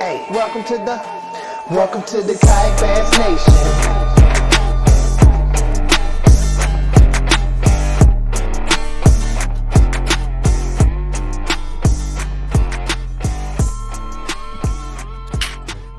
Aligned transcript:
Hey, 0.00 0.26
welcome 0.30 0.64
to 0.64 0.78
the, 0.78 0.96
welcome 1.70 2.02
to 2.04 2.22
the 2.22 2.32
Kayak 2.32 2.80
Bass 2.80 3.18
Nation. 3.18 3.52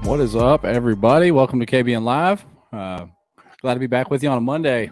What 0.10 0.20
is 0.20 0.36
up, 0.36 0.66
everybody? 0.66 1.30
Welcome 1.30 1.60
to 1.60 1.68
KBN 1.68 2.02
Live. 2.02 2.44
Uh, 2.74 3.06
glad 3.62 3.76
to 3.76 3.80
be 3.80 3.86
back 3.86 4.10
with 4.10 4.24
you 4.24 4.30
on 4.30 4.40
a 4.40 4.42
Monday. 4.42 4.90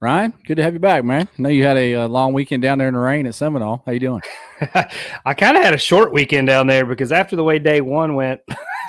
Ryan, 0.00 0.34
good 0.48 0.56
to 0.56 0.64
have 0.64 0.72
you 0.72 0.80
back, 0.80 1.04
man. 1.04 1.28
I 1.38 1.42
know 1.42 1.48
you 1.48 1.62
had 1.62 1.76
a, 1.76 1.94
uh 1.94 2.08
long 2.08 2.32
weekend 2.32 2.64
down 2.64 2.78
there 2.78 2.88
in 2.88 2.94
the 2.94 3.00
rain 3.00 3.24
at 3.28 3.36
Seminole. 3.36 3.84
How 3.86 3.92
you 3.92 4.00
doing? 4.00 4.22
I 5.24 5.34
kind 5.34 5.56
of 5.56 5.62
had 5.62 5.74
a 5.74 5.78
short 5.78 6.12
weekend 6.12 6.46
down 6.46 6.66
there 6.66 6.84
because 6.86 7.12
after 7.12 7.36
the 7.36 7.44
way 7.44 7.58
day 7.58 7.80
one 7.80 8.14
went, 8.14 8.40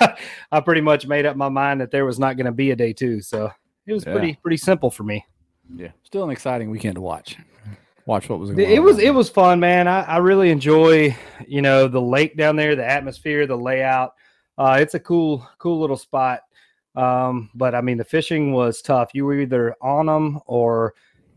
I 0.52 0.60
pretty 0.60 0.80
much 0.80 1.06
made 1.06 1.26
up 1.26 1.36
my 1.36 1.48
mind 1.48 1.80
that 1.80 1.90
there 1.90 2.04
was 2.04 2.18
not 2.18 2.36
going 2.36 2.46
to 2.46 2.52
be 2.52 2.70
a 2.70 2.76
day 2.76 2.92
two. 2.92 3.20
So 3.20 3.50
it 3.86 3.92
was 3.92 4.04
Yeah. 4.04 4.12
pretty 4.12 4.38
pretty 4.42 4.56
simple 4.56 4.90
for 4.90 5.02
me. 5.04 5.24
Yeah, 5.76 5.88
still 6.02 6.24
an 6.24 6.30
exciting 6.30 6.70
weekend 6.70 6.96
to 6.96 7.00
watch. 7.00 7.36
Watch 8.06 8.28
what 8.28 8.38
was 8.38 8.50
going 8.50 8.60
It 8.70 8.78
on 8.78 8.84
was 8.84 8.98
it 8.98 9.14
was 9.14 9.30
fun, 9.30 9.60
man. 9.60 9.88
I, 9.88 10.02
I 10.02 10.16
really 10.18 10.50
enjoy 10.50 11.16
you 11.46 11.62
know 11.62 11.88
the 11.88 12.00
lake 12.00 12.36
down 12.36 12.56
there, 12.56 12.76
the 12.76 12.86
atmosphere, 12.86 13.46
the 13.46 13.56
layout. 13.56 14.14
Uh, 14.58 14.76
it's 14.80 14.94
a 14.94 15.00
cool 15.00 15.46
cool 15.58 15.80
little 15.80 15.96
spot. 15.96 16.40
Um, 16.94 17.50
but 17.54 17.74
I 17.74 17.80
mean 17.80 17.96
the 17.96 18.04
fishing 18.04 18.52
was 18.52 18.80
tough. 18.82 19.10
You 19.14 19.24
were 19.24 19.40
either 19.40 19.74
on 19.80 20.06
them 20.06 20.38
or 20.46 20.94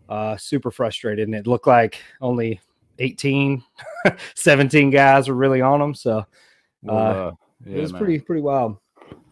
uh, 0.09 0.35
super 0.38 0.69
frustrated, 0.72 1.27
and 1.27 1.33
it 1.35 1.47
looked 1.47 1.67
like 1.67 1.97
only 2.22 2.59
18, 2.99 3.63
17 4.35 4.89
guys 4.89 5.27
were 5.27 5.35
really 5.35 5.61
on 5.61 5.79
them. 5.79 5.93
So 5.93 6.25
Well, 6.81 6.97
uh, 6.97 7.01
uh, 7.01 7.31
it 7.65 7.79
was 7.81 7.93
man. 7.93 8.01
pretty 8.01 8.19
pretty 8.19 8.41
wild. 8.41 8.77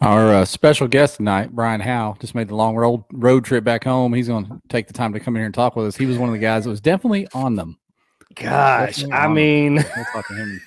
Our 0.01 0.33
uh, 0.33 0.45
special 0.45 0.87
guest 0.87 1.17
tonight, 1.17 1.51
Brian 1.53 1.81
Howell, 1.81 2.17
just 2.19 2.35
made 2.35 2.47
the 2.49 2.55
long 2.55 2.75
road 2.75 3.03
road 3.11 3.43
trip 3.45 3.63
back 3.63 3.83
home. 3.83 4.13
He's 4.13 4.27
going 4.27 4.45
to 4.45 4.61
take 4.69 4.87
the 4.87 4.93
time 4.93 5.13
to 5.13 5.19
come 5.19 5.35
in 5.35 5.39
here 5.41 5.45
and 5.45 5.55
talk 5.55 5.75
with 5.75 5.85
us. 5.87 5.95
He 5.95 6.05
was 6.05 6.17
one 6.17 6.29
of 6.29 6.33
the 6.33 6.39
guys 6.39 6.63
that 6.63 6.69
was 6.69 6.81
definitely 6.81 7.27
on 7.33 7.55
them. 7.55 7.77
Gosh, 8.35 8.97
Definitely 8.97 9.13
I 9.13 9.17
on 9.19 9.25
'em. 9.25 9.33
mean, 9.35 9.73
We'll 9.75 10.05
talk 10.13 10.27
to 10.27 10.33
him 10.35 10.61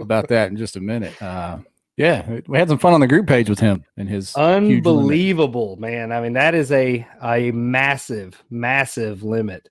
about 0.00 0.28
that 0.28 0.50
in 0.50 0.56
just 0.56 0.76
a 0.76 0.80
minute. 0.80 1.20
Uh, 1.22 1.58
yeah, 1.96 2.40
we 2.46 2.58
had 2.58 2.68
some 2.68 2.78
fun 2.78 2.92
on 2.92 3.00
the 3.00 3.06
group 3.06 3.26
page 3.26 3.48
with 3.48 3.58
him 3.60 3.84
and 3.96 4.08
his 4.08 4.30
huge 4.34 4.36
limit. 4.38 4.86
unbelievable, 4.86 5.76
man. 5.76 6.12
I 6.12 6.20
mean, 6.20 6.32
that 6.34 6.54
is 6.54 6.70
a 6.72 7.06
a 7.22 7.50
massive, 7.52 8.42
massive 8.50 9.22
limit. 9.22 9.68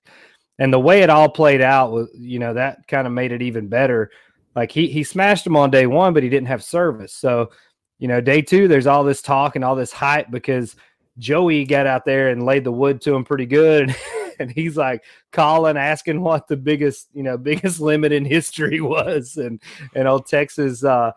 And 0.58 0.72
the 0.72 0.80
way 0.80 1.02
it 1.02 1.10
all 1.10 1.28
played 1.28 1.60
out 1.60 1.92
was, 1.92 2.08
you 2.14 2.38
know, 2.38 2.54
that 2.54 2.86
kind 2.88 3.06
of 3.06 3.12
made 3.12 3.32
it 3.32 3.42
even 3.42 3.68
better. 3.68 4.10
Like 4.54 4.72
he 4.72 4.86
he 4.86 5.04
smashed 5.04 5.46
him 5.46 5.56
on 5.56 5.70
day 5.70 5.86
one, 5.86 6.14
but 6.14 6.22
he 6.22 6.28
didn't 6.30 6.48
have 6.48 6.64
service. 6.64 7.12
So, 7.12 7.50
you 7.98 8.08
know, 8.08 8.20
day 8.20 8.40
two, 8.40 8.68
there's 8.68 8.86
all 8.86 9.04
this 9.04 9.22
talk 9.22 9.54
and 9.54 9.64
all 9.64 9.76
this 9.76 9.92
hype 9.92 10.30
because 10.30 10.76
Joey 11.18 11.64
got 11.64 11.86
out 11.86 12.04
there 12.04 12.30
and 12.30 12.44
laid 12.44 12.64
the 12.64 12.72
wood 12.72 13.00
to 13.02 13.14
him 13.14 13.24
pretty 13.24 13.46
good. 13.46 13.94
And 14.38 14.50
he's 14.50 14.76
like 14.76 15.02
calling, 15.32 15.78
asking 15.78 16.20
what 16.20 16.46
the 16.46 16.58
biggest, 16.58 17.08
you 17.14 17.22
know, 17.22 17.38
biggest 17.52 17.80
limit 17.80 18.12
in 18.12 18.26
history 18.26 18.82
was. 18.82 19.38
And 19.38 19.62
and 19.94 20.06
old 20.06 20.26
Texas 20.26 20.84
uh 20.84 21.12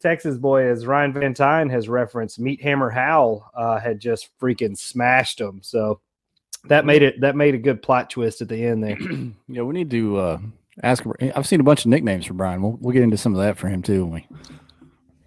Texas 0.00 0.36
boy, 0.36 0.66
as 0.66 0.86
Ryan 0.86 1.12
Van 1.12 1.68
has 1.70 1.88
referenced, 1.88 2.38
Meat 2.38 2.62
Hammer 2.62 2.90
Howell 2.90 3.50
uh, 3.54 3.80
had 3.80 4.00
just 4.00 4.28
freaking 4.40 4.76
smashed 4.76 5.40
him. 5.40 5.60
So 5.62 6.00
that 6.68 6.84
made 6.86 7.02
it 7.02 7.20
that 7.20 7.36
made 7.36 7.54
a 7.54 7.58
good 7.58 7.82
plot 7.82 8.10
twist 8.10 8.40
at 8.40 8.48
the 8.48 8.64
end 8.64 8.82
there. 8.84 8.98
Yeah, 9.48 9.62
we 9.62 9.74
need 9.74 9.90
to 9.90 10.16
uh, 10.18 10.38
ask. 10.82 11.04
I've 11.34 11.46
seen 11.46 11.60
a 11.60 11.64
bunch 11.64 11.80
of 11.80 11.86
nicknames 11.86 12.26
for 12.26 12.34
Brian. 12.34 12.62
We'll, 12.62 12.78
we'll 12.80 12.92
get 12.92 13.02
into 13.02 13.16
some 13.16 13.34
of 13.34 13.40
that 13.40 13.56
for 13.56 13.68
him 13.68 13.82
too 13.82 14.04
when 14.04 14.12
we 14.12 14.26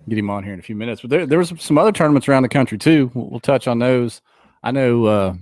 get 0.09 0.17
him 0.17 0.29
on 0.29 0.43
here 0.43 0.53
in 0.53 0.59
a 0.59 0.63
few 0.63 0.75
minutes. 0.75 1.01
But 1.01 1.09
there, 1.09 1.25
there 1.25 1.39
was 1.39 1.53
some 1.59 1.77
other 1.77 1.91
tournaments 1.91 2.27
around 2.27 2.43
the 2.43 2.49
country 2.49 2.77
too. 2.77 3.11
We'll, 3.13 3.29
we'll 3.29 3.39
touch 3.39 3.67
on 3.67 3.79
those. 3.79 4.21
I 4.63 4.71
know. 4.71 5.05
Uh, 5.05 5.33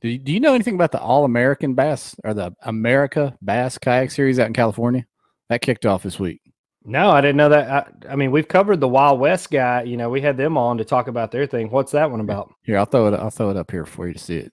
do, 0.00 0.08
you, 0.08 0.18
do 0.18 0.32
you 0.32 0.40
know 0.40 0.54
anything 0.54 0.74
about 0.74 0.90
the 0.90 1.00
All 1.00 1.24
American 1.24 1.74
Bass 1.74 2.16
or 2.24 2.34
the 2.34 2.54
America 2.62 3.36
Bass 3.40 3.78
Kayak 3.78 4.10
Series 4.10 4.38
out 4.40 4.48
in 4.48 4.52
California? 4.52 5.06
That 5.48 5.62
kicked 5.62 5.86
off 5.86 6.02
this 6.02 6.18
week. 6.18 6.40
no, 6.84 7.10
I 7.10 7.20
didn't 7.20 7.36
know 7.36 7.50
that. 7.50 7.70
I, 7.70 8.12
I 8.12 8.16
mean, 8.16 8.32
we've 8.32 8.48
covered 8.48 8.80
the 8.80 8.88
Wild 8.88 9.20
West 9.20 9.50
guy. 9.50 9.82
You 9.84 9.96
know, 9.96 10.10
we 10.10 10.20
had 10.20 10.36
them 10.36 10.58
on 10.58 10.78
to 10.78 10.84
talk 10.84 11.06
about 11.06 11.30
their 11.30 11.46
thing. 11.46 11.70
What's 11.70 11.92
that 11.92 12.10
one 12.10 12.18
about? 12.20 12.52
Here, 12.64 12.78
I'll 12.78 12.84
throw 12.86 13.06
it. 13.06 13.14
I'll 13.14 13.30
throw 13.30 13.50
it 13.50 13.56
up 13.56 13.70
here 13.70 13.86
for 13.86 14.08
you 14.08 14.14
to 14.14 14.18
see 14.18 14.38
it. 14.38 14.52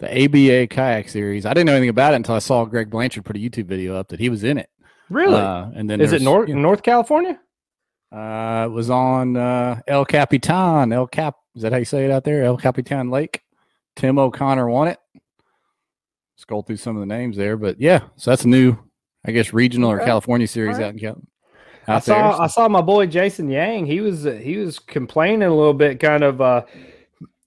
The 0.00 0.24
ABA 0.24 0.68
Kayak 0.68 1.08
Series. 1.10 1.44
I 1.44 1.50
didn't 1.50 1.66
know 1.66 1.72
anything 1.72 1.90
about 1.90 2.14
it 2.14 2.16
until 2.16 2.34
I 2.34 2.38
saw 2.38 2.64
Greg 2.64 2.88
Blanchard 2.88 3.24
put 3.24 3.36
a 3.36 3.38
YouTube 3.38 3.66
video 3.66 3.94
up 3.94 4.08
that 4.08 4.18
he 4.18 4.30
was 4.30 4.44
in 4.44 4.56
it. 4.56 4.70
Really? 5.10 5.34
Uh, 5.38 5.66
and 5.74 5.90
then 5.90 6.00
is 6.00 6.12
it 6.12 6.22
North 6.22 6.48
you 6.48 6.54
know, 6.54 6.62
North 6.62 6.82
California? 6.82 7.38
Uh, 8.10 8.64
it 8.66 8.72
was 8.72 8.88
on 8.88 9.36
uh, 9.36 9.80
El 9.86 10.04
Capitan. 10.06 10.92
El 10.92 11.06
Cap. 11.06 11.36
Is 11.54 11.62
that 11.62 11.72
how 11.72 11.78
you 11.78 11.84
say 11.84 12.04
it 12.04 12.10
out 12.10 12.24
there? 12.24 12.44
El 12.44 12.56
Capitan 12.56 13.10
Lake. 13.10 13.42
Tim 13.94 14.18
O'Connor 14.18 14.68
won 14.68 14.88
it. 14.88 14.98
Scroll 16.36 16.62
through 16.62 16.78
some 16.78 16.96
of 16.96 17.00
the 17.00 17.06
names 17.06 17.36
there, 17.36 17.58
but 17.58 17.78
yeah, 17.78 18.00
so 18.16 18.30
that's 18.30 18.44
a 18.44 18.48
new, 18.48 18.78
I 19.26 19.32
guess, 19.32 19.52
regional 19.52 19.90
or. 19.90 19.98
California 19.98 20.48
series 20.48 20.78
right. 20.78 20.86
out 20.86 20.92
in 20.94 20.98
Cal. 20.98 21.22
I 21.86 21.98
saw 21.98 22.40
I 22.40 22.46
saw 22.46 22.68
my 22.68 22.80
boy 22.80 23.06
Jason 23.06 23.50
Yang. 23.50 23.86
He 23.86 24.00
was 24.00 24.24
he 24.24 24.56
was 24.56 24.78
complaining 24.78 25.48
a 25.48 25.54
little 25.54 25.74
bit, 25.74 26.00
kind 26.00 26.24
of 26.24 26.40
uh, 26.40 26.62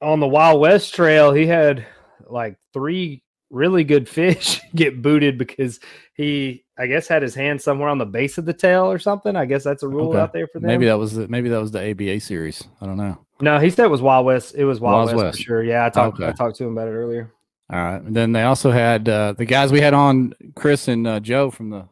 on 0.01 0.19
the 0.19 0.27
Wild 0.27 0.59
West 0.61 0.93
Trail. 0.93 1.33
He 1.33 1.47
had 1.47 1.87
like 2.33 2.57
three 2.73 3.23
really 3.49 3.83
good 3.83 4.09
fish 4.09 4.59
get 4.75 5.01
booted 5.01 5.37
because 5.37 5.79
he, 6.15 6.65
I 6.77 6.87
guess, 6.87 7.07
had 7.07 7.21
his 7.21 7.35
hand 7.35 7.61
somewhere 7.61 7.87
on 7.89 7.99
the 7.99 8.05
base 8.05 8.37
of 8.37 8.45
the 8.45 8.53
tail 8.53 8.91
or 8.91 8.97
something. 8.99 9.35
I 9.35 9.45
guess 9.45 9.63
that's 9.63 9.83
a 9.83 9.87
rule 9.87 10.09
Okay. 10.09 10.19
out 10.19 10.33
there 10.33 10.47
for 10.47 10.59
them. 10.59 10.67
maybe 10.67 10.85
that 10.87 10.97
was 10.97 11.13
the, 11.13 11.27
maybe 11.27 11.49
that 11.49 11.61
was 11.61 11.71
the 11.71 11.91
ABA 11.91 12.19
series. 12.19 12.63
I 12.81 12.85
don't 12.87 12.97
know. 12.97 13.17
no, 13.41 13.59
he 13.59 13.69
said 13.69 13.85
it 13.85 13.89
was 13.89 14.01
Wild 14.01 14.25
West. 14.25 14.55
It 14.55 14.65
was 14.65 14.79
Wild, 14.79 14.95
Wild 14.95 15.05
West, 15.07 15.17
West. 15.23 15.37
for 15.37 15.43
sure. 15.43 15.63
Yeah, 15.63 15.85
I 15.85 15.89
talked 15.89 16.19
I 16.19 16.31
talked 16.31 16.57
to 16.57 16.65
him 16.65 16.71
about 16.73 16.87
it 16.87 16.91
earlier. 16.93 17.31
All 17.71 17.79
right, 17.79 18.01
and 18.01 18.15
then 18.15 18.33
they 18.33 18.43
also 18.43 18.71
had 18.71 19.07
uh, 19.07 19.33
the 19.33 19.45
guys 19.45 19.71
we 19.71 19.79
had 19.81 19.93
on, 19.93 20.33
Chris 20.55 20.87
and 20.89 21.07
uh, 21.07 21.19
Joe 21.19 21.49
from 21.49 21.69
the 21.69 21.87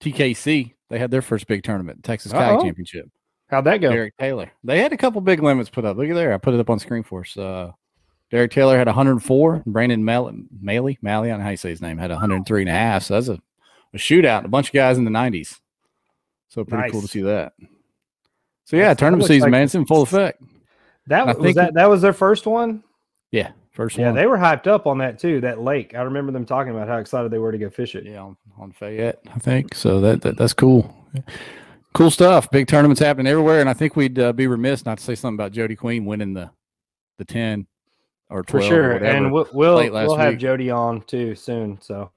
TKC. 0.00 0.72
They 0.88 0.98
had 0.98 1.10
their 1.10 1.22
first 1.22 1.46
big 1.46 1.62
tournament, 1.62 2.02
Texas 2.04 2.32
Kayak 2.32 2.60
Championship. 2.60 3.08
How'd 3.48 3.64
that 3.64 3.78
go? 3.78 3.90
Derek 3.90 4.16
Taylor. 4.18 4.50
They 4.64 4.80
had 4.80 4.92
a 4.92 4.96
couple 4.96 5.20
big 5.20 5.42
limits 5.42 5.68
put 5.70 5.84
up. 5.84 5.96
Look 5.96 6.08
at 6.08 6.14
there. 6.14 6.32
I 6.32 6.38
put 6.38 6.54
it 6.54 6.60
up 6.60 6.70
on 6.70 6.78
screen 6.78 7.02
for 7.02 7.20
us. 7.20 7.36
Uh, 7.36 7.72
Derek 8.32 8.50
Taylor 8.50 8.78
had 8.78 8.86
104. 8.88 9.62
Brandon 9.66 10.02
Mal- 10.04 10.32
Maley, 10.64 10.98
Maley, 11.00 11.26
I 11.26 11.28
don't 11.28 11.38
know 11.38 11.44
how 11.44 11.50
you 11.50 11.56
say 11.58 11.68
his 11.68 11.82
name, 11.82 11.98
had 11.98 12.10
103 12.10 12.62
and 12.62 12.68
a 12.70 12.72
half. 12.72 13.04
So 13.04 13.14
that's 13.14 13.28
a, 13.28 13.38
a 13.94 13.98
shootout. 13.98 14.44
A 14.46 14.48
bunch 14.48 14.68
of 14.68 14.72
guys 14.72 14.96
in 14.96 15.04
the 15.04 15.10
90s. 15.10 15.60
So 16.48 16.64
pretty 16.64 16.90
cool 16.90 17.02
to 17.02 17.08
see 17.08 17.20
that. 17.22 17.52
So 18.64 18.76
yeah, 18.76 18.84
That's- 18.84 18.96
that 18.96 18.98
tournament 18.98 19.28
season, 19.28 19.42
like- 19.42 19.50
man, 19.52 19.62
it's 19.64 19.74
in 19.74 19.84
full 19.86 20.02
effect. 20.02 20.42
That 21.08 21.38
was, 21.38 21.54
that 21.56 21.74
that 21.74 21.90
was 21.90 22.00
their 22.00 22.12
first 22.12 22.46
one. 22.46 22.82
Yeah, 23.32 23.50
first 23.72 23.98
Yeah, 23.98 24.06
one. 24.06 24.14
Yeah, 24.14 24.22
they 24.22 24.26
were 24.28 24.38
hyped 24.38 24.68
up 24.68 24.86
on 24.86 24.98
that 24.98 25.18
too. 25.18 25.40
That 25.40 25.60
lake. 25.60 25.94
I 25.96 26.02
remember 26.02 26.30
them 26.30 26.46
talking 26.46 26.72
about 26.72 26.86
how 26.86 26.98
excited 26.98 27.30
they 27.32 27.38
were 27.38 27.50
to 27.52 27.58
go 27.58 27.68
fish 27.70 27.96
it. 27.96 28.04
yeah, 28.04 28.20
on, 28.22 28.36
on 28.56 28.70
Fayette, 28.70 29.18
I 29.34 29.38
think. 29.40 29.74
So 29.74 30.00
that, 30.00 30.22
that 30.22 30.36
that's 30.38 30.52
cool. 30.54 30.94
Cool 31.92 32.10
stuff. 32.12 32.50
Big 32.52 32.68
tournaments 32.68 33.00
happening 33.00 33.26
everywhere, 33.26 33.60
and 33.60 33.68
I 33.68 33.74
think 33.74 33.96
we'd 33.96 34.16
uh, 34.18 34.32
be 34.32 34.46
remiss 34.46 34.86
not 34.86 34.98
to 34.98 35.04
say 35.04 35.16
something 35.16 35.34
about 35.34 35.50
Jody 35.52 35.74
Queen 35.74 36.04
winning 36.04 36.34
the 36.34 36.50
the 37.18 37.24
10 37.24 37.66
or 38.32 38.42
12 38.42 38.46
for 38.46 38.68
sure. 38.68 38.92
whatever. 38.94 39.16
And 39.16 39.32
we'll 39.32 39.48
we'll, 39.52 39.76
we'll 39.90 40.16
have 40.16 40.32
week. 40.34 40.40
Jody 40.40 40.70
on 40.70 41.02
too 41.02 41.34
soon. 41.34 41.80
So 41.80 42.10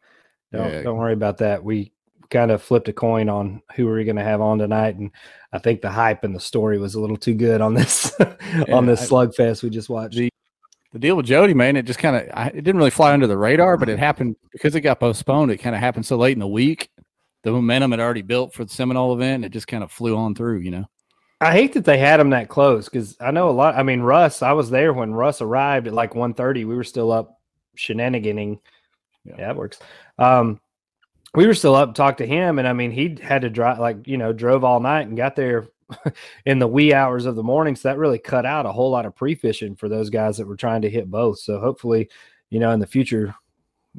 don't 0.52 0.72
Yeah. 0.72 0.82
don't 0.82 0.98
worry 0.98 1.14
about 1.14 1.38
that. 1.40 1.64
We 1.64 1.92
kind 2.30 2.52
of 2.52 2.62
flipped 2.62 2.90
a 2.90 2.94
coin 2.94 3.30
on 3.30 3.62
who 3.76 3.86
we 3.86 4.02
are 4.02 4.04
going 4.04 4.16
to 4.16 4.24
have 4.24 4.42
on 4.42 4.58
tonight, 4.58 4.96
and 4.96 5.12
I 5.54 5.60
think 5.60 5.82
the 5.82 5.92
hype 5.92 6.24
and 6.24 6.36
the 6.36 6.40
story 6.40 6.80
was 6.80 6.96
a 6.96 7.00
little 7.00 7.18
too 7.18 7.36
good 7.36 7.62
on 7.62 7.74
this 7.74 8.14
on 8.72 8.86
this 8.86 9.10
slugfest 9.10 9.64
we 9.64 9.70
just 9.70 9.90
watched. 9.90 10.18
The- 10.18 10.30
the 10.94 11.00
deal 11.00 11.18
with 11.18 11.26
Jody, 11.26 11.54
man, 11.54 11.76
it 11.76 11.84
just 11.84 12.00
kind 12.00 12.16
of 12.16 12.48
it 12.56 12.64
didn't 12.64 12.78
really 12.78 12.90
fly 12.90 13.12
under 13.12 13.28
the 13.28 13.38
radar, 13.38 13.76
but 13.76 13.90
it 13.90 13.94
mm-hmm. 13.94 14.00
happened 14.00 14.36
because 14.54 14.76
it 14.76 14.80
got 14.80 15.02
postponed. 15.02 15.52
It 15.52 15.58
kind 15.58 15.76
of 15.76 15.82
happened 15.82 16.06
so 16.06 16.16
late 16.16 16.32
in 16.32 16.40
the 16.40 16.48
week. 16.48 16.90
The 17.44 17.52
momentum 17.52 17.92
had 17.92 18.00
already 18.00 18.24
built 18.24 18.54
for 18.54 18.64
the 18.66 18.74
Seminole 18.74 19.14
event. 19.14 19.36
And 19.36 19.46
it 19.46 19.50
just 19.50 19.68
kind 19.68 19.84
of 19.84 19.92
flew 19.92 20.18
on 20.18 20.36
through, 20.36 20.60
you 20.60 20.72
know. 20.72 20.86
I 21.46 21.52
hate 21.52 21.74
that 21.74 21.86
they 21.86 21.98
had 21.98 22.20
him 22.20 22.32
that 22.32 22.50
close 22.50 22.90
because 22.90 23.16
I 23.20 23.32
know 23.32 23.50
a 23.50 23.52
lot. 23.52 23.76
I 23.76 23.84
mean, 23.84 24.02
Russ, 24.02 24.42
I 24.42 24.54
was 24.54 24.70
there 24.70 24.94
when 24.94 25.14
Russ 25.14 25.42
arrived 25.42 25.88
at 25.88 25.94
like 25.94 26.14
1.30. 26.14 26.66
We 26.66 26.76
were 26.76 26.84
still 26.84 27.12
up 27.12 27.40
shenaniganing. 27.78 28.60
Yeah. 29.24 29.36
Yeah, 29.38 29.48
that 29.48 29.56
works. 29.56 29.80
Um, 30.18 30.60
we 31.36 31.46
were 31.48 31.54
still 31.54 31.76
up, 31.76 31.94
talked 31.94 32.20
to 32.20 32.28
him, 32.28 32.60
and 32.60 32.68
I 32.68 32.74
mean, 32.74 32.92
he 32.92 33.18
had 33.22 33.42
to 33.42 33.50
drive, 33.50 33.80
like 33.80 34.08
you 34.08 34.18
know, 34.18 34.34
drove 34.34 34.64
all 34.64 34.80
night 34.80 35.08
and 35.08 35.18
got 35.18 35.36
there 35.36 35.68
in 36.46 36.60
the 36.60 36.68
wee 36.68 36.94
hours 36.94 37.26
of 37.26 37.36
the 37.36 37.44
morning. 37.44 37.76
So 37.76 37.90
that 37.90 37.98
really 37.98 38.20
cut 38.20 38.46
out 38.46 38.66
a 38.66 38.72
whole 38.72 38.92
lot 38.92 39.06
of 39.06 39.16
pre 39.16 39.36
fishing 39.36 39.76
for 39.76 39.90
those 39.90 40.10
guys 40.10 40.38
that 40.38 40.48
were 40.48 40.56
trying 40.56 40.82
to 40.84 40.90
hit 40.90 41.12
both. 41.12 41.40
So 41.40 41.60
hopefully, 41.60 42.10
you 42.50 42.60
know, 42.60 42.72
in 42.72 42.80
the 42.80 42.88
future, 42.88 43.36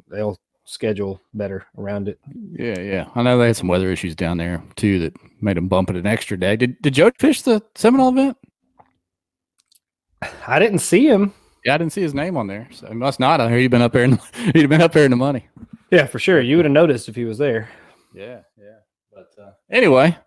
they'll 0.09 0.37
schedule 0.67 1.21
better 1.33 1.65
around 1.77 2.09
it. 2.09 2.19
Yeah, 2.51 2.79
yeah. 2.79 3.09
I 3.15 3.23
know 3.23 3.37
they 3.37 3.47
had 3.47 3.55
some 3.55 3.69
weather 3.69 3.89
issues 3.89 4.15
down 4.15 4.37
there 4.37 4.61
too 4.75 4.99
that 4.99 5.15
made 5.41 5.57
them 5.57 5.67
bump 5.67 5.89
it 5.89 5.95
an 5.95 6.05
extra 6.05 6.37
day. 6.37 6.55
Did 6.55 6.79
did 6.81 6.93
Jody 6.93 7.15
fish 7.17 7.41
the 7.41 7.63
Seminole 7.75 8.09
event? 8.09 8.37
I 10.47 10.59
didn't 10.59 10.79
see 10.79 11.07
him. 11.07 11.33
Yeah, 11.65 11.75
I 11.75 11.77
didn't 11.77 11.93
see 11.93 12.01
his 12.01 12.13
name 12.13 12.37
on 12.37 12.47
there. 12.47 12.67
So 12.71 12.87
he 12.87 12.93
must 12.93 13.19
not. 13.19 13.41
I 13.41 13.49
heard 13.49 13.59
he'd 13.59 13.71
been 13.71 13.81
up 13.81 13.93
there 13.93 14.03
in 14.03 14.19
he'd 14.53 14.61
have 14.61 14.69
been 14.69 14.81
up 14.81 14.93
there 14.93 15.05
in 15.05 15.11
the 15.11 15.17
money. 15.17 15.47
Yeah, 15.89 16.05
for 16.05 16.19
sure. 16.19 16.41
You 16.41 16.57
would 16.57 16.65
have 16.65 16.71
noticed 16.73 17.09
if 17.09 17.15
he 17.15 17.25
was 17.25 17.37
there. 17.37 17.69
Yeah, 18.13 18.41
yeah. 18.57 18.79
But 19.11 19.29
uh, 19.41 19.51
anyway, 19.71 20.17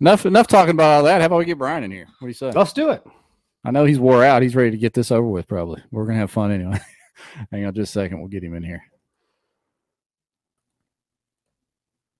enough 0.00 0.26
enough 0.26 0.46
talking 0.46 0.72
about 0.72 0.98
all 0.98 1.02
that. 1.04 1.20
How 1.20 1.26
about 1.26 1.38
we 1.38 1.44
get 1.46 1.58
Brian 1.58 1.82
in 1.82 1.90
here? 1.90 2.06
What 2.18 2.26
do 2.26 2.28
you 2.28 2.34
say? 2.34 2.50
Let's 2.50 2.74
do 2.74 2.90
it. 2.90 3.02
I 3.64 3.70
know 3.70 3.84
he's 3.84 3.98
wore 3.98 4.24
out. 4.24 4.42
He's 4.42 4.56
ready 4.56 4.72
to 4.72 4.76
get 4.76 4.92
this 4.92 5.10
over 5.10 5.26
with. 5.26 5.48
Probably. 5.48 5.82
We're 5.90 6.04
gonna 6.04 6.18
have 6.18 6.30
fun 6.30 6.52
anyway. 6.52 6.80
Hang 7.50 7.64
on 7.64 7.74
just 7.74 7.96
a 7.96 8.00
second. 8.00 8.18
We'll 8.18 8.28
get 8.28 8.44
him 8.44 8.54
in 8.54 8.62
here. 8.62 8.82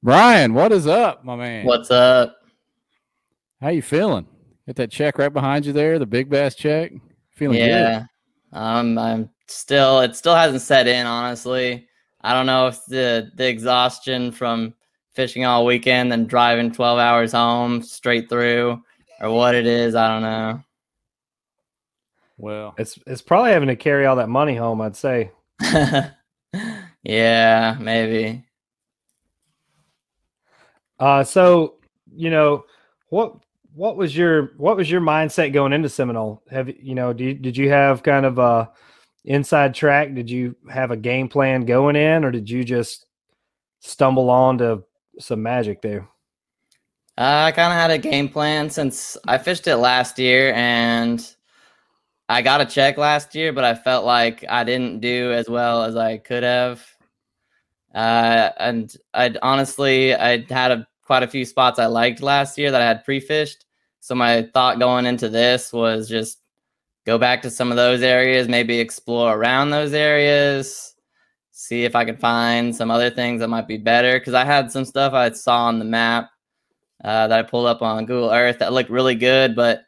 Brian, 0.02 0.52
what 0.52 0.72
is 0.72 0.88
up, 0.88 1.24
my 1.24 1.36
man? 1.36 1.64
What's 1.64 1.90
up? 1.90 2.36
How 3.60 3.68
you 3.68 3.82
feeling? 3.82 4.26
Get 4.66 4.74
that 4.76 4.90
check 4.90 5.16
right 5.18 5.32
behind 5.32 5.64
you 5.64 5.72
there, 5.72 6.00
the 6.00 6.06
big 6.06 6.28
bass 6.28 6.56
check. 6.56 6.92
Feeling 7.30 7.58
good. 7.58 7.66
yeah, 7.68 8.04
um, 8.52 8.98
I'm 8.98 9.30
still. 9.46 10.00
It 10.00 10.16
still 10.16 10.34
hasn't 10.34 10.62
set 10.62 10.88
in, 10.88 11.06
honestly. 11.06 11.86
I 12.22 12.34
don't 12.34 12.46
know 12.46 12.66
if 12.66 12.84
the 12.86 13.30
the 13.36 13.48
exhaustion 13.48 14.32
from 14.32 14.74
fishing 15.14 15.44
all 15.44 15.64
weekend 15.64 16.12
and 16.12 16.28
driving 16.28 16.72
12 16.72 16.98
hours 16.98 17.32
home 17.32 17.80
straight 17.80 18.28
through, 18.28 18.82
or 19.20 19.30
what 19.30 19.54
it 19.54 19.66
is. 19.66 19.94
I 19.94 20.08
don't 20.08 20.22
know. 20.22 20.64
Well, 22.38 22.74
It's 22.76 22.98
it's 23.06 23.22
probably 23.22 23.52
having 23.52 23.68
to 23.68 23.76
carry 23.76 24.06
all 24.06 24.16
that 24.16 24.28
money 24.28 24.56
home. 24.56 24.80
I'd 24.80 24.96
say. 24.96 25.30
yeah, 27.04 27.76
maybe. 27.80 28.44
Uh, 31.02 31.24
so 31.24 31.74
you 32.14 32.30
know 32.30 32.64
what 33.08 33.34
what 33.74 33.96
was 33.96 34.16
your 34.16 34.52
what 34.56 34.76
was 34.76 34.88
your 34.88 35.00
mindset 35.00 35.52
going 35.52 35.72
into 35.72 35.88
Seminole? 35.88 36.40
Have 36.48 36.68
you 36.68 36.94
know 36.94 37.12
did 37.12 37.42
did 37.42 37.56
you 37.56 37.68
have 37.70 38.04
kind 38.04 38.24
of 38.24 38.38
a 38.38 38.70
inside 39.24 39.74
track? 39.74 40.14
Did 40.14 40.30
you 40.30 40.54
have 40.70 40.92
a 40.92 40.96
game 40.96 41.28
plan 41.28 41.64
going 41.64 41.96
in, 41.96 42.24
or 42.24 42.30
did 42.30 42.48
you 42.48 42.62
just 42.62 43.06
stumble 43.80 44.30
onto 44.30 44.84
some 45.18 45.42
magic 45.42 45.82
there? 45.82 46.06
Uh, 47.18 47.46
I 47.46 47.50
kind 47.50 47.72
of 47.72 47.78
had 47.80 47.90
a 47.90 47.98
game 47.98 48.28
plan 48.28 48.70
since 48.70 49.16
I 49.26 49.38
fished 49.38 49.66
it 49.66 49.78
last 49.78 50.20
year 50.20 50.52
and 50.54 51.34
I 52.28 52.42
got 52.42 52.60
a 52.60 52.64
check 52.64 52.96
last 52.96 53.34
year, 53.34 53.52
but 53.52 53.64
I 53.64 53.74
felt 53.74 54.04
like 54.04 54.44
I 54.48 54.62
didn't 54.62 55.00
do 55.00 55.32
as 55.32 55.48
well 55.48 55.82
as 55.82 55.96
I 55.96 56.18
could 56.18 56.44
have. 56.44 56.86
Uh, 57.92 58.50
and 58.58 58.94
I 59.12 59.34
honestly, 59.42 60.14
I 60.14 60.46
had 60.48 60.70
a, 60.70 60.86
quite 61.12 61.22
a 61.22 61.28
few 61.28 61.44
spots 61.44 61.78
I 61.78 61.84
liked 61.84 62.22
last 62.22 62.56
year 62.56 62.70
that 62.70 62.80
I 62.80 62.86
had 62.86 63.04
pre-fished. 63.04 63.66
So 64.00 64.14
my 64.14 64.48
thought 64.54 64.78
going 64.78 65.04
into 65.04 65.28
this 65.28 65.70
was 65.70 66.08
just 66.08 66.38
go 67.04 67.18
back 67.18 67.42
to 67.42 67.50
some 67.50 67.70
of 67.70 67.76
those 67.76 68.00
areas, 68.00 68.48
maybe 68.48 68.80
explore 68.80 69.36
around 69.36 69.68
those 69.68 69.92
areas, 69.92 70.94
see 71.50 71.84
if 71.84 71.94
I 71.94 72.06
could 72.06 72.18
find 72.18 72.74
some 72.74 72.90
other 72.90 73.10
things 73.10 73.40
that 73.40 73.48
might 73.48 73.68
be 73.68 73.76
better. 73.76 74.18
Because 74.18 74.32
I 74.32 74.46
had 74.46 74.72
some 74.72 74.86
stuff 74.86 75.12
I 75.12 75.30
saw 75.32 75.66
on 75.66 75.78
the 75.78 75.84
map 75.84 76.30
uh, 77.04 77.28
that 77.28 77.38
I 77.38 77.42
pulled 77.42 77.66
up 77.66 77.82
on 77.82 78.06
Google 78.06 78.30
Earth 78.30 78.60
that 78.60 78.72
looked 78.72 78.88
really 78.88 79.14
good, 79.14 79.54
but 79.54 79.82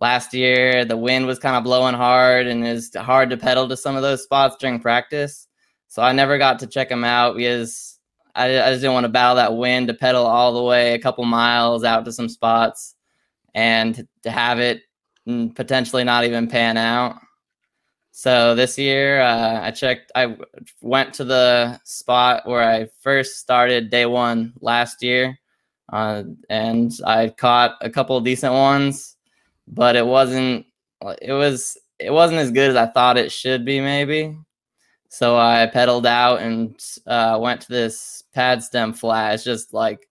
last 0.00 0.32
year 0.32 0.86
the 0.86 0.96
wind 0.96 1.26
was 1.26 1.38
kind 1.38 1.54
of 1.54 1.64
blowing 1.64 1.94
hard 1.94 2.46
and 2.46 2.66
it 2.66 2.72
was 2.72 2.94
hard 2.94 3.28
to 3.28 3.36
pedal 3.36 3.68
to 3.68 3.76
some 3.76 3.94
of 3.94 4.00
those 4.00 4.22
spots 4.22 4.56
during 4.56 4.80
practice. 4.80 5.48
So 5.88 6.00
I 6.00 6.12
never 6.12 6.38
got 6.38 6.60
to 6.60 6.66
check 6.66 6.88
them 6.88 7.04
out 7.04 7.36
because 7.36 7.91
I, 8.34 8.46
I 8.60 8.70
just 8.70 8.80
didn't 8.80 8.94
want 8.94 9.04
to 9.04 9.10
battle 9.10 9.36
that 9.36 9.54
wind 9.54 9.88
to 9.88 9.94
pedal 9.94 10.26
all 10.26 10.54
the 10.54 10.62
way 10.62 10.94
a 10.94 10.98
couple 10.98 11.24
miles 11.24 11.84
out 11.84 12.04
to 12.04 12.12
some 12.12 12.28
spots 12.28 12.94
and 13.54 14.06
to 14.22 14.30
have 14.30 14.58
it 14.58 14.82
potentially 15.54 16.04
not 16.04 16.24
even 16.24 16.48
pan 16.48 16.76
out. 16.76 17.16
So 18.12 18.54
this 18.54 18.78
year, 18.78 19.22
uh, 19.22 19.62
I 19.62 19.70
checked. 19.70 20.12
I 20.14 20.36
went 20.82 21.14
to 21.14 21.24
the 21.24 21.80
spot 21.84 22.46
where 22.46 22.62
I 22.62 22.88
first 23.00 23.38
started 23.38 23.88
day 23.88 24.04
one 24.04 24.52
last 24.60 25.02
year, 25.02 25.38
uh, 25.90 26.24
and 26.50 26.92
I 27.06 27.30
caught 27.30 27.76
a 27.80 27.88
couple 27.88 28.20
decent 28.20 28.52
ones, 28.52 29.16
but 29.66 29.96
it 29.96 30.06
wasn't. 30.06 30.66
It 31.22 31.32
was. 31.32 31.78
It 31.98 32.12
wasn't 32.12 32.40
as 32.40 32.50
good 32.50 32.68
as 32.70 32.76
I 32.76 32.86
thought 32.86 33.16
it 33.16 33.32
should 33.32 33.64
be. 33.64 33.80
Maybe. 33.80 34.36
So 35.12 35.36
I 35.36 35.66
pedaled 35.66 36.06
out 36.06 36.40
and 36.40 36.74
uh, 37.06 37.38
went 37.38 37.60
to 37.60 37.68
this 37.68 38.24
pad 38.32 38.62
stem 38.62 38.94
flat. 38.94 39.34
It's 39.34 39.44
just 39.44 39.74
like 39.74 40.08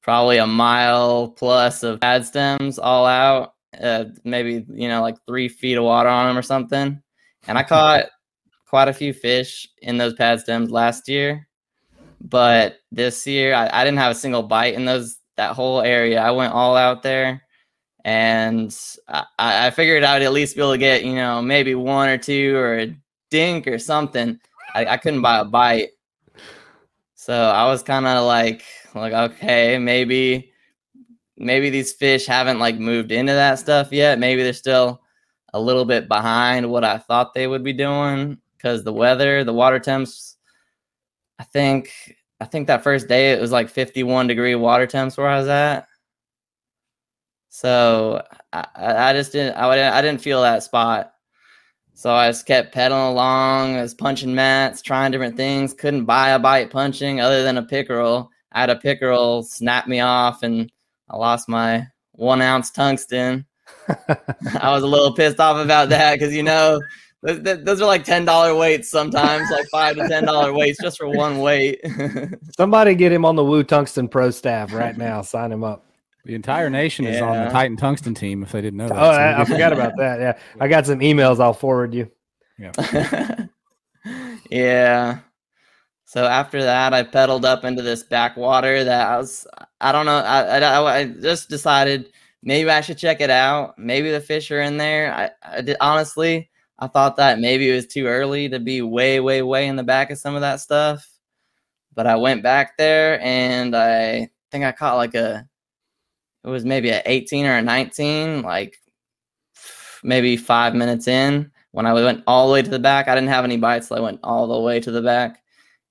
probably 0.00 0.38
a 0.38 0.46
mile 0.46 1.28
plus 1.28 1.82
of 1.82 2.00
pad 2.00 2.24
stems 2.24 2.78
all 2.78 3.04
out. 3.04 3.52
Uh, 3.78 4.06
maybe 4.24 4.64
you 4.70 4.88
know 4.88 5.02
like 5.02 5.18
three 5.26 5.50
feet 5.50 5.76
of 5.76 5.84
water 5.84 6.08
on 6.08 6.28
them 6.28 6.38
or 6.38 6.40
something 6.40 7.02
and 7.46 7.58
I 7.58 7.62
caught 7.74 8.06
quite 8.66 8.88
a 8.88 8.94
few 8.94 9.12
fish 9.12 9.68
in 9.82 9.98
those 9.98 10.14
pad 10.14 10.40
stems 10.40 10.70
last 10.70 11.10
year. 11.10 11.46
But 12.18 12.78
this 12.90 13.26
year, 13.26 13.54
I, 13.54 13.68
I 13.70 13.84
didn't 13.84 13.98
have 13.98 14.12
a 14.12 14.18
single 14.18 14.44
bite 14.44 14.72
in 14.72 14.86
those 14.86 15.18
that 15.36 15.54
whole 15.54 15.82
area. 15.82 16.22
I 16.22 16.30
went 16.30 16.54
all 16.54 16.74
out 16.74 17.02
there, 17.02 17.42
and 18.02 18.74
I, 19.06 19.26
I 19.38 19.70
figured 19.72 20.04
I'd 20.04 20.22
at 20.22 20.32
least 20.32 20.56
be 20.56 20.62
able 20.62 20.72
to 20.72 20.78
get 20.78 21.04
you 21.04 21.16
know 21.16 21.42
maybe 21.42 21.74
one 21.74 22.08
or 22.08 22.16
two 22.16 22.56
or 22.56 22.78
a 22.78 22.96
dink 23.30 23.66
or 23.66 23.78
something. 23.78 24.38
I, 24.74 24.86
I 24.86 24.96
couldn't 24.96 25.22
buy 25.22 25.38
a 25.38 25.44
bite, 25.44 25.90
so 27.14 27.34
I 27.34 27.66
was 27.66 27.82
kind 27.82 28.06
of 28.06 28.26
like 28.26 28.62
like 28.94 29.12
okay 29.12 29.78
maybe 29.78 30.52
maybe 31.36 31.70
these 31.70 31.92
fish 31.92 32.26
haven't 32.26 32.58
like 32.58 32.78
moved 32.78 33.12
into 33.12 33.32
that 33.32 33.58
stuff 33.58 33.92
yet. 33.92 34.18
Maybe 34.18 34.42
they're 34.42 34.52
still 34.52 35.02
a 35.54 35.60
little 35.60 35.84
bit 35.84 36.08
behind 36.08 36.70
what 36.70 36.84
I 36.84 36.98
thought 36.98 37.34
they 37.34 37.46
would 37.46 37.64
be 37.64 37.72
doing 37.72 38.38
because 38.56 38.84
the 38.84 38.92
weather, 38.92 39.44
the 39.44 39.52
water 39.52 39.78
temps. 39.78 40.36
I 41.38 41.44
think 41.44 41.90
I 42.40 42.44
think 42.46 42.66
that 42.66 42.82
first 42.82 43.08
day 43.08 43.32
it 43.32 43.40
was 43.40 43.52
like 43.52 43.68
51 43.68 44.26
degree 44.26 44.54
water 44.54 44.86
temps 44.86 45.16
where 45.16 45.28
I 45.28 45.38
was 45.38 45.48
at. 45.48 45.86
So 47.48 48.22
I, 48.52 48.66
I 48.74 49.12
just 49.12 49.32
didn't 49.32 49.56
I, 49.56 49.98
I 49.98 50.02
didn't 50.02 50.20
feel 50.20 50.42
that 50.42 50.62
spot. 50.62 51.12
So 51.96 52.12
I 52.12 52.28
just 52.28 52.44
kept 52.44 52.74
pedaling 52.74 53.12
along. 53.12 53.76
I 53.76 53.80
was 53.80 53.94
punching 53.94 54.34
mats, 54.34 54.82
trying 54.82 55.12
different 55.12 55.34
things. 55.34 55.72
Couldn't 55.72 56.04
buy 56.04 56.30
a 56.30 56.38
bite 56.38 56.70
punching 56.70 57.22
other 57.22 57.42
than 57.42 57.56
a 57.56 57.62
pickerel. 57.62 58.30
I 58.52 58.60
had 58.60 58.68
a 58.68 58.76
pickerel 58.76 59.42
snap 59.42 59.88
me 59.88 60.00
off, 60.00 60.42
and 60.42 60.70
I 61.08 61.16
lost 61.16 61.48
my 61.48 61.86
one 62.12 62.42
ounce 62.42 62.70
tungsten. 62.70 63.46
I 63.88 64.70
was 64.72 64.82
a 64.82 64.86
little 64.86 65.14
pissed 65.14 65.40
off 65.40 65.56
about 65.56 65.88
that 65.88 66.18
because 66.18 66.34
you 66.34 66.42
know 66.42 66.82
those, 67.22 67.64
those 67.64 67.80
are 67.80 67.86
like 67.86 68.04
ten 68.04 68.26
dollar 68.26 68.54
weights 68.54 68.90
sometimes, 68.90 69.50
like 69.50 69.66
five 69.72 69.96
to 69.96 70.06
ten 70.06 70.26
dollar 70.26 70.52
weights 70.52 70.78
just 70.82 70.98
for 70.98 71.08
one 71.08 71.38
weight. 71.38 71.80
Somebody 72.58 72.94
get 72.94 73.10
him 73.10 73.24
on 73.24 73.36
the 73.36 73.44
Woo 73.44 73.64
Tungsten 73.64 74.06
Pro 74.06 74.30
staff 74.30 74.74
right 74.74 74.98
now. 74.98 75.22
Sign 75.22 75.50
him 75.50 75.64
up. 75.64 75.85
The 76.26 76.34
entire 76.34 76.68
nation 76.68 77.06
is 77.06 77.22
on 77.22 77.44
the 77.44 77.50
Titan 77.50 77.76
Tungsten 77.76 78.12
team. 78.12 78.42
If 78.42 78.50
they 78.50 78.60
didn't 78.60 78.78
know 78.78 78.88
that, 78.88 78.96
Oh, 78.96 79.12
So 79.12 79.18
I, 79.18 79.40
I 79.40 79.44
forgot 79.44 79.72
about 79.72 79.96
that. 79.98 80.18
Yeah, 80.18 80.38
I 80.58 80.66
got 80.66 80.84
some 80.84 80.98
emails. 80.98 81.38
I'll 81.38 81.52
forward 81.54 81.94
you. 81.94 82.10
yeah. 84.50 85.18
So 86.04 86.24
after 86.24 86.64
that, 86.64 86.92
I 86.92 87.04
pedaled 87.04 87.44
up 87.44 87.64
into 87.64 87.80
this 87.80 88.02
backwater 88.02 88.82
that 88.82 89.06
I 89.06 89.16
was, 89.18 89.46
I 89.80 89.92
don't 89.92 90.06
know, 90.06 90.16
I, 90.16 90.58
I, 90.58 90.98
I 90.98 91.04
just 91.04 91.48
decided 91.48 92.10
maybe 92.42 92.70
I 92.70 92.80
should 92.80 92.98
check 92.98 93.20
it 93.20 93.30
out. 93.30 93.78
Maybe 93.78 94.10
the 94.10 94.20
fish 94.20 94.50
are 94.50 94.60
in 94.62 94.78
there. 94.78 95.14
I, 95.14 95.30
I 95.58 95.60
did, 95.60 95.76
honestly, 95.80 96.50
I 96.80 96.88
thought 96.88 97.16
that 97.18 97.38
maybe 97.38 97.70
it 97.70 97.74
was 97.74 97.86
too 97.86 98.06
early 98.06 98.48
to 98.48 98.58
be 98.58 98.82
way, 98.82 99.20
way, 99.20 99.42
way 99.42 99.68
in 99.68 99.76
the 99.76 99.84
back 99.84 100.10
of 100.10 100.18
some 100.18 100.34
of 100.34 100.40
that 100.40 100.60
stuff. 100.60 101.08
But 101.94 102.08
I 102.08 102.16
went 102.16 102.42
back 102.42 102.76
there 102.78 103.20
and 103.20 103.76
I 103.76 104.30
think 104.50 104.64
I 104.64 104.72
caught 104.72 104.96
like 104.96 105.14
a, 105.14 105.48
it 106.46 106.48
was 106.48 106.64
maybe 106.64 106.90
a 106.90 107.02
18 107.04 107.44
or 107.44 107.56
a 107.56 107.62
19, 107.62 108.42
like 108.42 108.78
maybe 110.04 110.36
five 110.36 110.74
minutes 110.74 111.08
in 111.08 111.50
when 111.72 111.86
I 111.86 111.92
went 111.92 112.22
all 112.26 112.46
the 112.46 112.52
way 112.52 112.62
to 112.62 112.70
the 112.70 112.78
back. 112.78 113.08
I 113.08 113.14
didn't 113.14 113.30
have 113.30 113.44
any 113.44 113.56
bites, 113.56 113.88
so 113.88 113.96
I 113.96 114.00
went 114.00 114.20
all 114.22 114.46
the 114.46 114.60
way 114.60 114.78
to 114.80 114.90
the 114.90 115.02
back. 115.02 115.42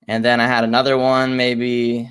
And 0.08 0.24
then 0.24 0.40
I 0.40 0.46
had 0.46 0.64
another 0.64 0.96
one, 0.96 1.36
maybe 1.36 2.10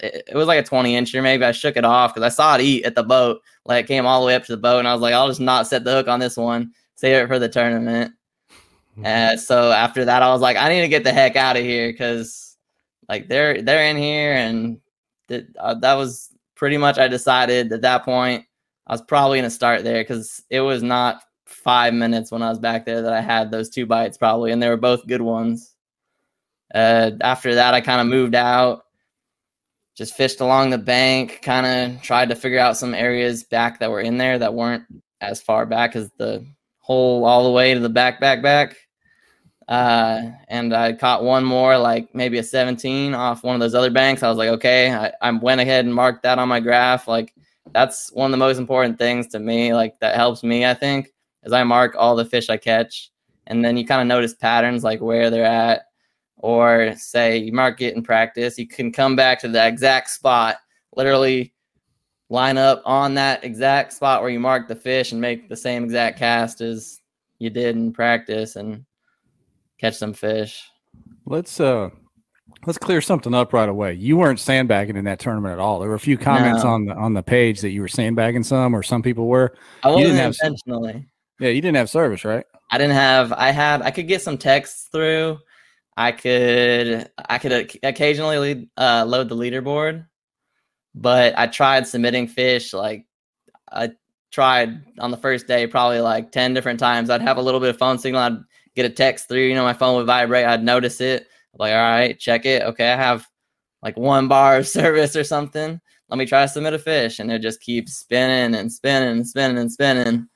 it, 0.00 0.24
it 0.28 0.34
was 0.34 0.46
like 0.46 0.60
a 0.60 0.66
20 0.66 0.94
incher. 0.94 1.22
Maybe 1.22 1.44
I 1.44 1.52
shook 1.52 1.76
it 1.76 1.84
off 1.84 2.14
because 2.14 2.26
I 2.26 2.34
saw 2.34 2.54
it 2.54 2.62
eat 2.62 2.84
at 2.84 2.94
the 2.94 3.02
boat. 3.02 3.42
Like 3.64 3.84
it 3.84 3.88
came 3.88 4.06
all 4.06 4.20
the 4.20 4.26
way 4.26 4.34
up 4.34 4.44
to 4.44 4.52
the 4.52 4.62
boat, 4.62 4.78
and 4.78 4.88
I 4.88 4.94
was 4.94 5.02
like, 5.02 5.12
I'll 5.12 5.28
just 5.28 5.40
not 5.40 5.66
set 5.66 5.84
the 5.84 5.92
hook 5.92 6.08
on 6.08 6.20
this 6.20 6.36
one, 6.36 6.72
save 6.94 7.24
it 7.24 7.26
for 7.26 7.38
the 7.38 7.48
tournament. 7.48 8.14
And 9.04 9.38
so 9.38 9.70
after 9.70 10.04
that, 10.06 10.22
I 10.22 10.32
was 10.32 10.40
like, 10.40 10.56
I 10.56 10.68
need 10.68 10.80
to 10.80 10.88
get 10.88 11.04
the 11.04 11.12
heck 11.12 11.36
out 11.36 11.56
of 11.56 11.62
here 11.62 11.92
because 11.92 12.56
like 13.08 13.28
they're 13.28 13.62
they're 13.62 13.84
in 13.84 13.96
here, 13.96 14.32
and 14.32 14.80
that 15.28 15.46
uh, 15.58 15.74
that 15.74 15.94
was 15.94 16.30
pretty 16.58 16.76
much. 16.76 16.98
I 16.98 17.08
decided 17.08 17.72
at 17.72 17.80
that 17.82 18.04
point 18.04 18.44
I 18.86 18.92
was 18.92 19.02
probably 19.02 19.38
gonna 19.38 19.48
start 19.48 19.84
there 19.84 20.02
because 20.02 20.42
it 20.50 20.60
was 20.60 20.82
not 20.82 21.22
five 21.46 21.94
minutes 21.94 22.30
when 22.30 22.42
I 22.42 22.50
was 22.50 22.58
back 22.58 22.84
there 22.84 23.00
that 23.00 23.12
I 23.12 23.22
had 23.22 23.50
those 23.50 23.70
two 23.70 23.86
bites 23.86 24.18
probably, 24.18 24.52
and 24.52 24.62
they 24.62 24.68
were 24.68 24.76
both 24.76 25.06
good 25.06 25.22
ones. 25.22 25.74
Uh, 26.74 27.12
after 27.22 27.54
that, 27.54 27.72
I 27.72 27.80
kind 27.80 28.00
of 28.00 28.06
moved 28.06 28.34
out, 28.34 28.82
just 29.96 30.14
fished 30.14 30.40
along 30.40 30.70
the 30.70 30.78
bank, 30.78 31.40
kind 31.42 31.66
of 31.96 32.02
tried 32.02 32.28
to 32.28 32.34
figure 32.34 32.58
out 32.58 32.76
some 32.76 32.92
areas 32.92 33.44
back 33.44 33.78
that 33.78 33.90
were 33.90 34.02
in 34.02 34.18
there 34.18 34.38
that 34.38 34.52
weren't 34.52 34.84
as 35.20 35.40
far 35.40 35.64
back 35.64 35.96
as 35.96 36.10
the 36.18 36.44
hole 36.78 37.24
all 37.24 37.44
the 37.44 37.50
way 37.50 37.72
to 37.72 37.80
the 37.80 37.88
back, 37.88 38.20
back, 38.20 38.42
back. 38.42 38.76
Uh, 39.68 40.30
and 40.48 40.74
I 40.74 40.94
caught 40.94 41.24
one 41.24 41.44
more, 41.44 41.76
like 41.76 42.14
maybe 42.14 42.38
a 42.38 42.42
17 42.42 43.14
off 43.14 43.44
one 43.44 43.54
of 43.54 43.60
those 43.60 43.74
other 43.74 43.90
banks. 43.90 44.22
I 44.22 44.28
was 44.28 44.38
like, 44.38 44.48
okay, 44.48 44.92
I, 44.92 45.12
I 45.20 45.30
went 45.30 45.60
ahead 45.60 45.84
and 45.84 45.94
marked 45.94 46.22
that 46.22 46.38
on 46.38 46.48
my 46.48 46.58
graph. 46.58 47.06
Like, 47.06 47.34
that's 47.72 48.10
one 48.12 48.26
of 48.26 48.30
the 48.32 48.44
most 48.44 48.58
important 48.58 48.98
things 48.98 49.26
to 49.28 49.38
me. 49.38 49.74
Like 49.74 49.98
that 50.00 50.14
helps 50.14 50.42
me, 50.42 50.64
I 50.64 50.74
think, 50.74 51.10
is 51.44 51.52
I 51.52 51.62
mark 51.64 51.94
all 51.96 52.16
the 52.16 52.24
fish 52.24 52.48
I 52.48 52.56
catch, 52.56 53.10
and 53.46 53.64
then 53.64 53.76
you 53.76 53.86
kind 53.86 54.00
of 54.00 54.06
notice 54.06 54.34
patterns 54.34 54.84
like 54.84 55.00
where 55.00 55.30
they're 55.30 55.44
at, 55.44 55.82
or 56.36 56.94
say 56.96 57.38
you 57.38 57.52
mark 57.52 57.80
it 57.80 57.94
in 57.94 58.02
practice. 58.02 58.58
You 58.58 58.66
can 58.66 58.92
come 58.92 59.16
back 59.16 59.40
to 59.40 59.48
the 59.48 59.66
exact 59.66 60.10
spot, 60.10 60.56
literally 60.96 61.52
line 62.30 62.58
up 62.58 62.82
on 62.84 63.14
that 63.14 63.42
exact 63.42 63.92
spot 63.92 64.20
where 64.20 64.30
you 64.30 64.40
marked 64.40 64.68
the 64.68 64.76
fish 64.76 65.12
and 65.12 65.20
make 65.20 65.48
the 65.48 65.56
same 65.56 65.84
exact 65.84 66.18
cast 66.18 66.60
as 66.60 67.00
you 67.38 67.48
did 67.48 67.74
in 67.74 67.92
practice 67.92 68.56
and 68.56 68.84
catch 69.80 69.96
some 69.96 70.12
fish. 70.12 70.64
Let's 71.26 71.60
uh 71.60 71.90
let's 72.66 72.78
clear 72.78 73.00
something 73.00 73.34
up 73.34 73.52
right 73.52 73.68
away. 73.68 73.94
You 73.94 74.16
weren't 74.16 74.40
sandbagging 74.40 74.96
in 74.96 75.04
that 75.04 75.18
tournament 75.18 75.52
at 75.52 75.58
all. 75.58 75.78
There 75.78 75.88
were 75.88 75.94
a 75.94 76.00
few 76.00 76.18
comments 76.18 76.64
No. 76.64 76.70
on 76.70 76.86
the 76.86 76.94
on 76.94 77.14
the 77.14 77.22
page 77.22 77.60
that 77.60 77.70
you 77.70 77.80
were 77.80 77.88
sandbagging 77.88 78.42
some, 78.44 78.74
or 78.74 78.82
some 78.82 79.02
people 79.02 79.26
were. 79.26 79.54
I 79.82 79.88
wasn't 79.88 80.06
didn't 80.06 80.16
have 80.18 80.34
intentionally. 80.42 81.06
Yeah, 81.40 81.50
you 81.50 81.60
didn't 81.60 81.76
have 81.76 81.90
service, 81.90 82.24
right? 82.24 82.44
I 82.70 82.78
didn't 82.78 82.94
have. 82.94 83.32
I 83.32 83.50
had. 83.50 83.82
I 83.82 83.90
could 83.90 84.08
get 84.08 84.22
some 84.22 84.38
texts 84.38 84.88
through. 84.90 85.38
I 85.96 86.12
could. 86.12 87.10
I 87.28 87.38
could 87.38 87.76
occasionally 87.82 88.38
lead, 88.38 88.68
uh, 88.76 89.04
load 89.06 89.28
the 89.28 89.36
leaderboard, 89.36 90.06
but 90.94 91.38
I 91.38 91.46
tried 91.46 91.86
submitting 91.86 92.26
fish. 92.28 92.72
Like 92.72 93.06
I 93.70 93.90
tried 94.30 94.82
on 94.98 95.10
the 95.10 95.16
first 95.16 95.46
day, 95.46 95.66
probably 95.66 96.00
like 96.00 96.32
ten 96.32 96.54
different 96.54 96.80
times. 96.80 97.10
I'd 97.10 97.22
have 97.22 97.36
a 97.36 97.42
little 97.42 97.60
bit 97.60 97.70
of 97.70 97.78
phone 97.78 97.98
signal. 97.98 98.20
I'd 98.20 98.38
get 98.82 98.90
a 98.90 98.94
text 98.94 99.28
through. 99.28 99.46
You 99.46 99.54
know, 99.54 99.64
my 99.64 99.72
phone 99.72 99.96
would 99.96 100.06
vibrate. 100.06 100.46
I'd 100.46 100.62
notice 100.62 101.00
it. 101.00 101.28
Like, 101.54 101.72
all 101.72 101.78
right, 101.78 102.18
check 102.18 102.46
it. 102.46 102.62
Okay, 102.62 102.90
I 102.90 102.96
have 102.96 103.26
like 103.82 103.96
one 103.96 104.28
bar 104.28 104.58
of 104.58 104.68
service 104.78 105.16
or 105.16 105.24
something. 105.24 105.80
Let 106.08 106.16
me 106.16 106.26
try 106.26 106.42
to 106.42 106.48
submit 106.48 106.72
a 106.72 106.78
fish, 106.78 107.18
and 107.18 107.30
it 107.30 107.40
just 107.40 107.60
keeps 107.60 107.94
spinning 107.94 108.58
and 108.58 108.72
spinning 108.72 109.10
and 109.10 109.26
spinning 109.26 109.58
and 109.58 109.70
spinning. 109.70 110.28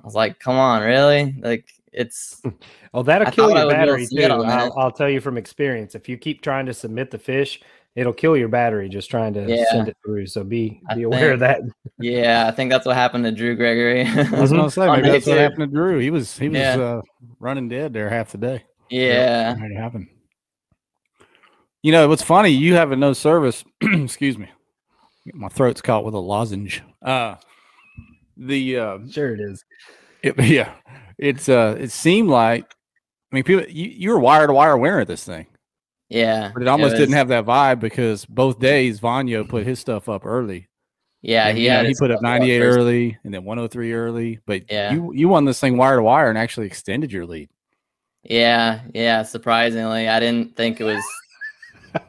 I 0.00 0.04
was 0.04 0.14
like, 0.14 0.38
come 0.38 0.56
on, 0.56 0.82
really? 0.82 1.36
Like 1.40 1.68
it's 1.92 2.40
Oh, 2.94 3.02
that'll 3.02 3.28
I 3.28 3.30
kill 3.30 3.50
your 3.50 3.66
would 3.66 3.74
be 3.74 3.82
able 3.82 3.86
to 3.86 3.86
battery 3.86 4.06
too. 4.06 4.22
I'll, 4.44 4.78
I'll 4.78 4.92
tell 4.92 5.10
you 5.10 5.20
from 5.20 5.36
experience. 5.36 5.94
If 5.94 6.08
you 6.08 6.16
keep 6.16 6.40
trying 6.40 6.66
to 6.66 6.74
submit 6.74 7.10
the 7.10 7.18
fish, 7.18 7.60
it'll 7.96 8.12
kill 8.12 8.36
your 8.36 8.48
battery 8.48 8.88
just 8.88 9.10
trying 9.10 9.34
to 9.34 9.44
Yeah. 9.48 9.64
send 9.70 9.88
it 9.88 9.96
through. 10.04 10.26
So 10.26 10.44
be 10.44 10.80
I 10.88 10.94
be 10.94 11.02
aware 11.02 11.32
of 11.32 11.40
that. 11.40 11.60
yeah, 11.98 12.46
I 12.46 12.50
think 12.52 12.70
that's 12.70 12.86
what 12.86 12.94
happened 12.96 13.24
to 13.24 13.32
Drew 13.32 13.56
Gregory. 13.56 14.04
I 14.06 14.40
was 14.40 14.50
gonna 14.52 14.70
say 14.70 14.86
maybe 14.86 15.08
that's 15.08 15.26
what 15.26 15.34
two. 15.34 15.38
happened 15.40 15.60
to 15.60 15.66
Drew. 15.76 15.98
He 15.98 16.10
was 16.10 16.38
he 16.38 16.48
was 16.48 16.58
Yeah. 16.60 16.76
uh, 16.76 17.02
running 17.40 17.68
dead 17.68 17.92
there 17.92 18.08
half 18.08 18.32
the 18.32 18.38
day. 18.38 18.64
yeah. 18.90 19.54
Might 19.58 19.72
have 19.72 19.82
happened. 19.82 20.08
You 21.82 21.92
know 21.92 22.08
what's 22.08 22.22
funny? 22.22 22.50
You 22.50 22.74
have 22.74 22.90
a 22.92 22.96
no 22.96 23.12
service. 23.12 23.64
excuse 23.82 24.36
me. 24.38 24.48
My 25.34 25.48
throat's 25.48 25.80
caught 25.80 26.04
with 26.04 26.14
a 26.14 26.18
lozenge. 26.18 26.82
Uh 27.02 27.36
the 28.36 28.78
uh 28.78 28.98
Sure, 29.10 29.34
it 29.34 29.40
is. 29.40 29.64
it, 30.22 30.38
yeah, 30.44 30.72
it's 31.18 31.48
uh 31.48 31.76
it 31.78 31.90
seemed 31.90 32.28
like 32.30 32.64
I 33.32 33.34
mean 33.36 33.44
people 33.44 33.64
you, 33.68 33.88
you 33.90 34.10
were 34.10 34.18
wire 34.18 34.46
to 34.46 34.52
wire 34.52 34.76
winner 34.76 35.00
at 35.00 35.06
this 35.08 35.24
thing. 35.24 35.46
Yeah. 36.08 36.50
But 36.54 36.62
it 36.62 36.68
almost 36.68 36.92
was- 36.92 37.00
didn't 37.00 37.14
have 37.14 37.28
that 37.28 37.44
vibe 37.44 37.80
because 37.80 38.24
both 38.24 38.58
days 38.58 38.98
Vanya 39.00 39.44
put 39.44 39.66
his 39.66 39.78
stuff 39.78 40.08
up 40.08 40.24
early. 40.24 40.68
Yeah, 41.20 41.48
And, 41.48 41.58
he 41.58 41.66
know, 41.68 41.82
he 41.84 41.94
put 41.98 42.10
up 42.12 42.22
98 42.22 42.60
first. 42.60 42.78
early 42.78 43.18
and 43.24 43.34
then 43.34 43.44
103 43.44 43.92
early. 43.92 44.38
But 44.46 44.62
Yeah. 44.70 44.92
you 44.92 45.12
you 45.12 45.28
won 45.28 45.44
this 45.44 45.58
thing 45.60 45.76
wire 45.76 45.96
to 45.96 46.02
wire 46.02 46.28
and 46.28 46.38
actually 46.38 46.66
extended 46.66 47.10
your 47.12 47.26
lead. 47.26 47.48
Yeah, 48.22 48.80
yeah. 48.94 49.22
Surprisingly, 49.24 50.08
I 50.08 50.20
didn't 50.20 50.54
think 50.56 50.80
it 50.80 50.84
was 50.84 51.02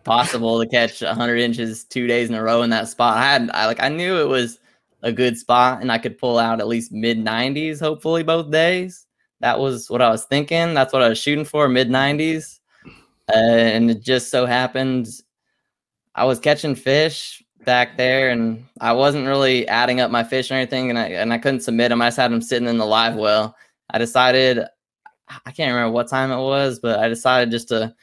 possible 0.04 0.62
to 0.62 0.68
catch 0.70 1.02
100 1.02 1.40
inches 1.40 1.84
two 1.86 2.08
days 2.08 2.30
in 2.30 2.36
a 2.36 2.44
row 2.44 2.62
in 2.62 2.70
that 2.70 2.88
spot. 2.88 3.18
I 3.18 3.24
had, 3.24 3.50
I 3.54 3.66
like, 3.66 3.82
I 3.82 3.90
knew 3.90 4.18
it 4.20 4.28
was 4.28 4.60
a 5.02 5.12
good 5.12 5.38
spot, 5.38 5.82
and 5.82 5.92
I 5.92 5.98
could 5.98 6.18
pull 6.18 6.38
out 6.38 6.60
at 6.60 6.68
least 6.68 6.92
mid 6.92 7.18
90s, 7.18 7.80
hopefully 7.80 8.22
both 8.24 8.52
days. 8.52 9.08
That 9.40 9.60
was 9.60 9.90
what 9.90 10.02
I 10.02 10.10
was 10.10 10.26
thinking. 10.26 10.74
That's 10.74 10.92
what 10.94 11.02
I 11.02 11.10
was 11.10 11.18
shooting 11.18 11.46
for, 11.46 11.68
mid 11.70 11.90
90s. 11.90 12.59
Uh, 13.34 13.38
and 13.38 13.92
it 13.92 14.02
just 14.02 14.32
so 14.32 14.46
happened 14.46 15.08
I 16.16 16.26
was 16.26 16.40
catching 16.40 16.76
fish 16.76 17.42
back 17.66 17.96
there, 17.96 18.30
and 18.30 18.66
I 18.82 18.92
wasn't 18.94 19.28
really 19.28 19.68
adding 19.68 20.02
up 20.02 20.12
my 20.12 20.24
fish 20.24 20.52
or 20.52 20.56
anything, 20.56 20.90
and 20.90 21.00
I 21.00 21.08
and 21.08 21.32
I 21.32 21.38
couldn't 21.38 21.62
submit 21.62 21.90
them. 21.90 22.02
I 22.02 22.08
just 22.08 22.18
had 22.18 22.32
them 22.32 22.42
sitting 22.42 22.68
in 22.68 22.78
the 22.78 22.86
live 22.86 23.16
well. 23.16 23.56
I 23.90 23.98
decided 24.00 24.66
I 25.46 25.52
can't 25.52 25.74
remember 25.74 25.94
what 25.94 26.10
time 26.10 26.32
it 26.32 26.42
was, 26.42 26.80
but 26.80 27.00
I 27.00 27.08
decided 27.08 27.52
just 27.52 27.70
to 27.70 27.96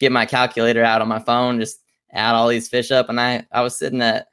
get 0.00 0.10
my 0.10 0.26
calculator 0.26 0.82
out 0.82 1.02
on 1.02 1.08
my 1.08 1.18
phone, 1.18 1.60
just 1.60 1.80
add 2.12 2.34
all 2.34 2.48
these 2.48 2.68
fish 2.68 2.90
up, 2.90 3.08
and 3.08 3.20
I 3.20 3.46
I 3.52 3.60
was 3.62 3.76
sitting 3.76 4.02
at 4.02 4.26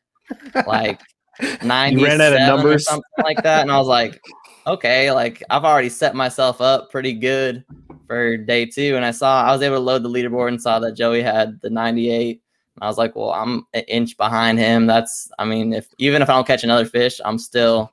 like 0.66 1.00
ninety 1.64 2.04
ran 2.04 2.22
out 2.22 2.60
of 2.60 2.66
or 2.66 2.80
something 2.80 3.04
like 3.24 3.44
that, 3.44 3.62
and 3.62 3.72
I 3.72 3.78
was 3.78 3.88
like, 3.88 4.20
okay, 4.68 5.12
like 5.12 5.42
I've 5.50 5.64
already 5.64 5.90
set 5.90 6.14
myself 6.16 6.62
up 6.62 6.92
pretty 6.92 7.14
good 7.14 7.66
for 8.06 8.38
day 8.38 8.66
two, 8.66 8.96
and 8.96 9.06
I 9.06 9.12
saw 9.12 9.44
I 9.44 9.52
was 9.52 9.62
able 9.62 9.78
to 9.78 9.82
load 9.82 10.04
the 10.04 10.10
leaderboard 10.10 10.50
and 10.50 10.62
saw 10.62 10.80
that 10.80 10.94
Joey 10.94 11.22
had 11.22 11.60
the 11.62 11.70
ninety 11.70 12.10
eight. 12.10 12.44
I 12.82 12.88
was 12.88 12.98
like, 12.98 13.16
well, 13.16 13.32
I'm 13.32 13.66
an 13.74 13.84
inch 13.88 14.18
behind 14.18 14.60
him. 14.60 14.86
That's, 14.86 15.32
I 15.40 15.46
mean, 15.46 15.74
if 15.74 15.88
even 15.98 16.22
if 16.22 16.30
I 16.30 16.34
don't 16.34 16.46
catch 16.46 16.64
another 16.64 16.86
fish, 16.86 17.20
I'm 17.26 17.40
still 17.40 17.92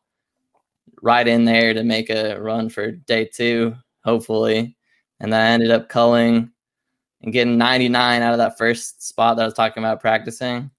right 1.01 1.27
in 1.27 1.45
there 1.45 1.73
to 1.73 1.85
make 1.85 2.11
a 2.11 2.39
run 2.41 2.69
for 2.69 2.91
day 2.91 3.25
two, 3.25 3.75
hopefully. 4.05 4.77
And 5.21 5.33
then 5.33 5.41
I 5.41 5.51
ended 5.51 5.71
up 5.71 5.89
culling 5.89 6.51
and 7.23 7.33
getting 7.33 7.57
99 7.57 8.23
out 8.23 8.33
of 8.33 8.39
that 8.39 8.59
first 8.59 9.07
spot 9.07 9.37
that 9.37 9.43
I 9.43 9.47
was 9.47 9.55
talking 9.55 9.83
about 9.83 10.01
practicing. 10.01 10.71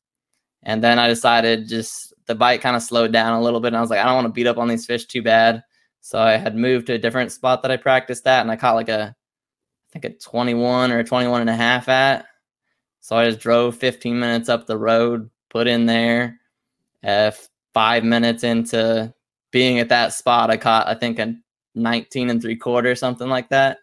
And 0.63 0.83
then 0.83 0.99
I 0.99 1.07
decided 1.07 1.67
just 1.67 2.13
the 2.27 2.35
bite 2.35 2.61
kind 2.61 2.75
of 2.75 2.83
slowed 2.83 3.11
down 3.11 3.33
a 3.33 3.41
little 3.41 3.59
bit. 3.59 3.67
And 3.67 3.77
I 3.77 3.81
was 3.81 3.89
like, 3.89 3.99
I 3.99 4.05
don't 4.05 4.15
want 4.15 4.27
to 4.27 4.33
beat 4.33 4.47
up 4.47 4.57
on 4.57 4.67
these 4.67 4.85
fish 4.85 5.05
too 5.05 5.23
bad. 5.23 5.63
So 6.05 6.19
I 6.19 6.37
had 6.37 6.55
moved 6.55 6.85
to 6.85 6.93
a 6.93 6.99
different 6.99 7.31
spot 7.31 7.63
that 7.63 7.71
I 7.71 7.77
practiced 7.77 8.27
at, 8.27 8.41
and 8.41 8.51
I 8.51 8.55
caught 8.55 8.75
like 8.75 8.89
a, 8.89 9.15
I 9.15 9.89
think 9.91 10.05
a 10.05 10.09
21 10.11 10.91
or 10.91 10.99
a 10.99 11.03
21 11.03 11.41
and 11.41 11.49
a 11.49 11.55
half 11.55 11.89
at. 11.89 12.27
So 12.99 13.15
I 13.15 13.27
just 13.27 13.39
drove 13.39 13.75
15 13.75 14.19
minutes 14.19 14.47
up 14.47 14.67
the 14.67 14.77
road, 14.77 15.31
put 15.49 15.65
in 15.65 15.87
there. 15.87 16.39
Uh, 17.03 17.31
five 17.73 18.03
minutes 18.03 18.43
into 18.43 19.11
being 19.49 19.79
at 19.79 19.89
that 19.89 20.13
spot, 20.13 20.51
I 20.51 20.57
caught, 20.57 20.87
I 20.87 20.93
think, 20.93 21.17
a 21.17 21.33
19 21.73 22.29
and 22.29 22.39
three 22.39 22.55
quarter, 22.55 22.93
something 22.93 23.27
like 23.27 23.49
that. 23.49 23.79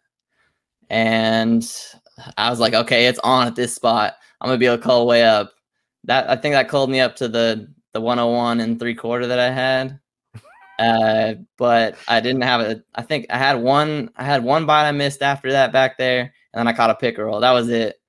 And 0.90 1.68
I 2.38 2.50
was 2.50 2.60
like, 2.60 2.74
okay, 2.74 3.06
it's 3.06 3.18
on 3.24 3.48
at 3.48 3.56
this 3.56 3.74
spot. 3.74 4.14
I'm 4.40 4.46
gonna 4.46 4.58
be 4.58 4.66
able 4.66 4.76
to 4.76 4.82
call 4.84 5.08
way 5.08 5.24
up. 5.24 5.54
That 6.04 6.30
I 6.30 6.36
think 6.36 6.52
that 6.52 6.68
called 6.68 6.88
me 6.88 7.00
up 7.00 7.16
to 7.16 7.26
the 7.26 7.66
the 7.94 8.00
101 8.00 8.60
and 8.60 8.78
three 8.78 8.94
quarter 8.94 9.26
that 9.26 9.40
I 9.40 9.50
had. 9.50 9.98
Uh, 10.82 11.34
but 11.58 11.96
I 12.08 12.20
didn't 12.20 12.42
have 12.42 12.60
a. 12.60 12.82
I 12.94 13.02
think 13.02 13.26
I 13.30 13.38
had 13.38 13.60
one. 13.60 14.10
I 14.16 14.24
had 14.24 14.42
one 14.42 14.66
bite 14.66 14.88
I 14.88 14.92
missed 14.92 15.22
after 15.22 15.52
that 15.52 15.70
back 15.72 15.96
there, 15.96 16.22
and 16.52 16.58
then 16.58 16.66
I 16.66 16.72
caught 16.72 16.90
a 16.90 16.96
pickerel. 16.96 17.38
That 17.40 17.52
was 17.52 17.68
it. 17.68 18.00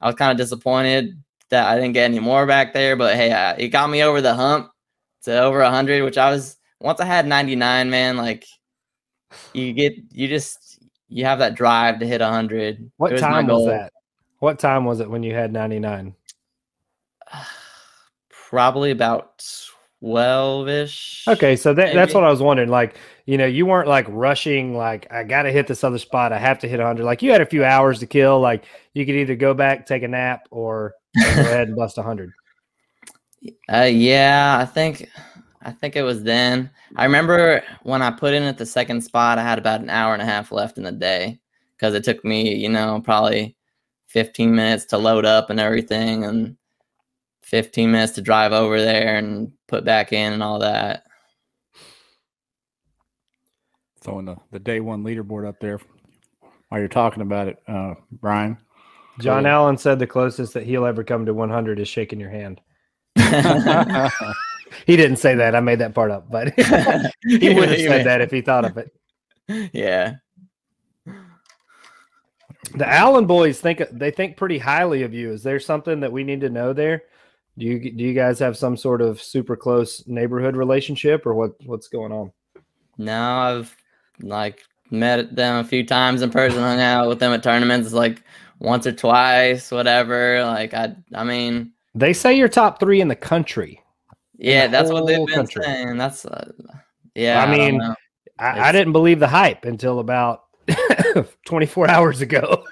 I 0.00 0.06
was 0.06 0.14
kind 0.14 0.30
of 0.30 0.36
disappointed 0.36 1.20
that 1.50 1.66
I 1.66 1.74
didn't 1.74 1.94
get 1.94 2.04
any 2.04 2.20
more 2.20 2.46
back 2.46 2.72
there, 2.72 2.94
but 2.94 3.16
hey, 3.16 3.32
I, 3.32 3.52
it 3.54 3.68
got 3.68 3.90
me 3.90 4.04
over 4.04 4.20
the 4.20 4.34
hump 4.34 4.70
to 5.22 5.42
over 5.42 5.60
100, 5.60 6.04
which 6.04 6.18
I 6.18 6.30
was 6.30 6.56
once 6.80 7.00
I 7.00 7.04
had 7.04 7.26
99, 7.26 7.90
man. 7.90 8.16
Like 8.16 8.44
you 9.52 9.72
get, 9.72 9.94
you 10.12 10.28
just 10.28 10.84
you 11.08 11.24
have 11.24 11.40
that 11.40 11.56
drive 11.56 11.98
to 11.98 12.06
hit 12.06 12.20
100. 12.20 12.92
What 12.96 13.10
my 13.12 13.18
time 13.18 13.46
was 13.48 13.66
that? 13.66 13.92
What 14.38 14.60
time 14.60 14.84
was 14.84 15.00
it 15.00 15.10
when 15.10 15.24
you 15.24 15.34
had 15.34 15.52
99? 15.52 16.14
Probably 18.28 18.92
about 18.92 19.42
12 20.04 20.68
ish. 20.68 21.24
Okay, 21.26 21.56
so 21.56 21.72
that, 21.72 21.94
that's 21.94 22.12
what 22.12 22.24
I 22.24 22.30
was 22.30 22.42
wondering. 22.42 22.68
Like, 22.68 22.98
you 23.24 23.38
know, 23.38 23.46
you 23.46 23.64
weren't 23.64 23.88
like 23.88 24.04
rushing, 24.10 24.76
like, 24.76 25.10
I 25.10 25.24
got 25.24 25.44
to 25.44 25.50
hit 25.50 25.66
this 25.66 25.82
other 25.82 25.96
spot. 25.96 26.30
I 26.30 26.38
have 26.38 26.58
to 26.58 26.68
hit 26.68 26.76
100. 26.76 27.04
Like, 27.04 27.22
you 27.22 27.32
had 27.32 27.40
a 27.40 27.46
few 27.46 27.64
hours 27.64 28.00
to 28.00 28.06
kill. 28.06 28.38
Like, 28.38 28.66
you 28.92 29.06
could 29.06 29.14
either 29.14 29.34
go 29.34 29.54
back, 29.54 29.86
take 29.86 30.02
a 30.02 30.08
nap, 30.08 30.46
or 30.50 30.92
go 31.18 31.22
ahead 31.40 31.68
and 31.68 31.76
bust 31.76 31.96
100. 31.96 32.32
Uh, 33.72 33.88
yeah, 33.90 34.58
I 34.60 34.66
think 34.66 35.08
I 35.62 35.72
think 35.72 35.96
it 35.96 36.02
was 36.02 36.22
then. 36.22 36.70
I 36.96 37.04
remember 37.04 37.62
when 37.82 38.02
I 38.02 38.10
put 38.10 38.34
in 38.34 38.42
at 38.42 38.58
the 38.58 38.66
second 38.66 39.00
spot, 39.00 39.38
I 39.38 39.42
had 39.42 39.58
about 39.58 39.80
an 39.80 39.88
hour 39.88 40.12
and 40.12 40.22
a 40.22 40.26
half 40.26 40.52
left 40.52 40.76
in 40.76 40.84
the 40.84 40.92
day 40.92 41.40
because 41.76 41.94
it 41.94 42.04
took 42.04 42.22
me, 42.24 42.54
you 42.54 42.68
know, 42.68 43.00
probably 43.02 43.56
15 44.08 44.54
minutes 44.54 44.84
to 44.86 44.98
load 44.98 45.24
up 45.24 45.48
and 45.48 45.58
everything, 45.58 46.24
and 46.24 46.56
15 47.54 47.92
minutes 47.92 48.14
to 48.14 48.20
drive 48.20 48.52
over 48.52 48.80
there 48.80 49.16
and 49.16 49.52
put 49.68 49.84
back 49.84 50.12
in 50.12 50.32
and 50.32 50.42
all 50.42 50.58
that. 50.58 51.04
Throwing 54.00 54.24
the, 54.24 54.36
the 54.50 54.58
day 54.58 54.80
one 54.80 55.04
leaderboard 55.04 55.46
up 55.46 55.60
there 55.60 55.78
while 56.68 56.80
you're 56.80 56.88
talking 56.88 57.22
about 57.22 57.46
it, 57.46 57.62
uh, 57.68 57.94
Brian. 58.10 58.58
John 59.20 59.44
Cool. 59.44 59.52
Allen 59.52 59.78
said 59.78 60.00
the 60.00 60.06
closest 60.08 60.52
that 60.54 60.64
he'll 60.64 60.84
ever 60.84 61.04
come 61.04 61.26
to 61.26 61.32
100 61.32 61.78
is 61.78 61.86
shaking 61.86 62.18
your 62.18 62.30
hand. 62.30 62.60
He 64.86 64.96
didn't 64.96 65.18
say 65.18 65.36
that. 65.36 65.54
I 65.54 65.60
made 65.60 65.78
that 65.78 65.94
part 65.94 66.10
up, 66.10 66.28
but 66.28 66.48
he 67.24 67.54
would 67.54 67.68
have 67.68 67.78
said 67.78 68.06
that 68.06 68.20
if 68.20 68.30
he 68.30 68.40
thought 68.40 68.64
of 68.64 68.76
it. 68.76 68.92
Yeah. 69.72 70.14
The 72.74 72.88
Allen 72.88 73.26
boys 73.26 73.60
think 73.60 73.82
they 73.92 74.10
think 74.10 74.36
pretty 74.36 74.58
highly 74.58 75.02
of 75.02 75.14
you. 75.14 75.32
Is 75.32 75.44
there 75.44 75.60
something 75.60 76.00
that 76.00 76.10
we 76.10 76.24
need 76.24 76.40
to 76.40 76.50
know 76.50 76.72
there? 76.72 77.04
Do 77.58 77.66
you 77.66 77.78
do 77.92 78.02
you 78.04 78.14
guys 78.14 78.38
have 78.40 78.56
some 78.56 78.76
sort 78.76 79.00
of 79.00 79.22
super 79.22 79.56
close 79.56 80.04
neighborhood 80.06 80.56
relationship, 80.56 81.24
or 81.26 81.34
what 81.34 81.52
what's 81.66 81.88
going 81.88 82.12
on? 82.12 82.32
No, 82.98 83.20
I've 83.22 83.76
like 84.20 84.62
met 84.90 85.34
them 85.34 85.56
a 85.58 85.64
few 85.64 85.84
times 85.86 86.22
in 86.22 86.30
person, 86.30 86.58
hung 86.60 86.80
out 86.80 87.08
with 87.08 87.18
them 87.20 87.32
at 87.32 87.42
tournaments 87.42 87.92
like 87.92 88.22
once 88.58 88.86
or 88.86 88.92
twice, 88.92 89.70
whatever. 89.70 90.42
Like 90.44 90.74
I, 90.74 90.94
I 91.14 91.22
mean, 91.24 91.72
They 91.94 92.12
say 92.12 92.34
you're 92.36 92.48
top 92.48 92.80
three 92.80 93.00
in 93.00 93.08
the 93.08 93.16
country. 93.16 93.80
yeah, 94.36 94.66
the 94.66 94.72
that's 94.72 94.90
what 94.90 95.06
they've 95.06 95.24
been 95.26 95.34
country. 95.36 95.62
saying. 95.62 95.96
That's 95.96 96.24
uh, 96.24 96.50
yeah. 97.14 97.40
I 97.40 97.46
I, 97.46 97.56
mean. 97.56 97.80
I, 98.40 98.68
I 98.68 98.72
didn't 98.72 98.92
believe 98.92 99.20
the 99.20 99.28
hype 99.28 99.64
until 99.64 100.00
about 100.00 100.42
24 101.46 101.88
hours 101.88 102.20
ago. 102.20 102.64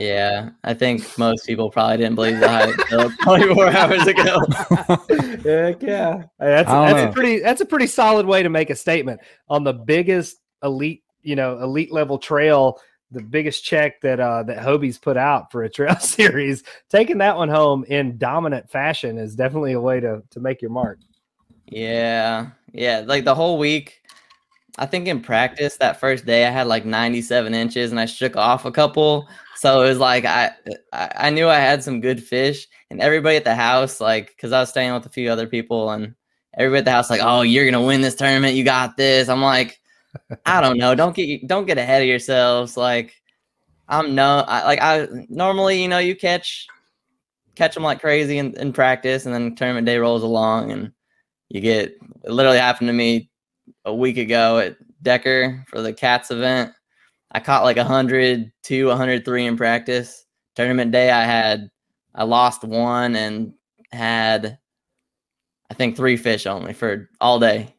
Yeah, 0.00 0.50
I 0.64 0.74
think 0.74 1.18
most 1.18 1.46
people 1.46 1.70
probably 1.70 1.98
didn't 1.98 2.14
believe 2.14 2.40
the 2.40 2.48
hype 2.48 2.78
until 2.78 3.10
24 3.22 3.68
hours 3.68 4.06
ago. 4.06 4.38
Heck 5.44 5.82
yeah, 5.82 6.24
that's 6.38 6.68
that's 6.68 7.10
a 7.10 7.12
pretty 7.12 7.40
that's 7.40 7.60
a 7.60 7.66
pretty 7.66 7.86
solid 7.86 8.26
way 8.26 8.42
to 8.42 8.48
make 8.48 8.70
a 8.70 8.76
statement 8.76 9.20
on 9.48 9.64
the 9.64 9.72
biggest 9.72 10.36
elite 10.62 11.02
you 11.22 11.36
know 11.36 11.58
elite 11.60 11.92
level 11.92 12.18
trail. 12.18 12.80
The 13.12 13.22
biggest 13.22 13.64
check 13.64 14.00
that 14.02 14.20
uh, 14.20 14.44
that 14.44 14.58
Hobie's 14.58 14.98
put 14.98 15.16
out 15.16 15.50
for 15.50 15.64
a 15.64 15.68
trail 15.68 15.96
series, 16.00 16.62
taking 16.88 17.18
that 17.18 17.36
one 17.36 17.48
home 17.48 17.84
in 17.84 18.18
dominant 18.18 18.70
fashion 18.70 19.18
is 19.18 19.34
definitely 19.34 19.72
a 19.72 19.80
way 19.80 20.00
to 20.00 20.22
to 20.30 20.40
make 20.40 20.62
your 20.62 20.70
mark. 20.70 20.98
Yeah, 21.66 22.50
yeah. 22.72 23.02
Like 23.04 23.24
the 23.24 23.34
whole 23.34 23.58
week, 23.58 23.99
I 24.78 24.86
think 24.86 25.08
in 25.08 25.20
practice 25.20 25.76
that 25.76 26.00
first 26.00 26.26
day 26.26 26.46
I 26.46 26.50
had 26.50 26.66
like 26.66 26.84
97 26.84 27.54
inches 27.54 27.90
and 27.90 28.00
I 28.00 28.06
shook 28.06 28.36
off 28.36 28.64
a 28.64 28.72
couple. 28.72 29.28
So 29.56 29.82
it 29.82 29.88
was 29.88 29.98
like 29.98 30.24
I 30.24 30.52
I, 30.92 31.30
knew 31.30 31.48
I 31.48 31.56
had 31.56 31.84
some 31.84 32.00
good 32.00 32.22
fish, 32.22 32.66
and 32.90 33.00
everybody 33.00 33.36
at 33.36 33.44
the 33.44 33.54
house, 33.54 34.00
like, 34.00 34.28
because 34.28 34.52
I 34.52 34.60
was 34.60 34.70
staying 34.70 34.94
with 34.94 35.06
a 35.06 35.10
few 35.10 35.30
other 35.30 35.46
people, 35.46 35.90
and 35.90 36.14
everybody 36.54 36.78
at 36.78 36.84
the 36.86 36.92
house, 36.92 37.10
like, 37.10 37.20
oh, 37.22 37.42
you're 37.42 37.70
gonna 37.70 37.84
win 37.84 38.00
this 38.00 38.14
tournament, 38.14 38.54
you 38.54 38.64
got 38.64 38.96
this. 38.96 39.28
I'm 39.28 39.42
like, 39.42 39.80
I 40.46 40.60
don't 40.60 40.78
know, 40.78 40.94
don't 40.94 41.14
get 41.14 41.46
don't 41.46 41.66
get 41.66 41.78
ahead 41.78 42.02
of 42.02 42.08
yourselves. 42.08 42.76
Like, 42.76 43.14
I'm 43.88 44.14
no, 44.14 44.44
I, 44.48 44.64
like 44.64 44.80
I 44.80 45.06
normally, 45.28 45.82
you 45.82 45.88
know, 45.88 45.98
you 45.98 46.16
catch 46.16 46.66
catch 47.54 47.74
them 47.74 47.82
like 47.82 48.00
crazy 48.00 48.38
in, 48.38 48.54
in 48.58 48.72
practice, 48.72 49.26
and 49.26 49.34
then 49.34 49.54
tournament 49.54 49.86
day 49.86 49.98
rolls 49.98 50.22
along, 50.22 50.72
and 50.72 50.92
you 51.48 51.60
get 51.60 51.96
it 52.24 52.30
literally 52.30 52.58
happened 52.58 52.88
to 52.88 52.94
me 52.94 53.29
a 53.84 53.94
week 53.94 54.18
ago 54.18 54.58
at 54.58 54.76
Decker 55.02 55.64
for 55.68 55.80
the 55.80 55.92
Cats 55.92 56.30
event. 56.30 56.72
I 57.32 57.40
caught 57.40 57.64
like 57.64 57.76
102, 57.76 58.86
103 58.86 59.46
in 59.46 59.56
practice. 59.56 60.26
Tournament 60.56 60.90
day, 60.92 61.10
I 61.10 61.24
had, 61.24 61.70
I 62.14 62.24
lost 62.24 62.64
one 62.64 63.14
and 63.16 63.54
had, 63.92 64.58
I 65.70 65.74
think 65.74 65.96
three 65.96 66.16
fish 66.16 66.46
only 66.46 66.72
for 66.72 67.08
all 67.20 67.38
day. 67.38 67.74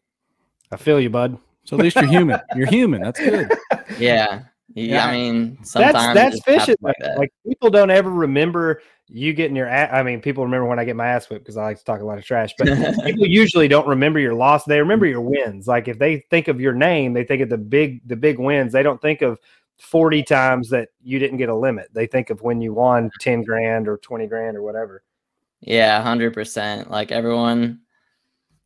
I 0.71 0.77
feel 0.77 0.99
you, 0.99 1.09
bud. 1.09 1.37
So 1.65 1.77
at 1.77 1.83
least 1.83 1.97
you're 1.97 2.05
human. 2.05 2.39
You're 2.55 2.67
human. 2.67 3.01
That's 3.01 3.19
good. 3.19 3.51
Yeah. 3.99 4.43
Yeah. 4.73 5.05
I 5.05 5.11
mean, 5.11 5.63
sometimes 5.63 6.15
that's 6.15 6.15
that's 6.15 6.43
fishing. 6.43 6.75
Like, 6.81 6.95
that. 6.99 7.17
like 7.17 7.31
people 7.45 7.69
don't 7.69 7.91
ever 7.91 8.09
remember 8.09 8.81
you 9.11 9.33
getting 9.33 9.55
your. 9.55 9.67
ass, 9.67 9.89
I 9.91 10.03
mean, 10.03 10.21
people 10.21 10.43
remember 10.43 10.65
when 10.67 10.79
I 10.79 10.85
get 10.85 10.95
my 10.95 11.07
ass 11.07 11.29
whipped 11.29 11.43
because 11.43 11.57
I 11.57 11.63
like 11.63 11.77
to 11.77 11.83
talk 11.83 12.01
a 12.01 12.05
lot 12.05 12.17
of 12.17 12.23
trash. 12.23 12.53
But 12.57 12.67
people 13.05 13.27
usually 13.27 13.67
don't 13.67 13.87
remember 13.87 14.19
your 14.19 14.33
loss. 14.33 14.63
They 14.63 14.79
remember 14.79 15.05
your 15.05 15.21
wins. 15.21 15.67
Like 15.67 15.87
if 15.87 15.99
they 15.99 16.25
think 16.29 16.47
of 16.47 16.61
your 16.61 16.73
name, 16.73 17.13
they 17.13 17.23
think 17.23 17.41
of 17.41 17.49
the 17.49 17.57
big 17.57 18.07
the 18.07 18.15
big 18.15 18.39
wins. 18.39 18.71
They 18.71 18.83
don't 18.83 19.01
think 19.01 19.21
of 19.21 19.39
forty 19.77 20.23
times 20.23 20.69
that 20.69 20.89
you 21.03 21.19
didn't 21.19 21.37
get 21.37 21.49
a 21.49 21.55
limit. 21.55 21.89
They 21.93 22.07
think 22.07 22.29
of 22.29 22.41
when 22.41 22.61
you 22.61 22.73
won 22.73 23.11
ten 23.19 23.43
grand 23.43 23.87
or 23.87 23.97
twenty 23.97 24.27
grand 24.27 24.55
or 24.55 24.63
whatever. 24.63 25.03
Yeah, 25.59 26.01
hundred 26.01 26.33
percent. 26.33 26.89
Like 26.89 27.11
everyone 27.11 27.81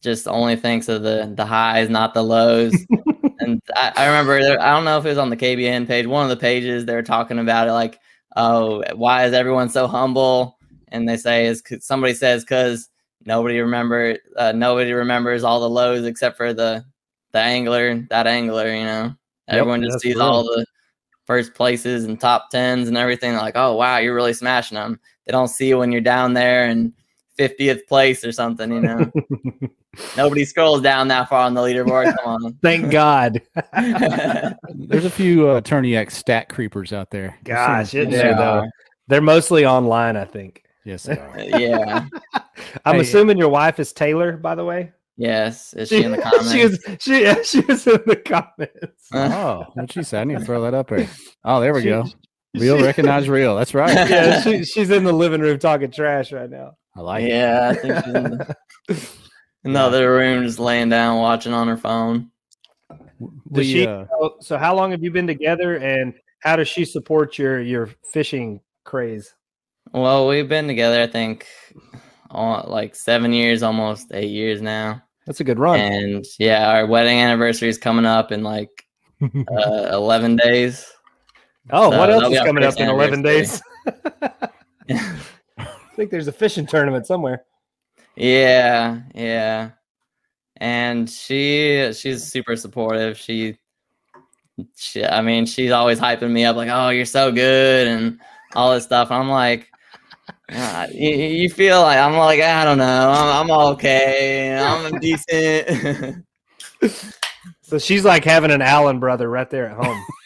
just 0.01 0.27
only 0.27 0.55
thinks 0.55 0.87
of 0.87 1.01
the 1.01 1.33
the 1.35 1.45
highs, 1.45 1.89
not 1.89 2.13
the 2.13 2.23
lows. 2.23 2.75
and 3.39 3.61
I, 3.75 3.91
I 3.95 4.05
remember 4.05 4.39
there, 4.41 4.61
I 4.61 4.71
don't 4.71 4.85
know 4.85 4.97
if 4.97 5.05
it 5.05 5.09
was 5.09 5.17
on 5.17 5.29
the 5.29 5.37
KBN 5.37 5.87
page, 5.87 6.05
one 6.05 6.23
of 6.23 6.29
the 6.29 6.37
pages 6.37 6.85
they 6.85 6.95
were 6.95 7.03
talking 7.03 7.39
about 7.39 7.67
it 7.67 7.73
like, 7.73 7.99
oh, 8.35 8.83
why 8.95 9.25
is 9.25 9.33
everyone 9.33 9.69
so 9.69 9.87
humble? 9.87 10.57
And 10.89 11.07
they 11.07 11.17
say 11.17 11.45
is 11.47 11.63
somebody 11.79 12.13
says 12.13 12.43
because 12.43 12.89
nobody 13.25 13.59
remember 13.59 14.17
uh, 14.37 14.51
nobody 14.53 14.93
remembers 14.93 15.43
all 15.43 15.59
the 15.59 15.69
lows 15.69 16.05
except 16.05 16.37
for 16.37 16.53
the 16.53 16.85
the 17.31 17.39
angler, 17.39 17.99
that 18.09 18.27
angler, 18.27 18.73
you 18.73 18.85
know. 18.85 19.13
Yep, 19.51 19.59
Everyone 19.59 19.83
just 19.83 19.99
sees 19.99 20.15
real. 20.15 20.23
all 20.23 20.43
the 20.43 20.65
first 21.25 21.53
places 21.53 22.05
and 22.05 22.19
top 22.19 22.49
tens 22.49 22.87
and 22.87 22.97
everything. 22.97 23.31
They're 23.31 23.41
like, 23.41 23.57
oh 23.57 23.75
wow, 23.75 23.97
you're 23.97 24.15
really 24.15 24.33
smashing 24.33 24.75
them. 24.75 24.99
They 25.25 25.31
don't 25.31 25.47
see 25.49 25.73
when 25.73 25.91
you're 25.91 26.01
down 26.01 26.33
there 26.33 26.67
in 26.67 26.93
50th 27.37 27.85
place 27.87 28.23
or 28.23 28.31
something, 28.31 28.71
you 28.71 28.81
know. 28.81 29.11
Nobody 30.17 30.43
scrolls 30.45 30.81
down 30.81 31.07
that 31.09 31.29
far 31.29 31.45
on 31.45 31.53
the 31.53 31.61
leaderboard. 31.61 32.15
Come 32.17 32.43
on. 32.45 32.53
Thank 32.61 32.91
God. 32.91 33.41
There's 34.75 35.05
a 35.05 35.09
few 35.09 35.47
uh, 35.47 35.61
Tourney 35.61 35.95
X 35.95 36.17
stat 36.17 36.49
creepers 36.49 36.91
out 36.93 37.11
there. 37.11 37.37
Gosh, 37.43 37.93
isn't 37.93 38.11
there 38.11 38.31
Yeah. 38.31 38.37
though? 38.37 38.65
They're 39.07 39.21
mostly 39.21 39.65
online, 39.65 40.17
I 40.17 40.25
think. 40.25 40.63
Yes, 40.83 41.03
they 41.03 41.17
are. 41.17 41.39
yeah. 41.39 42.05
I'm 42.85 42.95
Hey. 42.95 43.01
assuming 43.01 43.37
your 43.37 43.49
wife 43.49 43.79
is 43.79 43.91
Taylor, 43.93 44.37
by 44.37 44.55
the 44.55 44.63
way. 44.65 44.91
Yes. 45.17 45.73
Is 45.73 45.89
she 45.89 46.03
in 46.03 46.11
the 46.11 46.17
comments? 46.17 46.51
she 46.51 46.63
was 46.65 46.85
she 46.99 47.21
yeah, 47.23 47.41
she 47.41 47.61
was 47.61 47.87
in 47.87 48.01
the 48.05 48.17
comments. 48.17 49.07
Oh, 49.13 49.65
what'd 49.73 49.93
she 49.93 50.03
said? 50.03 50.21
I 50.21 50.23
need 50.25 50.39
to 50.39 50.45
throw 50.45 50.61
that 50.63 50.73
up 50.73 50.89
there. 50.89 51.07
Oh, 51.43 51.61
there 51.61 51.73
we 51.73 51.81
She- 51.83 51.87
go. 51.89 52.05
Real 52.53 52.77
she- 52.77 52.83
recognize 52.83 53.27
real. 53.29 53.55
That's 53.55 53.73
right. 53.73 53.93
yeah, 54.09 54.41
she, 54.41 54.63
she's 54.65 54.89
in 54.89 55.03
the 55.05 55.13
living 55.13 55.41
room 55.41 55.57
talking 55.59 55.91
trash 55.91 56.31
right 56.31 56.49
now. 56.49 56.75
I 56.95 57.01
like 57.01 57.23
it. 57.23 57.29
yeah. 57.29 57.69
I 57.69 57.75
think 57.75 57.95
she's 58.05 58.13
in 58.13 58.23
the, 58.23 58.55
in 59.63 59.73
room 60.09 60.43
just 60.45 60.59
laying 60.59 60.89
down 60.89 61.19
watching 61.19 61.53
on 61.53 61.67
her 61.67 61.77
phone. 61.77 62.31
Does 62.89 62.99
We, 63.49 63.63
she? 63.63 63.87
uh, 63.87 64.05
so- 64.09 64.35
So, 64.41 64.57
how 64.57 64.75
long 64.75 64.91
have 64.91 65.03
you 65.03 65.11
been 65.11 65.27
together, 65.27 65.75
and 65.77 66.13
how 66.41 66.55
does 66.55 66.67
she 66.67 66.85
support 66.85 67.37
your 67.37 67.61
your 67.61 67.89
fishing 68.11 68.61
craze? 68.83 69.33
Well, 69.93 70.27
we've 70.27 70.49
been 70.49 70.67
together, 70.67 71.01
I 71.01 71.07
think, 71.07 71.47
all, 72.31 72.65
like 72.67 72.95
seven 72.95 73.31
years, 73.33 73.63
almost 73.63 74.07
eight 74.13 74.29
years 74.31 74.61
now. 74.61 75.01
That's 75.25 75.39
a 75.39 75.43
good 75.43 75.59
run. 75.59 75.79
And 75.79 76.25
yeah, 76.39 76.69
our 76.69 76.85
wedding 76.85 77.17
anniversary 77.19 77.69
is 77.69 77.77
coming 77.77 78.05
up 78.05 78.31
in 78.31 78.43
like 78.43 78.69
uh, 79.21 79.89
11 79.91 80.35
days. 80.35 80.85
oh, 81.71 81.91
so 81.91 81.97
what 81.97 82.09
else 82.11 82.31
is 82.33 82.39
coming 82.41 82.63
up 82.63 82.79
in 82.79 82.89
eleven 82.89 83.21
days? 83.21 83.61
I 85.95 85.97
think 85.97 86.11
there's 86.11 86.27
a 86.27 86.33
fishing 86.33 86.65
tournament 86.67 87.07
somewhere. 87.07 87.45
Yeah, 88.17 88.99
yeah. 89.13 89.69
And 90.57 91.09
she 91.09 91.89
she's 91.93 92.21
super 92.21 92.57
supportive. 92.57 93.17
She 93.17 93.57
she 94.75 95.05
I 95.05 95.21
mean, 95.21 95.45
she's 95.45 95.71
always 95.71 95.97
hyping 95.97 96.31
me 96.31 96.43
up 96.43 96.57
like, 96.57 96.67
"Oh, 96.69 96.89
you're 96.89 97.05
so 97.05 97.31
good." 97.31 97.87
and 97.87 98.19
all 98.55 98.73
this 98.73 98.83
stuff. 98.83 99.09
I'm 99.09 99.29
like 99.29 99.69
uh, 100.51 100.87
you, 100.91 101.11
you 101.11 101.49
feel 101.49 101.81
like 101.81 101.97
I'm 101.97 102.17
like 102.17 102.41
I 102.41 102.65
don't 102.65 102.77
know. 102.77 103.09
I'm, 103.09 103.49
I'm 103.49 103.57
okay. 103.73 104.57
I'm 104.57 104.99
decent. 104.99 106.25
So 107.67 107.79
she's 107.79 108.05
like 108.05 108.23
having 108.23 108.51
an 108.51 108.61
Allen 108.61 108.99
brother 108.99 109.27
right 109.27 109.49
there 109.49 109.65
at 109.65 109.83
home. 109.83 110.05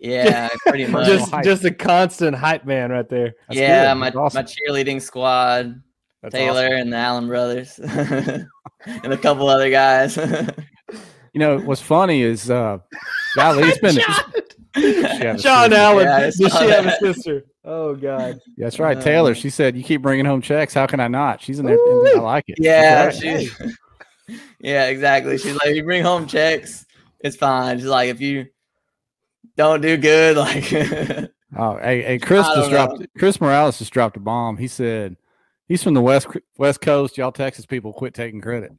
yeah, 0.00 0.48
pretty 0.66 0.86
much. 0.86 1.06
just 1.06 1.32
just 1.44 1.64
a 1.64 1.70
constant 1.70 2.36
hype 2.36 2.64
man 2.64 2.90
right 2.90 3.08
there. 3.08 3.34
That's 3.48 3.60
yeah, 3.60 3.92
good. 3.92 4.00
my 4.00 4.10
awesome. 4.10 4.44
my 4.44 4.48
cheerleading 4.48 5.00
squad, 5.00 5.82
That's 6.22 6.34
Taylor 6.34 6.66
awesome. 6.66 6.78
and 6.78 6.92
the 6.92 6.96
Allen 6.96 7.26
brothers, 7.28 7.78
and 7.78 9.12
a 9.12 9.16
couple 9.16 9.48
other 9.48 9.70
guys. 9.70 10.16
You 10.16 11.38
know 11.38 11.58
what's 11.58 11.80
funny 11.80 12.22
is, 12.22 12.50
uh, 12.50 12.78
golly, 13.36 13.64
it's 13.64 13.78
been. 13.78 13.96
have 13.96 15.36
a 15.36 15.38
Sean. 15.40 15.72
Allen. 15.72 16.06
Yeah, 16.06 16.20
Does 16.20 16.36
she 16.36 16.68
have 16.70 16.86
a 16.86 16.96
sister? 16.98 17.44
Oh 17.64 17.94
God. 17.94 18.40
That's 18.56 18.78
right, 18.78 18.96
Uh, 18.96 19.02
Taylor. 19.02 19.34
She 19.34 19.50
said, 19.50 19.76
"You 19.76 19.84
keep 19.84 20.02
bringing 20.02 20.24
home 20.24 20.40
checks. 20.42 20.74
How 20.74 20.86
can 20.86 20.98
I 20.98 21.08
not?" 21.08 21.40
She's 21.42 21.58
in 21.60 21.66
there. 21.66 21.76
and 21.76 22.18
I 22.18 22.20
like 22.20 22.44
it. 22.48 22.56
Yeah, 22.58 23.06
right. 23.06 23.14
she, 23.14 23.50
yeah, 24.60 24.86
exactly. 24.86 25.38
She's 25.38 25.54
like, 25.56 25.74
you 25.74 25.82
bring 25.84 26.02
home 26.02 26.26
checks, 26.26 26.86
it's 27.20 27.36
fine. 27.36 27.78
She's 27.78 27.86
like, 27.86 28.08
if 28.10 28.20
you 28.20 28.46
don't 29.60 29.80
do 29.80 29.96
good, 29.96 30.36
like, 30.36 31.30
Oh, 31.56 31.78
hey, 31.78 32.02
hey, 32.02 32.18
Chris 32.18 32.46
just 32.46 32.70
don't 32.70 32.70
dropped. 32.70 33.06
Chris 33.18 33.40
Morales 33.40 33.78
just 33.78 33.92
dropped 33.92 34.16
a 34.16 34.20
bomb. 34.20 34.56
He 34.56 34.68
said 34.68 35.16
he's 35.66 35.82
from 35.82 35.94
the 35.94 36.00
west 36.00 36.28
West 36.58 36.80
Coast. 36.80 37.18
Y'all 37.18 37.32
Texas 37.32 37.66
people 37.66 37.92
quit 37.92 38.14
taking 38.14 38.40
credit. 38.40 38.72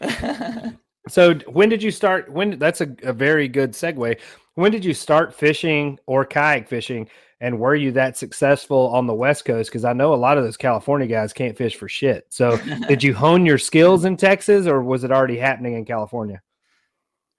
So 1.08 1.34
when 1.48 1.70
did 1.70 1.82
you 1.82 1.90
start? 1.90 2.30
When 2.30 2.58
that's 2.58 2.82
a, 2.82 2.94
a 3.02 3.12
very 3.12 3.48
good 3.48 3.72
segue. 3.72 4.18
When 4.54 4.70
did 4.70 4.84
you 4.84 4.92
start 4.92 5.34
fishing 5.34 5.98
or 6.06 6.26
kayak 6.26 6.68
fishing? 6.68 7.08
And 7.40 7.58
were 7.58 7.74
you 7.74 7.90
that 7.92 8.18
successful 8.18 8.88
on 8.88 9.06
the 9.06 9.14
West 9.14 9.46
Coast? 9.46 9.70
Because 9.70 9.86
I 9.86 9.94
know 9.94 10.12
a 10.12 10.14
lot 10.14 10.36
of 10.36 10.44
those 10.44 10.58
California 10.58 11.06
guys 11.06 11.32
can't 11.32 11.56
fish 11.56 11.74
for 11.74 11.88
shit. 11.88 12.26
So 12.28 12.58
did 12.88 13.02
you 13.02 13.14
hone 13.14 13.46
your 13.46 13.56
skills 13.56 14.04
in 14.04 14.18
Texas, 14.18 14.66
or 14.66 14.82
was 14.82 15.02
it 15.02 15.10
already 15.10 15.38
happening 15.38 15.74
in 15.74 15.86
California? 15.86 16.42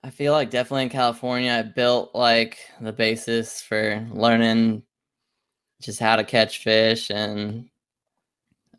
I 0.03 0.09
feel 0.09 0.33
like 0.33 0.49
definitely 0.49 0.83
in 0.83 0.89
California, 0.89 1.51
I 1.51 1.61
built 1.61 2.15
like 2.15 2.57
the 2.79 2.91
basis 2.93 3.61
for 3.61 4.05
learning 4.11 4.83
just 5.81 5.99
how 5.99 6.15
to 6.15 6.23
catch 6.23 6.59
fish 6.59 7.09
and 7.11 7.69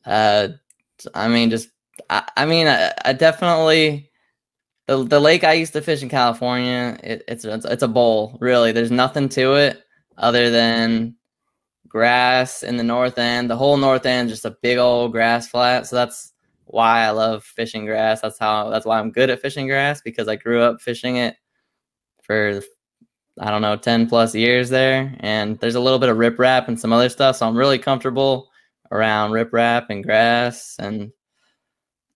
uh 0.06 0.48
I 1.14 1.28
mean, 1.28 1.50
just 1.50 1.70
I, 2.10 2.28
I 2.36 2.46
mean, 2.46 2.68
I, 2.68 2.92
I 3.04 3.12
definitely 3.12 4.10
the 4.86 5.04
the 5.04 5.20
lake 5.20 5.44
I 5.44 5.54
used 5.54 5.72
to 5.74 5.82
fish 5.82 6.02
in 6.02 6.08
California. 6.08 6.98
It, 7.02 7.24
it's 7.28 7.44
it's 7.44 7.64
it's 7.64 7.82
a 7.82 7.88
bowl, 7.88 8.38
really. 8.40 8.72
There's 8.72 8.90
nothing 8.90 9.28
to 9.30 9.54
it 9.54 9.82
other 10.18 10.50
than 10.50 11.16
grass 11.88 12.62
in 12.62 12.76
the 12.76 12.84
north 12.84 13.18
end. 13.18 13.50
The 13.50 13.56
whole 13.56 13.76
north 13.76 14.06
end 14.06 14.30
just 14.30 14.44
a 14.44 14.56
big 14.62 14.78
old 14.78 15.12
grass 15.12 15.48
flat. 15.48 15.86
So 15.86 15.96
that's 15.96 16.32
why 16.66 17.04
I 17.04 17.10
love 17.10 17.44
fishing 17.44 17.84
grass. 17.84 18.20
That's 18.20 18.38
how 18.38 18.70
that's 18.70 18.86
why 18.86 18.98
I'm 18.98 19.10
good 19.10 19.30
at 19.30 19.40
fishing 19.40 19.66
grass 19.66 20.00
because 20.00 20.28
I 20.28 20.36
grew 20.36 20.62
up 20.62 20.80
fishing 20.80 21.16
it 21.16 21.36
for 22.22 22.62
I 23.40 23.50
don't 23.50 23.62
know, 23.62 23.76
10 23.76 24.08
plus 24.08 24.34
years 24.34 24.68
there. 24.68 25.14
And 25.20 25.58
there's 25.60 25.74
a 25.74 25.80
little 25.80 25.98
bit 25.98 26.10
of 26.10 26.16
riprap 26.16 26.68
and 26.68 26.78
some 26.78 26.92
other 26.92 27.08
stuff. 27.08 27.36
So 27.36 27.46
I'm 27.46 27.56
really 27.56 27.78
comfortable 27.78 28.50
around 28.90 29.30
riprap 29.30 29.86
and 29.88 30.04
grass. 30.04 30.76
And 30.78 31.12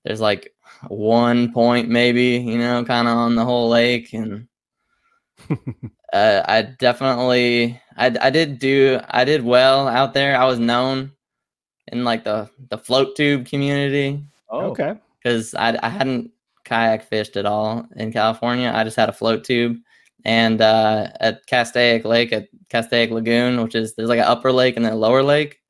there's 0.05 0.21
like 0.21 0.53
one 0.89 1.53
point, 1.53 1.89
maybe, 1.89 2.37
you 2.39 2.59
know, 2.59 2.85
kind 2.85 3.09
of 3.09 3.17
on 3.17 3.35
the 3.35 3.45
whole 3.45 3.69
lake. 3.69 4.13
And 4.13 4.47
uh, 6.13 6.43
I 6.47 6.63
definitely, 6.63 7.81
I, 7.97 8.15
I 8.21 8.31
did 8.31 8.59
do, 8.59 9.01
I 9.09 9.25
did 9.25 9.43
well 9.43 9.89
out 9.89 10.13
there. 10.13 10.37
I 10.37 10.45
was 10.45 10.59
known 10.59 11.13
in 11.89 12.05
like 12.05 12.25
the, 12.25 12.51
the 12.69 12.77
float 12.77 13.17
tube 13.17 13.47
community 13.47 14.23
Oh, 14.51 14.71
Okay. 14.71 14.95
because 15.23 15.55
I, 15.55 15.79
I 15.83 15.89
hadn't 15.89 16.31
kayak 16.65 17.05
fished 17.05 17.37
at 17.37 17.47
all 17.47 17.87
in 17.97 18.13
California. 18.13 18.73
I 18.75 18.85
just 18.85 18.97
had 18.97 19.09
a 19.09 19.13
float 19.13 19.45
tube. 19.45 19.79
And 20.25 20.61
uh, 20.61 21.09
at 21.21 21.47
Castaic 21.47 22.05
Lake, 22.05 22.33
at 22.33 22.49
Castaic 22.69 23.11
Lagoon, 23.11 23.63
which 23.63 23.75
is 23.77 23.95
there's 23.95 24.09
like 24.09 24.19
an 24.19 24.25
upper 24.27 24.53
lake 24.53 24.77
and 24.77 24.85
then 24.85 24.93
a 24.93 24.97
lower 24.97 25.23
lake. 25.23 25.61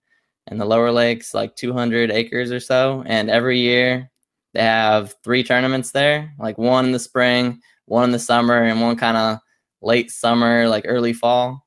And 0.49 0.61
the 0.61 0.65
lower 0.65 0.93
lake's 0.93 1.35
like 1.35 1.57
200 1.57 2.11
acres 2.11 2.53
or 2.53 2.61
so. 2.61 3.03
And 3.07 3.31
every 3.31 3.59
year 3.59 4.11
they 4.55 4.63
have 4.63 5.15
three 5.25 5.43
tournaments 5.43 5.91
there 5.93 6.33
like 6.39 6.57
one 6.59 6.87
in 6.87 6.93
the 6.93 6.99
spring, 6.99 7.61
one 7.87 8.05
in 8.05 8.13
the 8.13 8.19
summer, 8.19 8.63
and 8.65 8.81
one 8.81 8.97
kind 8.97 9.17
of 9.17 9.39
late 9.83 10.11
summer, 10.11 10.69
like 10.69 10.85
early 10.89 11.13
fall. 11.13 11.67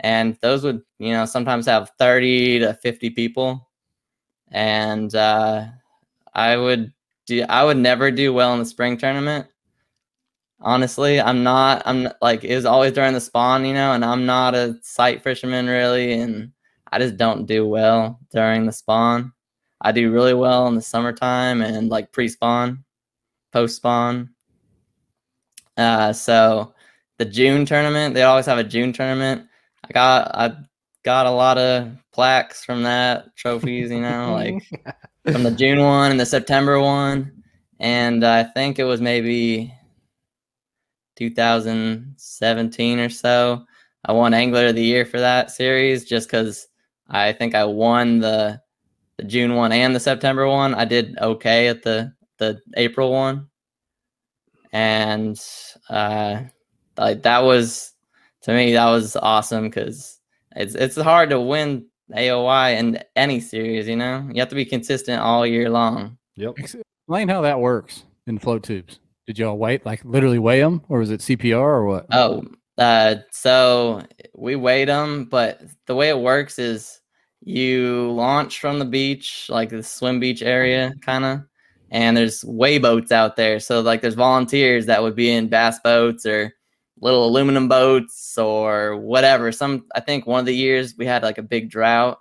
And 0.00 0.36
those 0.42 0.64
would, 0.64 0.82
you 0.98 1.12
know, 1.12 1.26
sometimes 1.26 1.66
have 1.66 1.90
30 1.98 2.60
to 2.60 2.74
50 2.74 3.10
people. 3.10 3.68
And 4.50 5.14
uh, 5.14 5.66
I 6.34 6.56
would 6.56 6.92
do 7.26 7.44
I 7.48 7.64
would 7.64 7.76
never 7.76 8.10
do 8.10 8.32
well 8.32 8.52
in 8.52 8.58
the 8.58 8.64
spring 8.64 8.96
tournament. 8.96 9.46
Honestly, 10.60 11.20
I'm 11.20 11.42
not 11.42 11.82
I'm 11.86 12.08
like 12.20 12.44
it 12.44 12.54
was 12.54 12.66
always 12.66 12.92
during 12.92 13.14
the 13.14 13.20
spawn, 13.20 13.64
you 13.64 13.74
know, 13.74 13.92
and 13.92 14.04
I'm 14.04 14.26
not 14.26 14.54
a 14.54 14.78
sight 14.82 15.22
fisherman 15.22 15.66
really 15.66 16.12
and 16.14 16.52
I 16.92 16.98
just 16.98 17.16
don't 17.16 17.46
do 17.46 17.66
well 17.66 18.18
during 18.30 18.66
the 18.66 18.72
spawn. 18.72 19.32
I 19.80 19.92
do 19.92 20.12
really 20.12 20.34
well 20.34 20.66
in 20.68 20.74
the 20.74 20.82
summertime 20.82 21.62
and 21.62 21.88
like 21.88 22.12
pre-spawn, 22.12 22.84
post-spawn. 23.52 24.30
Uh 25.76 26.12
so 26.12 26.74
the 27.18 27.24
June 27.24 27.64
tournament, 27.64 28.14
they 28.14 28.22
always 28.24 28.46
have 28.46 28.58
a 28.58 28.64
June 28.64 28.92
tournament. 28.92 29.46
I 29.84 29.92
got 29.92 30.34
I 30.34 30.56
got 31.04 31.26
a 31.26 31.30
lot 31.30 31.58
of 31.58 31.88
plaques 32.12 32.64
from 32.64 32.82
that, 32.82 33.34
trophies, 33.36 33.90
you 33.90 34.00
know, 34.00 34.32
like 34.34 34.62
from 35.24 35.42
the 35.42 35.50
June 35.50 35.80
one 35.80 36.10
and 36.10 36.20
the 36.20 36.26
September 36.26 36.80
one. 36.80 37.32
And 37.78 38.24
I 38.24 38.44
think 38.44 38.78
it 38.78 38.84
was 38.84 39.00
maybe 39.00 39.72
2017 41.16 42.98
or 42.98 43.08
so. 43.08 43.64
I 44.04 44.12
won 44.12 44.34
Angler 44.34 44.68
of 44.68 44.74
the 44.74 44.82
Year 44.82 45.04
for 45.04 45.20
that 45.20 45.50
series 45.50 46.04
just 46.04 46.28
because 46.28 46.68
I 47.08 47.32
think 47.32 47.54
I 47.54 47.64
won 47.64 48.20
the 48.20 48.60
the 49.18 49.24
June 49.24 49.54
one 49.54 49.72
and 49.72 49.94
the 49.94 50.00
September 50.00 50.48
one. 50.48 50.74
I 50.74 50.86
did 50.86 51.18
okay 51.18 51.68
at 51.68 51.82
the 51.82 52.14
the 52.38 52.58
April 52.76 53.12
one, 53.12 53.48
and 54.72 55.38
uh, 55.90 56.40
like 56.96 57.22
that 57.22 57.40
was 57.40 57.92
to 58.42 58.52
me 58.52 58.72
that 58.72 58.88
was 58.90 59.16
awesome 59.16 59.64
because 59.64 60.18
it's 60.56 60.74
it's 60.74 60.96
hard 60.96 61.30
to 61.30 61.40
win 61.40 61.86
AOY 62.16 62.76
in 62.78 62.98
any 63.16 63.40
series. 63.40 63.88
You 63.88 63.96
know, 63.96 64.28
you 64.32 64.40
have 64.40 64.48
to 64.50 64.54
be 64.54 64.64
consistent 64.64 65.20
all 65.20 65.46
year 65.46 65.70
long. 65.70 66.18
Yep. 66.36 66.54
Explain 66.58 67.28
how 67.28 67.42
that 67.42 67.60
works 67.60 68.04
in 68.26 68.38
float 68.38 68.62
tubes. 68.62 69.00
Did 69.26 69.38
y'all 69.38 69.58
wait, 69.58 69.86
like 69.86 70.04
literally 70.04 70.38
weigh 70.38 70.60
them, 70.60 70.82
or 70.88 70.98
was 70.98 71.10
it 71.10 71.20
CPR 71.20 71.60
or 71.60 71.84
what? 71.84 72.06
Oh, 72.12 72.44
uh, 72.78 73.16
so 73.30 74.02
we 74.34 74.56
weighed 74.56 74.88
them, 74.88 75.26
but 75.26 75.60
the 75.86 75.94
way 75.94 76.08
it 76.08 76.18
works 76.18 76.58
is 76.58 77.00
you 77.42 78.10
launch 78.12 78.60
from 78.60 78.78
the 78.78 78.84
beach, 78.84 79.46
like 79.48 79.68
the 79.68 79.82
swim 79.82 80.18
beach 80.18 80.42
area, 80.42 80.94
kind 81.02 81.24
of, 81.24 81.40
and 81.90 82.16
there's 82.16 82.44
weigh 82.44 82.78
boats 82.78 83.12
out 83.12 83.36
there. 83.36 83.60
So 83.60 83.80
like 83.80 84.00
there's 84.00 84.14
volunteers 84.14 84.86
that 84.86 85.02
would 85.02 85.14
be 85.14 85.30
in 85.30 85.48
bass 85.48 85.78
boats 85.84 86.26
or 86.26 86.52
little 87.00 87.26
aluminum 87.26 87.68
boats 87.68 88.36
or 88.38 88.96
whatever. 88.96 89.52
Some 89.52 89.86
I 89.94 90.00
think 90.00 90.26
one 90.26 90.40
of 90.40 90.46
the 90.46 90.54
years 90.54 90.94
we 90.96 91.06
had 91.06 91.22
like 91.22 91.38
a 91.38 91.42
big 91.42 91.70
drought 91.70 92.20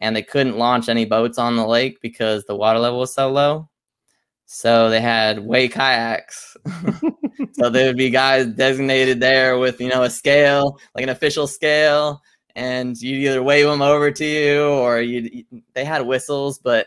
and 0.00 0.14
they 0.14 0.22
couldn't 0.22 0.58
launch 0.58 0.88
any 0.88 1.04
boats 1.04 1.38
on 1.38 1.56
the 1.56 1.66
lake 1.66 2.00
because 2.00 2.44
the 2.44 2.56
water 2.56 2.78
level 2.78 3.00
was 3.00 3.14
so 3.14 3.30
low. 3.30 3.68
So 4.46 4.90
they 4.90 5.00
had 5.00 5.40
way 5.40 5.68
kayaks. 5.68 6.56
so 7.52 7.68
there 7.68 7.86
would 7.86 7.96
be 7.96 8.10
guys 8.10 8.46
designated 8.46 9.18
there 9.20 9.58
with 9.58 9.80
you 9.80 9.88
know 9.88 10.04
a 10.04 10.10
scale, 10.10 10.78
like 10.94 11.02
an 11.02 11.08
official 11.08 11.46
scale, 11.46 12.22
and 12.54 13.00
you 13.00 13.28
either 13.28 13.42
wave 13.42 13.66
them 13.66 13.82
over 13.82 14.10
to 14.12 14.24
you 14.24 14.62
or 14.62 15.00
you. 15.00 15.44
They 15.74 15.84
had 15.84 16.06
whistles, 16.06 16.60
but 16.60 16.86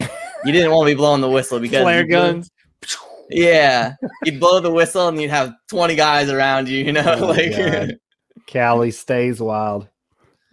you 0.00 0.52
didn't 0.52 0.70
want 0.70 0.86
to 0.86 0.94
be 0.94 0.98
blowing 0.98 1.22
the 1.22 1.30
whistle 1.30 1.60
because 1.60 1.82
Flare 1.82 2.00
you 2.00 2.06
blew- 2.06 2.12
guns. 2.16 2.50
Yeah, 3.30 3.94
you'd 4.24 4.40
blow 4.40 4.60
the 4.60 4.70
whistle 4.70 5.08
and 5.08 5.20
you'd 5.20 5.30
have 5.30 5.54
twenty 5.68 5.94
guys 5.94 6.30
around 6.30 6.68
you. 6.68 6.84
You 6.84 6.92
know, 6.92 7.16
Oh 7.18 7.26
like 7.26 7.56
God. 7.56 7.98
Cali 8.46 8.90
stays 8.90 9.40
wild. 9.40 9.88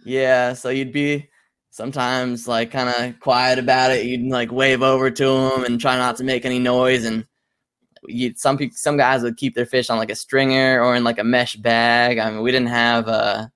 Yeah, 0.04 0.52
so 0.52 0.68
you'd 0.68 0.92
be 0.92 1.28
sometimes 1.70 2.46
like 2.48 2.70
kind 2.70 2.88
of 2.88 3.20
quiet 3.20 3.58
about 3.58 3.90
it. 3.90 4.06
You'd 4.06 4.30
like 4.30 4.52
wave 4.52 4.82
over 4.82 5.10
to 5.10 5.24
them 5.24 5.64
and 5.64 5.80
try 5.80 5.96
not 5.96 6.16
to 6.16 6.24
make 6.24 6.44
any 6.44 6.58
noise. 6.58 7.04
And 7.04 7.26
you 8.06 8.34
some 8.36 8.56
people, 8.56 8.76
some 8.76 8.96
guys 8.96 9.22
would 9.22 9.36
keep 9.36 9.54
their 9.54 9.66
fish 9.66 9.90
on 9.90 9.98
like 9.98 10.10
a 10.10 10.14
stringer 10.14 10.82
or 10.82 10.94
in 10.96 11.04
like 11.04 11.18
a 11.18 11.24
mesh 11.24 11.56
bag. 11.56 12.18
I 12.18 12.30
mean, 12.30 12.42
we 12.42 12.52
didn't 12.52 12.68
have 12.68 13.08
uh 13.08 13.46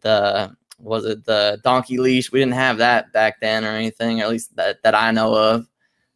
the 0.00 0.54
was 0.78 1.04
it 1.04 1.24
the 1.24 1.58
donkey 1.64 1.98
leash? 1.98 2.30
We 2.30 2.38
didn't 2.38 2.54
have 2.54 2.78
that 2.78 3.12
back 3.12 3.40
then 3.40 3.64
or 3.64 3.68
anything, 3.68 4.20
or 4.20 4.24
at 4.24 4.30
least 4.30 4.54
that 4.56 4.82
that 4.82 4.94
I 4.94 5.10
know 5.10 5.34
of. 5.34 5.66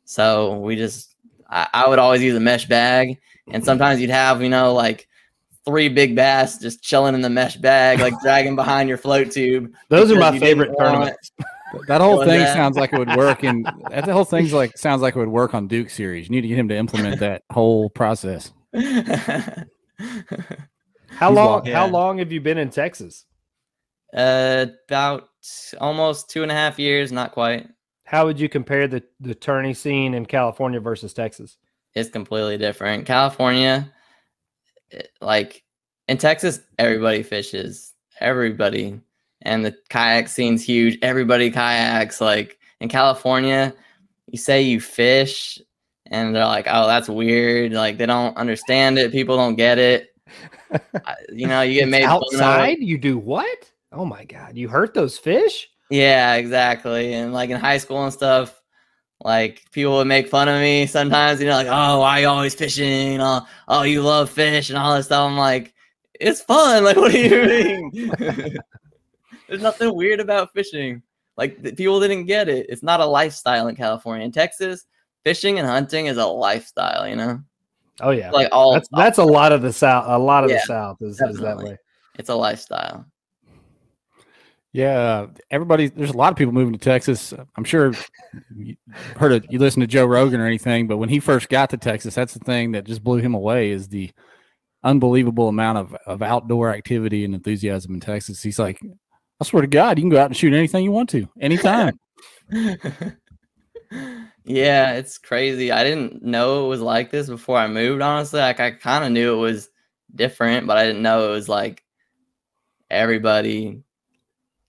So 0.04 0.58
we 0.58 0.76
just 0.76 1.11
I, 1.52 1.68
I 1.72 1.88
would 1.88 1.98
always 1.98 2.22
use 2.22 2.34
a 2.34 2.40
mesh 2.40 2.66
bag, 2.66 3.18
and 3.50 3.64
sometimes 3.64 4.00
you'd 4.00 4.10
have 4.10 4.42
you 4.42 4.48
know 4.48 4.74
like 4.74 5.08
three 5.64 5.88
big 5.88 6.16
bass 6.16 6.58
just 6.58 6.82
chilling 6.82 7.14
in 7.14 7.20
the 7.20 7.30
mesh 7.30 7.56
bag, 7.56 8.00
like 8.00 8.14
dragging 8.22 8.56
behind 8.56 8.88
your 8.88 8.98
float 8.98 9.30
tube. 9.30 9.72
Those 9.88 10.10
are 10.10 10.18
my 10.18 10.38
favorite 10.38 10.74
tournaments. 10.78 11.30
That 11.88 12.02
whole 12.02 12.18
thing 12.18 12.40
that. 12.40 12.52
sounds 12.52 12.76
like 12.76 12.92
it 12.92 12.98
would 12.98 13.16
work 13.16 13.44
and 13.44 13.64
that 13.90 14.06
whole 14.06 14.26
thing's 14.26 14.52
like 14.52 14.76
sounds 14.76 15.00
like 15.00 15.16
it 15.16 15.18
would 15.18 15.30
work 15.30 15.54
on 15.54 15.68
Duke 15.68 15.88
series. 15.88 16.28
You 16.28 16.32
need 16.32 16.42
to 16.42 16.48
get 16.48 16.58
him 16.58 16.68
to 16.68 16.76
implement 16.76 17.20
that 17.20 17.44
whole 17.50 17.88
process. 17.88 18.52
How 18.74 19.64
He's 19.98 21.20
long? 21.20 21.34
walking. 21.34 21.72
How 21.72 21.86
long 21.86 22.18
have 22.18 22.30
you 22.30 22.42
been 22.42 22.58
in 22.58 22.68
Texas? 22.68 23.24
uh, 24.14 24.66
about 24.88 25.28
almost 25.80 26.30
two 26.30 26.42
and 26.42 26.52
a 26.52 26.54
half 26.54 26.78
years, 26.78 27.12
not 27.12 27.32
quite. 27.32 27.68
How 28.04 28.26
would 28.26 28.38
you 28.38 28.48
compare 28.48 28.88
the 28.88 29.02
the 29.20 29.34
tourney 29.34 29.74
scene 29.74 30.14
in 30.14 30.26
California 30.26 30.80
versus 30.80 31.12
Texas? 31.12 31.56
It's 31.94 32.10
completely 32.10 32.58
different. 32.58 33.06
California, 33.06 33.92
eh, 34.92 35.02
like 35.20 35.62
in 36.08 36.18
Texas, 36.18 36.60
everybody 36.78 37.22
fishes. 37.22 37.94
Everybody, 38.20 39.00
and 39.42 39.64
the 39.64 39.74
kayak 39.88 40.28
scene's 40.28 40.64
huge. 40.64 40.98
Everybody 41.02 41.50
kayaks. 41.50 42.20
Like 42.20 42.58
in 42.80 42.88
California, 42.88 43.74
you 44.26 44.38
say 44.38 44.62
you 44.62 44.80
fish, 44.80 45.58
and 46.10 46.34
they're 46.34 46.44
like, 46.44 46.66
"Oh, 46.68 46.86
that's 46.86 47.08
weird." 47.08 47.72
Like 47.72 47.98
they 47.98 48.06
don't 48.06 48.36
understand 48.36 48.98
it. 48.98 49.12
People 49.12 49.36
don't 49.36 49.56
get 49.56 49.78
it. 49.78 50.08
You 51.30 51.46
know, 51.46 51.60
you 51.60 51.80
get 51.80 51.88
made 51.88 52.04
outside. 52.04 52.78
You 52.80 52.96
do 52.96 53.18
what? 53.18 53.70
Oh 53.90 54.06
my 54.06 54.24
god! 54.24 54.56
You 54.56 54.68
hurt 54.68 54.94
those 54.94 55.18
fish? 55.18 55.68
Yeah, 55.92 56.36
exactly. 56.36 57.12
And 57.12 57.34
like 57.34 57.50
in 57.50 57.60
high 57.60 57.76
school 57.76 58.02
and 58.02 58.12
stuff, 58.12 58.58
like 59.22 59.62
people 59.72 59.96
would 59.96 60.06
make 60.06 60.26
fun 60.26 60.48
of 60.48 60.58
me 60.58 60.86
sometimes, 60.86 61.38
you 61.38 61.46
know, 61.46 61.52
like, 61.52 61.66
oh, 61.68 62.00
why 62.00 62.20
you 62.20 62.28
always 62.28 62.54
fishing? 62.54 63.20
Oh, 63.20 63.46
oh, 63.68 63.82
you 63.82 64.00
love 64.00 64.30
fish 64.30 64.70
and 64.70 64.78
all 64.78 64.96
this 64.96 65.06
stuff. 65.06 65.30
I'm 65.30 65.36
like, 65.36 65.74
it's 66.18 66.40
fun. 66.40 66.84
Like, 66.84 66.96
what 66.96 67.12
do 67.12 67.18
you 67.18 67.90
mean? 67.92 68.10
There's 69.48 69.60
nothing 69.60 69.94
weird 69.94 70.18
about 70.20 70.54
fishing. 70.54 71.02
Like 71.36 71.62
the, 71.62 71.72
people 71.72 72.00
didn't 72.00 72.24
get 72.24 72.48
it. 72.48 72.66
It's 72.70 72.82
not 72.82 73.00
a 73.00 73.06
lifestyle 73.06 73.68
in 73.68 73.76
California. 73.76 74.24
In 74.24 74.32
Texas, 74.32 74.86
fishing 75.24 75.58
and 75.58 75.68
hunting 75.68 76.06
is 76.06 76.16
a 76.16 76.24
lifestyle, 76.26 77.06
you 77.06 77.16
know? 77.16 77.38
Oh 78.00 78.12
yeah. 78.12 78.30
Like 78.30 78.48
all 78.50 78.72
that's 78.72 78.88
that's 78.92 79.18
a 79.18 79.24
lot 79.24 79.52
of 79.52 79.60
the 79.60 79.74
south. 79.74 80.06
A 80.08 80.18
lot 80.18 80.44
of 80.44 80.50
Yeah, 80.50 80.56
the 80.56 80.66
south 80.66 81.02
is, 81.02 81.20
is 81.20 81.36
that 81.40 81.58
way. 81.58 81.76
it's 82.18 82.30
a 82.30 82.34
lifestyle. 82.34 83.04
Yeah, 84.72 85.26
everybody. 85.50 85.88
There's 85.88 86.10
a 86.10 86.16
lot 86.16 86.32
of 86.32 86.38
people 86.38 86.54
moving 86.54 86.72
to 86.72 86.78
Texas. 86.78 87.34
I'm 87.56 87.64
sure 87.64 87.92
you 88.56 88.76
heard 89.16 89.32
it. 89.32 89.44
You 89.50 89.58
listen 89.58 89.80
to 89.80 89.86
Joe 89.86 90.06
Rogan 90.06 90.40
or 90.40 90.46
anything, 90.46 90.86
but 90.86 90.96
when 90.96 91.10
he 91.10 91.20
first 91.20 91.50
got 91.50 91.68
to 91.70 91.76
Texas, 91.76 92.14
that's 92.14 92.32
the 92.32 92.40
thing 92.40 92.72
that 92.72 92.84
just 92.84 93.04
blew 93.04 93.18
him 93.18 93.34
away 93.34 93.70
is 93.70 93.88
the 93.88 94.10
unbelievable 94.82 95.48
amount 95.48 95.76
of, 95.76 95.94
of 96.06 96.22
outdoor 96.22 96.70
activity 96.70 97.24
and 97.24 97.34
enthusiasm 97.34 97.92
in 97.92 98.00
Texas. 98.00 98.42
He's 98.42 98.58
like, 98.58 98.80
I 99.40 99.44
swear 99.44 99.60
to 99.60 99.66
God, 99.66 99.98
you 99.98 100.04
can 100.04 100.10
go 100.10 100.18
out 100.18 100.26
and 100.30 100.36
shoot 100.36 100.54
anything 100.54 100.84
you 100.84 100.90
want 100.90 101.10
to, 101.10 101.28
anytime. 101.38 102.00
yeah, 104.44 104.94
it's 104.94 105.18
crazy. 105.18 105.70
I 105.70 105.84
didn't 105.84 106.22
know 106.22 106.64
it 106.64 106.68
was 106.68 106.80
like 106.80 107.10
this 107.10 107.28
before 107.28 107.58
I 107.58 107.68
moved. 107.68 108.00
Honestly, 108.00 108.40
like 108.40 108.58
I 108.58 108.70
kind 108.70 109.04
of 109.04 109.12
knew 109.12 109.34
it 109.34 109.40
was 109.40 109.68
different, 110.14 110.66
but 110.66 110.78
I 110.78 110.86
didn't 110.86 111.02
know 111.02 111.28
it 111.28 111.32
was 111.32 111.48
like 111.48 111.84
everybody 112.90 113.82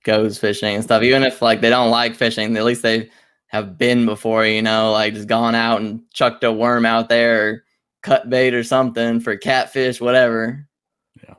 goes 0.04 0.38
fishing 0.38 0.76
and 0.76 0.84
stuff. 0.84 1.04
Even 1.04 1.24
if 1.24 1.42
like 1.42 1.62
they 1.62 1.70
don't 1.70 1.90
like 1.92 2.16
fishing, 2.16 2.56
at 2.56 2.64
least 2.64 2.82
they 2.82 3.10
have 3.48 3.78
been 3.78 4.06
before, 4.06 4.46
you 4.46 4.62
know, 4.62 4.92
like 4.92 5.14
just 5.14 5.28
gone 5.28 5.56
out 5.56 5.82
and 5.82 6.02
chucked 6.14 6.44
a 6.44 6.52
worm 6.52 6.86
out 6.86 7.10
there 7.10 7.48
or 7.48 7.64
cut 8.02 8.30
bait 8.30 8.54
or 8.54 8.64
something 8.64 9.20
for 9.20 9.38
catfish, 9.38 10.02
whatever. 10.02 10.68
Yeah. 11.24 11.36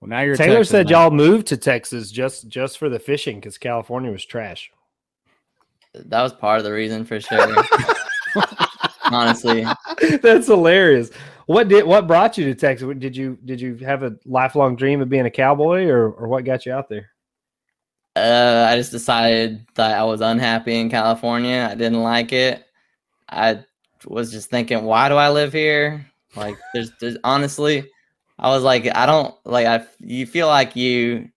Well, 0.00 0.08
now 0.08 0.20
you're 0.20 0.36
Taylor 0.36 0.56
Texas, 0.56 0.70
said 0.70 0.86
man. 0.86 0.92
y'all 0.92 1.10
moved 1.10 1.46
to 1.48 1.56
Texas 1.56 2.10
just 2.10 2.48
just 2.48 2.78
for 2.78 2.88
the 2.88 2.98
fishing 2.98 3.36
because 3.36 3.58
California 3.58 4.10
was 4.10 4.24
trash. 4.24 4.70
That 5.94 6.22
was 6.22 6.32
part 6.32 6.58
of 6.58 6.64
the 6.64 6.72
reason 6.72 7.04
for 7.04 7.20
sure. 7.20 7.56
Honestly. 9.04 9.64
That's 10.22 10.46
hilarious. 10.46 11.10
What 11.46 11.68
did 11.68 11.86
what 11.86 12.06
brought 12.06 12.36
you 12.36 12.44
to 12.44 12.54
Texas? 12.54 12.86
Did 12.98 13.16
you 13.16 13.38
did 13.44 13.60
you 13.60 13.76
have 13.76 14.02
a 14.02 14.16
lifelong 14.26 14.76
dream 14.76 15.00
of 15.00 15.08
being 15.08 15.24
a 15.24 15.30
cowboy, 15.30 15.86
or 15.86 16.10
or 16.10 16.28
what 16.28 16.44
got 16.44 16.66
you 16.66 16.72
out 16.72 16.90
there? 16.90 17.08
Uh, 18.18 18.66
I 18.68 18.76
just 18.76 18.90
decided 18.90 19.66
that 19.74 19.98
I 19.98 20.04
was 20.04 20.20
unhappy 20.20 20.78
in 20.78 20.90
California. 20.90 21.68
I 21.70 21.74
didn't 21.74 22.02
like 22.02 22.32
it. 22.32 22.64
I 23.28 23.64
was 24.06 24.30
just 24.30 24.50
thinking, 24.50 24.84
why 24.84 25.08
do 25.08 25.16
I 25.16 25.30
live 25.30 25.52
here? 25.52 26.06
Like, 26.36 26.56
there's, 26.72 26.90
there's 27.00 27.16
honestly, 27.24 27.90
I 28.38 28.48
was 28.48 28.62
like, 28.62 28.88
I 28.94 29.06
don't 29.06 29.34
like. 29.44 29.66
I 29.66 29.84
you 30.00 30.26
feel 30.26 30.46
like 30.46 30.76
you 30.76 31.28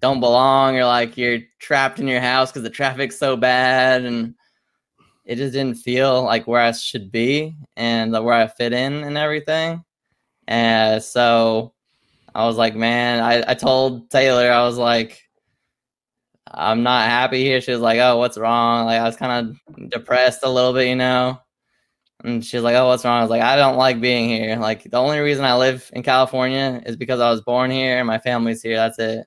don't 0.00 0.20
belong, 0.20 0.76
or 0.76 0.84
like 0.84 1.16
you're 1.16 1.40
trapped 1.58 1.98
in 1.98 2.08
your 2.08 2.20
house 2.20 2.50
because 2.50 2.62
the 2.62 2.70
traffic's 2.70 3.18
so 3.18 3.36
bad, 3.36 4.04
and 4.04 4.34
it 5.24 5.36
just 5.36 5.54
didn't 5.54 5.76
feel 5.76 6.24
like 6.24 6.46
where 6.46 6.60
I 6.60 6.72
should 6.72 7.10
be 7.10 7.54
and 7.76 8.12
where 8.12 8.34
I 8.34 8.46
fit 8.46 8.72
in 8.72 9.04
and 9.04 9.16
everything. 9.16 9.84
And 10.48 11.02
so 11.02 11.72
I 12.34 12.44
was 12.46 12.56
like, 12.56 12.74
man, 12.74 13.22
I, 13.22 13.52
I 13.52 13.54
told 13.54 14.10
Taylor, 14.10 14.50
I 14.50 14.64
was 14.64 14.76
like, 14.76 15.22
I'm 16.52 16.82
not 16.82 17.08
happy 17.08 17.44
here. 17.44 17.60
She 17.60 17.70
was 17.72 17.80
like, 17.80 17.98
Oh, 17.98 18.18
what's 18.18 18.38
wrong? 18.38 18.86
Like 18.86 19.00
I 19.00 19.04
was 19.04 19.16
kind 19.16 19.56
of 19.68 19.90
depressed 19.90 20.40
a 20.42 20.48
little 20.48 20.72
bit, 20.72 20.88
you 20.88 20.96
know. 20.96 21.38
And 22.24 22.44
she's 22.44 22.62
like, 22.62 22.74
Oh, 22.74 22.88
what's 22.88 23.04
wrong? 23.04 23.18
I 23.18 23.22
was 23.22 23.30
like, 23.30 23.42
I 23.42 23.56
don't 23.56 23.76
like 23.76 24.00
being 24.00 24.28
here. 24.28 24.56
Like 24.56 24.84
the 24.84 24.98
only 24.98 25.18
reason 25.20 25.44
I 25.44 25.56
live 25.56 25.90
in 25.92 26.02
California 26.02 26.82
is 26.86 26.96
because 26.96 27.20
I 27.20 27.30
was 27.30 27.40
born 27.40 27.70
here 27.70 27.98
and 27.98 28.06
my 28.06 28.18
family's 28.18 28.62
here. 28.62 28.76
That's 28.76 28.98
it. 28.98 29.26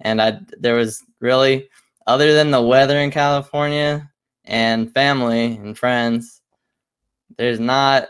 And 0.00 0.20
I 0.20 0.38
there 0.58 0.74
was 0.74 1.02
really 1.20 1.68
other 2.06 2.34
than 2.34 2.50
the 2.50 2.62
weather 2.62 2.98
in 2.98 3.10
California 3.10 4.10
and 4.44 4.92
family 4.92 5.56
and 5.56 5.78
friends, 5.78 6.40
there's 7.36 7.60
not 7.60 8.08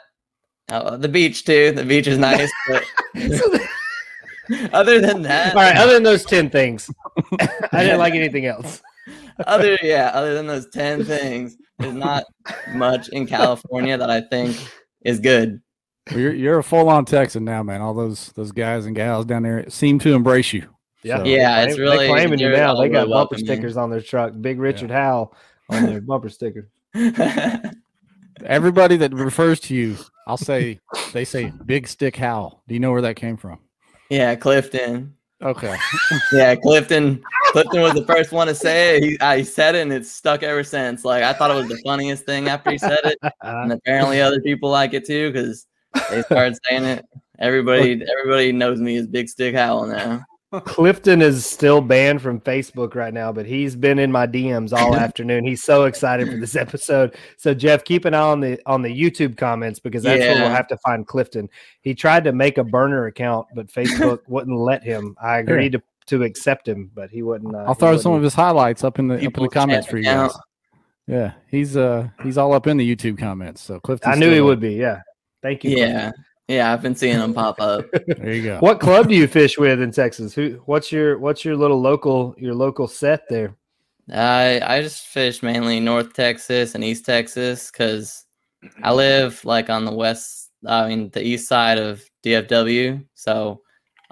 uh, 0.68 0.96
the 0.96 1.08
beach 1.08 1.44
too. 1.44 1.72
The 1.72 1.84
beach 1.84 2.06
is 2.06 2.18
nice, 2.30 2.50
but 2.68 2.84
other 4.72 5.00
than 5.00 5.22
that, 5.22 5.54
All 5.54 5.62
right, 5.62 5.76
other 5.76 5.94
than 5.94 6.02
those 6.02 6.24
ten 6.24 6.50
things, 6.50 6.90
I 7.72 7.82
didn't 7.84 7.98
like 7.98 8.14
anything 8.14 8.46
else. 8.46 8.82
other 9.46 9.76
yeah, 9.82 10.10
other 10.14 10.34
than 10.34 10.46
those 10.46 10.68
ten 10.70 11.04
things, 11.04 11.56
there's 11.78 11.94
not 11.94 12.24
much 12.74 13.08
in 13.08 13.26
California 13.26 13.96
that 13.98 14.10
I 14.10 14.20
think 14.20 14.56
is 15.04 15.18
good. 15.20 15.60
Well, 16.10 16.20
you're 16.20 16.34
you're 16.34 16.58
a 16.58 16.64
full 16.64 16.88
on 16.88 17.04
Texan 17.04 17.44
now, 17.44 17.62
man. 17.62 17.80
All 17.80 17.94
those 17.94 18.32
those 18.34 18.52
guys 18.52 18.86
and 18.86 18.94
gals 18.96 19.24
down 19.24 19.42
there 19.44 19.68
seem 19.70 19.98
to 20.00 20.14
embrace 20.14 20.52
you. 20.52 20.68
Yeah, 21.02 21.18
So- 21.18 21.24
Yeah, 21.24 21.62
it's 21.62 21.76
they, 21.76 21.80
really- 21.82 21.98
they 21.98 22.08
claiming 22.08 22.38
you 22.38 22.50
now. 22.50 22.74
They 22.74 22.88
got 22.88 22.98
really 23.00 23.10
bumper 23.10 23.10
welcoming. 23.10 23.44
stickers 23.44 23.76
on 23.76 23.90
their 23.90 24.00
truck. 24.00 24.32
Big 24.40 24.58
Richard 24.60 24.90
Howell 24.90 25.34
on 25.68 25.86
their 25.86 26.00
bumper 26.00 26.28
sticker. 26.28 26.68
Everybody 28.44 28.96
that 28.96 29.12
refers 29.14 29.60
to 29.60 29.74
you, 29.74 29.96
I'll 30.26 30.36
say 30.36 30.80
they 31.12 31.24
say 31.24 31.52
Big 31.64 31.86
Stick 31.86 32.16
Howell. 32.16 32.62
Do 32.66 32.74
you 32.74 32.80
know 32.80 32.90
where 32.90 33.02
that 33.02 33.14
came 33.16 33.36
from? 33.36 33.58
Yeah, 34.12 34.34
Clifton. 34.34 35.14
Okay. 35.40 35.74
Yeah, 36.32 36.54
Clifton. 36.54 37.22
Clifton 37.52 37.80
was 37.80 37.94
the 37.94 38.04
first 38.04 38.30
one 38.30 38.46
to 38.46 38.54
say 38.54 38.96
it. 38.96 39.02
He, 39.02 39.20
I 39.20 39.42
said 39.42 39.74
it, 39.74 39.80
and 39.80 39.92
it's 39.92 40.10
stuck 40.10 40.42
ever 40.42 40.62
since. 40.62 41.04
Like 41.04 41.22
I 41.22 41.32
thought 41.32 41.50
it 41.50 41.54
was 41.54 41.68
the 41.68 41.80
funniest 41.82 42.24
thing 42.26 42.48
after 42.48 42.70
he 42.70 42.78
said 42.78 43.00
it, 43.04 43.18
and 43.40 43.72
apparently 43.72 44.20
other 44.20 44.40
people 44.40 44.68
like 44.70 44.92
it 44.92 45.06
too 45.06 45.32
because 45.32 45.66
they 46.10 46.22
started 46.22 46.58
saying 46.68 46.84
it. 46.84 47.06
Everybody, 47.38 48.02
everybody 48.18 48.52
knows 48.52 48.80
me 48.80 48.96
as 48.96 49.06
Big 49.06 49.30
Stick 49.30 49.54
Howell 49.54 49.86
now. 49.86 50.22
Clifton 50.60 51.22
is 51.22 51.46
still 51.46 51.80
banned 51.80 52.20
from 52.20 52.40
Facebook 52.40 52.94
right 52.94 53.14
now, 53.14 53.32
but 53.32 53.46
he's 53.46 53.74
been 53.74 53.98
in 53.98 54.12
my 54.12 54.26
DMs 54.26 54.72
all 54.72 54.94
afternoon. 54.94 55.44
He's 55.44 55.62
so 55.62 55.84
excited 55.84 56.28
for 56.28 56.36
this 56.36 56.56
episode. 56.56 57.16
So 57.38 57.54
Jeff, 57.54 57.84
keep 57.84 58.04
an 58.04 58.14
eye 58.14 58.20
on 58.20 58.40
the 58.40 58.60
on 58.66 58.82
the 58.82 58.88
YouTube 58.88 59.36
comments 59.36 59.80
because 59.80 60.02
that's 60.02 60.20
where 60.20 60.42
we'll 60.42 60.50
have 60.50 60.68
to 60.68 60.76
find 60.78 61.06
Clifton. 61.06 61.48
He 61.80 61.94
tried 61.94 62.24
to 62.24 62.32
make 62.32 62.58
a 62.58 62.64
burner 62.64 63.06
account, 63.06 63.46
but 63.54 63.66
Facebook 63.72 64.20
wouldn't 64.28 64.58
let 64.58 64.82
him. 64.82 65.16
I 65.22 65.38
agreed 65.38 65.72
to, 65.72 65.82
to 66.06 66.22
accept 66.22 66.68
him, 66.68 66.90
but 66.94 67.10
he 67.10 67.22
wouldn't. 67.22 67.54
Uh, 67.54 67.64
I'll 67.66 67.74
throw 67.74 67.96
some 67.96 68.12
wouldn't. 68.12 68.22
of 68.22 68.24
his 68.24 68.34
highlights 68.34 68.84
up 68.84 68.98
in 68.98 69.08
the 69.08 69.16
up 69.16 69.36
in 69.36 69.42
the 69.42 69.48
comments 69.48 69.86
for 69.86 69.96
you 69.96 70.04
guys. 70.04 70.32
Yeah, 71.06 71.32
he's 71.48 71.76
uh 71.76 72.08
he's 72.22 72.38
all 72.38 72.52
up 72.52 72.66
in 72.66 72.76
the 72.76 72.96
YouTube 72.96 73.18
comments. 73.18 73.62
So 73.62 73.80
Clifton, 73.80 74.12
I 74.12 74.14
knew 74.16 74.30
he 74.30 74.40
would 74.40 74.60
be. 74.60 74.74
Yeah. 74.74 75.00
Thank 75.42 75.64
you. 75.64 75.76
Clifton. 75.76 76.12
Yeah, 76.52 76.58
yeah, 76.58 76.72
I've 76.72 76.82
been 76.82 76.94
seeing 76.94 77.18
them 77.18 77.32
pop 77.32 77.60
up. 77.60 77.86
There 78.06 78.32
you 78.34 78.42
go. 78.42 78.58
What 78.58 78.78
club 78.78 79.08
do 79.08 79.14
you 79.14 79.26
fish 79.26 79.56
with 79.56 79.80
in 79.80 79.90
Texas? 79.90 80.34
Who? 80.34 80.60
What's 80.66 80.92
your 80.92 81.18
What's 81.18 81.44
your 81.44 81.56
little 81.56 81.80
local 81.80 82.34
your 82.36 82.54
local 82.54 82.86
set 82.86 83.28
there? 83.30 83.56
I 84.12 84.60
I 84.62 84.82
just 84.82 85.06
fish 85.06 85.42
mainly 85.42 85.80
North 85.80 86.12
Texas 86.12 86.74
and 86.74 86.84
East 86.84 87.06
Texas 87.06 87.70
because 87.70 88.26
I 88.82 88.92
live 88.92 89.42
like 89.46 89.70
on 89.70 89.86
the 89.86 89.94
west, 89.94 90.50
I 90.66 90.88
mean 90.88 91.08
the 91.10 91.26
east 91.26 91.48
side 91.48 91.78
of 91.78 92.04
DFW. 92.22 93.02
So 93.14 93.62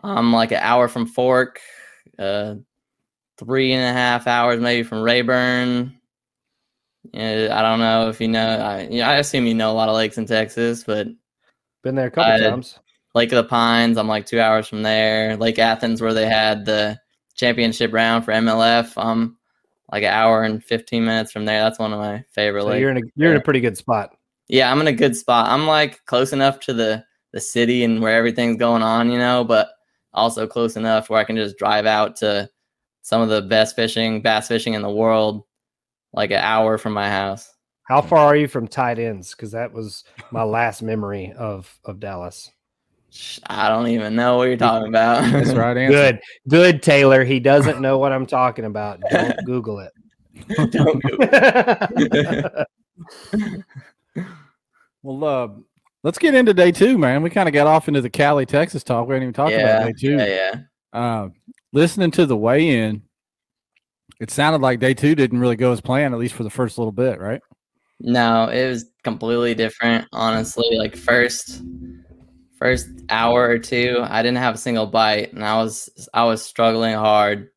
I'm 0.02 0.32
like 0.32 0.52
an 0.52 0.60
hour 0.62 0.88
from 0.88 1.06
Fork, 1.06 1.60
uh, 2.18 2.54
three 3.36 3.72
and 3.72 3.84
a 3.84 3.92
half 3.92 4.26
hours 4.26 4.60
maybe 4.60 4.82
from 4.82 5.02
Rayburn. 5.02 5.94
Yeah, 7.12 7.48
I 7.52 7.62
don't 7.62 7.80
know 7.80 8.08
if 8.08 8.18
you 8.18 8.28
know. 8.28 8.58
I 8.58 8.88
yeah, 8.90 9.10
I 9.10 9.16
assume 9.16 9.46
you 9.46 9.54
know 9.54 9.70
a 9.70 9.74
lot 9.74 9.90
of 9.90 9.94
lakes 9.94 10.16
in 10.16 10.24
Texas, 10.24 10.84
but 10.84 11.08
Been 11.82 11.94
there 11.94 12.06
a 12.08 12.10
couple 12.10 12.32
I- 12.32 12.38
times. 12.40 12.78
Lake 13.12 13.32
of 13.32 13.42
the 13.42 13.48
Pines, 13.48 13.98
I'm 13.98 14.06
like 14.06 14.24
two 14.24 14.40
hours 14.40 14.68
from 14.68 14.82
there. 14.82 15.36
Lake 15.36 15.58
Athens, 15.58 16.00
where 16.00 16.14
they 16.14 16.26
had 16.28 16.64
the 16.64 16.96
championship 17.34 17.92
round 17.92 18.24
for 18.24 18.30
MLF, 18.32 18.92
I'm 18.96 19.06
um, 19.08 19.36
like 19.90 20.04
an 20.04 20.12
hour 20.12 20.44
and 20.44 20.62
15 20.62 21.04
minutes 21.04 21.32
from 21.32 21.44
there. 21.44 21.60
That's 21.60 21.80
one 21.80 21.92
of 21.92 21.98
my 21.98 22.24
favorite 22.30 22.62
So 22.62 22.68
lakes. 22.68 22.80
you're 22.80 22.90
in 22.90 22.98
a 22.98 23.00
you're 23.16 23.32
in 23.32 23.36
a 23.36 23.42
pretty 23.42 23.58
good 23.60 23.76
spot. 23.76 24.16
Yeah, 24.46 24.70
I'm 24.70 24.80
in 24.80 24.86
a 24.86 24.92
good 24.92 25.16
spot. 25.16 25.48
I'm 25.48 25.66
like 25.66 26.04
close 26.06 26.32
enough 26.32 26.60
to 26.60 26.72
the 26.72 27.04
the 27.32 27.40
city 27.40 27.82
and 27.82 28.00
where 28.00 28.16
everything's 28.16 28.58
going 28.58 28.82
on, 28.82 29.10
you 29.10 29.18
know, 29.18 29.42
but 29.42 29.70
also 30.12 30.46
close 30.46 30.76
enough 30.76 31.10
where 31.10 31.18
I 31.20 31.24
can 31.24 31.36
just 31.36 31.58
drive 31.58 31.86
out 31.86 32.14
to 32.16 32.48
some 33.02 33.22
of 33.22 33.28
the 33.28 33.42
best 33.42 33.74
fishing, 33.74 34.22
bass 34.22 34.46
fishing 34.48 34.74
in 34.74 34.82
the 34.82 34.90
world, 34.90 35.44
like 36.12 36.30
an 36.30 36.38
hour 36.42 36.78
from 36.78 36.92
my 36.92 37.08
house. 37.08 37.52
How 37.90 38.00
far 38.00 38.20
are 38.26 38.36
you 38.36 38.46
from 38.46 38.68
tight 38.68 39.00
ends? 39.00 39.32
Because 39.32 39.50
that 39.50 39.72
was 39.72 40.04
my 40.30 40.44
last 40.44 40.80
memory 40.80 41.32
of 41.36 41.76
of 41.84 41.98
Dallas. 41.98 42.48
I 43.48 43.68
don't 43.68 43.88
even 43.88 44.14
know 44.14 44.36
what 44.36 44.44
you're 44.44 44.56
talking 44.56 44.86
about. 44.86 45.24
That's 45.32 45.52
right 45.54 45.76
answer. 45.76 45.96
Good, 45.96 46.20
good, 46.46 46.82
Taylor. 46.84 47.24
He 47.24 47.40
doesn't 47.40 47.80
know 47.80 47.98
what 47.98 48.12
I'm 48.12 48.26
talking 48.26 48.64
about. 48.64 49.00
Don't 49.10 49.44
Google 49.44 49.80
it. 49.80 49.92
Don't 50.70 51.02
go- 51.02 52.64
Well, 55.02 55.24
uh, 55.24 55.48
let's 56.04 56.18
get 56.18 56.36
into 56.36 56.54
day 56.54 56.70
two, 56.70 56.96
man. 56.96 57.22
We 57.24 57.30
kind 57.30 57.48
of 57.48 57.52
got 57.52 57.66
off 57.66 57.88
into 57.88 58.02
the 58.02 58.10
Cali, 58.10 58.46
Texas 58.46 58.84
talk. 58.84 59.08
We 59.08 59.16
didn't 59.16 59.22
even 59.24 59.32
talk 59.32 59.50
yeah, 59.50 59.56
about 59.56 59.86
day 59.86 59.94
two. 59.98 60.12
yeah, 60.12 60.26
yeah. 60.26 60.54
Uh, 60.92 61.28
listening 61.72 62.12
to 62.12 62.26
the 62.26 62.36
weigh-in, 62.36 63.02
it 64.20 64.30
sounded 64.30 64.60
like 64.60 64.78
day 64.78 64.94
two 64.94 65.16
didn't 65.16 65.40
really 65.40 65.56
go 65.56 65.72
as 65.72 65.80
planned, 65.80 66.14
at 66.14 66.20
least 66.20 66.34
for 66.34 66.44
the 66.44 66.50
first 66.50 66.78
little 66.78 66.92
bit, 66.92 67.18
right? 67.18 67.40
No, 68.00 68.48
it 68.48 68.66
was 68.66 68.86
completely 69.04 69.54
different, 69.54 70.08
honestly. 70.12 70.66
Like 70.78 70.96
first 70.96 71.62
first 72.58 72.88
hour 73.10 73.48
or 73.48 73.58
two, 73.58 73.98
I 74.02 74.22
didn't 74.22 74.38
have 74.38 74.54
a 74.54 74.58
single 74.58 74.86
bite 74.86 75.32
and 75.32 75.44
I 75.44 75.56
was 75.56 75.88
I 76.14 76.24
was 76.24 76.42
struggling 76.42 76.94
hard. 76.94 77.50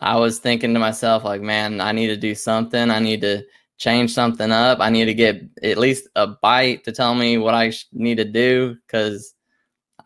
I 0.00 0.16
was 0.18 0.38
thinking 0.40 0.74
to 0.74 0.80
myself 0.80 1.24
like, 1.24 1.42
man, 1.42 1.80
I 1.80 1.92
need 1.92 2.08
to 2.08 2.16
do 2.16 2.34
something. 2.34 2.90
I 2.90 2.98
need 2.98 3.20
to 3.22 3.44
change 3.78 4.12
something 4.12 4.50
up. 4.50 4.80
I 4.80 4.90
need 4.90 5.04
to 5.06 5.14
get 5.14 5.42
at 5.62 5.78
least 5.78 6.08
a 6.16 6.26
bite 6.26 6.84
to 6.84 6.92
tell 6.92 7.14
me 7.14 7.38
what 7.38 7.54
I 7.54 7.70
sh- 7.70 7.86
need 7.92 8.16
to 8.16 8.24
do 8.24 8.76
cuz 8.88 9.34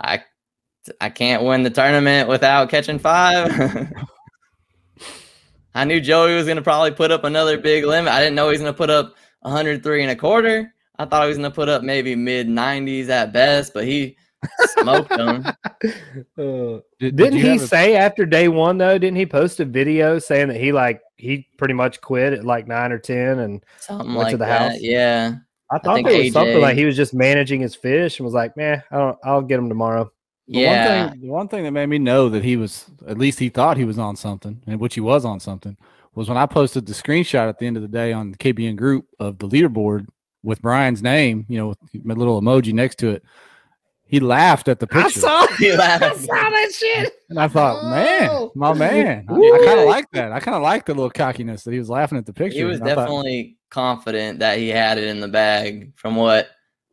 I 0.01 0.23
I 1.01 1.09
can't 1.11 1.45
win 1.45 1.63
the 1.63 1.71
tournament 1.71 2.29
without 2.29 2.69
catching 2.69 2.99
5. 2.99 3.89
I 5.75 5.85
knew 5.85 6.01
Joey 6.01 6.35
was 6.35 6.47
gonna 6.47 6.63
probably 6.63 6.93
put 6.93 7.11
up 7.11 7.25
another 7.25 7.59
big 7.59 7.85
limit. 7.85 8.13
I 8.13 8.19
didn't 8.21 8.35
know 8.35 8.47
he 8.47 8.53
was 8.53 8.61
gonna 8.61 8.73
put 8.73 8.91
up 8.91 9.15
103 9.47 10.03
and 10.03 10.11
a 10.11 10.17
quarter. 10.17 10.73
I 10.99 11.05
thought 11.05 11.23
he 11.23 11.29
was 11.29 11.37
gonna 11.39 11.51
put 11.51 11.69
up 11.69 11.83
maybe 11.83 12.15
mid 12.17 12.49
90s 12.49 13.09
at 13.09 13.33
best, 13.33 13.73
but 13.75 13.85
he 13.85 14.17
smoked 14.79 15.09
them. 15.17 15.45
Uh, 15.47 15.53
Did, 16.39 16.83
did 16.99 17.17
didn't 17.17 17.35
you 17.39 17.51
he 17.53 17.57
a- 17.57 17.59
say 17.61 17.97
after 17.97 18.25
day 18.27 18.49
one 18.49 18.79
though? 18.79 18.99
Didn't 18.99 19.17
he 19.17 19.27
post 19.27 19.61
a 19.61 19.65
video 19.65 20.19
saying 20.19 20.49
that 20.49 20.57
he 20.61 20.73
like 20.73 21.01
he 21.17 21.47
pretty 21.59 21.75
much 21.75 22.01
quit 22.01 22.33
at 22.33 22.45
like 22.45 22.67
nine 22.67 22.93
or 22.93 22.99
ten? 22.99 23.41
And 23.41 23.65
Something 23.79 24.09
Went 24.09 24.19
like 24.19 24.31
to 24.33 24.37
the 24.39 24.45
that. 24.47 24.73
house? 24.73 24.81
Yeah. 24.81 25.35
I 25.71 25.79
thought 25.79 25.97
think 25.97 26.09
there 26.09 26.23
was 26.23 26.33
something 26.33 26.61
like 26.61 26.77
he 26.77 26.85
was 26.85 26.97
just 26.97 27.13
managing 27.13 27.61
his 27.61 27.75
fish 27.75 28.19
and 28.21 28.25
was 28.25 28.35
like, 28.35 28.57
"Man, 28.57 28.83
I 28.91 28.97
don't, 28.99 29.19
I'll 29.25 29.43
get 29.43 29.59
him 29.59 29.69
tomorrow." 29.69 30.13
The 30.47 30.61
Yeah. 30.61 31.03
One 31.07 31.11
thing, 31.11 31.21
the 31.23 31.29
one 31.29 31.49
thing 31.49 31.65
that 31.65 31.73
made 31.73 31.87
me 31.87 31.99
know 31.99 32.29
that 32.29 32.45
he 32.45 32.57
was, 32.57 32.87
at 33.09 33.19
least 33.19 33.41
he 33.41 33.49
thought 33.49 33.77
he 33.77 33.85
was 33.85 33.99
on 33.99 34.15
something, 34.15 34.63
and 34.69 34.79
which 34.79 34.95
he 34.95 35.01
was 35.01 35.25
on 35.25 35.41
something, 35.41 35.77
was 36.17 36.29
when 36.29 36.37
I 36.39 36.47
posted 36.47 36.87
the 36.87 36.93
screenshot 36.95 37.49
at 37.49 37.59
the 37.59 37.67
end 37.67 37.77
of 37.77 37.83
the 37.83 37.89
day 37.89 38.13
on 38.13 38.33
the 38.33 38.39
KBN 38.39 38.75
group 38.77 39.07
of 39.21 39.39
the 39.39 39.47
leaderboard 39.49 40.07
with 40.43 40.61
Brian's 40.63 41.03
name, 41.03 41.45
you 41.49 41.59
know, 41.59 41.69
with 41.69 41.79
my 42.05 42.15
little 42.15 42.41
emoji 42.41 42.73
next 42.73 42.97
to 43.01 43.11
it. 43.11 43.23
He 44.09 44.21
laughed 44.21 44.69
at 44.69 44.79
the 44.79 44.87
picture, 44.87 45.21
He 45.59 45.73
laughed. 45.77 46.27
that 46.29 46.73
shit. 46.73 47.13
and 47.29 47.39
I 47.41 47.49
thought, 47.49 47.85
man, 47.91 48.29
Oh. 48.33 48.53
my 48.55 48.73
man, 48.73 49.27
I, 49.29 49.33
Woo. 49.33 49.65
kind 49.65 49.81
of 49.81 49.87
like 49.87 50.07
that. 50.13 50.31
I 50.33 50.39
kind 50.41 50.55
of 50.57 50.63
like 50.63 50.87
the 50.87 50.95
little 50.95 51.11
cockiness 51.11 51.65
that 51.65 51.73
he 51.73 51.79
was 51.81 51.91
laughing 51.91 52.17
at 52.17 52.25
the 52.25 52.33
picture. 52.33 52.59
He 52.59 52.65
was 52.65 52.79
and 52.79 52.89
I 52.89 52.95
thought, 52.95 53.01
definitely 53.07 53.57
confident 53.71 54.39
that 54.39 54.59
he 54.59 54.69
had 54.69 54.99
it 54.99 55.05
in 55.09 55.19
the 55.21 55.27
bag 55.29 55.93
from 55.97 56.15
what 56.15 56.49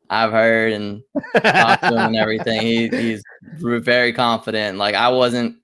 I've 0.10 0.32
heard 0.32 0.74
and 0.74 1.02
talked 1.36 1.84
to 1.84 1.90
him 1.90 1.98
and 1.98 2.16
everything. 2.18 2.62
He, 2.62 2.88
he's 2.90 3.24
very 3.60 4.12
confident. 4.12 4.80
Like 4.80 4.96
I 4.96 5.10
wasn't 5.10 5.58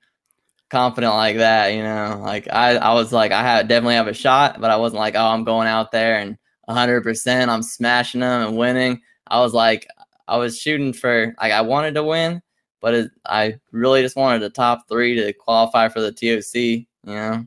confident 0.69 1.13
like 1.13 1.37
that, 1.37 1.73
you 1.73 1.83
know. 1.83 2.21
Like 2.23 2.47
I, 2.51 2.75
I 2.77 2.93
was 2.93 3.11
like 3.11 3.31
I 3.31 3.41
had 3.41 3.67
definitely 3.67 3.95
have 3.95 4.07
a 4.07 4.13
shot, 4.13 4.59
but 4.61 4.71
I 4.71 4.77
wasn't 4.77 4.99
like, 4.99 5.15
oh, 5.15 5.25
I'm 5.27 5.43
going 5.43 5.67
out 5.67 5.91
there 5.91 6.17
and 6.19 6.37
100 6.65 7.01
percent 7.01 7.49
I'm 7.49 7.63
smashing 7.63 8.21
them 8.21 8.47
and 8.47 8.57
winning. 8.57 9.01
I 9.27 9.39
was 9.39 9.53
like, 9.53 9.87
I 10.27 10.37
was 10.37 10.59
shooting 10.59 10.93
for 10.93 11.33
like 11.41 11.51
I 11.51 11.61
wanted 11.61 11.95
to 11.95 12.03
win, 12.03 12.41
but 12.81 12.93
it, 12.93 13.11
I 13.25 13.55
really 13.71 14.01
just 14.01 14.15
wanted 14.15 14.41
the 14.41 14.49
top 14.49 14.87
three 14.87 15.15
to 15.15 15.33
qualify 15.33 15.89
for 15.89 16.01
the 16.01 16.11
TOC, 16.11 16.55
you 16.55 16.87
know, 17.05 17.45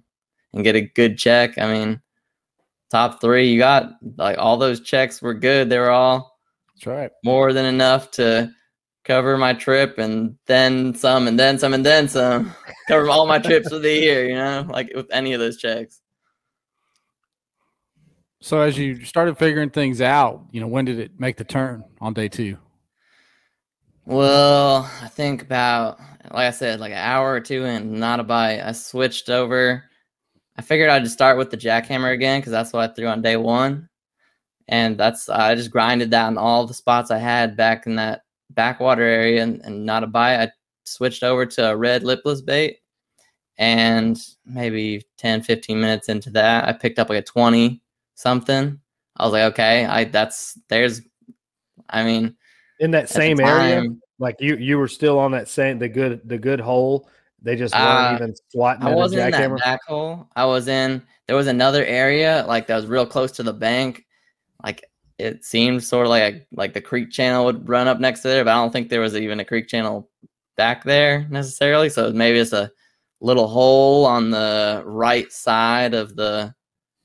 and 0.53 0.65
get 0.65 0.77
a 0.77 0.81
good 0.81 1.19
check. 1.19 1.59
I 1.59 1.73
mean, 1.73 2.03
top 2.91 3.21
three, 3.21 3.51
you 3.51 3.59
got 3.59 3.93
like 4.17 4.39
all 4.39 4.57
those 4.57 4.81
checks 4.81 5.23
were 5.23 5.35
good. 5.35 5.69
They 5.69 5.79
were 5.79 5.91
all 5.91 6.37
That's 6.75 6.87
right. 6.87 7.11
more 7.25 7.53
than 7.53 7.67
enough 7.67 8.11
to 8.13 8.53
cover 9.05 9.37
my 9.37 9.53
trip 9.53 9.99
and 9.99 10.37
then 10.47 10.95
some 10.95 11.29
and 11.29 11.39
then 11.39 11.59
some 11.59 11.75
and 11.75 11.85
then 11.85 12.09
some. 12.09 12.55
cover 12.89 13.09
all 13.09 13.27
my 13.27 13.39
trips 13.39 13.69
for 13.69 13.79
the 13.79 13.93
year, 13.93 14.29
you 14.29 14.35
know, 14.35 14.67
like 14.69 14.93
with 14.95 15.11
any 15.13 15.33
of 15.33 15.41
those 15.41 15.57
checks. 15.57 16.01
So 18.41 18.61
as 18.61 18.77
you 18.77 19.05
started 19.05 19.39
figuring 19.39 19.71
things 19.71 20.01
out, 20.01 20.45
you 20.51 20.61
know, 20.61 20.67
when 20.67 20.85
did 20.85 20.99
it 20.99 21.13
make 21.19 21.37
the 21.37 21.45
turn 21.45 21.85
on 22.01 22.13
day 22.13 22.29
two? 22.29 22.59
Well, 24.05 24.91
I 25.01 25.07
think 25.07 25.43
about 25.43 26.01
like 26.31 26.47
I 26.47 26.51
said, 26.51 26.81
like 26.81 26.93
an 26.93 26.99
hour 26.99 27.33
or 27.33 27.41
two 27.41 27.65
and 27.65 27.93
not 27.93 28.21
a 28.21 28.25
bite. 28.25 28.61
I 28.61 28.73
switched 28.73 29.29
over. 29.29 29.85
I 30.57 30.63
figured 30.63 30.91
I'd 30.91 31.05
just 31.05 31.15
start 31.15 31.39
with 31.39 31.51
the 31.51 31.57
jackhammer 31.57 32.13
again 32.13 32.41
because 32.41 32.53
that's 32.53 32.73
what 32.73 32.91
I 32.91 32.93
threw 32.93 33.07
on 33.07 33.23
day 33.23 33.37
one, 33.37 33.89
and 34.69 34.99
that's 34.99 35.29
I 35.29 35.55
just 35.55 35.71
grinded 35.71 36.11
down 36.11 36.37
all 36.37 36.67
the 36.67 36.75
spots 36.75 37.11
I 37.11 37.19
had 37.19 37.57
back 37.57 37.87
in 37.87 37.97
that 37.97 38.23
backwater 38.55 39.03
area, 39.03 39.43
and, 39.43 39.61
and 39.65 39.85
not 39.87 40.05
a 40.05 40.07
bite. 40.07 40.43
I 40.43 40.51
switched 40.85 41.23
over 41.23 41.47
to 41.47 41.71
a 41.71 41.77
red 41.77 42.03
lipless 42.03 42.41
bait, 42.43 42.79
and 43.59 44.19
maybe 44.45 45.03
10, 45.19 45.43
15 45.43 45.81
minutes 45.81 46.09
into 46.09 46.31
that, 46.31 46.69
I 46.69 46.73
picked 46.73 46.99
up 46.99 47.09
like 47.09 47.19
a 47.19 47.23
twenty 47.23 47.83
something. 48.15 48.79
I 49.17 49.25
was 49.25 49.33
like, 49.33 49.53
okay, 49.53 49.85
I 49.85 50.05
that's 50.05 50.59
there's, 50.69 51.03
I 51.91 52.03
mean, 52.03 52.35
In 52.81 52.91
that 52.93 53.09
same 53.09 53.41
area, 53.41 53.85
like 54.19 54.37
you, 54.41 54.57
you 54.57 54.79
were 54.79 54.89
still 54.89 55.19
on 55.19 55.33
that 55.33 55.49
same 55.49 55.79
the 55.79 55.89
good 55.89 56.21
the 56.25 56.39
good 56.39 56.61
hole. 56.61 57.09
They 57.43 57.57
just 57.57 57.75
weren't 57.75 58.13
Uh, 58.13 58.15
even 58.15 58.35
swatting 58.51 58.85
I 58.87 58.95
wasn't 58.95 59.23
in 59.23 59.31
that 59.33 59.59
back 59.59 59.81
hole. 59.85 60.29
I 60.37 60.45
was 60.45 60.69
in. 60.69 61.03
There 61.27 61.37
was 61.37 61.49
another 61.49 61.85
area 61.85 62.45
like 62.47 62.67
that 62.69 62.77
was 62.77 62.87
real 62.87 63.05
close 63.07 63.33
to 63.33 63.43
the 63.43 63.53
bank. 63.53 64.07
Like 64.65 64.85
it 65.19 65.45
seemed 65.45 65.85
sort 65.85 66.07
of 66.07 66.11
like 66.11 66.35
a, 66.35 66.47
like 66.53 66.73
the 66.73 66.81
creek 66.81 67.11
channel 67.11 67.45
would 67.45 67.69
run 67.69 67.89
up 67.89 68.01
next 68.01 68.21
to 68.21 68.29
there, 68.29 68.45
but 68.45 68.51
I 68.51 68.55
don't 68.55 68.73
think 68.73 68.89
there 68.89 69.01
was 69.01 69.17
even 69.17 69.41
a 69.41 69.45
creek 69.45 69.69
channel 69.69 70.09
back 70.57 70.85
there 70.85 71.27
necessarily. 71.31 71.89
So 71.89 72.13
maybe 72.13 72.39
it's 72.39 72.53
a 72.53 72.71
little 73.21 73.49
hole 73.49 74.05
on 74.05 74.31
the 74.31 74.83
right 74.85 75.31
side 75.33 75.95
of 75.95 76.17
the 76.17 76.55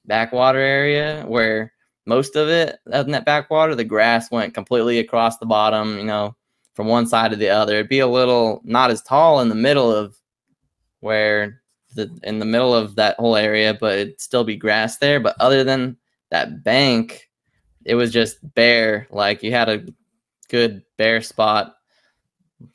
backwater 0.05 0.59
area 0.59 1.25
where 1.27 1.73
most 2.05 2.35
of 2.35 2.47
it 2.49 2.79
in 2.91 3.11
that 3.11 3.25
backwater, 3.25 3.75
the 3.75 3.83
grass 3.83 4.31
went 4.31 4.53
completely 4.53 4.99
across 4.99 5.37
the 5.37 5.45
bottom. 5.45 5.97
You 5.97 6.05
know, 6.05 6.35
from 6.77 6.87
one 6.87 7.07
side 7.07 7.31
to 7.31 7.37
the 7.37 7.49
other. 7.49 7.73
It'd 7.73 7.89
be 7.89 7.99
a 7.99 8.07
little 8.07 8.61
not 8.63 8.91
as 8.91 9.01
tall 9.01 9.41
in 9.41 9.49
the 9.49 9.55
middle 9.55 9.91
of 9.91 10.15
where 10.99 11.59
the 11.95 12.07
in 12.21 12.37
the 12.37 12.45
middle 12.45 12.73
of 12.73 12.95
that 12.95 13.17
whole 13.17 13.35
area, 13.35 13.73
but 13.73 13.97
it'd 13.97 14.21
still 14.21 14.43
be 14.43 14.55
grass 14.55 14.99
there. 14.99 15.19
But 15.19 15.35
other 15.39 15.63
than 15.63 15.97
that 16.29 16.63
bank, 16.63 17.26
it 17.87 17.95
was 17.95 18.11
just 18.11 18.37
bare. 18.53 19.07
Like 19.09 19.41
you 19.41 19.51
had 19.51 19.69
a 19.69 19.85
good 20.49 20.83
bare 20.97 21.21
spot 21.21 21.75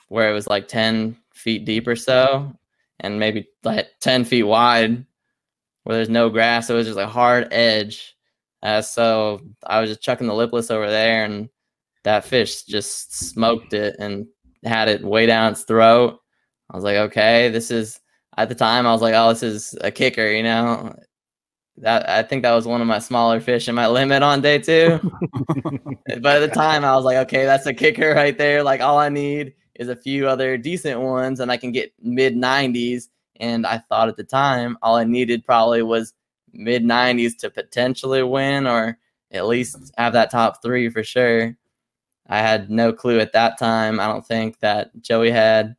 where 0.09 0.31
it 0.31 0.33
was 0.33 0.46
like 0.46 0.68
10 0.68 1.16
feet 1.35 1.64
deep 1.64 1.87
or 1.87 1.96
so, 1.96 2.53
and 3.01 3.20
maybe 3.20 3.46
like 3.62 3.88
10 4.01 4.25
feet 4.25 4.44
wide 4.44 5.05
where 5.85 5.96
there's 5.96 6.09
no 6.09 6.31
grass. 6.31 6.70
It 6.70 6.75
was 6.75 6.87
just 6.87 6.98
a 6.98 7.07
hard 7.07 7.48
edge. 7.53 8.16
Uh, 8.62 8.81
so 8.81 9.40
I 9.66 9.81
was 9.81 9.90
just 9.90 10.03
chucking 10.03 10.27
the 10.27 10.35
lipless 10.35 10.70
over 10.70 10.88
there, 10.88 11.25
and 11.25 11.48
that 12.05 12.25
fish 12.25 12.62
just 12.62 13.14
smoked 13.14 13.75
it 13.75 13.96
and 13.98 14.27
had 14.64 14.88
it 14.88 15.05
way 15.05 15.27
down 15.27 15.53
its 15.53 15.64
throat. 15.64 16.18
I 16.70 16.77
was 16.77 16.85
like, 16.85 16.96
okay, 16.96 17.51
this 17.51 17.70
is 17.70 18.01
at 18.38 18.48
the 18.48 18.55
time 18.55 18.87
I 18.87 18.92
was 18.92 19.03
like, 19.03 19.14
oh, 19.14 19.29
this 19.31 19.42
is 19.42 19.77
a 19.83 19.90
kicker, 19.90 20.31
you 20.31 20.42
know. 20.42 20.94
That 21.79 22.09
I 22.09 22.23
think 22.23 22.43
that 22.43 22.53
was 22.53 22.67
one 22.67 22.81
of 22.81 22.87
my 22.87 22.99
smaller 22.99 23.41
fish 23.41 23.69
in 23.69 23.75
my 23.75 23.87
limit 23.87 24.23
on 24.23 24.41
day 24.41 24.59
two. 24.59 25.01
but 26.21 26.27
at 26.27 26.41
the 26.41 26.51
time 26.53 26.85
I 26.85 26.95
was 26.95 27.05
like, 27.05 27.17
okay, 27.19 27.45
that's 27.45 27.67
a 27.67 27.75
kicker 27.75 28.15
right 28.15 28.37
there. 28.37 28.63
Like 28.63 28.81
all 28.81 28.99
I 28.99 29.09
need 29.09 29.55
is 29.75 29.89
a 29.89 29.97
few 29.97 30.29
other 30.29 30.59
decent 30.59 31.01
ones 31.01 31.41
and 31.41 31.51
I 31.51 31.57
can 31.57 31.73
get 31.73 31.93
mid 32.01 32.35
90s. 32.35 33.09
And 33.41 33.67
I 33.67 33.79
thought 33.79 34.09
at 34.09 34.17
the 34.17 34.25
time 34.25 34.77
all 34.83 34.97
I 34.97 35.05
needed 35.05 35.45
probably 35.45 35.83
was 35.83 36.13
mid 36.53 36.85
90s 36.85 37.39
to 37.39 37.51
potentially 37.51 38.23
win 38.23 38.67
or 38.67 38.99
at 39.31 39.47
least 39.47 39.93
have 39.97 40.13
that 40.13 40.31
top 40.31 40.63
three 40.63 40.91
for 40.91 41.03
sure. 41.03 41.57
I 42.27 42.39
had 42.39 42.71
no 42.71 42.93
clue 42.93 43.19
at 43.19 43.33
that 43.33 43.59
time. 43.59 43.99
I 43.99 44.07
don't 44.07 44.27
think 44.27 44.61
that 44.61 44.91
Joey 45.01 45.31
had 45.31 45.75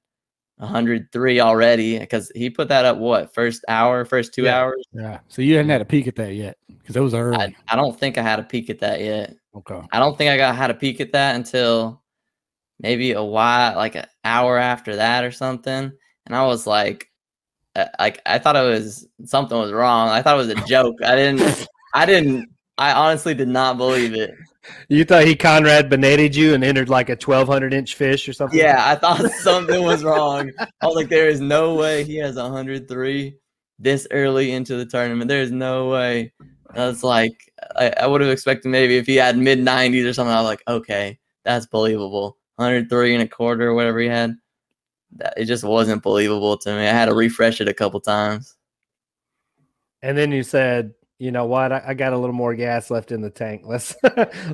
103 0.57 1.39
already 1.39 1.99
because 1.99 2.31
he 2.35 2.49
put 2.49 2.67
that 2.69 2.85
up 2.85 2.97
what 2.97 3.33
first 3.33 3.63
hour, 3.67 4.05
first 4.05 4.33
two 4.33 4.43
Yeah. 4.43 4.59
hours. 4.59 4.83
Yeah. 4.93 5.19
So 5.27 5.41
you 5.41 5.55
hadn't 5.55 5.69
had 5.71 5.81
a 5.81 5.85
peek 5.85 6.07
at 6.07 6.15
that 6.15 6.33
yet 6.35 6.57
because 6.67 6.95
it 6.95 6.99
was 7.01 7.13
early. 7.13 7.37
I, 7.37 7.55
I 7.67 7.75
don't 7.75 7.97
think 7.99 8.17
I 8.17 8.21
had 8.21 8.39
a 8.39 8.43
peek 8.43 8.69
at 8.69 8.79
that 8.79 9.01
yet. 9.01 9.35
okay. 9.55 9.81
I 9.91 9.99
don't 9.99 10.17
think 10.17 10.29
I 10.31 10.37
got 10.37 10.55
had 10.55 10.69
a 10.71 10.75
peek 10.75 11.01
at 11.01 11.11
that 11.13 11.35
until 11.35 12.01
maybe 12.79 13.13
a 13.13 13.23
while, 13.23 13.75
like 13.75 13.95
an 13.95 14.05
hour 14.23 14.57
after 14.57 14.95
that 14.97 15.23
or 15.23 15.31
something. 15.31 15.91
And 16.25 16.35
I 16.35 16.45
was 16.45 16.65
like, 16.67 17.09
uh, 17.75 17.85
like 17.99 18.21
I 18.25 18.37
thought 18.39 18.55
it 18.55 18.61
was 18.69 19.07
something 19.25 19.57
was 19.57 19.71
wrong. 19.71 20.09
I 20.09 20.21
thought 20.21 20.35
it 20.35 20.47
was 20.47 20.49
a 20.49 20.65
joke. 20.67 20.95
I 21.03 21.15
didn't. 21.15 21.67
I 21.93 22.05
didn't. 22.05 22.49
I 22.77 22.93
honestly 22.93 23.33
did 23.35 23.47
not 23.47 23.77
believe 23.77 24.13
it. 24.15 24.31
You 24.87 25.03
thought 25.03 25.25
he 25.25 25.35
Conrad 25.35 25.89
Benetted 25.89 26.35
you 26.35 26.53
and 26.53 26.63
entered 26.63 26.89
like 26.89 27.09
a 27.09 27.15
twelve 27.15 27.47
hundred 27.47 27.73
inch 27.73 27.95
fish 27.95 28.27
or 28.29 28.33
something? 28.33 28.57
Yeah, 28.57 28.81
I 28.85 28.95
thought 28.95 29.29
something 29.41 29.83
was 29.83 30.03
wrong. 30.03 30.51
I 30.59 30.85
was 30.85 30.95
like, 30.95 31.09
there 31.09 31.27
is 31.27 31.41
no 31.41 31.75
way 31.75 32.03
he 32.03 32.17
has 32.17 32.35
103 32.35 33.35
this 33.79 34.07
early 34.11 34.51
into 34.51 34.75
the 34.77 34.85
tournament. 34.85 35.27
There's 35.27 35.51
no 35.51 35.89
way. 35.89 36.33
I 36.75 36.87
was 36.87 37.03
like, 37.03 37.51
I, 37.75 37.93
I 38.01 38.07
would 38.07 38.21
have 38.21 38.29
expected 38.29 38.69
maybe 38.69 38.97
if 38.97 39.05
he 39.05 39.15
had 39.15 39.37
mid 39.37 39.59
90s 39.59 40.09
or 40.09 40.13
something. 40.13 40.33
I 40.33 40.41
was 40.41 40.49
like, 40.49 40.63
okay, 40.67 41.19
that's 41.43 41.65
believable. 41.65 42.37
103 42.55 43.15
and 43.15 43.23
a 43.23 43.27
quarter 43.27 43.69
or 43.69 43.73
whatever 43.73 43.99
he 43.99 44.07
had. 44.07 44.35
That, 45.17 45.33
it 45.37 45.45
just 45.45 45.63
wasn't 45.63 46.03
believable 46.03 46.57
to 46.57 46.71
me. 46.71 46.81
I 46.81 46.91
had 46.91 47.05
to 47.05 47.13
refresh 47.13 47.61
it 47.61 47.67
a 47.67 47.73
couple 47.73 47.99
times. 47.99 48.55
And 50.01 50.17
then 50.17 50.31
you 50.31 50.43
said, 50.43 50.93
you 51.23 51.31
know 51.31 51.45
what? 51.45 51.71
I, 51.71 51.81
I 51.87 51.93
got 51.93 52.11
a 52.11 52.17
little 52.17 52.35
more 52.35 52.53
gas 52.53 52.91
left 52.91 53.13
in 53.13 53.21
the 53.21 53.29
tank. 53.29 53.61
Let's 53.65 53.95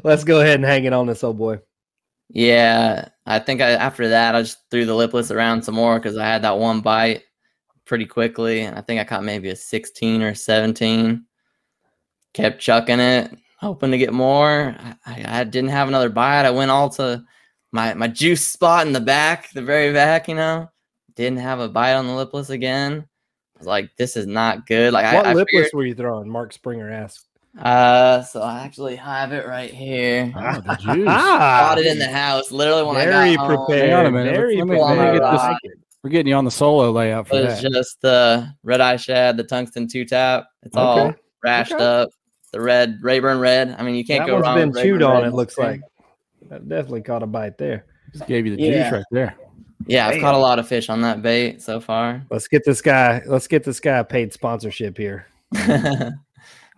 let's 0.04 0.24
go 0.24 0.42
ahead 0.42 0.56
and 0.56 0.66
hang 0.66 0.84
it 0.84 0.94
on 0.94 1.08
this 1.08 1.24
old 1.24 1.40
boy. 1.40 1.60
Yeah, 2.30 3.10
I 3.26 3.40
think 3.40 3.60
I, 3.60 3.72
after 3.72 4.10
that 4.10 4.36
I 4.36 4.44
just 4.44 4.60
threw 4.70 4.86
the 4.86 4.94
lipless 4.94 5.32
around 5.32 5.64
some 5.64 5.74
more 5.74 5.98
because 5.98 6.16
I 6.16 6.28
had 6.28 6.44
that 6.44 6.60
one 6.60 6.82
bite 6.82 7.24
pretty 7.86 8.06
quickly. 8.06 8.62
And 8.62 8.78
I 8.78 8.82
think 8.82 9.02
I 9.02 9.04
caught 9.04 9.24
maybe 9.24 9.50
a 9.50 9.56
16 9.56 10.22
or 10.22 10.36
17. 10.36 11.26
Kept 12.36 12.62
chucking 12.62 13.00
it, 13.00 13.36
hoping 13.60 13.90
to 13.90 13.98
get 13.98 14.14
more. 14.14 14.76
I, 15.08 15.26
I 15.26 15.44
didn't 15.46 15.72
have 15.72 15.88
another 15.88 16.10
bite. 16.10 16.46
I 16.46 16.52
went 16.52 16.70
all 16.70 16.90
to 16.92 17.24
my 17.72 17.96
my 17.96 18.08
juice 18.08 18.48
spot 18.48 18.86
in 18.86 18.94
the 18.94 19.02
back, 19.02 19.52
the 19.54 19.64
very 19.64 19.92
back. 19.92 20.28
You 20.28 20.36
know, 20.36 20.70
didn't 21.16 21.40
have 21.40 21.60
a 21.60 21.68
bite 21.68 21.96
on 21.96 22.06
the 22.06 22.14
lipless 22.14 22.52
again. 22.52 23.08
Was 23.60 23.68
like, 23.68 23.90
this 23.98 24.16
is 24.18 24.26
not 24.26 24.66
good. 24.66 24.94
Like 24.94 25.14
what 25.14 25.26
I, 25.28 25.32
I 25.32 25.34
lipless 25.34 25.48
figured, 25.66 25.70
were 25.74 25.86
you 25.86 25.94
throwing? 25.96 26.28
Mark 26.30 26.54
Springer 26.54 26.90
asked. 26.92 27.26
uh, 27.60 28.22
so 28.24 28.42
I 28.42 28.62
actually 28.62 28.96
have 28.96 29.32
it 29.34 29.46
right 29.48 29.72
here. 29.72 30.32
Oh, 30.36 30.62
the 30.62 30.76
juice. 30.76 31.06
Bought 31.06 31.78
it 31.78 31.86
in 31.88 32.00
the 32.00 32.08
house. 32.08 32.52
Literally 32.52 32.84
when 32.84 32.96
very 32.96 33.14
I 33.14 33.36
got 33.36 33.48
home, 33.48 33.66
prepared. 33.68 33.90
Hang 33.90 34.00
on 34.00 34.06
a 34.08 34.12
minute. 34.12 34.36
Very 34.36 34.56
Let 34.58 34.68
me- 34.68 34.76
prepared. 34.78 34.98
let 34.98 35.14
me 35.14 35.20
get 35.20 35.32
this- 35.64 35.72
We're 36.04 36.10
getting 36.12 36.28
you 36.28 36.36
on 36.36 36.46
the 36.46 36.52
solo 36.52 36.92
layout 36.92 37.28
for 37.28 37.36
It 37.36 37.46
was 37.46 37.62
that. 37.62 37.72
just 37.74 38.02
the 38.02 38.48
red 38.64 38.80
eye 38.82 38.96
shad, 38.96 39.36
the 39.36 39.44
tungsten 39.44 39.88
two 39.88 40.06
tap. 40.06 40.46
It's 40.64 40.78
all 40.78 41.14
rashed 41.46 41.74
Okay. 41.74 41.84
up. 41.84 42.10
The 42.54 42.62
red 42.62 43.00
Rayburn 43.02 43.40
red. 43.40 43.76
I 43.78 43.84
mean, 43.84 43.96
you 43.96 44.06
can't 44.06 44.22
That 44.22 44.28
go 44.28 44.34
one's 44.36 44.44
wrong. 44.46 44.56
been 44.58 44.70
with 44.72 44.82
chewed 44.82 45.02
Rayburn 45.02 45.16
on. 45.18 45.22
red. 45.24 45.28
It 45.34 45.36
looks 45.36 45.58
like 45.58 45.82
that 46.50 46.68
definitely 46.70 47.02
caught 47.02 47.22
a 47.22 47.28
bite 47.28 47.58
there. 47.58 47.86
Just 48.14 48.26
gave 48.28 48.48
you 48.48 48.56
the 48.56 48.62
Yeah. 48.64 48.84
juice 48.84 48.92
right 48.94 49.06
there. 49.12 49.36
Yeah, 49.88 50.08
I've 50.08 50.14
Damn. 50.14 50.22
caught 50.22 50.36
a 50.36 50.40
lot 50.40 50.60
of 50.60 50.68
fish 50.68 50.90
on 50.90 51.02
that 51.02 51.22
bait 51.22 51.62
so 51.62 51.80
far. 51.80 52.24
Let's 52.30 52.48
get 52.48 52.64
this 52.66 52.82
guy. 52.82 53.22
Let's 53.26 53.48
get 53.48 53.64
this 53.64 53.80
guy 53.80 53.98
a 54.00 54.04
paid 54.04 54.34
sponsorship 54.34 54.98
here. 54.98 55.26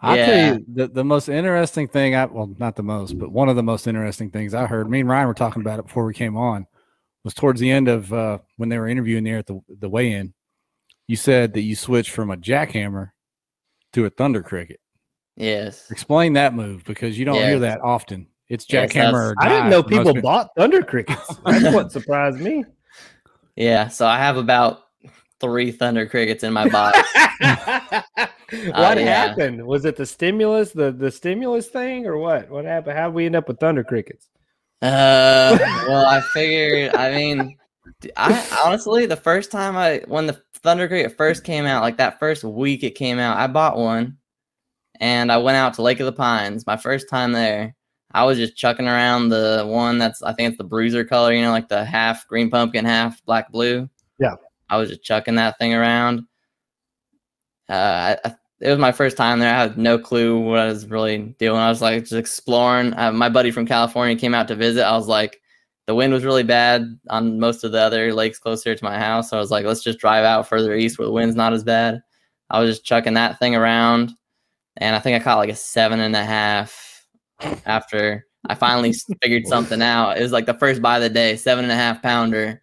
I'll 0.04 0.18
Yeah. 0.18 0.26
tell 0.26 0.56
you 0.58 0.66
the, 0.72 0.88
the 0.88 1.04
most 1.04 1.30
interesting 1.30 1.88
thing 1.88 2.16
I 2.16 2.26
well 2.26 2.54
not 2.58 2.76
the 2.76 2.84
most, 2.84 3.18
but 3.20 3.32
one 3.32 3.49
of 3.49 3.56
the 3.56 3.64
most 3.64 3.88
interesting 3.88 4.30
things 4.32 4.54
I 4.54 4.66
heard. 4.66 4.89
Me 4.89 5.02
and 5.02 5.10
Ryan 5.10 5.28
were 5.28 5.34
talking 5.34 5.62
about 5.62 5.80
it 5.80 5.86
before 5.88 6.06
we 6.06 6.14
came 6.14 6.38
on. 6.38 6.66
Was 7.24 7.34
towards 7.36 7.60
the 7.60 7.70
end 7.70 7.88
of 7.88 8.12
uh, 8.12 8.39
when 8.58 8.70
they 8.70 8.80
were 8.80 8.88
interviewing 8.88 9.24
there 9.24 9.38
at 9.38 9.45
the 9.47 9.60
the 9.80 9.89
weigh 9.89 10.12
in. 10.14 10.34
You 11.08 11.16
said 11.16 11.54
that 11.54 11.62
you 11.62 11.76
switched 11.76 12.12
from 12.12 12.32
a 12.32 12.38
jackhammer 12.38 13.12
to 13.93 14.06
a 14.06 14.10
thunder 14.10 14.41
cricket. 14.41 14.80
yes. 15.36 15.91
Explain 15.91 16.34
that 16.34 16.54
move 16.54 16.84
because 16.86 17.20
you 17.20 17.26
don't 17.26 17.36
hear 17.36 17.60
that 17.60 17.82
often. 17.82 18.28
It's 18.47 18.66
jackhammer. 18.66 18.89
that's- 18.89 19.14
or 19.14 19.36
I 19.39 19.49
didn't 19.49 19.70
know 19.70 19.84
for 19.84 19.89
most 19.89 19.97
people 19.99 20.14
people. 20.16 20.30
bought 20.30 20.49
thunder 20.58 20.82
crickets. 20.84 21.36
That's 21.45 21.76
what 21.76 21.91
surprised 21.91 22.39
me. 22.39 22.64
Yeah. 23.56 23.88
So 23.88 24.08
I 24.08 24.18
have 24.18 24.38
about 24.38 24.84
three 25.39 25.72
thunder 25.72 26.06
crickets 26.06 26.43
in 26.43 26.54
my 26.54 26.70
box. 26.70 26.97
what 27.39 28.97
yeah. 28.97 29.28
happened? 29.28 29.66
Was 29.66 29.86
it 29.86 29.95
the 29.95 30.06
stimulus, 30.06 30.72
the 30.72 30.91
the 30.91 31.12
stimulus 31.12 31.68
thing, 31.68 32.06
or 32.06 32.18
what? 32.18 32.49
What 32.49 32.66
happened? 32.66 32.97
How 32.97 33.08
did 33.08 33.16
we 33.16 33.26
end 33.26 33.36
up 33.36 33.47
with 33.47 33.60
thunder 33.60 33.84
crickets? 33.84 34.30
Uh, 34.82 35.58
well, 35.88 36.06
I 36.06 36.22
figured. 36.34 36.95
I 36.95 37.12
mean, 37.12 37.58
I 38.18 38.64
honestly, 38.66 39.06
the 39.06 39.16
first 39.16 39.52
time 39.52 39.76
I 39.76 40.02
when 40.08 40.28
the 40.28 40.41
Thunder 40.64 40.88
Cricket 40.88 41.18
first 41.18 41.43
came 41.43 41.66
out, 41.66 41.82
like 41.82 41.97
that 41.97 42.20
first 42.20 42.43
week 42.43 42.84
it 42.84 42.95
came 42.95 43.20
out, 43.20 43.38
I 43.38 43.47
bought 43.47 43.78
one, 43.78 44.18
and 44.99 45.32
I 45.32 45.38
went 45.38 45.58
out 45.58 45.76
to 45.76 45.82
Lake 45.82 45.99
of 45.99 46.06
the 46.06 46.12
Pines. 46.12 46.66
My 46.68 46.78
first 46.78 47.10
time 47.10 47.32
there, 47.32 47.76
I 48.14 48.24
was 48.26 48.38
just 48.38 48.55
chucking 48.55 48.88
around 48.88 49.30
the 49.30 49.64
one 49.68 49.97
that's 49.97 50.22
I 50.22 50.34
think 50.34 50.49
it's 50.49 50.57
the 50.57 50.64
bruiser 50.64 51.03
color, 51.03 51.34
you 51.34 51.41
know, 51.41 51.51
like 51.51 51.70
the 51.70 51.86
half 51.86 52.28
green 52.28 52.49
pumpkin, 52.49 52.86
half 52.86 53.24
black 53.26 53.51
blue. 53.51 53.89
Yeah. 54.20 54.36
I 54.70 54.78
was 54.78 54.89
just 54.89 55.03
chucking 55.03 55.36
that 55.36 55.57
thing 55.57 55.74
around. 55.74 56.22
Uh, 57.70 58.16
I, 58.24 58.36
it 58.59 58.70
was 58.70 58.80
my 58.80 58.91
first 58.91 59.18
time 59.18 59.39
there. 59.39 59.53
I 59.53 59.57
had 59.57 59.78
no 59.78 59.97
clue 59.97 60.39
what 60.39 60.59
I 60.59 60.68
was 60.68 60.86
really 60.88 61.18
doing. 61.39 61.57
I 61.57 61.70
was 61.70 61.82
like 61.82 62.01
just 62.01 62.14
exploring. 62.14 62.93
Uh, 62.97 63.12
my 63.12 63.28
buddy 63.28 63.51
from 63.51 63.66
California 63.66 64.16
came 64.16 64.36
out 64.36 64.47
to 64.49 64.55
visit. 64.55 64.86
I 64.86 64.95
was 64.95 65.07
like, 65.07 65.41
the 65.88 65.95
wind 65.95 66.14
was 66.14 66.24
really 66.24 66.43
bad 66.43 66.86
on 67.09 67.39
most 67.39 67.64
of 67.64 67.72
the 67.72 67.82
other 67.82 68.14
lakes 68.14 68.38
closer 68.38 68.76
to 68.76 68.84
my 68.84 68.99
house. 68.99 69.30
So 69.30 69.38
I 69.38 69.39
was 69.39 69.49
like, 69.51 69.66
let's 69.66 69.84
just 69.84 69.99
drive 69.99 70.24
out 70.24 70.47
further 70.47 70.76
east 70.76 70.99
where 70.99 71.07
the 71.07 71.12
wind's 71.12 71.36
not 71.36 71.53
as 71.53 71.64
bad. 71.64 72.01
I 72.49 72.59
was 72.59 72.70
just 72.70 72.86
chucking 72.86 73.16
that 73.16 73.39
thing 73.39 73.55
around, 73.55 74.12
and 74.78 74.95
I 74.95 74.99
think 74.99 75.20
I 75.20 75.24
caught 75.24 75.38
like 75.38 75.49
a 75.49 75.55
seven 75.55 76.01
and 76.01 76.16
a 76.16 76.24
half 76.24 76.90
after 77.65 78.25
I 78.47 78.55
finally 78.55 78.93
figured 79.21 79.47
something 79.47 79.81
out. 79.81 80.17
It 80.17 80.21
was 80.23 80.31
like 80.31 80.45
the 80.45 80.53
first 80.55 80.81
buy 80.81 80.97
of 80.97 81.03
the 81.03 81.09
day, 81.09 81.35
seven 81.35 81.63
and 81.65 81.71
a 81.71 81.75
half 81.75 82.01
pounder. 82.01 82.61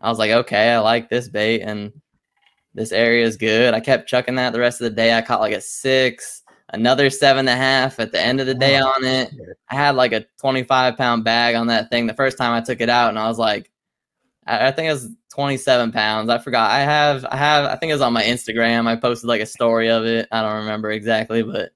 I 0.00 0.08
was 0.08 0.18
like, 0.18 0.30
okay, 0.32 0.70
I 0.72 0.78
like 0.80 1.08
this 1.08 1.28
bait, 1.28 1.60
and 1.60 1.92
this 2.74 2.90
area 2.92 3.24
is 3.24 3.36
good. 3.36 3.72
I 3.74 3.80
kept 3.80 4.08
chucking 4.08 4.34
that 4.34 4.52
the 4.52 4.58
rest 4.60 4.80
of 4.80 4.84
the 4.84 4.96
day. 4.96 5.16
I 5.16 5.22
caught 5.22 5.40
like 5.40 5.54
a 5.54 5.60
six, 5.60 6.42
another 6.70 7.08
seven 7.10 7.40
and 7.40 7.50
a 7.50 7.56
half 7.56 8.00
at 8.00 8.10
the 8.12 8.20
end 8.20 8.40
of 8.40 8.46
the 8.46 8.54
day 8.54 8.80
Wow. 8.80 8.94
on 8.96 9.04
it. 9.04 9.30
I 9.70 9.76
had 9.76 9.94
like 9.94 10.12
a 10.12 10.24
25 10.40 10.96
pound 10.96 11.22
bag 11.24 11.54
on 11.54 11.68
that 11.68 11.90
thing 11.90 12.06
the 12.06 12.14
first 12.14 12.36
time 12.38 12.52
I 12.52 12.60
took 12.60 12.80
it 12.80 12.88
out, 12.88 13.10
and 13.10 13.18
I 13.18 13.28
was 13.28 13.38
like, 13.38 13.70
I, 14.46 14.68
I 14.68 14.70
think 14.72 14.88
it 14.88 14.92
was 14.94 15.08
27 15.34 15.92
pounds. 15.92 16.28
I 16.30 16.38
forgot. 16.38 16.70
I 16.72 16.80
have, 16.80 17.24
I 17.26 17.36
have, 17.36 17.64
I 17.66 17.76
think 17.76 17.90
it 17.90 17.94
was 17.94 18.02
on 18.02 18.12
my 18.12 18.24
Instagram. 18.24 18.88
I 18.88 18.96
posted 18.96 19.28
like 19.28 19.40
a 19.40 19.46
story 19.46 19.88
of 19.88 20.04
it. 20.04 20.26
I 20.32 20.42
don't 20.42 20.56
remember 20.62 20.90
exactly, 20.90 21.42
but 21.44 21.70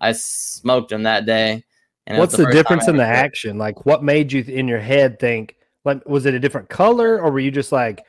I 0.00 0.12
smoked 0.12 0.88
them 0.90 1.02
that 1.02 1.26
day. 1.26 1.64
And 2.06 2.18
What's 2.18 2.36
the, 2.36 2.44
time 2.44 2.52
difference 2.52 2.88
in 2.88 2.96
the 2.96 3.04
action? 3.04 3.58
Like, 3.58 3.84
what 3.84 4.02
made 4.04 4.32
you 4.32 4.42
in 4.42 4.68
your 4.68 4.78
head 4.78 5.18
think? 5.18 5.56
Like, 5.84 6.06
was 6.08 6.26
it 6.26 6.34
a 6.34 6.38
different 6.40 6.68
color, 6.68 7.20
or 7.20 7.30
were 7.30 7.40
you 7.40 7.50
just 7.50 7.72
like, 7.72 8.04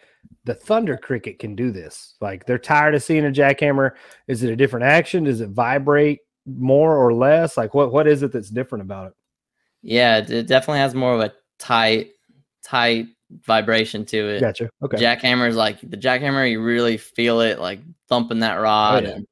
the 0.45 0.53
thunder 0.53 0.97
cricket 0.97 1.39
can 1.39 1.55
do 1.55 1.71
this? 1.71 2.15
Like, 2.21 2.45
they're 2.45 2.57
tired 2.59 2.95
of 2.95 3.03
seeing 3.03 3.25
a 3.25 3.31
jackhammer. 3.31 3.91
Is 4.27 4.43
it 4.43 4.51
a 4.51 4.55
different 4.55 4.85
action? 4.85 5.23
Does 5.23 5.41
it 5.41 5.49
vibrate 5.49 6.19
more 6.45 6.95
or 6.95 7.13
less? 7.13 7.57
Like, 7.57 7.73
what 7.73 7.91
what 7.91 8.07
is 8.07 8.23
it 8.23 8.31
that's 8.31 8.49
different 8.49 8.83
about 8.83 9.07
it? 9.07 9.13
Yeah, 9.81 10.17
it- 10.17 10.29
it 10.29 10.47
definitely 10.47 10.79
has 10.79 10.93
more 10.95 11.13
of 11.13 11.21
a 11.21 11.33
tight, 11.59 12.11
tight 12.63 13.07
vibration 13.45 14.05
to 14.05 14.17
it. 14.17 14.39
Gotcha. 14.39 14.69
Okay. 14.81 14.97
Jackhammer 14.97 15.47
is 15.49 15.55
like 15.55 15.79
the 15.81 15.97
jackhammer, 15.97 16.49
you 16.49 16.61
really 16.61 16.97
feel 16.97 17.41
it 17.41 17.59
like 17.59 17.79
thumping 18.07 18.39
that 18.39 18.57
oh, 18.57 18.61
rod. 18.61 19.03
yeah. 19.03 19.09
and 19.11 19.27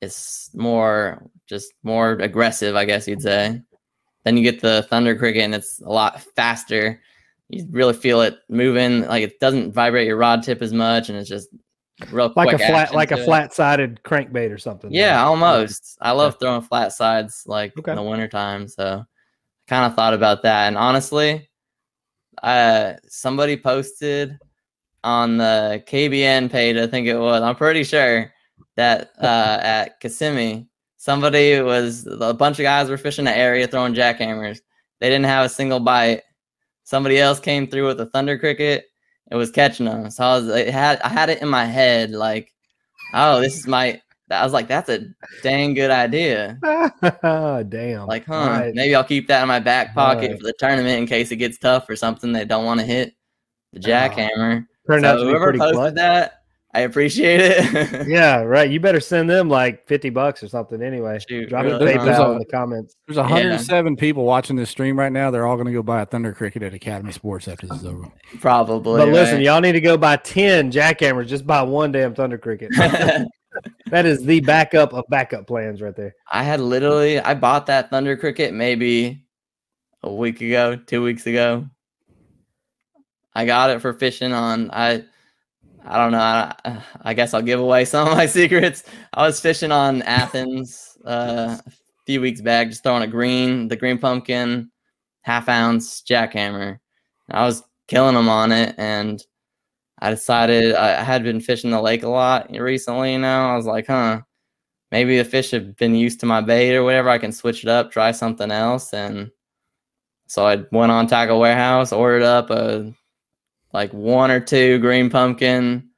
it's 0.00 0.50
more 0.54 1.26
just 1.48 1.72
more 1.82 2.12
aggressive, 2.12 2.76
I 2.76 2.84
guess 2.84 3.08
you'd 3.08 3.22
say. 3.22 3.60
Then 4.28 4.36
you 4.36 4.42
get 4.42 4.60
the 4.60 4.82
thunder 4.90 5.16
cricket 5.16 5.40
and 5.40 5.54
it's 5.54 5.80
a 5.80 5.88
lot 5.88 6.20
faster. 6.36 7.00
You 7.48 7.66
really 7.70 7.94
feel 7.94 8.20
it 8.20 8.36
moving, 8.50 9.06
like 9.06 9.22
it 9.22 9.40
doesn't 9.40 9.72
vibrate 9.72 10.06
your 10.06 10.18
rod 10.18 10.42
tip 10.42 10.60
as 10.60 10.70
much, 10.70 11.08
and 11.08 11.16
it's 11.16 11.30
just 11.30 11.48
real 12.12 12.30
like 12.36 12.52
a 12.52 12.58
flat, 12.58 12.94
like 12.94 13.10
a 13.10 13.16
it. 13.16 13.24
flat-sided 13.24 14.02
crankbait 14.04 14.52
or 14.52 14.58
something. 14.58 14.92
Yeah, 14.92 15.16
Like, 15.16 15.30
almost. 15.30 15.96
I 16.02 16.10
love 16.10 16.36
throwing 16.38 16.60
flat 16.60 16.92
sides 16.92 17.44
like 17.46 17.72
Okay. 17.78 17.92
in 17.92 17.96
the 17.96 18.02
wintertime. 18.02 18.68
So 18.68 19.02
I 19.02 19.04
kind 19.66 19.86
of 19.86 19.96
thought 19.96 20.12
about 20.12 20.42
that. 20.42 20.66
And 20.68 20.76
honestly, 20.76 21.48
uh 22.42 22.96
somebody 23.08 23.56
posted 23.56 24.38
on 25.04 25.38
the 25.38 25.82
KBN 25.86 26.50
page, 26.50 26.76
I 26.76 26.86
think 26.86 27.06
it 27.06 27.16
was, 27.16 27.40
I'm 27.40 27.56
pretty 27.56 27.82
sure 27.82 28.30
that 28.76 29.10
uh 29.22 29.58
at 29.62 30.00
Kissimmee, 30.00 30.67
somebody 30.98 31.60
was 31.62 32.06
a 32.06 32.34
bunch 32.34 32.58
of 32.58 32.64
guys 32.64 32.90
were 32.90 32.98
fishing 32.98 33.24
the 33.24 33.36
area 33.36 33.66
throwing 33.66 33.94
jackhammers. 33.94 34.60
They 35.00 35.08
didn't 35.08 35.26
have 35.26 35.46
a 35.46 35.48
single 35.48 35.80
bite. 35.80 36.22
Somebody 36.84 37.18
else 37.18 37.40
came 37.40 37.66
through 37.66 37.86
with 37.86 38.00
a 38.00 38.06
thunder 38.06 38.38
cricket. 38.38 38.84
It 39.30 39.36
was 39.36 39.50
catching 39.50 39.86
them. 39.86 40.10
So 40.10 40.24
I 40.24 40.36
was 40.36 40.48
it 40.48 40.68
had 40.70 41.00
I 41.00 41.08
had 41.08 41.30
it 41.30 41.40
in 41.40 41.48
my 41.48 41.64
head 41.64 42.10
like, 42.10 42.52
oh, 43.14 43.40
this 43.40 43.56
is 43.56 43.66
my 43.66 44.00
I 44.30 44.44
was 44.44 44.52
like, 44.52 44.68
that's 44.68 44.88
a 44.90 45.06
dang 45.42 45.72
good 45.74 45.90
idea. 45.90 46.58
Damn. 47.68 48.06
Like, 48.06 48.26
huh? 48.26 48.34
Right. 48.34 48.74
Maybe 48.74 48.94
I'll 48.94 49.04
keep 49.04 49.26
that 49.28 49.40
in 49.42 49.48
my 49.48 49.60
back 49.60 49.94
pocket 49.94 50.30
Right. 50.30 50.38
for 50.38 50.44
the 50.46 50.54
tournament 50.58 50.98
in 50.98 51.06
case 51.06 51.30
it 51.30 51.36
gets 51.36 51.58
tough 51.58 51.88
or 51.88 51.96
something. 51.96 52.32
They 52.32 52.44
don't 52.44 52.64
want 52.66 52.80
to 52.80 52.86
hit 52.86 53.14
the 53.72 53.80
jackhammer. 53.80 54.66
Turned 54.86 55.06
out 55.06 55.18
so 55.18 55.18
to 55.18 55.24
be 55.24 55.30
whoever 55.30 55.44
pretty 55.44 55.58
posted 55.58 55.94
that, 55.96 56.37
I 56.74 56.80
appreciate 56.80 57.40
it. 57.40 58.06
Yeah, 58.08 58.42
right. 58.42 58.70
You 58.70 58.78
better 58.78 59.00
send 59.00 59.28
them 59.28 59.48
like 59.48 59.86
50 59.86 60.10
bucks 60.10 60.42
or 60.42 60.48
something 60.48 60.82
anyway. 60.82 61.18
Shoot, 61.26 61.48
Drop 61.48 61.64
really, 61.64 61.76
a? 61.76 61.98
There's 61.98 62.16
PayPal 62.18 62.28
a- 62.28 62.32
in 62.32 62.38
the 62.38 62.44
comments. 62.46 62.94
There's 63.06 63.16
107 63.16 63.96
people 63.96 64.24
watching 64.24 64.56
this 64.56 64.70
stream 64.70 64.98
right 64.98 65.12
now. 65.12 65.30
They're 65.30 65.46
all 65.46 65.56
going 65.56 65.66
to 65.66 65.72
go 65.72 65.82
buy 65.82 66.02
a 66.02 66.06
thunder 66.06 66.32
cricket 66.32 66.62
at 66.62 66.74
Academy 66.74 67.12
Sports 67.12 67.48
after 67.48 67.66
this 67.66 67.78
is 67.80 67.86
over. 67.86 68.10
Probably. 68.40 69.00
But 69.00 69.08
listen, 69.08 69.36
right? 69.36 69.44
y'all 69.44 69.60
need 69.60 69.72
to 69.72 69.80
go 69.80 69.96
buy 69.96 70.16
10 70.16 70.70
jackhammers. 70.70 71.26
Just 71.26 71.46
buy 71.46 71.62
one 71.62 71.92
damn 71.92 72.14
Thunder 72.14 72.38
Cricket. 72.38 72.70
that 73.86 74.06
is 74.06 74.22
the 74.24 74.40
backup 74.40 74.92
of 74.92 75.04
backup 75.08 75.46
plans 75.46 75.80
right 75.80 75.96
there. 75.96 76.14
I 76.30 76.42
had 76.42 76.60
literally 76.60 77.18
I 77.18 77.34
bought 77.34 77.66
that 77.66 77.90
Thunder 77.90 78.16
Cricket 78.16 78.52
maybe 78.52 79.24
a 80.02 80.12
week 80.12 80.40
ago, 80.40 80.76
two 80.76 81.02
weeks 81.02 81.26
ago. 81.26 81.66
I 83.34 83.44
got 83.46 83.70
it 83.70 83.80
for 83.80 83.92
fishing 83.92 84.32
on 84.32 84.70
I 84.72 85.04
I 85.88 85.96
don't 85.96 86.12
know. 86.12 86.18
I, 86.18 86.82
I 87.02 87.14
guess 87.14 87.32
I'll 87.32 87.42
give 87.42 87.60
away 87.60 87.86
some 87.86 88.08
of 88.08 88.16
my 88.16 88.26
secrets. 88.38 88.84
I 89.14 89.26
was 89.26 89.40
fishing 89.40 89.72
on 89.72 90.02
Athens 90.02 90.98
uh, 91.06 91.56
a 91.66 91.72
few 92.04 92.20
weeks 92.20 92.42
back, 92.42 92.68
just 92.68 92.82
throwing 92.82 93.02
a 93.02 93.06
green, 93.06 93.68
the 93.68 93.76
green 93.76 93.98
pumpkin, 93.98 94.70
half 95.22 95.48
ounce 95.48 96.02
jackhammer. 96.02 96.78
I 97.30 97.46
was 97.46 97.62
killing 97.86 98.14
them 98.14 98.28
on 98.28 98.52
it, 98.52 98.74
and 98.76 99.22
I 100.00 100.10
decided 100.10 100.74
I, 100.74 101.02
had 101.02 101.22
been 101.22 101.40
fishing 101.40 101.70
the 101.70 101.80
lake 101.80 102.02
a 102.02 102.08
lot 102.08 102.50
recently. 102.50 103.12
You 103.12 103.20
know, 103.20 103.48
I 103.48 103.56
was 103.56 103.66
like, 103.66 103.86
huh, 103.86 104.20
maybe 104.92 105.16
the 105.16 105.24
fish 105.24 105.52
have 105.52 105.74
been 105.76 105.94
used 105.94 106.20
to 106.20 106.26
my 106.26 106.42
bait 106.42 106.76
or 106.76 106.84
whatever. 106.84 107.08
I 107.08 107.18
can 107.18 107.32
switch 107.32 107.64
it 107.64 107.70
up, 107.70 107.90
try 107.90 108.12
something 108.12 108.50
else, 108.50 108.92
and 108.92 109.30
so 110.26 110.46
I 110.46 110.64
went 110.70 110.92
on 110.92 111.06
Tackle 111.06 111.40
Warehouse, 111.40 111.92
ordered 111.94 112.24
up 112.24 112.50
a 112.50 112.92
like 113.72 113.92
one 113.92 114.30
or 114.30 114.40
two 114.40 114.78
green 114.78 115.10
pumpkin 115.10 115.88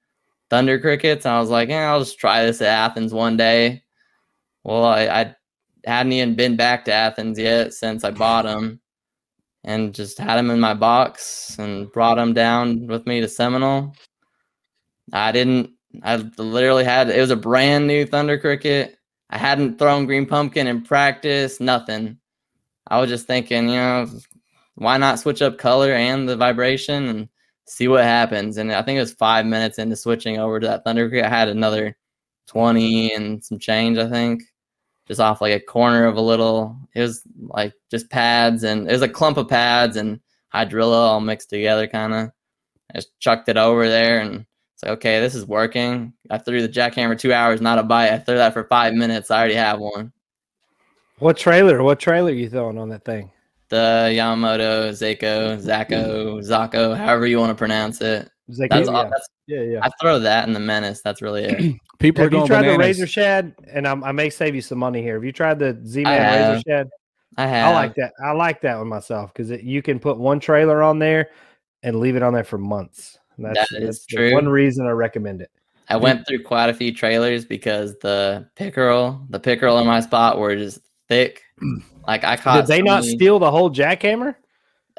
thunder 0.50 0.80
crickets. 0.80 1.24
I 1.24 1.38
was 1.38 1.48
like, 1.48 1.68
yeah, 1.68 1.90
I'll 1.90 2.00
just 2.00 2.18
try 2.18 2.44
this 2.44 2.60
at 2.60 2.68
Athens 2.68 3.14
one 3.14 3.36
day. 3.36 3.82
Well, 4.64 4.84
I, 4.84 5.06
I 5.06 5.36
hadn't 5.84 6.12
even 6.12 6.34
been 6.34 6.56
back 6.56 6.84
to 6.84 6.92
Athens 6.92 7.38
yet 7.38 7.72
since 7.72 8.04
I 8.04 8.10
bought 8.10 8.44
them 8.44 8.80
and 9.64 9.94
just 9.94 10.18
had 10.18 10.36
them 10.36 10.50
in 10.50 10.60
my 10.60 10.74
box 10.74 11.56
and 11.58 11.90
brought 11.92 12.16
them 12.16 12.32
down 12.34 12.86
with 12.86 13.06
me 13.06 13.20
to 13.20 13.28
Seminole. 13.28 13.94
I 15.12 15.32
didn't 15.32 15.70
I 16.02 16.16
literally 16.38 16.84
had 16.84 17.10
it 17.10 17.20
was 17.20 17.30
a 17.30 17.36
brand 17.36 17.86
new 17.86 18.06
Thunder 18.06 18.38
Cricket. 18.38 18.96
I 19.30 19.38
hadn't 19.38 19.78
thrown 19.78 20.06
Green 20.06 20.26
Pumpkin 20.26 20.66
in 20.66 20.82
practice, 20.82 21.60
nothing. 21.60 22.18
I 22.88 23.00
was 23.00 23.08
just 23.08 23.26
thinking, 23.26 23.68
you 23.68 23.76
know, 23.76 24.06
why 24.74 24.96
not 24.96 25.18
switch 25.18 25.42
up 25.42 25.58
color 25.58 25.92
and 25.92 26.28
the 26.28 26.36
vibration 26.36 27.08
and 27.08 27.28
see 27.66 27.88
what 27.88 28.04
happens? 28.04 28.56
And 28.56 28.72
I 28.72 28.82
think 28.82 28.96
it 28.96 29.00
was 29.00 29.12
five 29.12 29.46
minutes 29.46 29.78
into 29.78 29.96
switching 29.96 30.38
over 30.38 30.60
to 30.60 30.66
that 30.66 30.84
Thunder 30.84 31.08
Cricket. 31.08 31.26
I 31.26 31.28
had 31.28 31.48
another 31.48 31.96
20 32.48 33.14
and 33.14 33.44
some 33.44 33.58
change, 33.58 33.96
I 33.98 34.08
think, 34.08 34.42
just 35.06 35.20
off 35.20 35.40
like 35.40 35.52
a 35.52 35.64
corner 35.64 36.06
of 36.06 36.16
a 36.16 36.20
little. 36.20 36.76
It 36.94 37.00
was 37.02 37.22
like 37.36 37.72
just 37.90 38.10
pads 38.10 38.64
and 38.64 38.88
it 38.88 38.92
was 38.92 39.02
a 39.02 39.08
clump 39.08 39.36
of 39.36 39.48
pads 39.48 39.96
and 39.96 40.20
hydrilla 40.52 40.92
all 40.92 41.20
mixed 41.20 41.50
together, 41.50 41.86
kind 41.86 42.12
of. 42.12 42.30
I 42.92 42.98
just 42.98 43.18
chucked 43.20 43.48
it 43.48 43.56
over 43.56 43.88
there 43.88 44.20
and 44.20 44.46
it's 44.74 44.82
like, 44.82 44.92
okay, 44.92 45.20
this 45.20 45.34
is 45.34 45.46
working. 45.46 46.12
I 46.28 46.38
threw 46.38 46.62
the 46.62 46.68
jackhammer 46.68 47.18
two 47.18 47.32
hours, 47.32 47.60
not 47.60 47.78
a 47.78 47.82
bite. 47.82 48.12
I 48.12 48.18
threw 48.18 48.36
that 48.36 48.52
for 48.52 48.64
five 48.64 48.94
minutes. 48.94 49.30
I 49.30 49.38
already 49.38 49.54
have 49.54 49.78
one. 49.78 50.12
What 51.18 51.36
trailer? 51.36 51.82
What 51.82 52.00
trailer 52.00 52.32
you 52.32 52.48
throwing 52.48 52.78
on 52.78 52.88
that 52.88 53.04
thing? 53.04 53.30
The 53.70 54.10
Yamamoto, 54.12 54.90
Zako, 54.90 55.56
Zako, 55.64 56.38
Zako, 56.40 56.96
however 56.96 57.26
you 57.26 57.38
want 57.38 57.50
to 57.50 57.54
pronounce 57.54 58.00
it. 58.00 58.28
Zako, 58.50 58.68
That's 58.68 58.88
yeah. 58.88 58.94
all. 58.96 59.08
That's, 59.08 59.28
yeah, 59.46 59.60
yeah. 59.62 59.80
I 59.82 59.90
throw 60.00 60.18
that 60.18 60.46
in 60.48 60.54
the 60.54 60.60
menace. 60.60 61.02
That's 61.02 61.22
really 61.22 61.44
it. 61.44 61.76
People 62.00 62.24
Have 62.24 62.32
are 62.32 62.34
you 62.34 62.38
going 62.40 62.48
tried 62.48 62.62
the 62.62 62.66
bananas. 62.72 62.86
razor 62.86 63.06
shad? 63.06 63.54
And 63.72 63.86
I'm, 63.86 64.02
I 64.02 64.10
may 64.12 64.28
save 64.28 64.54
you 64.54 64.60
some 64.60 64.78
money 64.78 65.02
here. 65.02 65.14
Have 65.14 65.24
you 65.24 65.32
tried 65.32 65.58
the 65.60 65.80
Z 65.86 66.02
Man 66.02 66.20
razor 66.20 66.52
have. 66.54 66.62
shad? 66.66 66.88
I 67.36 67.46
have. 67.46 67.68
I 67.68 67.72
like 67.74 67.94
that. 67.94 68.12
I 68.24 68.32
like 68.32 68.60
that 68.62 68.76
one 68.78 68.88
myself 68.88 69.32
because 69.32 69.50
you 69.62 69.82
can 69.82 70.00
put 70.00 70.18
one 70.18 70.40
trailer 70.40 70.82
on 70.82 70.98
there 70.98 71.30
and 71.84 72.00
leave 72.00 72.16
it 72.16 72.22
on 72.22 72.32
there 72.34 72.44
for 72.44 72.58
months. 72.58 73.18
That's, 73.38 73.70
That 73.70 73.82
is 73.82 73.86
that's 73.86 74.06
true. 74.06 74.34
one 74.34 74.48
reason 74.48 74.86
I 74.86 74.90
recommend 74.90 75.40
it. 75.42 75.50
I 75.88 75.96
went 75.96 76.26
through 76.26 76.42
quite 76.44 76.70
a 76.70 76.74
few 76.74 76.92
trailers 76.94 77.44
because 77.44 77.98
the 77.98 78.48
pickerel, 78.56 79.26
the 79.30 79.40
pickerel 79.40 79.78
in 79.78 79.86
my 79.86 80.00
spot 80.00 80.38
were 80.38 80.54
just 80.56 80.80
thick. 81.08 81.42
Like 82.06 82.24
I 82.24 82.36
caught. 82.36 82.56
Did 82.62 82.66
they 82.66 82.78
so 82.78 82.84
not 82.84 83.02
many- 83.02 83.14
steal 83.16 83.38
the 83.38 83.50
whole 83.50 83.70
jackhammer? 83.70 84.34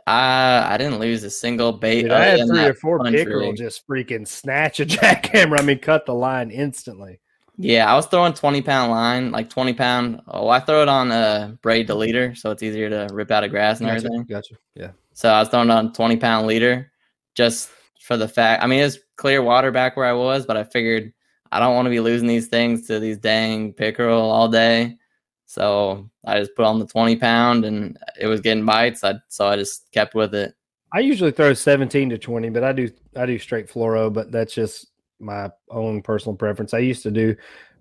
I 0.08 0.74
I 0.74 0.78
didn't 0.78 1.00
lose 1.00 1.24
a 1.24 1.30
single 1.30 1.72
bait. 1.74 2.04
Dude, 2.04 2.12
I 2.12 2.24
had 2.26 2.48
three 2.48 2.66
or 2.66 2.74
four 2.74 3.04
pickerel 3.04 3.54
just 3.54 3.88
freaking 3.88 4.28
snatch 4.28 4.80
a 4.80 4.86
jackhammer. 4.88 5.60
I 5.60 5.64
mean, 5.64 5.80
cut 5.80 6.06
the 6.06 6.14
line 6.14 6.52
instantly. 6.52 7.20
Yeah, 7.58 7.92
I 7.92 7.96
was 7.96 8.08
throwing 8.08 8.34
twenty 8.34 8.62
pound 8.62 8.92
line, 8.92 9.32
like 9.32 9.50
twenty 9.50 9.74
pound. 9.74 10.22
Oh, 10.28 10.50
I 10.50 10.60
throw 10.60 10.82
it 10.82 10.90
on 10.90 11.12
a 11.12 11.58
braid 11.62 11.88
to 11.88 11.96
leader, 11.96 12.34
so 12.34 12.50
it's 12.52 12.64
easier 12.64 12.90
to 12.90 13.08
rip 13.14 13.30
out 13.30 13.44
of 13.44 13.52
grass 13.52 13.80
and 13.80 13.88
Gotcha. 13.90 13.98
everything. 14.06 14.24
Gotcha. 14.24 14.56
Yeah. 14.76 14.92
So 15.14 15.30
I 15.30 15.40
was 15.40 15.50
throwing 15.50 15.70
on 15.70 15.94
twenty 15.94 16.18
pound 16.18 16.48
leader, 16.48 16.92
just 17.36 17.70
for 18.00 18.18
the 18.18 18.28
fact. 18.28 18.64
I 18.64 18.68
mean, 18.68 18.80
it's 18.82 18.98
clear 19.18 19.44
water 19.44 19.70
back 19.72 19.96
where 19.98 20.08
I 20.08 20.14
was, 20.14 20.46
but 20.48 20.58
I 20.58 20.64
figured 20.64 21.14
I 21.52 21.60
don't 21.60 21.76
want 21.76 21.86
to 21.86 21.92
be 21.92 22.00
losing 22.00 22.28
these 22.28 22.48
things 22.48 22.88
to 22.88 23.00
these 23.00 23.18
dang 23.20 23.74
pickerel 23.74 24.22
all 24.22 24.48
day. 24.48 24.98
So 25.46 26.10
I 26.26 26.40
just 26.40 26.56
put 26.56 26.66
on 26.66 26.80
the 26.80 26.86
twenty 26.88 27.16
pound, 27.16 27.66
and 27.66 27.98
it 28.20 28.28
was 28.28 28.42
getting 28.42 28.66
bites. 28.66 29.04
I 29.04 29.16
so 29.28 29.48
I 29.48 29.56
just 29.56 29.92
kept 29.92 30.14
with 30.16 30.34
it. 30.36 30.54
I 30.94 31.00
usually 31.00 31.32
throw 31.32 31.54
17 31.54 32.10
to 32.10 32.18
20, 32.18 32.50
but 32.50 32.66
I 32.66 32.74
do 32.74 32.90
I 33.16 33.26
do 33.26 33.40
straight 33.40 33.70
fluoro, 33.70 34.12
but 34.12 34.32
that's 34.32 34.54
just 34.54 34.88
my 35.20 35.50
own 35.70 36.02
personal 36.02 36.36
preference. 36.36 36.74
I 36.74 36.80
used 36.80 37.04
to 37.04 37.12
do 37.12 37.34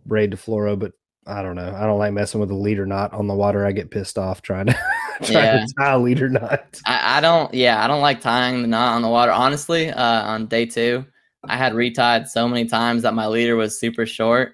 braid 0.06 0.30
to 0.30 0.36
fluoro, 0.36 0.78
but 0.78 0.92
I 1.26 1.42
don't 1.42 1.56
know. 1.56 1.74
I 1.76 1.86
don't 1.86 1.98
like 1.98 2.12
messing 2.12 2.40
with 2.40 2.50
a 2.52 2.54
leader 2.56 2.86
knot 2.86 3.12
on 3.12 3.26
the 3.26 3.34
water. 3.34 3.66
I 3.66 3.72
get 3.72 3.90
pissed 3.90 4.16
off 4.16 4.42
trying 4.42 4.66
to 4.66 4.72
trying 5.24 5.32
Yeah. 5.32 5.66
to 5.66 5.74
tie 5.78 5.92
a 5.92 5.98
leader 5.98 6.28
knot. 6.28 6.80
I, 6.86 7.18
I 7.18 7.20
don't 7.20 7.52
yeah, 7.52 7.84
I 7.84 7.88
don't 7.88 8.00
like 8.00 8.20
tying 8.20 8.62
the 8.62 8.68
knot 8.68 8.94
on 8.94 9.02
the 9.02 9.08
water. 9.08 9.32
Honestly, 9.32 9.90
uh, 9.90 10.22
on 10.22 10.46
day 10.46 10.64
two, 10.66 11.04
I 11.44 11.56
had 11.56 11.72
retied 11.72 12.28
so 12.28 12.46
many 12.46 12.64
times 12.66 13.02
that 13.02 13.14
my 13.14 13.26
leader 13.26 13.56
was 13.56 13.78
super 13.80 14.06
short. 14.06 14.52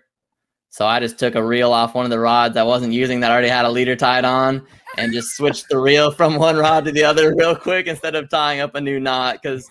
So 0.76 0.86
I 0.86 1.00
just 1.00 1.18
took 1.18 1.36
a 1.36 1.42
reel 1.42 1.72
off 1.72 1.94
one 1.94 2.04
of 2.04 2.10
the 2.10 2.18
rods 2.18 2.54
I 2.58 2.62
wasn't 2.62 2.92
using 2.92 3.20
that 3.20 3.30
already 3.30 3.48
had 3.48 3.64
a 3.64 3.70
leader 3.70 3.96
tied 3.96 4.26
on 4.26 4.62
and 4.98 5.10
just 5.10 5.34
switched 5.34 5.70
the 5.70 5.78
reel 5.78 6.10
from 6.10 6.36
one 6.36 6.58
rod 6.58 6.84
to 6.84 6.92
the 6.92 7.02
other 7.02 7.34
real 7.38 7.56
quick 7.56 7.86
instead 7.86 8.14
of 8.14 8.28
tying 8.28 8.60
up 8.60 8.74
a 8.74 8.80
new 8.82 9.00
knot. 9.00 9.38
Because 9.40 9.70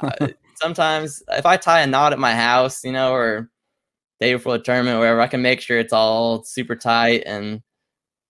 uh, 0.00 0.28
sometimes 0.54 1.20
if 1.30 1.46
I 1.46 1.56
tie 1.56 1.80
a 1.80 1.86
knot 1.88 2.12
at 2.12 2.20
my 2.20 2.32
house, 2.32 2.84
you 2.84 2.92
know, 2.92 3.12
or 3.12 3.50
day 4.20 4.34
before 4.34 4.54
a 4.54 4.60
tournament, 4.60 5.00
wherever, 5.00 5.20
I 5.20 5.26
can 5.26 5.42
make 5.42 5.60
sure 5.60 5.80
it's 5.80 5.92
all 5.92 6.44
super 6.44 6.76
tight 6.76 7.24
and 7.26 7.60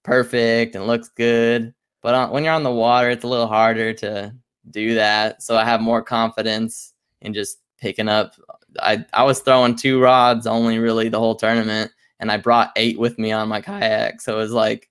perfect 0.03 0.75
and 0.75 0.87
looks 0.87 1.11
good. 1.11 1.75
But 2.03 2.15
on, 2.15 2.31
when 2.31 2.45
you're 2.45 2.55
on 2.55 2.63
the 2.63 2.73
water, 2.73 3.11
it's 3.11 3.25
a 3.25 3.29
little 3.29 3.47
harder 3.47 3.93
to 3.93 4.35
do 4.71 4.95
that. 4.95 5.43
So 5.43 5.55
I 5.55 5.67
have 5.67 5.83
more 5.83 6.01
confidence 6.01 6.95
in 7.21 7.35
just 7.35 7.59
picking 7.79 8.09
up. 8.09 8.37
I, 8.81 9.05
I 9.13 9.25
was 9.25 9.41
throwing 9.41 9.77
two 9.77 10.01
rods 10.01 10.47
only 10.47 10.79
really 10.79 11.11
the 11.11 11.19
whole 11.19 11.35
tournament, 11.35 11.93
and 12.21 12.31
I 12.33 12.37
brought 12.39 12.73
eight 12.77 12.99
with 12.99 13.19
me 13.19 13.33
on 13.33 13.49
my 13.49 13.61
kayak. 13.61 14.21
So 14.21 14.35
it 14.35 14.39
was 14.39 14.53
like, 14.53 14.89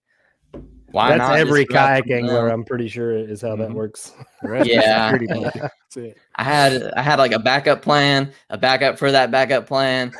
why 0.91 1.09
That's 1.09 1.19
not? 1.19 1.37
just 1.37 1.47
every 1.47 1.65
kayak 1.65 2.09
angler. 2.09 2.47
I'm 2.47 2.63
pretty 2.63 2.87
sure 2.87 3.11
is 3.11 3.41
how 3.41 3.55
that 3.57 3.69
Mhm. 3.69 3.73
works. 3.73 4.13
The 4.41 4.49
rest 4.49 4.69
Yeah. 4.69 5.11
security 5.11 5.27
blanket. 5.33 5.61
That's 5.95 5.97
it. 5.97 6.17
I 6.35 6.43
had 6.43 6.83
I 6.95 7.01
had 7.01 7.19
like 7.19 7.33
a 7.33 7.39
backup 7.39 7.81
plan, 7.81 8.31
a 8.49 8.57
backup 8.57 8.97
for 8.97 9.11
that 9.11 9.29
backup 9.31 9.67
plan, 9.67 10.13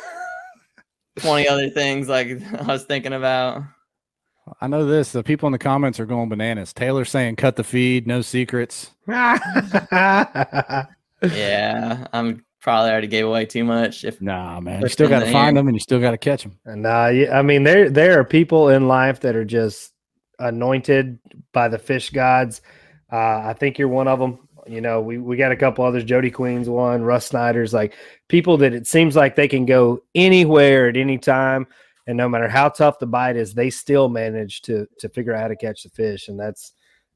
twenty 1.20 1.48
other 1.48 1.70
things 1.70 2.10
like 2.10 2.42
I 2.60 2.64
was 2.64 2.84
thinking 2.86 3.14
about. 3.14 3.64
I 4.62 4.68
know 4.68 4.86
this. 4.86 5.12
The 5.12 5.24
people 5.24 5.48
in 5.48 5.54
the 5.54 5.58
comments 5.60 6.00
are 6.00 6.06
going 6.06 6.30
bananas. 6.30 6.72
Taylor 6.74 7.04
saying 7.06 7.38
cut 7.38 7.56
the 7.56 7.64
feed, 7.64 8.06
no 8.06 8.22
secrets. 8.22 8.92
Yeah, 9.08 9.40
I'm 12.14 12.46
probably 12.66 12.90
already 12.90 13.06
gave 13.08 13.28
away 13.28 13.46
too 13.46 13.64
much. 13.64 14.04
If 14.04 14.20
Nah, 14.22 14.60
man. 14.60 14.82
You 14.82 14.90
still 14.90 15.08
got 15.08 15.20
to 15.20 15.28
in 15.28 15.32
find 15.32 15.56
here. 15.56 15.62
them 15.62 15.68
and 15.68 15.76
you 15.76 15.80
still 15.80 16.00
got 16.02 16.12
to 16.12 16.18
catch 16.18 16.42
them. 16.42 16.58
And 16.66 16.84
uh, 16.86 17.10
yeah, 17.14 17.38
I 17.38 17.44
mean, 17.44 17.64
there 17.64 17.92
there 17.92 18.20
are 18.20 18.24
people 18.24 18.70
in 18.70 18.88
life 18.88 19.20
that 19.20 19.36
are 19.36 19.46
just 19.46 19.94
anointed 20.40 21.20
by 21.54 21.68
the 21.68 21.78
fish 21.78 22.10
gods. 22.10 22.62
Uh, 23.12 23.44
I 23.46 23.54
think 23.54 23.78
you're 23.78 23.88
one 23.88 24.08
of 24.08 24.18
them. 24.18 24.40
You 24.68 24.82
know, 24.82 25.00
we 25.00 25.20
we 25.20 25.38
got 25.38 25.52
a 25.52 25.56
couple 25.56 25.86
others. 25.86 26.04
Jody 26.04 26.32
Queen's 26.32 26.68
one. 26.68 27.04
Russ 27.04 27.28
Snyder's 27.28 27.72
like 27.72 27.94
people 28.30 28.58
that 28.58 28.74
it 28.74 28.88
seems 28.88 29.16
like 29.16 29.36
they 29.36 29.48
can 29.48 29.68
go 29.68 30.02
anywhere 30.16 30.90
at 30.90 30.98
any 30.98 31.20
time, 31.20 31.68
and 32.08 32.18
no 32.18 32.28
matter 32.28 32.50
how 32.50 32.70
tough 32.70 32.98
the 32.98 33.06
bite 33.06 33.36
is, 33.38 33.54
they 33.54 33.70
still 33.70 34.10
manage 34.10 34.64
to 34.64 34.88
to 34.98 35.08
figure 35.10 35.36
out 35.36 35.42
how 35.42 35.50
to 35.50 35.56
catch 35.56 35.84
the 35.84 35.90
fish. 35.90 36.30
And 36.30 36.40
that's, 36.40 36.74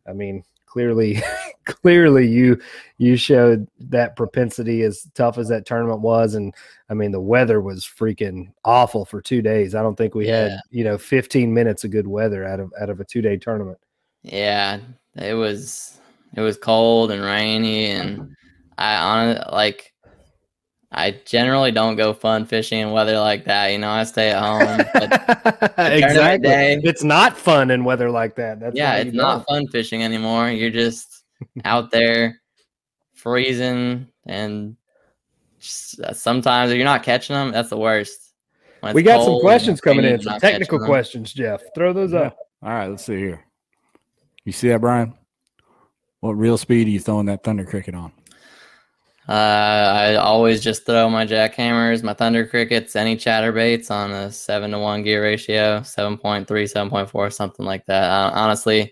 I 0.08 0.14
mean, 0.14 0.43
clearly, 0.70 1.22
clearly 1.65 2.28
you 2.28 2.59
you 2.97 3.15
showed 3.17 3.67
that 3.80 4.15
propensity 4.15 4.84
as 4.84 5.07
tough 5.13 5.38
as 5.38 5.47
that 5.49 5.65
tournament 5.65 6.01
was, 6.01 6.36
and 6.36 6.53
I 6.89 6.93
mean, 6.93 7.11
the 7.11 7.22
weather 7.22 7.61
was 7.61 7.86
freaking 7.86 8.51
awful 8.63 9.05
for 9.05 9.22
two 9.22 9.41
days. 9.41 9.76
I 9.76 9.82
don't 9.82 9.95
think 9.95 10.15
we 10.15 10.28
had, 10.28 10.59
you 10.70 10.84
know, 10.84 10.97
15 10.97 11.53
minutes 11.53 11.84
of 11.84 11.91
good 11.91 12.07
weather 12.07 12.45
out 12.45 12.59
of 12.59 12.72
out 12.80 12.89
of 12.89 12.99
a 12.99 13.05
two 13.05 13.22
day 13.22 13.38
tournament. 13.38 13.80
yeah, 14.24 14.80
it 15.15 15.34
was 15.34 15.99
it 16.36 16.41
was 16.41 16.57
cold 16.57 17.11
and 17.11 17.24
rainy, 17.24 17.88
and 17.88 18.36
I 18.78 18.95
on 18.95 19.43
like 19.51 19.93
I 20.92 21.12
generally 21.26 21.72
don't 21.72 21.96
go 21.98 22.14
fun 22.14 22.46
fishing 22.46 22.80
in 22.80 22.92
weather 22.92 23.20
like 23.20 23.46
that. 23.46 23.68
You 23.68 23.78
know, 23.78 23.90
I 23.92 24.04
stay 24.06 24.32
at 24.32 24.42
home. 24.42 24.80
Exactly. 25.78 26.50
day- 26.50 26.80
It's 26.84 27.04
not 27.04 27.38
fun 27.38 27.70
in 27.72 27.84
weather 27.84 28.10
like 28.10 28.36
that. 28.36 28.60
That's 28.60 28.76
yeah, 28.76 28.96
it's 28.98 29.14
not 29.16 29.46
don't. 29.46 29.48
fun 29.48 29.68
fishing 29.68 30.04
anymore. 30.04 30.50
You're 30.50 30.72
just 30.72 31.24
out 31.66 31.92
there 31.92 32.42
freezing 33.14 34.08
and 34.26 34.76
just, 35.60 36.00
uh, 36.00 36.14
sometimes 36.14 36.72
if 36.72 36.78
you're 36.78 36.86
not 36.86 37.04
catching 37.04 37.36
them, 37.36 37.52
that's 37.52 37.70
the 37.70 37.78
worst. 37.78 38.34
We 38.94 39.04
got 39.04 39.24
some 39.26 39.40
questions 39.42 39.82
coming 39.82 40.06
in, 40.06 40.22
some 40.22 40.34
not 40.34 40.42
catching 40.42 40.60
technical 40.60 40.80
them. 40.80 40.88
questions, 40.88 41.34
Jeff. 41.34 41.62
Throw 41.76 41.92
those 41.94 42.14
Yeah. 42.14 42.20
up. 42.20 42.38
All 42.64 42.70
right, 42.70 42.88
let's 42.88 43.06
see 43.06 43.18
here. 43.18 43.46
You 44.46 44.54
see 44.54 44.70
that, 44.70 44.80
Brian? 44.82 45.14
What 46.22 46.32
real 46.34 46.58
speed 46.58 46.88
are 46.88 46.92
you 46.92 47.00
throwing 47.00 47.26
that 47.28 47.44
thunder 47.44 47.66
cricket 47.66 47.94
on? 47.94 48.12
Uh, 49.30 49.94
I 49.96 50.16
always 50.16 50.60
just 50.60 50.88
throw 50.88 51.08
my 51.08 51.24
jackhammers, 51.24 52.02
my 52.02 52.16
thunder 52.16 52.48
crickets, 52.48 52.96
any 52.96 53.16
chatterbaits 53.16 53.92
on 53.92 54.10
a 54.10 54.32
seven 54.32 54.72
to 54.72 54.80
one 54.80 55.04
gear 55.04 55.22
ratio, 55.22 55.82
7.3, 55.82 56.48
7.4, 56.48 57.32
something 57.32 57.64
like 57.64 57.86
that. 57.86 58.10
Uh, 58.10 58.32
honestly, 58.34 58.92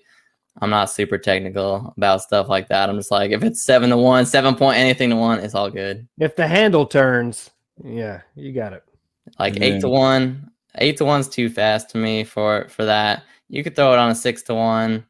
I'm 0.62 0.70
not 0.70 0.92
super 0.92 1.18
technical 1.18 1.92
about 1.98 2.22
stuff 2.22 2.50
like 2.50 2.68
that. 2.68 2.88
I'm 2.88 2.98
just 2.98 3.10
like, 3.10 3.32
if 3.32 3.44
it's 3.44 3.64
seven 3.64 3.90
to 3.90 3.98
one, 3.98 4.28
seven 4.28 4.54
point 4.54 4.78
anything 4.78 5.10
to 5.10 5.16
one, 5.16 5.40
it's 5.40 5.56
all 5.56 5.72
good. 5.72 6.08
If 6.20 6.36
the 6.36 6.48
handle 6.48 6.86
turns, 6.86 7.50
yeah, 7.84 8.22
you 8.36 8.54
got 8.54 8.74
it. 8.74 8.84
Like 9.40 9.56
And 9.56 9.64
eight 9.64 9.82
to 9.82 9.90
one, 9.90 10.52
eight 10.78 10.98
to 10.98 11.06
one's 11.06 11.28
too 11.28 11.50
fast 11.50 11.90
to 11.92 11.98
me 11.98 12.24
for 12.24 12.68
for 12.70 12.86
that. 12.86 13.24
You 13.50 13.64
could 13.64 13.76
throw 13.76 13.94
it 13.94 14.00
on 14.00 14.12
a 14.12 14.16
six 14.16 14.42
to 14.44 14.56
one, 14.56 15.06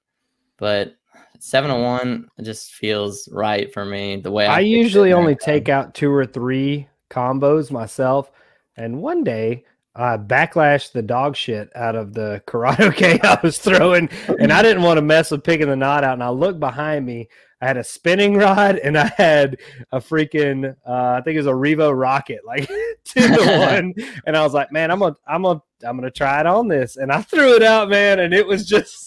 but 0.57 0.96
seven 1.39 1.69
to 1.69 1.77
one 1.77 2.27
just 2.41 2.73
feels 2.73 3.27
right 3.31 3.71
for 3.73 3.85
me. 3.85 4.17
The 4.17 4.31
way 4.31 4.45
I 4.45 4.59
I'm 4.59 4.65
usually 4.65 5.13
only 5.13 5.35
take 5.35 5.69
out 5.69 5.93
two 5.93 6.11
or 6.11 6.25
three 6.25 6.87
combos 7.09 7.71
myself. 7.71 8.31
And 8.75 9.01
one 9.01 9.23
day 9.23 9.65
I 9.95 10.17
backlashed 10.17 10.91
the 10.91 11.01
dog 11.01 11.35
shit 11.35 11.69
out 11.75 11.95
of 11.95 12.13
the 12.13 12.41
Curado 12.47 12.91
K 12.91 13.19
I 13.23 13.39
was 13.41 13.57
throwing, 13.57 14.09
and 14.39 14.51
I 14.51 14.61
didn't 14.61 14.83
want 14.83 14.97
to 14.97 15.01
mess 15.01 15.31
with 15.31 15.43
picking 15.43 15.69
the 15.69 15.75
knot 15.75 16.03
out. 16.03 16.13
And 16.13 16.23
I 16.23 16.29
looked 16.29 16.59
behind 16.59 17.05
me. 17.05 17.29
I 17.59 17.65
had 17.65 17.77
a 17.77 17.83
spinning 17.83 18.35
rod 18.35 18.77
and 18.83 18.97
I 18.97 19.11
had 19.17 19.57
a 19.91 19.99
freaking, 19.99 20.75
uh, 20.87 21.17
I 21.17 21.21
think 21.23 21.35
it 21.35 21.39
was 21.39 21.47
a 21.47 21.51
Revo 21.51 21.97
rocket, 21.97 22.41
like 22.45 22.67
two 23.03 23.27
to 23.27 23.57
one, 23.59 23.93
and 24.25 24.37
I 24.37 24.43
was 24.43 24.53
like, 24.53 24.71
man, 24.71 24.91
I'm 24.91 24.99
gonna, 24.99 25.15
I'm 25.27 25.41
gonna, 25.41 25.61
I'm 25.83 25.97
gonna 25.97 26.11
try 26.11 26.39
it 26.39 26.45
on 26.45 26.67
this, 26.67 26.97
and 26.97 27.11
I 27.11 27.21
threw 27.21 27.55
it 27.55 27.63
out, 27.63 27.89
man, 27.89 28.19
and 28.19 28.33
it 28.33 28.45
was 28.45 28.67
just 28.67 29.06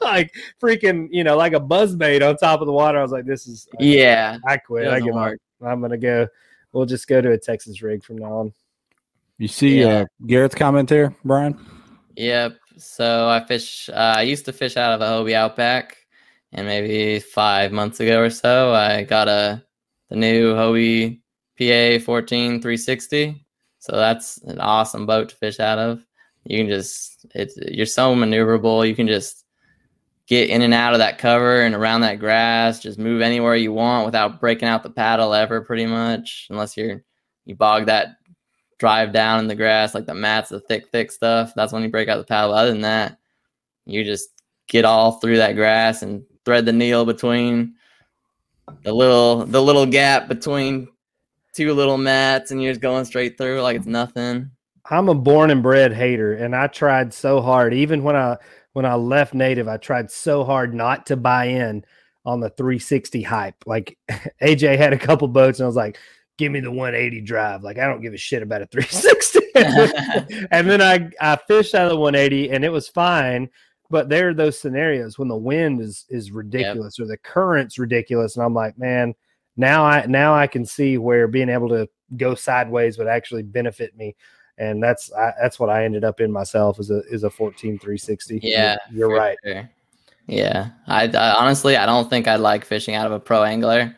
like 0.02 0.34
freaking, 0.60 1.08
you 1.10 1.24
know, 1.24 1.36
like 1.36 1.52
a 1.52 1.60
buzz 1.60 1.94
bait 1.96 2.22
on 2.22 2.36
top 2.36 2.60
of 2.60 2.66
the 2.66 2.72
water. 2.72 2.98
I 2.98 3.02
was 3.02 3.12
like, 3.12 3.26
this 3.26 3.46
is, 3.46 3.68
Yeah. 3.78 4.38
I 4.46 4.56
quit. 4.56 4.86
I 4.86 4.90
Doesn't 4.92 5.06
give 5.06 5.16
up. 5.16 5.22
work. 5.30 5.40
I'm 5.64 5.80
gonna 5.80 5.98
go. 5.98 6.26
We'll 6.72 6.86
just 6.86 7.06
go 7.08 7.20
to 7.20 7.32
a 7.32 7.38
Texas 7.38 7.82
rig 7.82 8.02
from 8.04 8.18
now 8.18 8.32
on. 8.32 8.52
You 9.38 9.48
see 9.48 9.80
Yeah. 9.80 9.88
uh, 9.88 10.04
Garrett's 10.26 10.54
comment 10.54 10.88
there, 10.88 11.14
Brian? 11.24 11.58
Yep. 12.16 12.56
So 12.78 13.28
I 13.28 13.44
fish. 13.44 13.88
Uh, 13.90 14.14
I 14.16 14.22
used 14.22 14.44
to 14.46 14.52
fish 14.52 14.76
out 14.76 14.92
of 14.92 15.00
a 15.00 15.04
Hobie 15.04 15.34
Outback, 15.34 15.96
and 16.52 16.66
maybe 16.66 17.18
five 17.20 17.72
months 17.72 18.00
ago 18.00 18.20
or 18.22 18.30
so, 18.30 18.72
I 18.72 19.02
got 19.04 19.28
a 19.28 19.62
the 20.08 20.16
new 20.16 20.54
Hobie 20.54 21.20
PA 21.58 22.02
14 22.04 22.60
360. 22.62 23.44
So 23.80 23.96
that's 23.96 24.38
an 24.44 24.60
awesome 24.60 25.06
boat 25.06 25.28
to 25.30 25.36
fish 25.36 25.60
out 25.60 25.78
of. 25.78 26.04
You 26.44 26.58
can 26.58 26.68
just 26.68 27.26
it's 27.34 27.56
you're 27.70 27.84
so 27.86 28.14
maneuverable. 28.14 28.86
You 28.88 28.94
can 28.94 29.06
just 29.06 29.44
get 30.30 30.48
in 30.48 30.62
and 30.62 30.72
out 30.72 30.92
of 30.92 31.00
that 31.00 31.18
cover 31.18 31.62
and 31.62 31.74
around 31.74 32.02
that 32.02 32.20
grass. 32.20 32.78
Just 32.78 33.00
move 33.00 33.20
anywhere 33.20 33.56
you 33.56 33.72
want 33.72 34.06
without 34.06 34.40
breaking 34.40 34.68
out 34.68 34.84
the 34.84 34.90
paddle 34.90 35.34
ever, 35.34 35.60
pretty 35.60 35.86
much, 35.86 36.46
unless 36.50 36.76
you're 36.76 37.02
you 37.46 37.56
bog 37.56 37.86
that 37.86 38.16
drive 38.78 39.12
down 39.12 39.40
in 39.40 39.48
the 39.48 39.56
grass, 39.56 39.92
like 39.92 40.06
the 40.06 40.14
mats, 40.14 40.48
the 40.48 40.60
thick, 40.60 40.88
thick 40.92 41.10
stuff. 41.10 41.52
That's 41.56 41.72
when 41.72 41.82
you 41.82 41.90
break 41.90 42.08
out 42.08 42.18
the 42.18 42.24
paddle. 42.24 42.54
Other 42.54 42.70
than 42.70 42.82
that, 42.82 43.18
you 43.86 44.04
just 44.04 44.28
get 44.68 44.84
all 44.84 45.12
through 45.18 45.38
that 45.38 45.56
grass 45.56 46.02
and 46.02 46.22
thread 46.44 46.64
the 46.64 46.72
needle 46.72 47.04
between 47.04 47.74
the 48.84 48.92
little 48.92 49.44
the 49.44 49.60
little 49.60 49.84
gap 49.84 50.28
between 50.28 50.86
two 51.52 51.74
little 51.74 51.98
mats, 51.98 52.52
and 52.52 52.62
you're 52.62 52.70
just 52.72 52.80
going 52.80 53.04
straight 53.04 53.36
through 53.36 53.62
like 53.62 53.76
it's 53.76 53.86
nothing. 53.86 54.48
I'm 54.92 55.08
a 55.08 55.14
born 55.14 55.50
and 55.50 55.62
bred 55.62 55.92
hater, 55.92 56.34
and 56.34 56.54
I 56.54 56.68
tried 56.68 57.12
so 57.12 57.40
hard. 57.40 57.74
Even 57.74 58.04
when 58.04 58.14
I 58.14 58.36
when 58.72 58.86
I 58.86 58.94
left 58.94 59.34
Native, 59.34 59.68
I 59.68 59.76
tried 59.76 60.10
so 60.10 60.44
hard 60.44 60.74
not 60.74 61.06
to 61.06 61.16
buy 61.16 61.46
in 61.46 61.84
on 62.24 62.40
the 62.40 62.50
360 62.50 63.22
hype. 63.22 63.56
Like 63.66 63.98
AJ 64.42 64.78
had 64.78 64.92
a 64.92 64.98
couple 64.98 65.28
boats, 65.28 65.58
and 65.58 65.64
I 65.64 65.68
was 65.68 65.76
like, 65.76 65.98
"Give 66.38 66.52
me 66.52 66.60
the 66.60 66.70
180 66.70 67.20
drive." 67.22 67.62
Like 67.62 67.78
I 67.78 67.86
don't 67.86 68.02
give 68.02 68.14
a 68.14 68.18
shit 68.18 68.42
about 68.42 68.62
a 68.62 68.66
360. 68.66 69.40
and 70.50 70.68
then 70.68 70.80
I 70.80 71.10
I 71.20 71.36
fished 71.48 71.74
out 71.74 71.86
of 71.86 71.90
the 71.90 71.96
180, 71.96 72.50
and 72.50 72.64
it 72.64 72.70
was 72.70 72.88
fine. 72.88 73.48
But 73.90 74.08
there 74.08 74.28
are 74.28 74.34
those 74.34 74.58
scenarios 74.58 75.18
when 75.18 75.28
the 75.28 75.36
wind 75.36 75.80
is 75.80 76.06
is 76.08 76.30
ridiculous 76.30 77.00
or 77.00 77.06
the 77.06 77.18
current's 77.18 77.78
ridiculous, 77.78 78.36
and 78.36 78.44
I'm 78.44 78.54
like, 78.54 78.78
man, 78.78 79.14
now 79.56 79.84
I 79.84 80.06
now 80.06 80.34
I 80.34 80.46
can 80.46 80.64
see 80.64 80.96
where 80.98 81.26
being 81.26 81.48
able 81.48 81.68
to 81.70 81.88
go 82.16 82.34
sideways 82.34 82.98
would 82.98 83.08
actually 83.08 83.42
benefit 83.42 83.96
me 83.96 84.16
and 84.60 84.82
that's 84.82 85.12
I, 85.12 85.32
that's 85.40 85.58
what 85.58 85.70
I 85.70 85.84
ended 85.84 86.04
up 86.04 86.20
in 86.20 86.30
myself 86.30 86.78
is 86.78 86.90
a 86.90 87.02
is 87.10 87.24
a 87.24 87.30
14 87.30 87.78
360. 87.78 88.40
Yeah, 88.42 88.76
you're, 88.90 89.10
you're 89.10 89.18
right. 89.18 89.38
sure. 89.44 89.68
Yeah, 90.26 90.70
I, 90.86 91.08
I 91.08 91.34
honestly 91.34 91.76
I 91.76 91.86
don't 91.86 92.08
think 92.08 92.28
I'd 92.28 92.40
like 92.40 92.64
fishing 92.64 92.94
out 92.94 93.06
of 93.06 93.12
a 93.12 93.18
pro 93.18 93.42
angler 93.42 93.96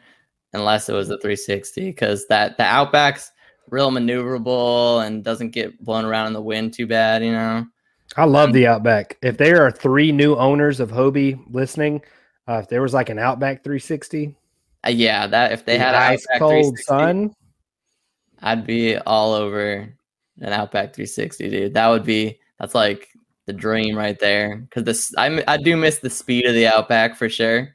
unless 0.55 0.89
it 0.89 0.95
was 0.95 1.11
a 1.11 1.19
360 1.19 1.91
because 1.91 2.27
that 2.29 2.57
the 2.57 2.63
Outback's 2.63 3.33
real 3.69 3.91
maneuverable 3.91 5.05
and 5.05 5.25
doesn't 5.25 5.51
get 5.51 5.83
blown 5.85 6.05
around 6.05 6.29
in 6.29 6.33
the 6.33 6.41
wind 6.41 6.73
too 6.73 6.87
bad. 6.87 7.25
You 7.25 7.33
know. 7.33 7.67
I 8.17 8.25
love 8.25 8.53
the 8.53 8.67
Outback. 8.67 9.19
If 9.23 9.39
there 9.39 9.67
are 9.67 9.71
three 9.71 10.13
new 10.13 10.37
owners 10.37 10.81
of 10.81 10.91
Hobie 10.91 11.43
listening, 11.51 12.03
uh, 12.47 12.61
if 12.63 12.69
there 12.69 12.83
was 12.83 12.95
like 12.95 13.09
an 13.09 13.19
Outback 13.19 13.65
360, 13.65 14.37
Uh, 14.87 14.91
yeah, 14.91 15.27
that 15.27 15.53
if 15.53 15.65
they 15.65 15.79
had 15.79 15.95
ice 15.95 16.25
Outback 16.29 16.39
cold 16.39 16.79
sun, 16.79 17.35
I'd 18.43 18.67
be 18.67 18.99
all 18.99 19.33
over 19.33 19.93
an 20.43 20.53
Outback 20.53 20.95
360, 20.95 21.49
dude. 21.51 21.75
That 21.75 21.89
would 21.89 22.05
be 22.05 22.39
that's 22.61 22.75
like 22.75 23.09
the 23.47 23.53
dream 23.53 23.97
right 23.97 24.19
there. 24.19 24.57
Because 24.57 24.85
this, 24.85 25.15
I 25.17 25.43
I 25.49 25.57
do 25.57 25.77
miss 25.77 25.99
the 25.99 26.11
speed 26.11 26.47
of 26.47 26.55
the 26.55 26.67
Outback 26.67 27.17
for 27.17 27.29
sure. 27.29 27.75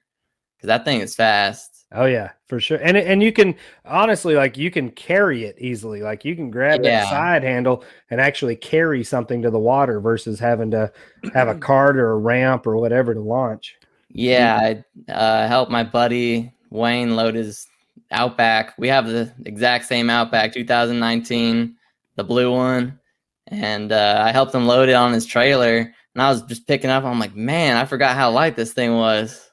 Because 0.58 0.68
that 0.68 0.86
thing 0.86 1.02
is 1.02 1.16
fast. 1.16 1.86
Oh 1.94 2.06
yeah, 2.06 2.32
for 2.48 2.60
sure. 2.60 2.80
And 2.84 2.98
and 2.98 3.24
you 3.24 3.32
can 3.32 3.56
honestly 3.86 4.36
like 4.36 4.58
you 4.58 4.70
can 4.70 4.90
carry 4.92 5.46
it 5.46 5.56
easily. 5.58 6.02
Like 6.02 6.26
you 6.26 6.36
can 6.36 6.52
grab 6.52 6.84
Yeah. 6.84 7.02
that 7.02 7.10
side 7.10 7.44
handle 7.44 7.84
and 8.10 8.20
actually 8.20 8.58
carry 8.58 9.04
something 9.06 9.42
to 9.42 9.50
the 9.50 9.60
water 9.60 10.02
versus 10.02 10.38
having 10.38 10.70
to 10.72 10.92
have 11.34 11.48
a 11.48 11.56
cart 11.60 11.96
or 11.98 12.12
a 12.12 12.18
ramp 12.18 12.68
or 12.68 12.76
whatever 12.78 13.14
to 13.14 13.22
launch. 13.22 13.76
Yeah, 14.10 14.60
I 15.08 15.12
uh, 15.12 15.48
helped 15.48 15.72
my 15.72 15.84
buddy 15.84 16.52
Wayne 16.70 17.16
load 17.16 17.36
his 17.36 17.68
Outback. 18.12 18.74
We 18.78 18.88
have 18.90 19.08
the 19.08 19.32
exact 19.46 19.86
same 19.86 20.10
Outback, 20.10 20.54
2019, 20.54 21.76
the 22.18 22.24
blue 22.26 22.52
one, 22.52 23.00
and 23.48 23.94
uh, 23.94 24.22
I 24.26 24.34
helped 24.34 24.54
him 24.54 24.68
load 24.68 24.90
it 24.90 24.94
on 24.94 25.14
his 25.14 25.26
trailer. 25.26 25.78
And 25.78 26.22
I 26.22 26.30
was 26.30 26.42
just 26.42 26.68
picking 26.68 26.90
up. 26.90 27.04
I'm 27.06 27.20
like, 27.20 27.36
man, 27.36 27.78
I 27.78 27.86
forgot 27.86 28.16
how 28.18 28.32
light 28.32 28.56
this 28.58 28.74
thing 28.74 28.96
was. 28.96 29.50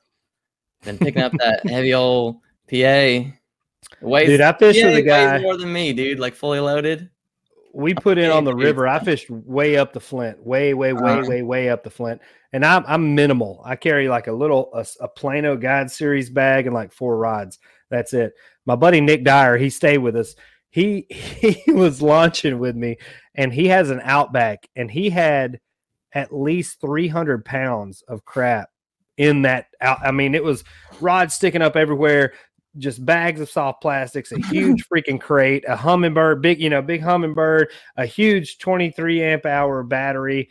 Been 0.82 0.98
picking 0.98 1.22
up 1.22 1.32
that 1.38 1.60
heavy 1.68 1.94
old 1.94 2.36
PA. 2.70 2.74
It 2.76 3.32
weighs, 4.00 4.28
Dude, 4.28 4.40
I 4.40 4.52
fished 4.54 4.78
yeah, 4.80 4.86
with 4.86 4.96
a 4.96 5.02
guy. 5.02 5.38
more 5.40 5.56
than 5.56 5.72
me, 5.72 5.92
dude. 5.92 6.18
Like 6.18 6.34
fully 6.34 6.58
loaded. 6.60 7.10
we 7.74 7.92
put 7.94 8.18
in 8.18 8.30
on 8.30 8.44
the 8.44 8.54
river. 8.54 8.88
I 8.88 8.98
fished 8.98 9.28
way 9.30 9.76
up 9.76 9.92
the 9.92 10.00
Flint, 10.00 10.44
way, 10.44 10.74
way, 10.74 10.92
way, 10.92 11.12
Uh-huh. 11.12 11.24
way, 11.28 11.42
way 11.42 11.68
up 11.68 11.82
the 11.84 11.90
Flint, 11.90 12.20
and 12.54 12.64
I'm 12.64 12.84
I'm 12.86 13.14
minimal. 13.14 13.60
I 13.64 13.76
carry 13.76 14.08
like 14.08 14.26
a 14.26 14.32
little 14.32 14.70
a 15.00 15.08
Plano 15.08 15.56
Guide 15.56 15.90
Series 15.90 16.30
bag 16.30 16.66
and 16.66 16.74
like 16.74 16.92
four 16.92 17.18
rods. 17.18 17.58
That's 17.90 18.14
it. 18.14 18.32
My 18.64 18.74
buddy 18.76 19.00
Nick 19.02 19.22
Dyer, 19.24 19.56
he 19.58 19.68
stayed 19.70 19.98
with 19.98 20.16
us. 20.16 20.34
He 20.74 21.06
he 21.08 21.62
was 21.72 22.02
launching 22.02 22.58
with 22.58 22.74
me, 22.74 22.96
and 23.36 23.54
he 23.54 23.68
has 23.68 23.90
an 23.90 24.00
Outback, 24.02 24.68
and 24.74 24.90
he 24.90 25.08
had 25.08 25.60
at 26.12 26.34
least 26.34 26.80
300 26.80 27.44
pounds 27.44 28.02
of 28.08 28.24
crap 28.24 28.70
in 29.16 29.42
that. 29.42 29.66
Out, 29.80 29.98
I 30.02 30.10
mean, 30.10 30.34
it 30.34 30.42
was 30.42 30.64
rods 31.00 31.36
sticking 31.36 31.62
up 31.62 31.76
everywhere 31.76 32.32
just 32.76 33.06
bags 33.06 33.40
of 33.40 33.48
soft 33.48 33.82
plastics, 33.82 34.32
a 34.32 34.40
huge 34.48 34.88
freaking 34.92 35.20
crate, 35.20 35.64
a 35.68 35.76
Humminbird, 35.76 36.42
big, 36.42 36.60
you 36.60 36.70
know, 36.70 36.82
big 36.82 37.02
Humminbird, 37.02 37.66
a 37.96 38.04
huge 38.04 38.58
23 38.58 39.22
amp 39.22 39.46
hour 39.46 39.84
battery. 39.84 40.50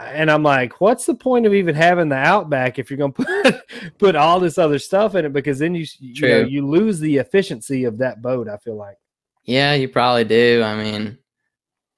And 0.00 0.32
I'm 0.32 0.42
like, 0.42 0.80
what's 0.80 1.06
the 1.06 1.14
point 1.14 1.46
of 1.46 1.54
even 1.54 1.76
having 1.76 2.08
the 2.08 2.16
Outback 2.16 2.80
if 2.80 2.90
you're 2.90 2.98
going 2.98 3.12
to 3.12 3.24
put 3.24 3.54
put 3.98 4.16
all 4.16 4.40
this 4.40 4.58
other 4.58 4.80
stuff 4.80 5.14
in 5.14 5.26
it? 5.26 5.32
Because 5.32 5.60
then 5.60 5.76
you 5.76 5.86
you, 6.00 6.28
know, 6.28 6.40
you 6.40 6.66
lose 6.66 6.98
the 6.98 7.18
efficiency 7.18 7.84
of 7.84 7.98
that 7.98 8.20
boat. 8.20 8.48
I 8.48 8.56
feel 8.56 8.74
like. 8.74 8.96
Yeah, 9.44 9.74
you 9.74 9.88
probably 9.88 10.24
do. 10.24 10.62
I 10.64 10.76
mean, 10.76 11.18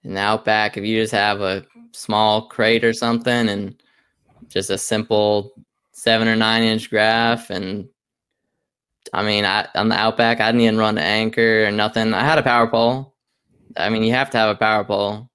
in 0.05 0.15
the 0.15 0.21
Outback, 0.21 0.77
if 0.77 0.85
you 0.85 1.01
just 1.01 1.13
have 1.13 1.41
a 1.41 1.65
small 1.93 2.49
crate 2.49 2.85
or 2.85 2.93
something 2.93 3.49
and 3.49 3.81
just 4.49 4.71
a 4.71 4.79
simple 4.79 5.53
seven 5.93 6.29
or 6.29 6.37
nine 6.37 6.63
inch 6.63 6.91
graph, 6.91 7.51
and 7.51 7.89
I 9.13 9.23
mean, 9.23 9.45
I, 9.45 9.69
on 9.75 9.89
the 9.89 9.97
Outback, 9.97 10.41
I 10.41 10.49
didn't 10.51 10.63
even 10.63 10.79
run 10.79 10.99
an 10.99 11.05
anchor 11.05 11.67
or 11.67 11.71
nothing. 11.71 12.15
I 12.15 12.25
had 12.25 12.39
a 12.39 12.43
power 12.43 12.67
pole. 12.67 13.15
I 13.77 13.89
mean, 13.91 14.03
you 14.03 14.13
have 14.13 14.31
to 14.31 14.39
have 14.39 14.51
a 14.51 14.59
power 14.59 14.85
pole 14.85 15.29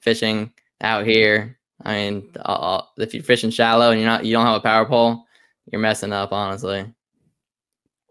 fishing 0.00 0.52
out 0.80 1.06
here. 1.06 1.58
I 1.84 1.94
mean, 1.94 2.30
if 2.98 3.14
you're 3.14 3.22
fishing 3.22 3.50
shallow 3.50 3.90
and 3.90 4.00
you're 4.00 4.08
not, 4.08 4.24
you 4.24 4.32
don't 4.32 4.46
have 4.46 4.56
a 4.56 4.60
power 4.60 4.84
pole, 4.86 5.24
you're 5.70 5.80
messing 5.80 6.12
up, 6.12 6.32
honestly. 6.32 6.92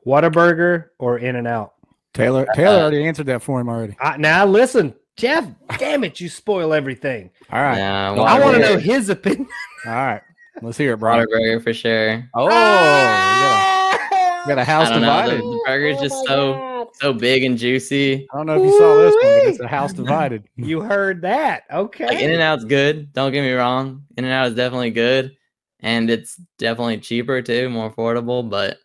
Whataburger 0.06 0.88
or 0.99 1.20
In 1.20 1.36
and 1.36 1.47
Out. 1.47 1.74
Taylor 2.14 2.45
uh, 2.49 2.53
Taylor 2.55 2.78
uh, 2.78 2.82
already 2.82 3.05
answered 3.05 3.28
that 3.28 3.41
for 3.41 3.59
him 3.59 3.70
already. 3.70 3.95
I, 4.01 4.18
now 4.18 4.45
listen, 4.45 4.93
Jeff. 5.18 5.47
damn 5.78 6.03
it, 6.03 6.20
you 6.20 6.30
spoil 6.30 6.74
everything. 6.74 7.30
All 7.51 7.62
right. 7.62 7.78
Yeah, 7.78 8.12
Well, 8.12 8.26
I 8.26 8.39
want 8.39 8.55
to 8.55 8.62
know 8.62 8.78
his 8.78 9.09
opinion. 9.09 9.47
All 9.86 9.93
right. 9.93 10.22
Let's 10.62 10.78
hear 10.78 10.93
it, 10.93 10.97
Brian. 10.97 11.26
Whataburger 11.26 11.64
for 11.64 11.74
sure. 11.74 12.30
Oh, 12.34 12.45
we 12.45 12.51
got 12.51 14.43
a, 14.43 14.47
got 14.47 14.57
a 14.57 14.64
house 14.64 14.89
divided. 14.89 15.01
know. 15.01 15.28
The, 15.28 15.32
divided. 15.32 15.41
the 15.41 15.64
burger's 15.68 15.99
just 16.01 16.16
oh 16.28 16.28
so 16.28 16.72
so 16.95 17.14
big 17.14 17.43
and 17.43 17.57
juicy. 17.57 18.28
I 18.34 18.38
don't 18.38 18.45
know 18.45 18.62
if 18.62 18.66
you 18.66 18.78
saw 18.78 18.97
this 18.97 19.14
one, 19.14 19.24
but 19.24 19.47
it's 19.47 19.59
a 19.59 19.68
house 19.68 19.93
divided. 19.93 20.43
You 20.57 20.82
heard 20.82 21.22
that? 21.22 21.64
Okay. 21.72 22.05
Like 22.05 22.20
In 22.20 22.32
and 22.32 22.41
Out's 22.41 22.66
good. 22.66 23.14
Don't 23.14 23.32
get 23.32 23.41
me 23.43 23.51
wrong. 23.53 24.03
In 24.18 24.26
and 24.26 24.34
Out 24.34 24.47
is 24.47 24.55
definitely 24.55 24.91
good, 24.91 25.36
and 25.80 26.09
it's 26.09 26.36
definitely 26.57 26.97
cheaper 26.97 27.41
too, 27.41 27.70
more 27.70 27.91
affordable. 27.91 28.47
But 28.47 28.78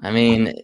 I 0.00 0.10
mean, 0.10 0.54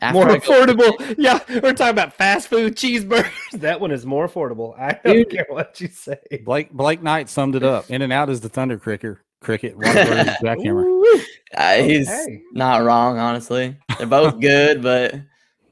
after 0.00 0.14
more 0.14 0.30
I 0.30 0.38
go- 0.38 0.66
affordable. 0.66 1.14
Yeah, 1.18 1.40
we're 1.48 1.72
talking 1.72 1.88
about 1.90 2.14
fast 2.14 2.48
food 2.48 2.76
cheeseburgers. 2.76 3.30
That 3.60 3.80
one 3.80 3.90
is 3.90 4.04
more 4.06 4.28
affordable. 4.28 4.78
I 4.78 4.98
don't 5.04 5.16
Dude. 5.16 5.30
care 5.30 5.46
what 5.48 5.80
you 5.80 5.88
say. 5.88 6.18
Blake 6.44 6.70
Blake 6.72 7.02
Knight 7.02 7.28
summed 7.28 7.56
it 7.56 7.62
up. 7.62 7.90
In 7.90 8.02
and 8.02 8.12
out 8.12 8.28
is 8.30 8.40
the 8.40 8.48
thunder 8.48 8.78
cricket. 8.78 9.16
Cricket. 9.40 9.76
Whataburger 9.78 10.28
is 10.28 10.36
jackhammer. 10.42 11.22
Uh, 11.56 11.74
he's 11.82 12.08
Okay. 12.08 12.42
not 12.52 12.82
wrong, 12.84 13.18
honestly. 13.18 13.76
They're 13.96 14.06
both 14.06 14.40
good, 14.40 14.82
but 14.82 15.14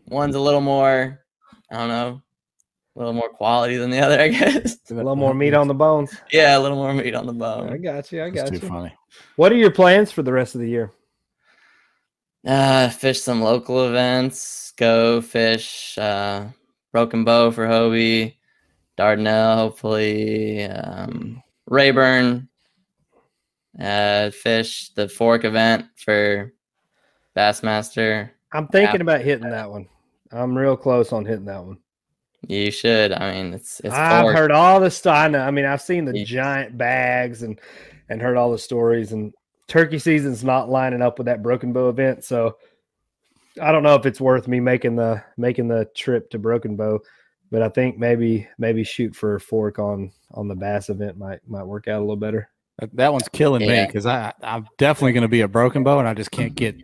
one's 0.08 0.34
a 0.36 0.40
little 0.40 0.60
more, 0.60 1.20
I 1.70 1.76
don't 1.76 1.88
know, 1.88 2.22
a 2.94 2.98
little 2.98 3.12
more 3.12 3.28
quality 3.28 3.76
than 3.76 3.90
the 3.90 3.98
other, 4.00 4.18
I 4.20 4.28
guess. 4.28 4.78
A 4.90 4.94
little 4.94 5.16
more 5.16 5.34
meat 5.34 5.52
on 5.52 5.68
the 5.68 5.74
bones. 5.74 6.16
Yeah, 6.32 6.56
a 6.56 6.60
little 6.60 6.76
more 6.78 6.94
meat 6.94 7.14
on 7.14 7.26
the 7.26 7.32
bone. 7.32 7.72
I 7.72 7.76
got 7.76 8.10
you. 8.12 8.22
I 8.22 8.30
That's 8.30 8.50
got 8.50 8.58
too 8.60 8.64
you. 8.66 8.68
funny. 8.72 8.94
What 9.36 9.52
are 9.52 9.56
your 9.56 9.70
plans 9.72 10.10
for 10.12 10.22
the 10.22 10.32
rest 10.32 10.54
of 10.54 10.60
the 10.60 10.68
year? 10.68 10.92
Uh, 12.47 12.88
fish 12.88 13.20
some 13.20 13.42
local 13.42 13.88
events. 13.88 14.72
Go 14.76 15.20
fish 15.20 15.99
uh, 15.99 16.47
Broken 16.92 17.24
Bow 17.24 17.51
for 17.51 17.66
Hobie, 17.66 18.36
Dardanelle, 18.97 19.57
hopefully, 19.57 20.64
um, 20.64 21.42
Rayburn, 21.66 22.49
uh, 23.80 24.30
Fish, 24.30 24.90
the 24.94 25.09
fork 25.09 25.44
event 25.44 25.86
for 25.97 26.53
Bassmaster. 27.36 28.30
I'm 28.53 28.68
thinking 28.68 29.01
about 29.01 29.20
hitting 29.22 29.51
that 29.51 29.70
one. 29.70 29.88
I'm 30.30 30.57
real 30.57 30.76
close 30.76 31.12
on 31.12 31.24
hitting 31.24 31.44
that 31.47 31.64
one. 31.64 31.78
You 32.47 32.70
should. 32.70 33.12
I 33.12 33.32
mean, 33.32 33.55
it's 33.55 33.80
it's 33.80 33.94
I've 33.94 34.22
fork. 34.22 34.36
heard 34.36 34.53
all 34.53 34.78
the 34.78 34.90
stuff. 34.90 35.16
I 35.16 35.28
know. 35.28 35.40
I 35.40 35.51
mean, 35.51 35.64
I've 35.64 35.82
seen 35.82 36.05
the 36.05 36.24
giant 36.24 36.78
bags 36.78 37.42
and 37.42 37.59
and 38.09 38.22
heard 38.22 38.36
all 38.36 38.53
the 38.53 38.59
stories. 38.59 39.12
And 39.12 39.34
turkey 39.68 39.98
season's 39.98 40.44
not 40.44 40.68
lining 40.68 41.02
up 41.02 41.18
with 41.18 41.26
that 41.26 41.42
Broken 41.42 41.72
Bow 41.72 41.88
event, 41.88 42.24
so 42.24 42.56
I 43.60 43.72
don't 43.72 43.82
know 43.82 43.94
if 43.94 44.06
it's 44.06 44.20
worth 44.20 44.48
me 44.48 44.60
making 44.60 44.96
the 44.96 45.22
making 45.36 45.68
the 45.68 45.88
trip 45.94 46.30
to 46.30 46.38
Broken 46.38 46.76
Bow. 46.76 47.00
But 47.50 47.62
I 47.62 47.68
think 47.68 47.98
maybe 47.98 48.48
maybe 48.58 48.84
shoot 48.84 49.14
for 49.14 49.36
a 49.36 49.40
fork 49.40 49.78
on 49.78 50.12
on 50.32 50.48
the 50.48 50.56
bass 50.56 50.88
event 50.88 51.16
might 51.16 51.40
might 51.46 51.64
work 51.64 51.88
out 51.88 51.98
a 51.98 52.00
little 52.00 52.16
better. 52.16 52.48
That, 52.78 52.94
that 52.96 53.12
one's 53.12 53.28
killing 53.28 53.66
me 53.66 53.86
because 53.86 54.06
I 54.06 54.32
I'm 54.42 54.66
definitely 54.78 55.12
going 55.12 55.22
to 55.22 55.28
be 55.28 55.42
a 55.42 55.48
broken 55.48 55.84
bow, 55.84 55.98
and 55.98 56.08
I 56.08 56.14
just 56.14 56.30
can't 56.30 56.54
get 56.54 56.76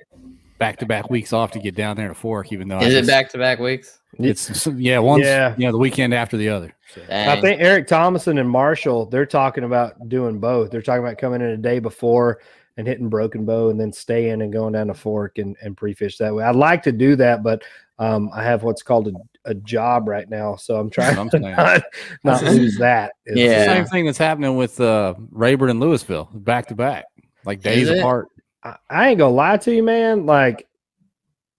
back 0.59 0.79
to 0.79 0.87
back 0.87 1.11
weeks 1.11 1.33
off 1.33 1.51
to 1.51 1.59
get 1.59 1.75
down 1.75 1.97
there 1.97 2.09
to 2.09 2.15
fork. 2.15 2.53
Even 2.53 2.69
though 2.69 2.79
I 2.79 2.85
Is 2.85 2.95
it 2.95 3.07
back 3.07 3.31
to 3.33 3.39
back 3.39 3.59
weeks? 3.59 3.99
It's 4.19 4.67
yeah, 4.77 4.99
one's 5.01 5.25
Yeah. 5.25 5.55
yeah, 5.59 5.71
the 5.71 5.79
weekend 5.79 6.15
after 6.15 6.37
the 6.37 6.49
other. 6.49 6.75
So, 6.95 7.03
I 7.11 7.41
think 7.41 7.61
Eric 7.61 7.89
Thomason 7.89 8.39
and 8.39 8.49
Marshall, 8.49 9.07
they're 9.07 9.27
talking 9.27 9.65
about 9.65 10.09
doing 10.09 10.39
both. 10.39 10.71
They're 10.71 10.83
talking 10.83 11.03
about 11.03 11.19
coming 11.19 11.41
in 11.41 11.49
a 11.49 11.57
day 11.57 11.79
before 11.79 12.39
and 12.77 12.87
hitting 12.87 13.09
broken 13.09 13.45
bow 13.45 13.69
and 13.71 13.79
then 13.81 13.93
staying 13.93 14.43
and 14.43 14.53
going 14.53 14.73
down 14.73 14.87
the 14.89 14.95
fork 14.95 15.39
and, 15.39 15.57
and 15.63 15.77
pre-fish 15.77 16.17
that 16.19 16.35
way. 16.35 16.43
I'd 16.45 16.57
like 16.57 16.83
to 16.85 16.93
do 16.93 17.17
that, 17.17 17.43
but 17.43 17.63
um, 17.99 18.31
I 18.35 18.43
have 18.43 18.63
what's 18.63 18.83
called 18.83 19.09
a, 19.09 19.13
a 19.45 19.55
job 19.55 20.09
right 20.09 20.29
now. 20.29 20.57
So 20.57 20.77
I'm 20.81 20.89
trying 20.91 21.19
I'm 21.19 21.29
to 21.31 21.39
saying. 21.41 21.57
not, 21.57 21.83
not 22.25 22.43
lose 22.45 22.77
that. 22.79 23.13
It's- 23.27 23.37
It's 23.37 23.37
the 23.37 23.43
Yeah. 23.43 23.65
same 23.67 23.85
thing 23.87 24.07
that's 24.07 24.19
happening 24.19 24.57
with 24.57 24.81
uh, 24.81 25.15
Rayburn 25.31 25.71
and 25.71 25.81
Lewisville 25.83 26.29
back 26.45 26.67
to 26.69 26.75
back, 26.75 27.05
like 27.45 27.61
days 27.61 27.91
apart. 27.91 28.29
I, 28.65 28.77
I 28.89 29.09
ain't 29.11 29.19
gonna 29.19 29.35
lie 29.35 29.57
to 29.59 29.75
you, 29.75 29.83
man. 29.83 30.25
Like, 30.27 30.67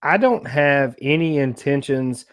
I 0.01 0.17
don't 0.17 0.45
have 0.47 0.95
any 1.01 1.37
intentions 1.37 2.25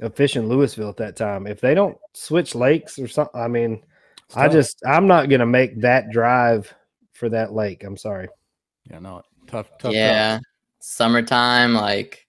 of 0.00 0.14
fishing 0.16 0.44
Lewisville 0.48 0.88
at 0.88 0.96
that 0.96 1.16
time. 1.16 1.46
If 1.46 1.60
they 1.60 1.74
don't 1.74 1.96
switch 2.14 2.54
lakes 2.54 2.98
or 2.98 3.06
something, 3.06 3.40
I 3.40 3.46
mean, 3.48 3.82
It's 4.28 4.36
I 4.36 4.48
just 4.48 4.82
I'm 4.86 5.06
not 5.06 5.28
gonna 5.28 5.46
make 5.46 5.80
that 5.82 6.10
drive 6.10 6.72
for 7.12 7.28
that 7.28 7.52
lake. 7.52 7.84
I'm 7.84 7.96
sorry. 7.96 8.28
yeah, 8.90 8.98
no, 8.98 9.22
tough, 9.46 9.70
tough. 9.78 9.92
yeah, 9.92 10.38
summertime, 10.80 11.74
like 11.74 12.26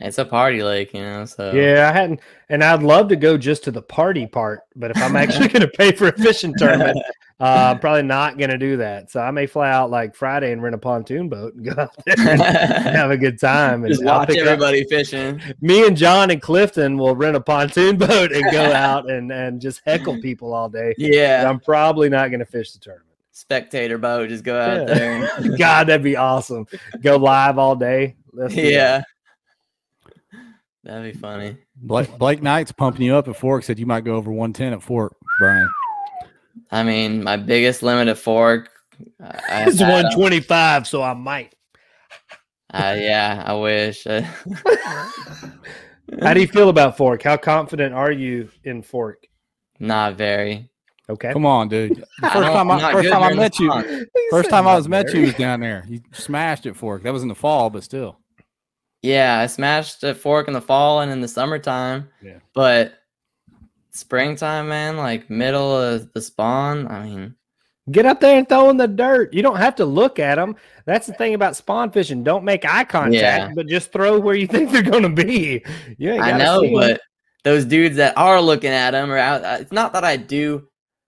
it's 0.00 0.18
a 0.18 0.24
party 0.24 0.62
lake, 0.62 0.92
you 0.94 1.00
know. 1.00 1.24
So 1.24 1.52
Yeah, 1.52 1.88
I 1.90 1.92
hadn't, 1.98 2.20
and 2.48 2.62
I'd 2.62 2.82
love 2.82 3.08
to 3.08 3.16
go 3.16 3.38
just 3.38 3.64
to 3.64 3.70
the 3.70 3.82
party 3.82 4.26
part, 4.26 4.60
but 4.74 4.90
if 4.90 4.98
I'm 5.02 5.16
actually 5.16 5.48
going 5.54 5.62
to 5.62 5.68
pay 5.68 5.92
for 5.92 6.08
a 6.08 6.12
fishing 6.12 6.52
tournament, 6.58 6.98
uh, 7.40 7.72
I'm 7.72 7.78
probably 7.78 8.02
not 8.02 8.36
going 8.36 8.50
to 8.50 8.58
do 8.58 8.76
that. 8.76 9.10
So 9.10 9.20
I 9.20 9.30
may 9.30 9.46
fly 9.46 9.70
out 9.70 9.90
like 9.90 10.14
Friday 10.14 10.52
and 10.52 10.62
rent 10.62 10.74
a 10.74 10.78
pontoon 10.78 11.30
boat 11.30 11.54
and 11.54 11.64
go 11.64 11.80
out 11.80 11.94
there 12.04 12.14
and 12.28 12.40
have 12.42 13.10
a 13.10 13.16
good 13.16 13.40
time. 13.40 13.84
And 13.84 13.92
just 13.92 14.04
watch 14.04 14.28
pick 14.28 14.38
up- 14.40 14.46
everybody 14.46 14.84
fishing. 14.84 15.40
me 15.62 15.86
and 15.86 15.96
John 15.96 16.30
and 16.30 16.42
Clifton 16.42 16.98
will 16.98 17.16
rent 17.16 17.36
a 17.36 17.40
pontoon 17.40 17.96
boat 17.96 18.32
and 18.32 18.44
go 18.52 18.70
out 18.72 19.10
and 19.10 19.32
and 19.32 19.62
just 19.62 19.80
heckle 19.86 20.20
people 20.20 20.52
all 20.52 20.68
day. 20.68 20.94
Yeah, 20.98 21.48
I'm 21.48 21.58
probably 21.60 22.10
not 22.10 22.28
going 22.28 22.40
to 22.40 22.46
fish 22.46 22.72
the 22.72 22.80
tournament. 22.80 23.05
Spectator 23.36 23.98
boat, 23.98 24.28
just 24.30 24.44
go 24.44 24.58
out 24.58 24.88
Yeah. 24.88 24.94
there. 24.94 25.30
God, 25.58 25.88
that'd 25.88 26.02
be 26.02 26.16
awesome. 26.16 26.66
Go 27.02 27.16
live 27.16 27.58
all 27.58 27.76
day. 27.76 28.16
Let's 28.32 28.54
that. 28.54 28.64
yeah, 28.64 29.02
that'd 30.84 31.12
be 31.12 31.18
funny. 31.18 31.56
Blake, 31.76 32.16
Blake 32.18 32.42
Knight's 32.42 32.72
pumping 32.72 33.02
you 33.04 33.14
up 33.16 33.28
at 33.28 33.36
Fork. 33.36 33.64
Said 33.64 33.78
you 33.78 33.86
might 33.86 34.04
go 34.04 34.16
over 34.16 34.30
110 34.30 34.72
at 34.72 34.82
Fork, 34.82 35.14
Brian. 35.38 35.68
I 36.70 36.82
mean, 36.82 37.22
my 37.22 37.36
biggest 37.36 37.82
limit 37.82 38.08
at 38.08 38.16
fork. 38.18 38.70
I, 39.22 39.26
I 39.26 39.64
It's 39.68 39.78
had, 39.78 39.90
125, 39.92 40.86
so 40.86 41.02
I 41.02 41.12
might. 41.12 41.54
uh, 42.72 42.96
yeah, 42.98 43.42
I 43.46 43.52
wish. 43.54 44.06
How 46.22 46.32
do 46.34 46.40
you 46.40 46.48
feel 46.48 46.70
about 46.70 46.96
Fork? 46.96 47.22
How 47.22 47.36
confident 47.36 47.94
are 47.94 48.10
you 48.12 48.48
in 48.64 48.82
Fork? 48.82 49.26
Not 49.78 50.16
very. 50.16 50.70
Okay. 51.08 51.32
Come 51.32 51.46
on, 51.46 51.68
dude. 51.68 52.04
The 52.20 52.30
first 52.30 52.48
time, 52.52 52.70
I'm 52.70 52.78
I, 52.78 52.80
not 52.80 52.92
first 52.92 53.10
time 53.10 53.22
I 53.22 53.32
met 53.34 53.58
you, 53.58 54.06
first 54.30 54.50
time 54.50 54.66
I 54.66 54.74
was 54.76 54.88
met 54.88 55.12
you 55.14 55.22
was 55.22 55.34
down 55.34 55.60
there. 55.60 55.84
You 55.88 56.00
smashed 56.12 56.66
at 56.66 56.76
Fork. 56.76 57.02
That 57.04 57.12
was 57.12 57.22
in 57.22 57.28
the 57.28 57.34
fall, 57.34 57.70
but 57.70 57.84
still. 57.84 58.18
Yeah, 59.02 59.38
I 59.38 59.46
smashed 59.46 60.02
a 60.02 60.14
fork 60.14 60.48
in 60.48 60.54
the 60.54 60.60
fall 60.60 61.02
and 61.02 61.12
in 61.12 61.20
the 61.20 61.28
summertime. 61.28 62.08
Yeah. 62.20 62.38
But 62.54 62.94
springtime, 63.92 64.68
man, 64.68 64.96
like 64.96 65.30
middle 65.30 65.76
of 65.76 66.12
the 66.12 66.20
spawn. 66.20 66.88
I 66.88 67.04
mean, 67.04 67.34
Get 67.92 68.04
up 68.04 68.20
there 68.20 68.36
and 68.36 68.48
throw 68.48 68.68
in 68.70 68.76
the 68.78 68.88
dirt. 68.88 69.32
You 69.32 69.42
don't 69.42 69.58
have 69.58 69.76
to 69.76 69.84
look 69.84 70.18
at 70.18 70.34
them. 70.34 70.56
That's 70.86 71.06
the 71.06 71.12
thing 71.12 71.34
about 71.34 71.54
spawn 71.54 71.92
fishing. 71.92 72.24
Don't 72.24 72.42
make 72.44 72.64
eye 72.64 72.82
contact, 72.82 73.14
Yeah. 73.14 73.52
but 73.54 73.68
just 73.68 73.92
throw 73.92 74.18
where 74.18 74.34
you 74.34 74.46
think 74.48 74.72
they're 74.72 74.82
going 74.82 75.04
to 75.04 75.24
be. 75.24 75.64
Yeah, 75.98 76.20
I 76.20 76.36
know, 76.36 76.62
see 76.62 76.68
'em. 76.68 76.74
but 76.74 77.00
those 77.44 77.64
dudes 77.64 77.94
that 77.96 78.18
are 78.18 78.40
looking 78.40 78.70
at 78.72 78.90
them 78.90 79.08
are 79.12 79.18
out. 79.18 79.44
uh, 79.44 79.58
It's 79.60 79.70
not 79.70 79.92
that 79.92 80.02
I 80.02 80.16
do 80.16 80.66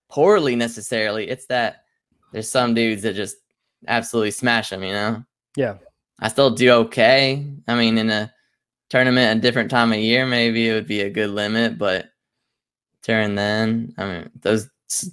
poorly 0.09 0.57
necessarily. 0.57 1.29
It's 1.29 1.47
that 1.47 1.85
there's 2.33 2.51
some 2.51 2.75
dudes 2.75 3.03
that 3.03 3.15
just 3.15 3.37
absolutely 3.87 4.31
smash 4.33 4.71
them. 4.71 4.83
You 4.83 4.93
know. 4.93 5.25
yeah, 5.57 5.77
I 6.21 6.29
still 6.29 6.51
do 6.51 6.71
okay. 6.71 7.47
I 7.67 7.75
mean, 7.75 7.99
in 7.99 8.11
a 8.11 8.33
tournament 8.91 9.39
a 9.39 9.43
different 9.43 9.71
time 9.71 9.93
of 9.93 9.99
year, 9.99 10.27
maybe 10.27 10.69
it 10.69 10.75
would 10.75 10.87
be 10.87 11.03
a 11.03 11.11
good 11.11 11.31
limit, 11.31 11.79
but 11.79 12.07
during 13.03 13.35
then, 13.35 13.95
I 13.99 14.05
mean, 14.05 14.31
those 14.41 14.69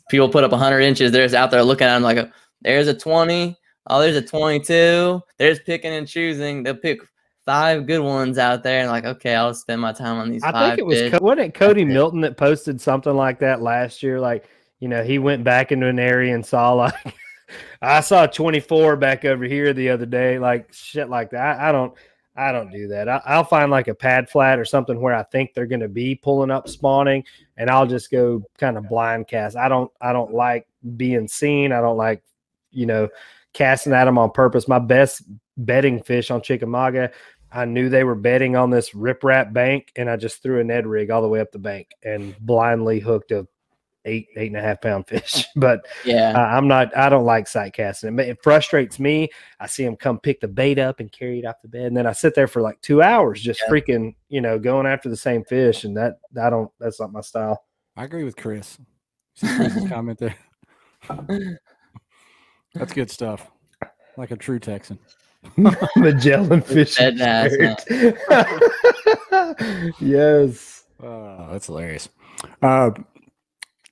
people 0.09 0.29
put 0.29 0.43
up 0.43 0.51
100 0.51 0.79
inches. 0.79 1.11
They're 1.11 1.25
just 1.25 1.35
out 1.35 1.51
there 1.51 1.63
looking 1.63 1.87
at 1.87 1.93
them 1.93 2.03
like, 2.03 2.29
there's 2.61 2.87
a 2.87 2.93
20. 2.93 3.55
Oh, 3.87 4.01
there's 4.01 4.15
a 4.15 4.21
22. 4.21 5.21
They're 5.37 5.55
picking 5.57 5.91
and 5.91 6.07
choosing. 6.07 6.63
They'll 6.63 6.75
pick 6.75 7.01
five 7.45 7.85
good 7.85 7.99
ones 7.99 8.37
out 8.37 8.63
there 8.63 8.81
and 8.81 8.89
like, 8.89 9.05
okay, 9.05 9.35
I'll 9.35 9.53
spend 9.53 9.81
my 9.81 9.93
time 9.93 10.17
on 10.17 10.31
these 10.31 10.43
I 10.43 10.69
think 10.69 10.79
it 10.79 10.85
was. 10.85 11.11
Co- 11.11 11.19
wasn't 11.21 11.47
it 11.47 11.53
Cody 11.53 11.85
Milton 11.85 12.21
that 12.21 12.37
posted 12.37 12.81
something 12.81 13.13
like 13.13 13.39
that 13.39 13.61
last 13.61 14.01
year. 14.01 14.19
Like 14.19 14.49
you 14.85 14.89
know, 14.89 15.03
he 15.03 15.17
went 15.17 15.43
back 15.43 15.71
into 15.71 15.87
an 15.87 15.97
area 15.97 16.35
and 16.35 16.45
saw 16.45 16.73
like 16.73 16.93
I 17.81 18.01
saw 18.01 18.27
24 18.27 18.97
back 18.97 19.25
over 19.25 19.43
here 19.43 19.73
the 19.73 19.89
other 19.89 20.05
day, 20.05 20.37
like 20.37 20.71
shit 20.71 21.09
like 21.09 21.31
that. 21.31 21.59
I, 21.59 21.69
I 21.69 21.71
don't. 21.71 21.91
I 22.35 22.51
don't 22.51 22.69
do 22.69 22.89
that. 22.89 23.09
I, 23.09 23.19
I'll 23.25 23.43
find 23.43 23.71
like 23.71 23.87
a 23.87 23.95
pad 23.95 24.29
flat 24.29 24.59
or 24.59 24.65
something 24.65 25.01
where 25.01 25.15
I 25.15 25.23
think 25.23 25.55
they're 25.55 25.65
going 25.65 25.79
to 25.79 25.87
be 25.87 26.13
pulling 26.13 26.51
up 26.51 26.69
spawning, 26.69 27.23
and 27.57 27.67
I'll 27.67 27.87
just 27.87 28.11
go 28.11 28.43
kind 28.59 28.77
of 28.77 28.87
blind 28.87 29.27
cast. 29.27 29.57
I 29.57 29.69
don't. 29.69 29.89
I 29.99 30.13
don't 30.13 30.35
like 30.35 30.67
being 30.95 31.27
seen. 31.27 31.71
I 31.71 31.81
don't 31.81 31.97
like, 31.97 32.21
you 32.69 32.85
know, 32.85 33.09
casting 33.53 33.93
at 33.93 34.05
them 34.05 34.19
on 34.19 34.29
purpose. 34.29 34.67
My 34.67 34.77
best 34.77 35.23
bedding 35.57 36.03
fish 36.03 36.29
on 36.29 36.43
Chickamauga, 36.43 37.09
I 37.51 37.65
knew 37.65 37.89
they 37.89 38.03
were 38.03 38.13
bedding 38.13 38.55
on 38.55 38.69
this 38.69 38.91
riprap 38.91 39.51
bank, 39.51 39.91
and 39.95 40.11
I 40.11 40.15
just 40.15 40.43
threw 40.43 40.59
a 40.59 40.63
Ned 40.63 40.85
rig 40.85 41.09
all 41.09 41.23
the 41.23 41.27
way 41.27 41.39
up 41.39 41.51
the 41.51 41.57
bank 41.57 41.87
and 42.03 42.37
blindly 42.39 42.99
hooked 42.99 43.31
a 43.31 43.47
eight 44.05 44.27
eight 44.37 44.47
and 44.47 44.57
a 44.57 44.61
half 44.61 44.81
pound 44.81 45.07
fish. 45.07 45.45
But 45.55 45.85
yeah. 46.05 46.31
uh, 46.35 46.39
I'm 46.57 46.67
not. 46.67 46.95
I 46.95 47.09
don't 47.09 47.25
like 47.25 47.47
sight 47.47 47.73
casting. 47.73 48.17
It, 48.19 48.29
it 48.29 48.43
frustrates 48.43 48.99
me. 48.99 49.29
I 49.59 49.67
see 49.67 49.83
them 49.83 49.95
come 49.95 50.19
pick 50.19 50.39
the 50.41 50.47
bait 50.47 50.79
up 50.79 50.99
and 50.99 51.11
carry 51.11 51.39
it 51.39 51.45
off 51.45 51.61
the 51.61 51.67
bed, 51.67 51.85
and 51.87 51.97
then 51.97 52.05
I 52.07 52.11
sit 52.13 52.35
there 52.35 52.47
for 52.47 52.61
like 52.61 52.79
two 52.81 53.01
hours 53.01 53.41
just 53.41 53.61
Yeah. 53.61 53.69
freaking, 53.73 54.15
you 54.29 54.41
know, 54.41 54.57
going 54.59 54.85
after 54.85 55.09
the 55.09 55.17
same 55.17 55.43
fish, 55.45 55.83
and 55.83 55.95
that 55.97 56.15
I 56.41 56.49
don't. 56.49 56.71
That's 56.79 56.99
not 56.99 57.11
my 57.11 57.21
style. 57.21 57.63
I 57.97 58.03
agree 58.03 58.23
with 58.23 58.35
Chris. 58.35 58.77
Chris's 59.39 59.89
comment 59.89 60.19
there. 60.19 60.35
That's 62.73 62.93
good 62.93 63.09
stuff. 63.09 63.49
Like 64.17 64.31
a 64.31 64.35
true 64.37 64.59
Texan. 64.59 64.99
Magellan 65.95 66.61
fish. 66.61 66.95
Dead 66.95 67.19
ass, 67.21 67.51
yes. 69.99 70.83
Oh, 71.01 71.47
that's 71.51 71.67
hilarious. 71.67 72.09
Uh, 72.61 72.91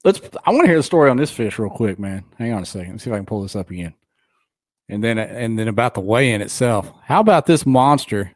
let's. 0.04 0.22
I 0.46 0.52
want 0.52 0.64
to 0.64 0.68
hear 0.68 0.78
the 0.78 0.84
story 0.84 1.10
on 1.10 1.18
this 1.18 1.32
fish 1.32 1.60
real 1.60 1.70
quick, 1.70 2.00
man. 2.00 2.24
Hang 2.38 2.54
on 2.54 2.64
a 2.64 2.66
second. 2.66 2.94
Let's 2.94 3.04
see 3.04 3.10
if 3.10 3.14
I 3.14 3.18
can 3.18 3.26
pull 3.26 3.42
this 3.42 3.56
up 3.56 3.70
again. 3.70 3.94
And 4.90 5.04
then, 5.04 5.18
and 5.18 5.58
then 5.58 5.70
about 5.70 5.94
the 5.94 6.02
weigh-in 6.02 6.42
itself. 6.42 6.92
How 7.04 7.22
about 7.22 7.46
this 7.46 7.66
monster? 7.66 8.34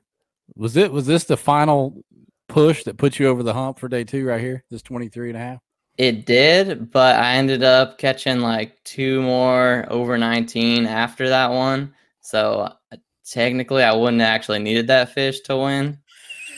Was 0.55 0.77
it? 0.77 0.91
Was 0.91 1.05
this 1.05 1.25
the 1.25 1.37
final 1.37 2.01
push 2.47 2.83
that 2.85 2.97
put 2.97 3.19
you 3.19 3.27
over 3.27 3.43
the 3.43 3.53
hump 3.53 3.79
for 3.79 3.89
day 3.89 4.03
two 4.03 4.25
right 4.25 4.41
here? 4.41 4.63
This 4.69 4.81
23 4.81 5.29
and 5.29 5.37
a 5.37 5.41
half? 5.41 5.59
It 5.97 6.25
did, 6.27 6.91
but 6.91 7.19
I 7.19 7.35
ended 7.35 7.63
up 7.63 7.97
catching 7.97 8.39
like 8.39 8.83
two 8.83 9.21
more 9.23 9.85
over 9.89 10.17
19 10.17 10.85
after 10.85 11.27
that 11.29 11.49
one. 11.49 11.93
So 12.21 12.69
uh, 12.91 12.97
technically, 13.25 13.83
I 13.83 13.93
wouldn't 13.93 14.21
actually 14.21 14.59
needed 14.59 14.87
that 14.87 15.13
fish 15.13 15.39
to 15.41 15.57
win. 15.57 15.97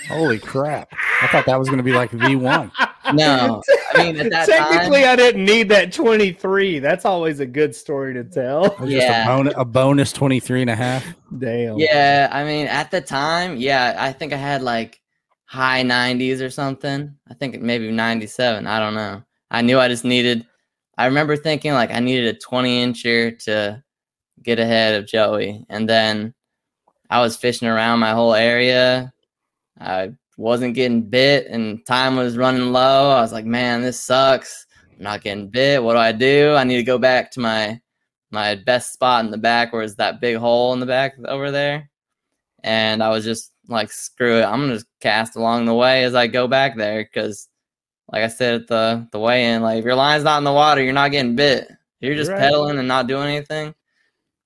Holy 0.08 0.40
crap! 0.40 0.90
I 1.22 1.28
thought 1.28 1.46
that 1.46 1.60
was 1.60 1.68
going 1.68 1.78
to 1.78 1.84
be 1.84 1.94
like 1.94 2.12
the 2.12 2.36
one. 2.36 2.72
No, 3.12 3.64
I 3.96 4.04
mean, 4.04 4.20
at 4.20 4.30
that 4.30 4.48
Technically, 4.48 5.02
time- 5.02 5.14
I 5.14 5.16
didn't 5.16 5.44
need 5.44 5.68
that 5.70 5.92
23. 5.92 6.78
That's 6.78 7.06
always 7.06 7.40
a 7.40 7.46
good 7.46 7.76
story 7.76 8.14
to 8.14 8.24
tell. 8.24 8.66
It 8.66 8.78
just 8.82 8.92
Yeah. 8.92 9.24
a, 9.24 9.28
bonus, 9.28 9.54
a 9.58 9.66
bonus 9.66 10.14
23 10.14 10.62
and 10.62 10.70
a 10.70 10.76
half. 10.76 11.04
Damn. 11.40 11.80
Yeah, 11.80 12.30
I 12.32 12.44
mean, 12.44 12.68
at 12.68 12.92
the 12.92 13.02
time, 13.02 13.58
yeah, 13.58 13.96
I 13.98 14.12
think 14.12 14.32
I 14.32 14.38
had 14.38 14.62
like 14.62 15.02
high 15.46 15.82
90s 15.82 16.40
or 16.40 16.52
something. 16.52 17.16
I 17.28 17.34
think 17.34 17.60
maybe 17.60 17.90
97. 17.90 18.68
I 18.68 18.80
don't 18.80 18.94
know. 18.94 19.24
I 19.50 19.64
knew 19.64 19.80
I 19.80 19.88
just 19.88 20.06
needed. 20.06 20.46
I 20.96 21.08
remember 21.08 21.36
thinking 21.36 21.74
like 21.74 21.90
I 21.90 22.02
needed 22.02 22.36
a 22.36 22.38
20 22.38 22.86
incher 22.86 23.44
to 23.46 23.84
get 24.44 24.60
ahead 24.60 24.94
of 25.02 25.08
Joey, 25.08 25.66
and 25.68 25.90
then 25.90 26.36
I 27.10 27.22
was 27.22 27.36
fishing 27.38 27.68
around 27.68 28.02
my 28.02 28.12
whole 28.12 28.36
area. 28.36 29.12
I 29.80 30.12
wasn't 30.38 30.76
getting 30.76 31.02
bit, 31.02 31.48
and 31.48 31.86
time 31.86 32.16
was 32.16 32.38
running 32.38 32.72
low. 32.72 33.12
I 33.12 33.22
was 33.22 33.34
like, 33.34 33.46
man, 33.46 33.82
this 33.82 34.00
sucks. 34.00 34.66
I'm 34.98 35.04
not 35.04 35.22
getting 35.22 35.50
bit. 35.50 35.84
What 35.84 35.94
do 35.94 36.00
I 36.00 36.12
do? 36.12 36.54
I 36.56 36.64
need 36.64 36.78
to 36.78 36.84
go 36.84 36.98
back 36.98 37.32
to 37.32 37.40
my 37.40 37.80
my 38.32 38.56
best 38.56 38.94
spot 38.94 39.26
in 39.26 39.32
the 39.32 39.38
back, 39.38 39.74
where 39.74 39.82
is 39.82 39.96
that 39.96 40.22
big 40.22 40.38
hole 40.38 40.74
in 40.74 40.80
the 40.80 40.86
back 40.86 41.16
over 41.26 41.50
there. 41.52 41.90
And 42.64 43.02
I 43.04 43.10
was 43.10 43.24
just 43.24 43.54
like, 43.68 43.92
screw 43.92 44.40
it. 44.40 44.44
I'm 44.44 44.62
gonna 44.62 44.76
just 44.76 44.88
cast 45.02 45.36
along 45.36 45.66
the 45.66 45.74
way 45.74 46.04
as 46.04 46.16
I 46.16 46.28
go 46.28 46.48
back 46.48 46.76
there 46.78 47.04
because, 47.04 47.48
like 48.12 48.24
I 48.24 48.28
said 48.28 48.62
at 48.62 48.68
the 48.68 49.08
the 49.12 49.20
weigh 49.20 49.46
in, 49.54 49.62
like 49.62 49.80
if 49.80 49.86
your 49.86 49.96
line's 49.96 50.24
not 50.24 50.38
in 50.40 50.44
the 50.44 50.54
water, 50.54 50.84
you're 50.84 50.94
not 50.94 51.12
getting 51.12 51.36
bit. 51.36 51.70
You're 52.02 52.16
just 52.16 52.32
Right. 52.32 52.40
pedaling 52.40 52.78
and 52.80 52.88
not 52.88 53.08
doing 53.08 53.28
anything. 53.36 53.74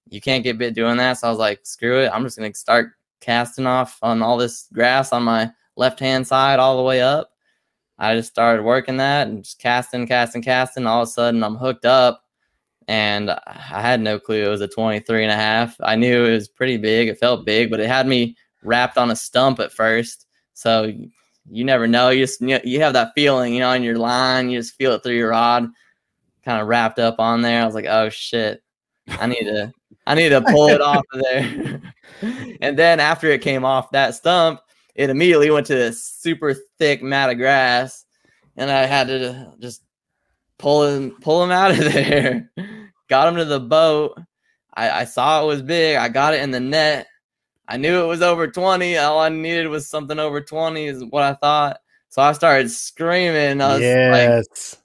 You 0.09 0.21
can't 0.21 0.43
get 0.43 0.57
bit 0.57 0.75
doing 0.75 0.97
that. 0.97 1.13
So 1.19 1.27
I 1.27 1.29
was 1.31 1.39
like, 1.39 1.59
screw 1.63 2.01
it. 2.01 2.09
I'm 2.13 2.23
just 2.23 2.37
gonna 2.37 2.53
start 2.53 2.93
casting 3.23 3.65
off 3.65 3.97
on 4.01 4.21
all 4.21 4.37
this 4.37 4.67
grass 4.73 5.13
on 5.13 5.23
my 5.23 5.51
left 5.75 5.99
hand 5.99 6.27
side 6.27 6.59
all 6.59 6.77
the 6.77 6.83
way 6.83 7.01
up. 7.01 7.31
I 7.97 8.15
just 8.15 8.29
started 8.31 8.63
working 8.63 8.97
that 8.97 9.27
and 9.27 9.43
just 9.43 9.59
casting, 9.59 10.07
casting, 10.07 10.41
casting. 10.41 10.85
All 10.85 11.03
of 11.03 11.07
a 11.07 11.11
sudden, 11.11 11.43
I'm 11.43 11.55
hooked 11.55 11.85
up 11.85 12.23
and 12.87 13.31
I 13.31 13.81
had 13.81 14.01
no 14.01 14.19
clue 14.19 14.45
it 14.45 14.49
was 14.49 14.61
a 14.61 14.67
23 14.67 15.23
and 15.23 15.31
a 15.31 15.35
half. 15.35 15.75
I 15.81 15.95
knew 15.95 16.25
it 16.25 16.33
was 16.33 16.47
pretty 16.47 16.77
big. 16.77 17.07
It 17.07 17.19
felt 17.19 17.45
big, 17.45 17.69
but 17.71 17.79
it 17.79 17.87
had 17.87 18.07
me 18.07 18.35
wrapped 18.63 18.97
on 18.97 19.11
a 19.11 19.15
stump 19.15 19.59
at 19.59 19.71
first. 19.71 20.27
So 20.53 20.83
you- 20.83 21.65
never 21.65 21.87
know. 21.87 22.09
You 22.09 22.23
just 22.23 22.41
you 22.41 22.81
have 22.81 22.93
that 22.93 23.11
feeling, 23.15 23.53
you 23.53 23.59
know, 23.59 23.71
in 23.71 23.83
your 23.83 23.97
line. 23.97 24.49
You 24.49 24.59
just 24.59 24.75
feel 24.75 24.93
it 24.93 25.03
through 25.03 25.15
your 25.15 25.29
rod, 25.29 25.67
kind 26.43 26.61
of 26.61 26.67
wrapped 26.67 26.99
up 26.99 27.19
on 27.19 27.41
there. 27.41 27.61
I 27.61 27.65
was 27.65 27.75
like, 27.75 27.85
oh 27.85 28.09
shit, 28.09 28.63
I 29.07 29.27
need 29.27 29.43
to, 29.43 29.71
I 30.05 30.15
need 30.15 30.29
to 30.29 30.41
pull 30.41 30.67
it 30.67 30.81
off 30.81 31.03
of 31.13 31.21
there. 31.21 31.81
and 32.61 32.77
then 32.77 32.99
after 32.99 33.27
it 33.27 33.41
came 33.41 33.63
off 33.63 33.91
that 33.91 34.15
stump, 34.15 34.59
it 34.95 35.09
immediately 35.09 35.49
went 35.49 35.67
to 35.67 35.75
this 35.75 36.03
super 36.03 36.55
thick 36.77 37.01
mat 37.01 37.29
of 37.29 37.37
grass, 37.37 38.05
and 38.57 38.69
I 38.69 38.85
had 38.85 39.07
to 39.07 39.53
just 39.59 39.81
pull 40.59 40.85
him, 40.85 41.17
pull 41.21 41.43
him 41.43 41.51
out 41.51 41.71
of 41.71 41.77
there. 41.93 42.51
got 43.09 43.27
him 43.27 43.35
to 43.35 43.45
the 43.45 43.59
boat. 43.59 44.19
I, 44.73 44.89
I 45.01 45.05
saw 45.05 45.43
it 45.43 45.47
was 45.47 45.61
big. 45.61 45.97
I 45.97 46.09
got 46.09 46.33
it 46.33 46.41
in 46.41 46.51
the 46.51 46.59
net. 46.59 47.07
I 47.67 47.77
knew 47.77 48.03
it 48.03 48.07
was 48.07 48.21
over 48.21 48.47
20. 48.47 48.97
All 48.97 49.19
I 49.19 49.29
needed 49.29 49.67
was 49.67 49.87
something 49.87 50.19
over 50.19 50.41
20 50.41 50.85
is 50.85 51.03
what 51.05 51.23
I 51.23 51.33
thought. 51.35 51.77
So 52.09 52.21
I 52.21 52.33
started 52.33 52.69
screaming. 52.69 53.61
I 53.61 53.67
was 53.67 53.75
like, 53.75 53.81
yes. 53.81 54.77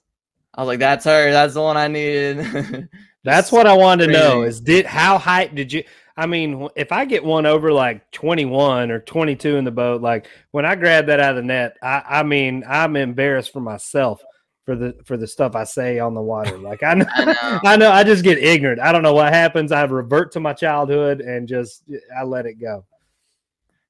I 0.53 0.61
was 0.61 0.67
like, 0.67 0.79
that's 0.79 1.05
her. 1.05 1.31
That's 1.31 1.53
the 1.53 1.61
one 1.61 1.77
I 1.77 1.87
needed. 1.87 2.89
That's 3.23 3.51
what 3.51 3.67
I 3.67 3.75
wanted 3.75 4.07
to 4.07 4.13
know 4.13 4.43
is 4.43 4.61
did 4.61 4.85
how 4.85 5.17
high 5.17 5.47
did 5.47 5.73
you 5.73 5.83
I 6.19 6.25
mean, 6.25 6.67
if 6.75 6.91
I 6.91 7.05
get 7.05 7.23
one 7.23 7.45
over 7.45 7.71
like 7.71 8.11
21 8.11 8.91
or 8.91 8.99
22 8.99 9.55
in 9.55 9.63
the 9.63 9.71
boat, 9.71 10.01
like 10.01 10.27
when 10.51 10.65
I 10.65 10.75
grab 10.75 11.05
that 11.05 11.21
out 11.21 11.29
of 11.29 11.35
the 11.37 11.43
net, 11.43 11.77
I, 11.81 12.03
I 12.09 12.23
mean, 12.23 12.65
I'm 12.67 12.97
embarrassed 12.97 13.53
for 13.53 13.61
myself 13.61 14.21
for 14.65 14.75
the 14.75 14.97
for 15.05 15.15
the 15.15 15.25
stuff 15.25 15.55
I 15.55 15.63
say 15.63 15.97
on 15.97 16.13
the 16.13 16.21
water. 16.21 16.57
Like 16.57 16.83
I 16.83 16.95
know, 16.95 17.05
I 17.15 17.25
know. 17.25 17.59
I 17.63 17.75
know, 17.77 17.91
I 17.91 18.03
just 18.03 18.25
get 18.25 18.37
ignorant. 18.37 18.81
I 18.81 18.91
don't 18.91 19.01
know 19.01 19.13
what 19.13 19.31
happens. 19.31 19.71
I 19.71 19.81
revert 19.85 20.33
to 20.33 20.41
my 20.41 20.51
childhood 20.51 21.21
and 21.21 21.47
just 21.47 21.83
I 22.19 22.23
let 22.23 22.45
it 22.45 22.55
go. 22.55 22.83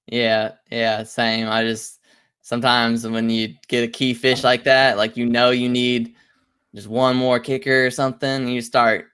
Yeah, 0.06 0.52
yeah, 0.70 1.02
same. 1.02 1.50
I 1.50 1.64
just 1.64 2.00
sometimes 2.44 3.08
when 3.08 3.28
you 3.32 3.56
get 3.68 3.84
a 3.84 3.88
key 3.88 4.14
fish 4.14 4.44
like 4.44 4.64
that, 4.66 4.98
like 4.98 5.18
you 5.18 5.26
know 5.26 5.50
you 5.50 5.68
need 5.68 6.14
just 6.76 6.88
one 6.88 7.16
more 7.16 7.40
kicker 7.40 7.88
or 7.88 7.92
something, 7.92 8.48
you 8.48 8.62
start 8.62 9.08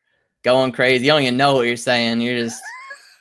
going 0.45 0.71
crazy. 0.71 1.05
You 1.05 1.11
don't 1.11 1.23
even 1.23 1.35
know 1.35 1.55
what 1.55 1.67
you're 1.67 1.75
saying. 1.75 2.21
You're 2.21 2.37
just 2.37 2.63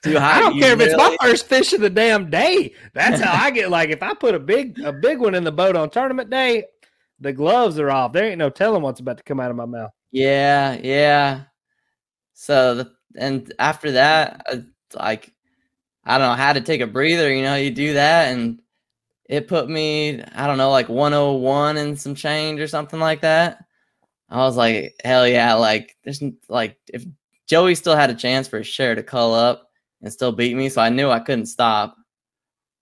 too 0.05 0.19
high. 0.19 0.37
I 0.37 0.41
don't 0.41 0.61
care 0.61 0.75
if 0.75 0.81
it's 0.81 0.97
my 0.97 1.17
first 1.21 1.49
fish 1.49 1.73
of 1.73 1.81
the 1.81 1.91
damn 1.91 2.31
day. 2.31 2.73
That's 2.93 3.21
how 3.21 3.33
I 3.33 3.51
get. 3.51 3.71
Like 3.71 3.91
if 3.91 4.03
I 4.03 4.15
put 4.15 4.37
a 4.37 4.39
big 4.39 4.79
a 4.79 4.93
big 4.93 5.19
one 5.19 5.35
in 5.35 5.43
the 5.43 5.51
boat 5.51 5.75
on 5.75 5.91
tournament 5.91 6.31
day, 6.31 6.67
the 7.19 7.33
gloves 7.33 7.81
are 7.81 7.91
off. 7.91 8.13
There 8.13 8.25
ain't 8.25 8.39
no 8.39 8.51
telling 8.51 8.83
what's 8.83 9.01
about 9.01 9.17
to 9.17 9.25
come 9.25 9.41
out 9.41 9.51
of 9.51 9.57
my 9.57 9.65
mouth. 9.65 9.91
Yeah, 10.13 10.79
yeah. 10.81 11.45
So 12.35 12.75
the 12.77 12.93
and 13.17 13.53
after 13.59 13.93
that, 13.93 14.45
uh, 14.49 14.57
like 14.95 15.33
I 16.05 16.19
don't 16.19 16.29
know 16.29 16.35
how 16.35 16.53
to 16.53 16.61
take 16.61 16.83
a 16.83 16.87
breather. 16.87 17.35
You 17.35 17.43
know, 17.43 17.57
you 17.57 17.71
do 17.71 17.95
that, 17.95 18.33
and 18.33 18.61
it 19.25 19.49
put 19.49 19.69
me 19.69 20.23
I 20.35 20.47
don't 20.47 20.59
know 20.59 20.71
like 20.71 20.91
101 20.91 21.79
and 21.79 21.99
some 21.99 22.15
change 22.15 22.61
or 22.61 22.69
something 22.69 23.01
like 23.01 23.23
that. 23.23 23.65
I 24.29 24.39
was 24.39 24.57
like, 24.57 24.95
hell 25.05 25.27
yeah! 25.29 25.55
Like 25.55 25.97
there's 26.05 26.23
like 26.49 26.79
if 26.93 27.05
Joey 27.47 27.75
still 27.75 27.97
had 27.97 28.11
a 28.11 28.15
chance 28.15 28.49
for 28.49 28.63
sure 28.65 28.95
to 28.95 29.03
cull 29.03 29.35
up 29.35 29.71
and 30.03 30.13
still 30.13 30.33
beat 30.33 30.57
me, 30.57 30.69
so 30.69 30.81
I 30.83 30.89
knew 30.89 31.11
I 31.11 31.21
couldn't 31.21 31.47
stop. 31.47 31.97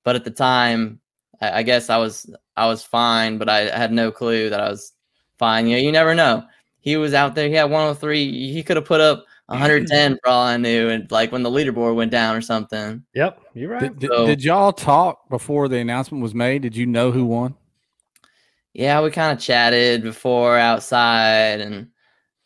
But 0.04 0.16
at 0.16 0.24
the 0.24 0.30
time, 0.30 1.00
I, 1.40 1.58
I 1.58 1.62
guess 1.62 1.90
I 1.90 1.98
was 1.98 2.32
I 2.56 2.66
was 2.66 2.82
fine, 2.82 3.38
but 3.38 3.48
I 3.48 3.76
had 3.76 3.92
no 3.92 4.10
clue 4.10 4.50
that 4.50 4.60
I 4.60 4.68
was 4.70 4.92
fine. 5.38 5.66
You 5.66 5.76
know, 5.76 5.82
you 5.82 5.92
never 5.92 6.14
know 6.14 6.44
he 6.82 6.96
was 6.96 7.14
out 7.14 7.34
there. 7.34 7.48
He 7.48 7.54
had 7.54 7.70
103. 7.70 8.52
He 8.52 8.62
could 8.62 8.76
have 8.76 8.84
put 8.84 9.00
up 9.00 9.24
110 9.46 10.18
for 10.22 10.28
all 10.28 10.42
I 10.42 10.56
knew. 10.56 10.90
And 10.90 11.10
like 11.10 11.32
when 11.32 11.42
the 11.42 11.50
leaderboard 11.50 11.94
went 11.94 12.10
down 12.10 12.36
or 12.36 12.40
something. 12.40 13.02
Yep, 13.14 13.40
you're 13.54 13.70
right. 13.70 13.80
Did, 13.80 13.98
did, 14.00 14.10
So- 14.10 14.26
did 14.26 14.44
y'all 14.44 14.72
talk 14.72 15.28
before 15.30 15.68
the 15.68 15.78
announcement 15.78 16.22
was 16.22 16.34
made? 16.34 16.62
Did 16.62 16.76
you 16.76 16.86
know 16.86 17.10
who 17.10 17.24
won? 17.24 17.54
Yeah, 18.74 19.02
we 19.02 19.10
kind 19.10 19.36
of 19.36 19.42
chatted 19.42 20.02
before 20.02 20.56
outside 20.56 21.60
and 21.60 21.88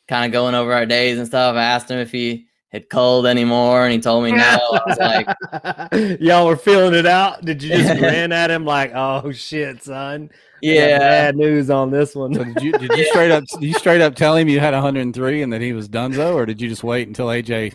kind 0.08 0.24
of 0.26 0.32
going 0.32 0.54
over 0.54 0.72
our 0.72 0.86
days 0.86 1.18
and 1.18 1.26
stuff. 1.26 1.54
I 1.56 1.62
asked 1.62 1.90
him 1.90 1.98
if 1.98 2.10
he 2.10 2.46
had 2.72 2.88
culled 2.88 3.26
anymore, 3.26 3.84
and 3.84 3.92
he 3.92 4.00
told 4.00 4.24
me 4.24 4.32
no. 4.32 4.58
I 4.72 4.80
was 4.86 4.98
like, 4.98 6.20
y'all 6.20 6.46
were 6.46 6.56
feeling 6.56 6.94
it 6.94 7.06
out. 7.06 7.44
Did 7.44 7.62
you 7.62 7.70
just 7.70 7.96
grin 7.98 8.32
at 8.32 8.50
him 8.50 8.64
like, 8.64 8.92
"Oh 8.94 9.30
shit, 9.32 9.82
son"? 9.82 10.30
I 10.68 10.74
got 10.74 10.74
yeah, 10.74 10.98
bad 10.98 11.36
news 11.36 11.70
on 11.70 11.90
this 11.90 12.14
So 12.14 12.20
one. 12.20 12.32
did 12.32 12.60
you 12.62 12.72
did 12.72 12.90
you 12.96 13.04
straight 13.06 13.30
up 13.30 13.44
did 13.44 13.62
you 13.62 13.74
straight 13.74 14.00
up 14.00 14.14
tell 14.16 14.34
him 14.36 14.48
you 14.48 14.58
had 14.58 14.74
103 14.74 15.42
and 15.42 15.52
that 15.52 15.60
he 15.60 15.72
was 15.72 15.88
Dunzo, 15.88 16.34
or 16.34 16.44
did 16.44 16.60
you 16.60 16.68
just 16.68 16.82
wait 16.82 17.06
until 17.06 17.26
AJ 17.26 17.74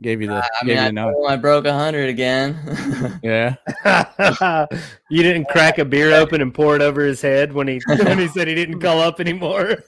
gave 0.00 0.20
you 0.20 0.28
the 0.28 0.36
I 0.36 0.64
gave 0.64 0.68
mean, 0.68 0.76
you 0.76 0.82
I, 0.82 0.86
the 0.86 0.92
number? 0.92 1.28
I 1.28 1.36
broke 1.36 1.64
100 1.64 2.08
again. 2.08 2.58
Yeah, 3.22 3.54
you 5.10 5.22
didn't 5.22 5.44
crack 5.46 5.78
a 5.78 5.84
beer 5.84 6.12
open 6.12 6.40
and 6.40 6.52
pour 6.52 6.74
it 6.74 6.82
over 6.82 7.02
his 7.04 7.20
head 7.22 7.52
when 7.52 7.68
he 7.68 7.80
when 7.86 8.18
he 8.18 8.26
said 8.28 8.48
he 8.48 8.54
didn't 8.54 8.80
call 8.80 9.00
up 9.00 9.20
anymore. 9.20 9.84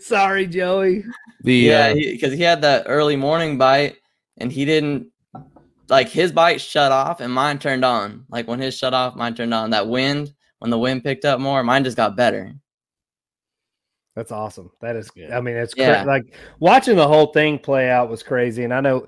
Sorry, 0.00 0.46
Joey. 0.46 1.04
the 1.42 1.54
yeah, 1.54 1.88
uh, 1.88 1.94
because 1.94 2.32
he, 2.32 2.42
had 2.42 2.62
that 2.62 2.84
early 2.86 3.16
morning 3.16 3.58
bite, 3.58 3.96
and 4.38 4.52
he 4.52 4.64
didn't 4.64 5.08
like 5.88 6.08
his 6.08 6.32
bite 6.32 6.60
shut 6.60 6.92
off 6.92 7.20
and 7.20 7.32
mine 7.32 7.58
turned 7.58 7.84
on. 7.84 8.24
Like 8.28 8.46
when 8.46 8.60
his 8.60 8.76
shut 8.76 8.94
off, 8.94 9.16
mine 9.16 9.34
turned 9.34 9.54
on. 9.54 9.70
That 9.70 9.88
wind, 9.88 10.32
when 10.58 10.70
the 10.70 10.78
wind 10.78 11.02
picked 11.02 11.24
up 11.24 11.40
more, 11.40 11.62
mine 11.62 11.84
just 11.84 11.96
got 11.96 12.16
better. 12.16 12.54
That's 14.16 14.30
awesome. 14.32 14.70
That 14.80 14.96
is, 14.96 15.10
Yeah. 15.16 15.36
I 15.36 15.40
mean, 15.40 15.56
it's 15.56 15.74
cra- 15.74 15.84
Yeah. 15.86 16.04
like 16.04 16.34
watching 16.60 16.96
the 16.96 17.08
whole 17.08 17.26
thing 17.32 17.58
play 17.58 17.90
out 17.90 18.08
was 18.10 18.22
crazy. 18.22 18.62
And 18.64 18.72
I 18.72 18.80
know, 18.80 19.06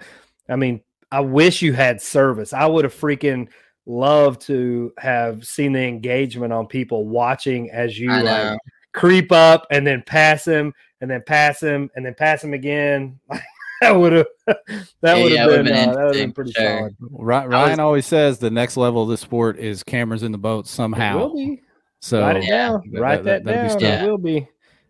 I 0.49 0.57
mean, 0.57 0.81
I 1.13 1.21
wish 1.21 1.63
you 1.63 1.73
had 1.73 2.01
service. 2.01 2.53
I 2.53 2.67
would 2.67 2.85
have 2.85 2.95
freaking 2.95 3.49
loved 3.87 4.41
to 4.43 4.93
have 4.99 5.45
seen 5.45 5.73
the 5.73 5.83
engagement 5.83 6.53
on 6.53 6.67
people 6.67 7.07
watching 7.07 7.71
as 7.71 7.97
you 7.99 8.11
like 8.11 8.59
creep 8.93 9.31
up 9.31 9.67
and 9.71 9.87
then 9.87 10.03
pass 10.05 10.45
him 10.45 10.75
and 11.01 11.09
then 11.09 11.23
pass 11.25 11.61
him 11.61 11.89
and 11.95 12.05
then 12.05 12.15
pass 12.15 12.43
him 12.43 12.53
again. 12.53 13.21
that 13.81 13.93
would 13.93 14.13
have, 14.13 14.27
that 14.47 14.59
Yeah, 15.03 15.23
would 15.23 15.33
have 15.33 15.49
it 15.49 15.51
would've 15.53 15.65
been, 15.67 15.75
been 15.75 15.89
uh, 15.91 15.95
that 15.95 16.05
would 16.07 16.17
have 16.17 16.25
been 16.25 16.33
pretty 16.33 16.53
for 16.53 16.61
sure. 16.61 16.79
solid. 16.79 16.97
Ry- 17.01 17.47
Ryan 17.47 17.79
always 17.79 18.07
says 18.07 18.39
the 18.39 18.51
next 18.51 18.77
level 18.77 19.05
of 19.05 19.09
this 19.09 19.21
sport 19.21 19.57
is 19.59 19.85
cameras 19.85 20.25
in 20.25 20.33
the 20.33 20.39
boat 20.39 20.67
somehow. 20.67 21.19
will 21.19 21.35
be. 21.37 21.63
So 22.01 22.21
Write 22.23 22.37
it 22.39 22.45
Yeah. 22.45 22.57
down. 22.69 22.83
that- 22.93 23.01
Write 23.01 23.25
that- 23.25 23.45
that, 23.45 23.71
that'd 23.71 23.81
down. 23.81 24.05
It 24.05 24.11
will 24.11 24.19
be. 24.19 24.49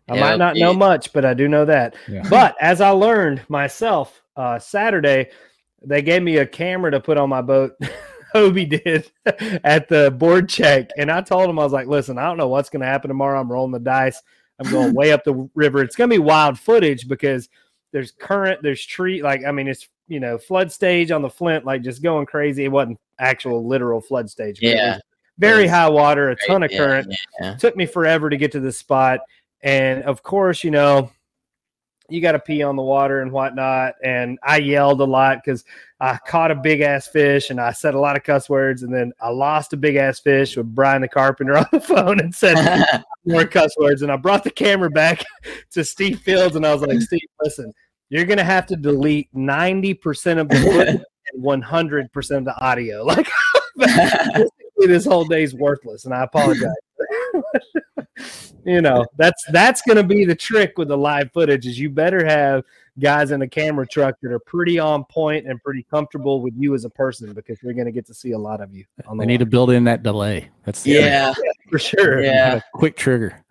I 0.09 0.15
Yeah, 0.15 0.21
might 0.21 0.37
not 0.37 0.55
know 0.55 0.71
be- 0.73 0.79
much, 0.79 1.11
but 1.13 1.25
I 1.25 1.33
do 1.33 1.47
know 1.47 1.65
that. 1.65 1.95
yeah. 2.07 2.23
But 2.29 2.55
as 2.61 2.81
I 2.81 2.89
learned 2.89 3.41
myself, 3.49 4.21
uh, 4.35 4.57
Saturday, 4.59 5.29
they 5.83 6.01
gave 6.01 6.23
me 6.23 6.37
a 6.37 6.45
camera 6.45 6.91
to 6.91 6.99
put 6.99 7.17
on 7.17 7.29
my 7.29 7.41
boat. 7.41 7.73
Hobie 8.35 8.69
did 8.69 9.09
at 9.63 9.87
the 9.87 10.11
board 10.11 10.49
check. 10.49 10.89
And 10.97 11.09
I 11.11 11.21
told 11.21 11.49
him, 11.49 11.59
I 11.59 11.63
was 11.63 11.73
like, 11.73 11.87
listen, 11.87 12.17
I 12.17 12.25
don't 12.25 12.37
know 12.37 12.47
what's 12.49 12.69
going 12.69 12.81
to 12.81 12.85
happen 12.87 13.07
tomorrow. 13.07 13.39
I'm 13.39 13.51
rolling 13.51 13.71
the 13.71 13.79
dice. 13.79 14.21
I'm 14.59 14.69
going 14.71 14.93
way 14.93 15.11
up 15.11 15.23
the 15.23 15.49
river. 15.55 15.81
It's 15.81 15.95
going 15.95 16.09
to 16.09 16.13
be 16.15 16.19
wild 16.21 16.57
footage 16.59 17.07
because 17.07 17.47
there's 17.93 18.11
current, 18.11 18.61
there's 18.63 18.85
tree. 18.85 19.21
Like, 19.23 19.45
I 19.45 19.51
mean, 19.51 19.67
it's, 19.67 19.87
you 20.07 20.19
know, 20.19 20.37
flood 20.37 20.71
stage 20.71 21.11
on 21.11 21.21
the 21.21 21.29
Flint, 21.29 21.63
like 21.65 21.81
just 21.83 22.01
going 22.03 22.25
crazy. 22.25 22.65
It 22.65 22.71
wasn't 22.71 22.99
actual 23.19 23.67
literal 23.67 24.01
flood 24.01 24.29
stage. 24.29 24.59
but 24.61 24.69
Yeah. 24.69 24.99
Very 25.39 25.67
high 25.67 25.87
water, 25.89 26.31
a 26.31 26.35
ton 26.47 26.63
of 26.63 26.71
current 26.71 27.15
yeah. 27.39 27.53
took 27.55 27.75
me 27.75 27.85
forever 27.85 28.29
to 28.29 28.37
get 28.37 28.51
to 28.53 28.59
this 28.59 28.79
spot 28.79 29.19
and 29.63 30.03
of 30.03 30.23
course 30.23 30.63
you 30.63 30.71
know 30.71 31.09
you 32.09 32.21
got 32.21 32.33
to 32.33 32.39
pee 32.39 32.63
on 32.63 32.75
the 32.75 32.83
water 32.83 33.21
and 33.21 33.31
whatnot. 33.31 33.95
And 34.03 34.39
I 34.43 34.57
yelled 34.57 35.01
a 35.01 35.05
lot 35.05 35.41
because 35.43 35.65
I 35.99 36.17
caught 36.25 36.51
a 36.51 36.55
big 36.55 36.81
ass 36.81 37.07
fish 37.07 37.49
and 37.49 37.59
I 37.59 37.71
said 37.71 37.95
a 37.95 37.99
lot 37.99 38.15
of 38.15 38.23
cuss 38.23 38.49
words. 38.49 38.83
And 38.83 38.93
then 38.93 39.11
I 39.21 39.29
lost 39.29 39.73
a 39.73 39.77
big 39.77 39.95
ass 39.95 40.19
fish 40.19 40.55
with 40.55 40.73
Brian 40.73 41.01
the 41.01 41.07
carpenter 41.07 41.57
on 41.57 41.65
the 41.71 41.81
phone 41.81 42.19
and 42.19 42.33
said 42.33 42.85
more 43.25 43.45
cuss 43.45 43.75
words. 43.77 44.01
And 44.01 44.11
I 44.11 44.15
brought 44.15 44.43
the 44.43 44.51
camera 44.51 44.89
back 44.89 45.23
to 45.71 45.83
Steve 45.83 46.19
Fields 46.19 46.55
and 46.55 46.65
I 46.65 46.73
was 46.73 46.83
like, 46.83 47.01
Steve, 47.01 47.27
listen, 47.41 47.73
you're 48.09 48.25
going 48.25 48.37
to 48.37 48.43
have 48.43 48.65
to 48.67 48.77
delete 48.77 49.33
90% 49.33 50.39
of 50.39 50.47
the 50.47 50.55
footage 50.59 51.01
and 51.33 51.43
100% 51.43 52.37
of 52.37 52.45
the 52.45 52.55
audio. 52.61 53.03
Like, 53.03 53.29
this 54.77 55.05
whole 55.05 55.25
day's 55.25 55.53
worthless. 55.53 56.05
And 56.05 56.13
I 56.13 56.23
apologize. 56.23 56.71
you 58.65 58.81
know 58.81 59.05
that's 59.17 59.43
that's 59.51 59.81
going 59.83 59.97
to 59.97 60.03
be 60.03 60.25
the 60.25 60.35
trick 60.35 60.77
with 60.77 60.87
the 60.87 60.97
live 60.97 61.31
footage 61.33 61.65
is 61.67 61.79
you 61.79 61.89
better 61.89 62.25
have 62.25 62.63
guys 62.99 63.31
in 63.31 63.39
the 63.39 63.47
camera 63.47 63.85
truck 63.87 64.15
that 64.21 64.31
are 64.31 64.39
pretty 64.39 64.79
on 64.79 65.03
point 65.05 65.45
and 65.47 65.61
pretty 65.61 65.83
comfortable 65.89 66.41
with 66.41 66.53
you 66.57 66.73
as 66.73 66.83
a 66.85 66.89
person 66.89 67.31
because 67.33 67.61
you're 67.61 67.73
going 67.73 67.85
to 67.85 67.91
get 67.91 68.05
to 68.07 68.13
see 68.13 68.31
a 68.31 68.37
lot 68.37 68.59
of 68.61 68.73
you 68.73 68.83
on 69.07 69.17
the 69.17 69.21
They 69.21 69.27
need 69.27 69.37
to 69.39 69.45
build 69.45 69.69
in 69.71 69.83
that 69.83 70.01
delay. 70.03 70.49
That's 70.65 70.81
the 70.83 70.91
yeah, 70.91 71.33
for 71.69 71.77
sure 71.79 72.21
yeah. 72.23 72.59
quick 72.73 72.95
trigger. 72.97 73.43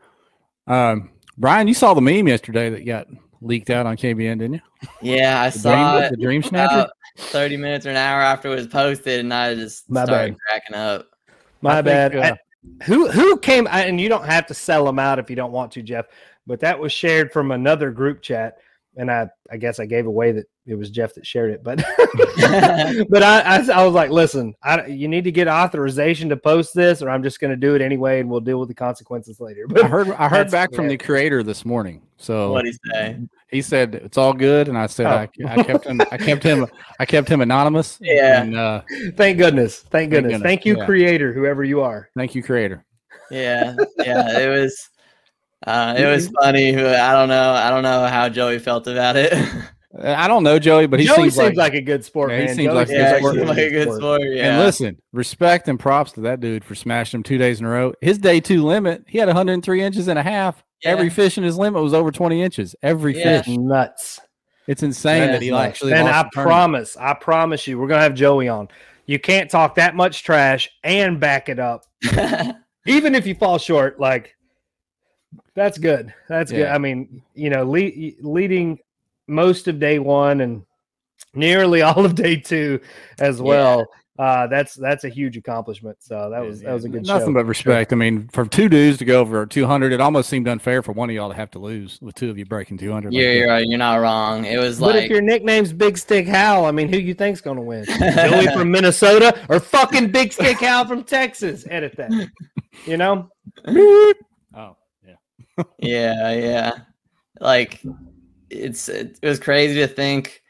Um, 0.67 1.11
Brian, 1.39 1.69
you 1.69 1.75
saw 1.75 1.95
the 1.95 2.01
meme 2.01 2.27
yesterday 2.27 2.71
that 2.71 2.85
got 2.85 3.07
leaked 3.41 3.71
out 3.71 3.87
on 3.87 3.97
KBN, 3.97 4.39
didn't 4.39 4.55
you? 4.55 4.61
Yeah, 5.01 5.41
I 5.43 5.51
The 5.51 5.59
saw 5.61 5.93
dream, 5.93 6.05
it 6.05 6.11
the 6.11 6.17
dream 6.17 6.43
snatcher. 6.43 6.89
30 7.19 7.57
minutes 7.57 7.87
or 7.87 7.91
an 7.91 7.97
hour 7.97 8.21
after 8.21 8.49
it 8.51 8.57
was 8.57 8.67
posted, 8.67 9.21
and 9.21 9.33
I 9.33 9.55
just 9.55 9.89
My 9.91 10.05
started 10.05 10.33
bad. 10.33 10.39
cracking 10.41 10.77
up. 10.77 11.07
my 11.63 11.79
I 11.79 11.83
bad 11.83 12.13
think, 12.13 12.25
uh, 12.25 12.29
I- 12.35 12.39
who 12.85 13.09
who 13.11 13.39
came 13.39 13.67
and 13.71 14.01
you 14.01 14.09
don't 14.09 14.27
have 14.27 14.47
to 14.47 14.55
sell 14.55 14.85
them 14.85 14.99
out 14.99 15.19
if 15.19 15.31
you 15.31 15.37
don't 15.37 15.53
want 15.53 15.73
to 15.73 15.83
jeff 15.83 16.07
but 16.47 16.61
that 16.61 16.79
was 16.79 16.93
shared 16.93 17.33
from 17.33 17.51
another 17.51 17.91
group 17.91 18.23
chat 18.23 18.59
and 18.97 19.11
i 19.11 19.27
i 19.51 19.57
guess 19.57 19.79
i 19.79 19.87
gave 19.87 20.07
away 20.07 20.33
that 20.33 20.45
it 20.67 20.75
was 20.75 20.91
jeff 20.91 21.15
that 21.15 21.27
shared 21.27 21.51
it 21.51 21.63
but 21.63 21.77
but 23.09 23.23
I, 23.23 23.41
I 23.41 23.67
I 23.73 23.85
was 23.85 23.95
like 23.95 24.11
listen 24.11 24.55
I, 24.63 24.87
you 24.87 25.09
need 25.09 25.25
to 25.25 25.33
get 25.33 25.49
authorization 25.49 26.29
to 26.31 26.37
post 26.37 26.75
this 26.75 27.03
or 27.03 27.11
i'm 27.11 27.23
just 27.23 27.41
going 27.41 27.51
to 27.51 27.57
do 27.57 27.75
it 27.75 27.83
anyway 27.83 28.21
and 28.21 28.29
we'll 28.31 28.41
deal 28.41 28.59
with 28.59 28.69
the 28.69 28.75
consequences 28.75 29.41
later 29.41 29.67
But 29.69 29.85
I 29.85 29.89
heard 29.89 30.11
I 30.13 30.29
heard 30.29 30.47
That's 30.47 30.53
back 30.53 30.73
from 30.75 30.89
the 30.89 30.97
creator 30.97 31.43
this 31.43 31.65
morning. 31.65 32.03
So 32.17 32.53
What 32.53 32.63
do 32.63 32.69
you 32.69 32.79
say? 32.93 33.19
he 33.51 33.63
said 33.63 33.95
it's 33.95 34.17
all 34.17 34.33
good, 34.33 34.69
and 34.69 34.79
I 34.79 34.87
said 34.87 35.07
I, 35.07 35.29
Oh. 35.45 35.49
I 35.49 35.63
kept 35.63 35.87
him 35.87 36.01
I 36.11 36.17
kept 36.17 36.43
him 36.43 36.67
I 36.99 37.05
kept 37.05 37.29
him 37.29 37.41
anonymous. 37.41 37.99
Yeah. 38.01 38.43
And, 38.43 38.57
uh, 38.57 38.83
thank 39.17 39.39
goodness 39.39 39.81
thank 39.81 40.11
goodness 40.11 40.33
goodness, 40.33 40.47
thank 40.47 40.65
you 40.65 40.79
yeah. 40.79 40.87
creator 40.87 41.33
whoever 41.33 41.63
you 41.65 41.83
are 41.83 42.09
thank 42.17 42.35
you, 42.35 42.43
creator. 42.43 42.85
Yeah, 43.31 43.75
yeah, 43.99 44.39
it 44.39 44.49
was. 44.49 44.89
Uh, 45.67 45.95
it 45.97 46.07
was 46.07 46.29
funny. 46.41 46.77
I 46.77 47.13
don't 47.13 47.29
know. 47.29 47.53
I 47.53 47.71
don't 47.71 47.83
know 47.83 48.07
how 48.07 48.29
Joey 48.29 48.59
felt 48.59 48.87
about 48.87 49.17
it. 49.17 49.33
I 50.03 50.29
don't 50.29 50.43
know 50.43 50.59
Joey, 50.59 50.87
but 50.87 51.01
he 51.01 51.07
joey 51.07 51.31
seems, 51.31 51.57
like, 51.57 51.73
a 51.73 51.81
good 51.81 52.05
sport 52.05 52.31
Yeah, 52.31 52.43
he 52.43 52.49
seems 52.49 52.67
Joey 52.67 52.75
like 52.75 52.89
a 52.89 52.93
good 52.93 52.99
yeah, 52.99 53.17
sport. 53.19 53.37
like 53.37 53.57
a 53.59 53.71
good 53.71 53.93
sport. 53.95 54.21
Yeah, 54.25 54.49
And 54.51 54.59
listen, 54.63 54.99
respect 55.15 55.69
and 55.69 55.81
props 55.81 56.13
to 56.13 56.21
that 56.23 56.41
dude 56.41 56.65
for 56.65 56.75
smashing 56.75 57.19
him 57.19 57.23
two 57.23 57.39
days 57.39 57.61
in 57.61 57.67
a 57.67 57.71
row. 57.71 57.95
His 58.03 58.19
day 58.19 58.41
two 58.41 58.63
limit, 58.63 59.05
he 59.09 59.17
had 59.17 59.29
103 59.29 59.83
inches 59.83 60.09
and 60.09 60.19
a 60.19 60.23
half. 60.23 60.63
Every 60.85 61.09
fish 61.09 61.39
in 61.39 61.45
his 61.45 61.57
limit 61.57 61.83
was 61.83 61.95
over 61.95 62.11
20 62.13 62.43
inches. 62.43 62.77
Every 62.83 63.17
Yeah. 63.19 63.41
fish. 63.41 63.57
nuts 63.57 64.21
It's 64.67 64.83
insane 64.83 65.23
Yeah, 65.23 65.33
that 65.33 65.41
he 65.43 65.51
Nuts. 65.51 65.65
actually 65.67 65.95
and 65.95 66.05
lost 66.05 66.15
I 66.15 66.23
the 66.25 66.43
promise, 66.43 66.97
I 66.99 67.15
promise 67.15 67.67
you, 67.67 67.79
we're 67.79 67.89
gonna 67.89 68.03
have 68.03 68.15
Joey 68.15 68.49
on. 68.49 68.69
You 69.07 69.19
can't 69.19 69.51
talk 69.51 69.77
that 69.77 69.97
much 69.97 70.23
trash 70.25 70.69
and 70.85 71.19
back 71.19 71.49
it 71.49 71.59
up, 71.59 71.85
even 72.87 73.15
if 73.15 73.27
you 73.27 73.35
fall 73.35 73.57
short. 73.57 73.99
Like 73.99 74.36
that's 75.57 75.79
good. 75.79 76.15
That's 76.29 76.53
good. 76.53 76.69
I 76.69 76.79
mean, 76.79 77.23
you 77.35 77.51
know, 77.51 77.65
le- 77.69 78.13
leading 78.21 78.79
most 79.27 79.67
of 79.67 79.81
day 79.81 79.99
one 79.99 80.41
and 80.43 80.63
nearly 81.35 81.83
all 81.83 82.05
of 82.05 82.15
day 82.15 82.37
two 82.37 82.81
as 83.19 83.43
well. 83.43 83.87
Uh, 84.19 84.47
that's 84.47 84.75
that's 84.75 85.05
a 85.05 85.11
huge 85.11 85.37
accomplishment. 85.37 85.95
So 86.01 86.31
that 86.31 86.41
was 86.41 86.63
that 86.63 86.73
was 86.73 86.87
a 86.87 86.89
good 86.89 87.07
Nothing 87.07 87.29
show. 87.29 87.35
but 87.35 87.45
respect. 87.45 87.93
I 87.93 87.97
mean, 87.97 88.29
for 88.33 88.47
two 88.47 88.69
dudes 88.71 88.97
to 88.99 89.05
go 89.05 89.21
over 89.21 89.45
200, 89.45 89.93
it 89.93 90.01
almost 90.01 90.31
seemed 90.31 90.49
unfair 90.49 90.83
for 90.83 90.93
one 90.93 91.11
of 91.11 91.17
y'all 91.17 91.29
to 91.29 91.35
have 91.35 91.51
to 91.51 91.59
lose 91.59 91.99
with 92.01 92.15
two 92.15 92.31
of 92.31 92.39
you 92.39 92.47
breaking 92.47 92.79
200. 92.79 93.13
like 93.13 93.23
you're, 93.23 93.47
right. 93.47 93.67
You're 93.67 93.77
not 93.77 93.97
wrong. 93.97 94.47
It 94.47 94.59
was 94.59 94.81
But 94.81 94.97
if 94.97 95.11
your 95.11 95.21
nickname's 95.21 95.71
Big 95.75 95.99
Stick 95.99 96.27
Hal, 96.27 96.65
I 96.65 96.71
mean, 96.71 96.89
who 96.89 96.97
you 96.97 97.13
think's 97.13 97.43
gonna 97.43 97.61
win? 97.61 97.85
Joey 97.99 98.47
from 98.55 98.71
Minnesota 98.71 99.39
or 99.51 99.61
fucking 99.61 100.11
Big 100.13 100.33
Stick 100.33 100.61
Hal 100.61 100.87
from 100.87 101.05
Texas? 101.05 101.67
Edit 101.69 101.95
that. 101.97 102.31
You 102.87 102.97
know? 102.97 103.31
Oh, 104.59 104.75
yeah. 105.79 106.33
yeah. 106.33 106.73
Like 107.41 107.83
it's 108.51 108.89
it, 108.89 109.19
was 109.23 109.41
crazy 109.41 109.81
to 109.81 109.87
think. 109.87 110.43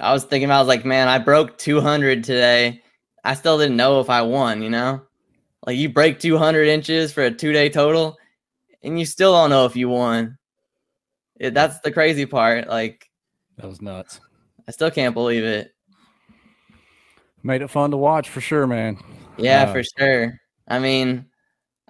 I 0.00 0.12
was 0.12 0.24
thinking, 0.24 0.50
I 0.50 0.58
was 0.58 0.68
like, 0.68 0.84
man, 0.84 1.08
I 1.08 1.18
broke 1.18 1.58
200 1.58 2.24
today. 2.24 2.82
I 3.24 3.34
still 3.34 3.58
didn't 3.58 3.76
know 3.76 4.00
if 4.00 4.10
I 4.10 4.22
won. 4.22 4.62
You 4.62 4.70
know, 4.70 5.02
like 5.66 5.76
you 5.76 5.88
break 5.88 6.18
200 6.18 6.66
inches 6.68 7.12
for 7.12 7.22
a 7.24 7.30
two 7.30 7.52
day 7.52 7.68
total, 7.68 8.16
and 8.82 8.98
you 8.98 9.04
still 9.04 9.32
don't 9.32 9.50
know 9.50 9.66
if 9.66 9.76
you 9.76 9.88
won. 9.88 10.38
It, 11.36 11.54
that's 11.54 11.80
the 11.80 11.92
crazy 11.92 12.26
part. 12.26 12.68
Like 12.68 13.08
That 13.58 13.68
was 13.68 13.82
nuts. 13.82 14.20
I 14.66 14.70
still 14.70 14.90
can't 14.90 15.14
believe 15.14 15.44
it. 15.44 15.74
Made 17.42 17.62
it 17.62 17.70
fun 17.70 17.90
to 17.90 17.96
watch 17.96 18.28
for 18.28 18.40
sure, 18.40 18.66
man. 18.66 18.98
Yeah, 19.36 19.64
Uh, 19.64 19.72
for 19.72 19.82
sure. 19.98 20.40
I 20.68 20.78
mean, 20.78 21.26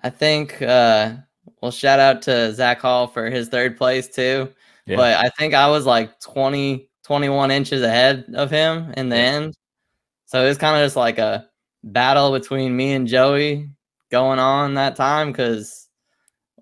I 0.03 0.11
think 0.11 0.61
uh 0.63 1.17
well 1.63 1.71
shout 1.71 2.01
out 2.01 2.21
to 2.23 2.53
Zach 2.53 2.81
Hall 2.81 3.07
for 3.07 3.31
his 3.31 3.49
third 3.49 3.79
place 3.79 4.09
too. 4.09 4.53
Yeah. 4.85 4.97
But 4.97 5.25
I 5.25 5.31
think 5.31 5.55
I 5.55 5.69
was 5.69 5.87
like 5.87 6.21
20, 6.21 6.89
21 7.05 7.51
inches 7.51 7.83
ahead 7.83 8.27
of 8.35 8.51
him 8.51 8.93
in 8.97 9.09
the 9.09 9.17
end. 9.17 9.55
So 10.27 10.45
it 10.45 10.49
was 10.49 10.59
kind 10.59 10.77
of 10.77 10.85
just 10.85 10.97
like 10.97 11.19
a 11.19 11.49
battle 11.85 12.33
between 12.33 12.77
me 12.77 12.93
and 12.93 13.07
Joey 13.07 13.69
going 14.11 14.39
on 14.39 14.75
that 14.75 14.97
time 14.97 15.31
because 15.31 15.89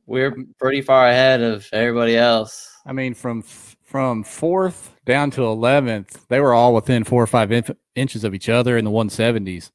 we're 0.07 0.36
pretty 0.59 0.82
far 0.82 1.09
ahead 1.09 1.40
of 1.40 1.68
everybody 1.72 2.16
else. 2.16 2.68
I 2.84 2.92
mean, 2.92 3.14
from 3.14 3.38
f- 3.40 3.76
from 3.82 4.22
fourth 4.22 4.94
down 5.05 5.30
to 5.32 5.40
11th, 5.40 6.26
they 6.28 6.40
were 6.40 6.53
all 6.53 6.74
within 6.74 7.05
four 7.05 7.22
or 7.22 7.26
five 7.26 7.51
inf- 7.53 7.70
inches 7.94 8.24
of 8.24 8.34
each 8.34 8.48
other 8.48 8.76
in 8.76 8.84
the 8.84 8.90
170s. 8.90 9.70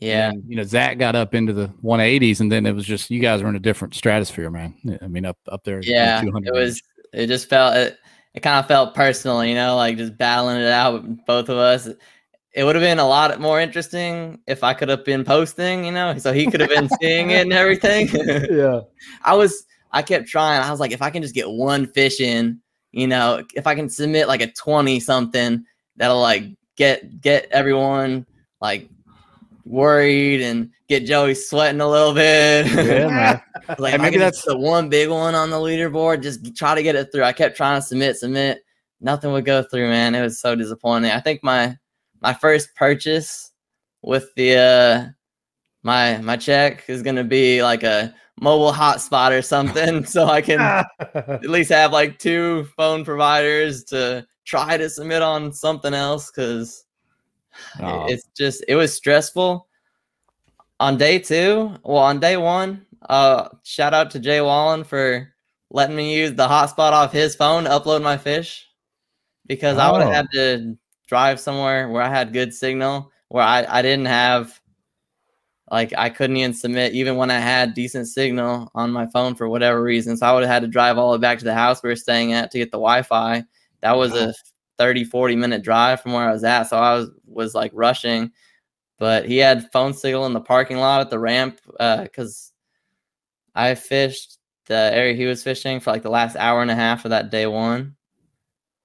Yeah. 0.00 0.30
And, 0.30 0.42
you 0.46 0.56
know, 0.56 0.64
Zach 0.64 0.98
got 0.98 1.14
up 1.14 1.34
into 1.34 1.52
the 1.52 1.68
180s, 1.82 2.40
and 2.40 2.50
then 2.50 2.66
it 2.66 2.72
was 2.72 2.84
just 2.84 3.10
you 3.10 3.20
guys 3.20 3.42
were 3.42 3.48
in 3.48 3.56
a 3.56 3.60
different 3.60 3.94
stratosphere, 3.94 4.50
man. 4.50 4.74
I 5.00 5.06
mean, 5.06 5.24
up 5.24 5.38
up 5.48 5.64
there. 5.64 5.80
Yeah. 5.82 6.22
It 6.22 6.52
was 6.52 6.82
it 7.12 7.28
just 7.28 7.48
felt 7.48 7.76
it, 7.76 7.98
it 8.34 8.40
kind 8.40 8.58
of 8.58 8.66
felt 8.66 8.94
personal, 8.94 9.44
you 9.44 9.54
know, 9.54 9.76
like 9.76 9.96
just 9.96 10.18
battling 10.18 10.60
it 10.60 10.66
out 10.66 11.02
with 11.02 11.24
both 11.26 11.48
of 11.48 11.56
us. 11.56 11.88
It 12.52 12.64
would 12.64 12.76
have 12.76 12.82
been 12.82 12.98
a 12.98 13.06
lot 13.06 13.40
more 13.40 13.60
interesting 13.60 14.40
if 14.46 14.62
I 14.62 14.74
could 14.74 14.88
have 14.88 15.04
been 15.04 15.24
posting, 15.24 15.84
you 15.84 15.92
know, 15.92 16.16
so 16.18 16.32
he 16.32 16.48
could 16.48 16.60
have 16.60 16.70
been 16.70 16.88
seeing 17.00 17.30
it 17.30 17.42
and 17.42 17.52
everything. 17.52 18.08
Yeah. 18.50 18.80
I 19.24 19.34
was 19.34 19.64
I 19.92 20.02
kept 20.02 20.26
trying. 20.26 20.60
I 20.60 20.70
was 20.70 20.80
like, 20.80 20.92
if 20.92 21.02
I 21.02 21.10
can 21.10 21.22
just 21.22 21.34
get 21.34 21.48
one 21.48 21.86
fish 21.86 22.20
in, 22.20 22.60
you 22.92 23.06
know, 23.06 23.42
if 23.54 23.66
I 23.66 23.74
can 23.74 23.88
submit 23.88 24.28
like 24.28 24.42
a 24.42 24.52
20 24.52 25.00
something, 25.00 25.64
that'll 25.96 26.20
like 26.20 26.44
get 26.76 27.20
get 27.20 27.48
everyone 27.50 28.26
like 28.60 28.88
worried 29.64 30.42
and 30.42 30.70
get 30.88 31.06
Joey 31.06 31.34
sweating 31.34 31.80
a 31.80 31.88
little 31.88 32.12
bit. 32.14 32.66
yeah, 32.66 33.06
man. 33.08 33.42
I 33.68 33.72
was 33.72 33.78
like, 33.78 33.92
Hey, 33.92 33.98
maybe 33.98 34.18
that's- 34.18 34.44
the 34.44 34.56
one 34.56 34.88
big 34.88 35.08
one 35.08 35.34
on 35.34 35.50
the 35.50 35.56
leaderboard, 35.56 36.22
just 36.22 36.54
try 36.56 36.74
to 36.74 36.82
get 36.82 36.96
it 36.96 37.10
through. 37.12 37.24
I 37.24 37.32
kept 37.32 37.56
trying 37.56 37.80
to 37.80 37.86
submit, 37.86 38.16
submit. 38.16 38.62
Nothing 39.00 39.32
would 39.32 39.44
go 39.44 39.62
through, 39.62 39.88
man. 39.88 40.14
It 40.14 40.22
was 40.22 40.38
so 40.40 40.54
disappointing. 40.54 41.10
I 41.10 41.20
think 41.20 41.42
my 41.42 41.76
my 42.20 42.32
first 42.32 42.74
purchase 42.74 43.50
with 44.02 44.32
the 44.34 44.56
uh 44.56 45.08
my 45.82 46.18
my 46.18 46.36
check 46.36 46.84
is 46.88 47.02
gonna 47.02 47.24
be 47.24 47.62
like 47.62 47.82
a 47.82 48.14
mobile 48.40 48.72
hotspot 48.72 49.30
or 49.36 49.42
something, 49.42 50.04
so 50.06 50.26
I 50.26 50.40
can 50.40 50.60
at 51.14 51.44
least 51.50 51.70
have 51.70 51.92
like 51.92 52.18
two 52.18 52.64
phone 52.76 53.04
providers 53.04 53.84
to 53.84 54.26
try 54.46 54.76
to 54.76 54.88
submit 54.88 55.22
on 55.22 55.52
something 55.52 55.92
else 55.92 56.30
because 56.30 56.83
Aw. 57.80 58.06
it's 58.06 58.24
just 58.36 58.64
it 58.68 58.74
was 58.74 58.94
stressful 58.94 59.66
on 60.80 60.96
day 60.96 61.18
two 61.18 61.74
well 61.84 61.98
on 61.98 62.18
day 62.20 62.36
one 62.36 62.84
uh 63.08 63.48
shout 63.62 63.94
out 63.94 64.10
to 64.10 64.18
jay 64.18 64.40
wallen 64.40 64.82
for 64.84 65.28
letting 65.70 65.96
me 65.96 66.14
use 66.16 66.34
the 66.34 66.46
hotspot 66.46 66.92
off 66.92 67.12
his 67.12 67.34
phone 67.36 67.64
to 67.64 67.70
upload 67.70 68.02
my 68.02 68.16
fish 68.16 68.66
because 69.46 69.78
i 69.78 69.90
would 69.90 70.02
Oh. 70.02 70.06
have 70.06 70.14
had 70.14 70.26
to 70.32 70.76
drive 71.06 71.38
somewhere 71.38 71.88
where 71.90 72.02
i 72.02 72.08
had 72.08 72.32
good 72.32 72.52
signal 72.54 73.10
where 73.28 73.44
i 73.44 73.64
i 73.68 73.82
didn't 73.82 74.06
have 74.06 74.58
like 75.70 75.92
i 75.96 76.08
couldn't 76.10 76.36
even 76.36 76.52
submit 76.54 76.92
even 76.92 77.16
when 77.16 77.30
i 77.30 77.38
had 77.38 77.74
decent 77.74 78.06
signal 78.08 78.70
on 78.74 78.90
my 78.90 79.06
phone 79.06 79.34
for 79.34 79.48
whatever 79.48 79.82
reason 79.82 80.16
so 80.16 80.26
i 80.26 80.32
would 80.32 80.42
have 80.42 80.52
had 80.52 80.62
to 80.62 80.68
drive 80.68 80.98
all 80.98 81.12
the 81.12 81.18
way 81.18 81.22
back 81.22 81.38
to 81.38 81.44
the 81.44 81.54
house 81.54 81.82
we 81.82 81.88
were 81.88 81.96
staying 81.96 82.32
at 82.32 82.50
to 82.50 82.58
get 82.58 82.70
the 82.70 82.76
wi-fi 82.78 83.42
that 83.80 83.96
was 83.96 84.14
a 84.14 84.32
30 84.78 85.04
40 85.04 85.36
minute 85.36 85.62
drive 85.62 86.00
from 86.00 86.12
where 86.12 86.28
i 86.28 86.32
was 86.32 86.44
at 86.44 86.64
so 86.64 86.76
i 86.78 86.94
was 86.94 87.10
was 87.26 87.54
like 87.54 87.70
rushing 87.74 88.30
but 88.98 89.26
he 89.26 89.38
had 89.38 89.70
phone 89.72 89.94
signal 89.94 90.26
in 90.26 90.32
the 90.34 90.40
parking 90.40 90.78
lot 90.78 91.00
at 91.00 91.10
the 91.10 91.18
ramp 91.18 91.60
because 92.02 92.52
i 93.54 93.74
fished 93.74 94.38
the 94.66 94.74
area 94.94 95.14
he 95.14 95.26
was 95.26 95.42
fishing 95.42 95.80
for 95.80 95.90
like 95.92 96.02
the 96.02 96.10
last 96.10 96.36
hour 96.36 96.62
and 96.62 96.70
a 96.70 96.74
half 96.74 97.04
of 97.04 97.10
that 97.10 97.30
day 97.30 97.46
one 97.46 97.94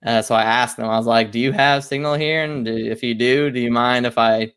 Uh, 0.05 0.21
so 0.21 0.33
I 0.35 0.43
asked 0.43 0.79
him, 0.79 0.85
I 0.85 0.97
was 0.97 1.05
like, 1.07 1.31
"Do 1.31 1.39
you 1.39 1.51
have 1.51 1.83
signal 1.83 2.13
here? 2.15 2.43
And 2.43 2.65
do, 2.65 2.73
if 2.75 3.03
you 3.03 3.13
do, 3.15 3.51
do 3.51 3.59
you 3.59 3.71
mind 3.71 4.05
if 4.05 4.17
I 4.17 4.53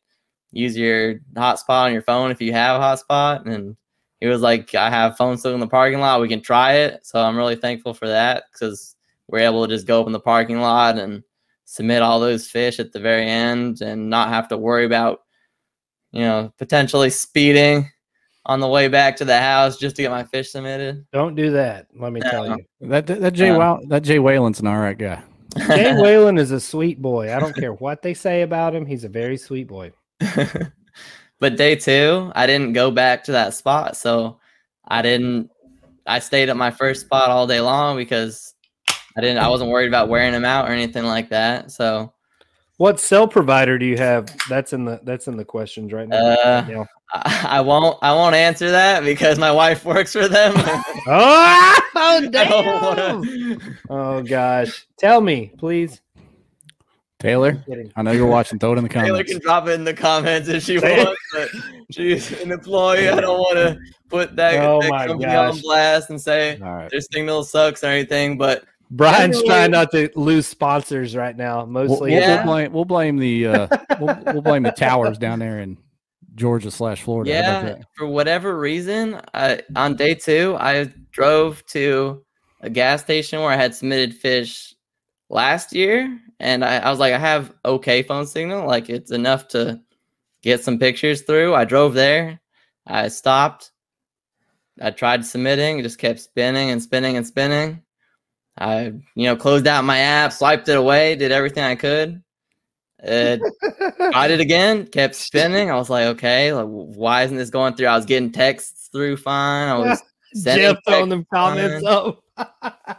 use 0.53 0.77
your 0.77 1.17
hotspot 1.35 1.87
on 1.87 1.93
your 1.93 2.03
phone 2.03 2.31
if 2.31 2.41
you 2.41 2.53
have 2.53 2.81
a 2.81 2.85
hotspot?" 2.85 3.47
And 3.47 3.77
he 4.21 4.27
was 4.29 4.43
like, 4.43 4.75
"I 4.75 4.91
have 4.91 5.17
phone 5.17 5.39
signal 5.39 5.55
in 5.57 5.61
the 5.61 5.67
parking 5.69 6.01
lot. 6.01 6.21
We 6.21 6.29
can 6.29 6.43
try 6.43 6.75
it." 6.75 7.07
So 7.07 7.21
I'm 7.21 7.37
really 7.37 7.57
thankful 7.57 7.95
for 7.95 8.09
that 8.09 8.45
because 8.53 8.97
we're 9.29 9.41
able 9.41 9.67
to 9.67 9.75
just 9.75 9.87
go 9.87 10.01
up 10.01 10.07
in 10.07 10.13
the 10.13 10.21
parking 10.21 10.61
lot 10.61 10.99
and 10.99 11.23
submit 11.65 12.03
all 12.03 12.21
those 12.21 12.49
fish 12.49 12.79
at 12.79 12.93
the 12.93 13.01
very 13.01 13.27
end 13.27 13.81
and 13.81 14.11
not 14.11 14.29
have 14.29 14.49
to 14.49 14.59
worry 14.59 14.85
about, 14.85 15.23
you 16.11 16.23
know, 16.23 16.53
potentially 16.59 17.11
speeding 17.11 17.91
on 18.45 18.61
the 18.61 18.69
way 18.69 18.89
back 18.89 19.17
to 19.17 19.25
the 19.25 19.39
house 19.39 19.79
just 19.79 19.97
to 19.97 20.03
get 20.03 20.11
my 20.11 20.25
fish 20.25 20.51
submitted. 20.51 21.07
Don't 21.13 21.35
do 21.35 21.51
that. 21.53 21.87
Let 21.95 22.13
me 22.13 22.21
tell 22.21 22.47
you. 22.47 22.65
That 22.81 23.07
that, 23.07 23.21
that 23.21 23.33
Jay 23.33 23.51
Um, 23.51 23.59
Wow, 23.59 23.81
that 23.89 24.03
Jay 24.03 24.19
Whalen's 24.19 24.61
an 24.61 24.67
all 24.67 24.79
right 24.79 24.99
guy. 24.99 25.23
Jay 25.67 25.95
Whalen 25.95 26.39
is 26.39 26.51
a 26.51 26.61
sweet 26.61 27.01
boy. 27.01 27.35
I 27.35 27.39
don't 27.39 27.55
care 27.55 27.75
what 27.75 28.03
they 28.03 28.15
say 28.15 28.43
about 28.43 28.75
him. 28.75 28.87
He's 28.87 29.05
a 29.05 29.09
very 29.09 29.37
sweet 29.37 29.69
boy. 29.69 29.93
but 31.41 31.57
day 31.57 31.77
two, 31.77 32.33
I 32.35 32.47
didn't 32.47 32.73
go 32.73 32.91
back 32.91 33.25
to 33.25 33.33
that 33.33 33.55
spot. 33.55 33.97
So 33.97 34.41
I 34.87 35.03
didn't, 35.03 35.51
I 36.07 36.21
stayed 36.21 36.49
at 36.49 36.57
my 36.57 36.71
first 36.71 37.03
spot 37.03 37.31
all 37.31 37.47
day 37.47 37.61
long 37.61 37.97
because 37.97 38.55
I 39.17 39.21
didn't, 39.21 39.39
I 39.39 39.49
wasn't 39.49 39.71
worried 39.71 39.89
about 39.89 40.09
wearing 40.09 40.33
them 40.33 40.45
out 40.45 40.69
or 40.69 40.73
anything 40.73 41.05
like 41.05 41.29
that. 41.31 41.71
So 41.71 42.13
What 42.79 42.99
cell 43.01 43.29
provider 43.29 43.79
do 43.79 43.87
you 43.87 43.97
have? 43.99 44.35
That's 44.49 44.73
in 44.73 44.85
the 44.85 45.01
that's 45.05 45.29
in 45.29 45.37
the 45.37 45.45
questions 45.45 45.93
right 45.93 46.09
now. 46.09 46.17
Uh, 46.17 46.67
Yeah. 46.69 46.85
I, 47.15 47.59
I 47.59 47.61
won't, 47.61 47.99
I 48.01 48.13
won't 48.15 48.35
answer 48.35 48.71
that 48.71 49.05
because 49.05 49.39
my 49.39 49.53
wife 49.53 49.85
works 49.85 50.13
for 50.15 50.29
them. 50.29 50.55
Oh, 51.05 51.79
I 51.97 52.21
don't 52.21 52.31
damn! 52.31 53.79
Oh 53.91 54.23
gosh. 54.23 54.87
Tell 54.99 55.21
me, 55.21 55.53
please. 55.59 56.01
Taylor, 57.19 57.63
I 57.97 58.03
know 58.03 58.11
you're 58.13 58.27
watching. 58.27 58.59
Throw 58.59 58.73
it 58.73 58.79
in 58.79 58.85
the 58.85 58.89
comments. 58.89 59.09
Taylor 59.13 59.25
can 59.25 59.39
drop 59.41 59.69
it 59.69 59.73
in 59.73 59.85
the 59.85 59.95
comments 59.95 60.49
if 60.49 60.63
she 60.65 60.79
wants, 60.81 61.21
but 61.33 61.49
she's 61.93 62.33
an 62.41 62.51
employee. 62.51 63.09
I 63.09 63.21
don't 63.21 63.39
want 63.39 63.57
to 63.57 63.79
put 64.09 64.35
that, 64.37 64.57
Oh 64.65 64.81
that 64.81 64.91
my 64.91 65.07
company 65.07 65.33
on 65.35 65.61
blast 65.61 66.11
and 66.11 66.21
say 66.21 66.59
All 66.61 66.73
right. 66.73 66.91
their 66.91 67.01
signal 67.01 67.45
sucks 67.45 67.85
or 67.85 67.89
anything. 67.89 68.39
But 68.39 68.65
Brian's 68.95 69.37
Anyway. 69.39 69.49
trying 69.49 69.71
not 69.71 69.91
to 69.93 70.11
lose 70.17 70.47
sponsors 70.47 71.17
right 71.17 71.37
now. 71.37 71.61
We'll, 71.65 71.67
Mostly, 71.89 72.11
we'll- 72.13 72.21
Yeah. 72.21 72.37
we'll 72.37 72.45
blame 72.45 72.73
we'll 72.73 72.85
blame 72.85 73.17
the 73.17 73.47
uh, 73.47 73.69
we'll, 74.01 74.19
we'll 74.27 74.43
blame 74.43 74.63
the 74.65 74.71
towers 74.73 75.17
down 75.19 75.39
there 75.39 75.61
in 75.61 75.79
Georgia 76.35 76.71
slash 76.71 77.03
Florida. 77.03 77.31
Yeah, 77.31 77.77
for 77.97 78.07
whatever 78.07 78.59
reason, 78.59 79.21
I, 79.35 79.63
on 79.77 79.97
day 79.97 80.15
two, 80.15 80.57
I 80.59 80.93
drove 81.11 81.65
to 81.67 82.23
a 82.61 82.71
gas 82.71 83.03
station 83.03 83.41
where 83.41 83.51
I 83.51 83.57
had 83.57 83.75
submitted 83.75 84.15
fish 84.15 84.75
last 85.31 85.75
year, 85.75 86.19
and 86.39 86.65
I, 86.65 86.77
I 86.79 86.91
was 86.91 86.99
like, 86.99 87.13
I 87.15 87.19
have 87.19 87.53
okay 87.65 88.03
phone 88.03 88.27
signal, 88.27 88.67
like 88.67 88.89
it's 88.91 89.11
enough 89.11 89.49
to 89.49 89.81
get 90.43 90.63
some 90.63 90.79
pictures 90.79 91.23
through. 91.23 91.55
I 91.55 91.65
drove 91.65 91.95
there, 91.95 92.41
I 92.87 93.09
stopped, 93.09 93.71
I 94.81 94.91
tried 94.91 95.25
submitting, 95.27 95.79
it 95.79 95.83
just 95.83 95.99
kept 95.99 96.21
spinning 96.21 96.71
and 96.71 96.83
spinning 96.83 97.17
and 97.17 97.27
spinning. 97.27 97.83
I, 98.59 98.93
you 99.15 99.27
know, 99.27 99.37
closed 99.37 99.67
out 99.67 99.85
my 99.85 99.99
app, 99.99 100.33
swiped 100.33 100.69
it 100.69 100.77
away, 100.77 101.17
did 101.17 101.33
everything 101.33 101.65
I 101.65 101.75
could. 101.75 102.23
Uh, 103.03 103.39
tried 104.13 104.31
it 104.31 104.41
again, 104.41 104.87
kept 104.87 105.15
spinning. 105.15 105.71
I 105.71 105.75
was 105.75 105.91
like, 105.91 106.07
okay, 106.09 106.53
like, 106.53 106.67
why 106.67 107.25
isn't 107.25 107.37
this 107.37 107.51
going 107.51 107.75
through? 107.75 107.89
I 107.89 107.97
was 107.97 108.07
getting 108.07 108.31
texts 108.31 108.89
through 108.93 109.17
fine. 109.17 109.69
I 109.69 109.79
was 109.79 110.03
sending 110.35 110.77
throwing 110.87 111.09
them 111.09 111.27
comments 111.33 111.85
up. 111.87 112.23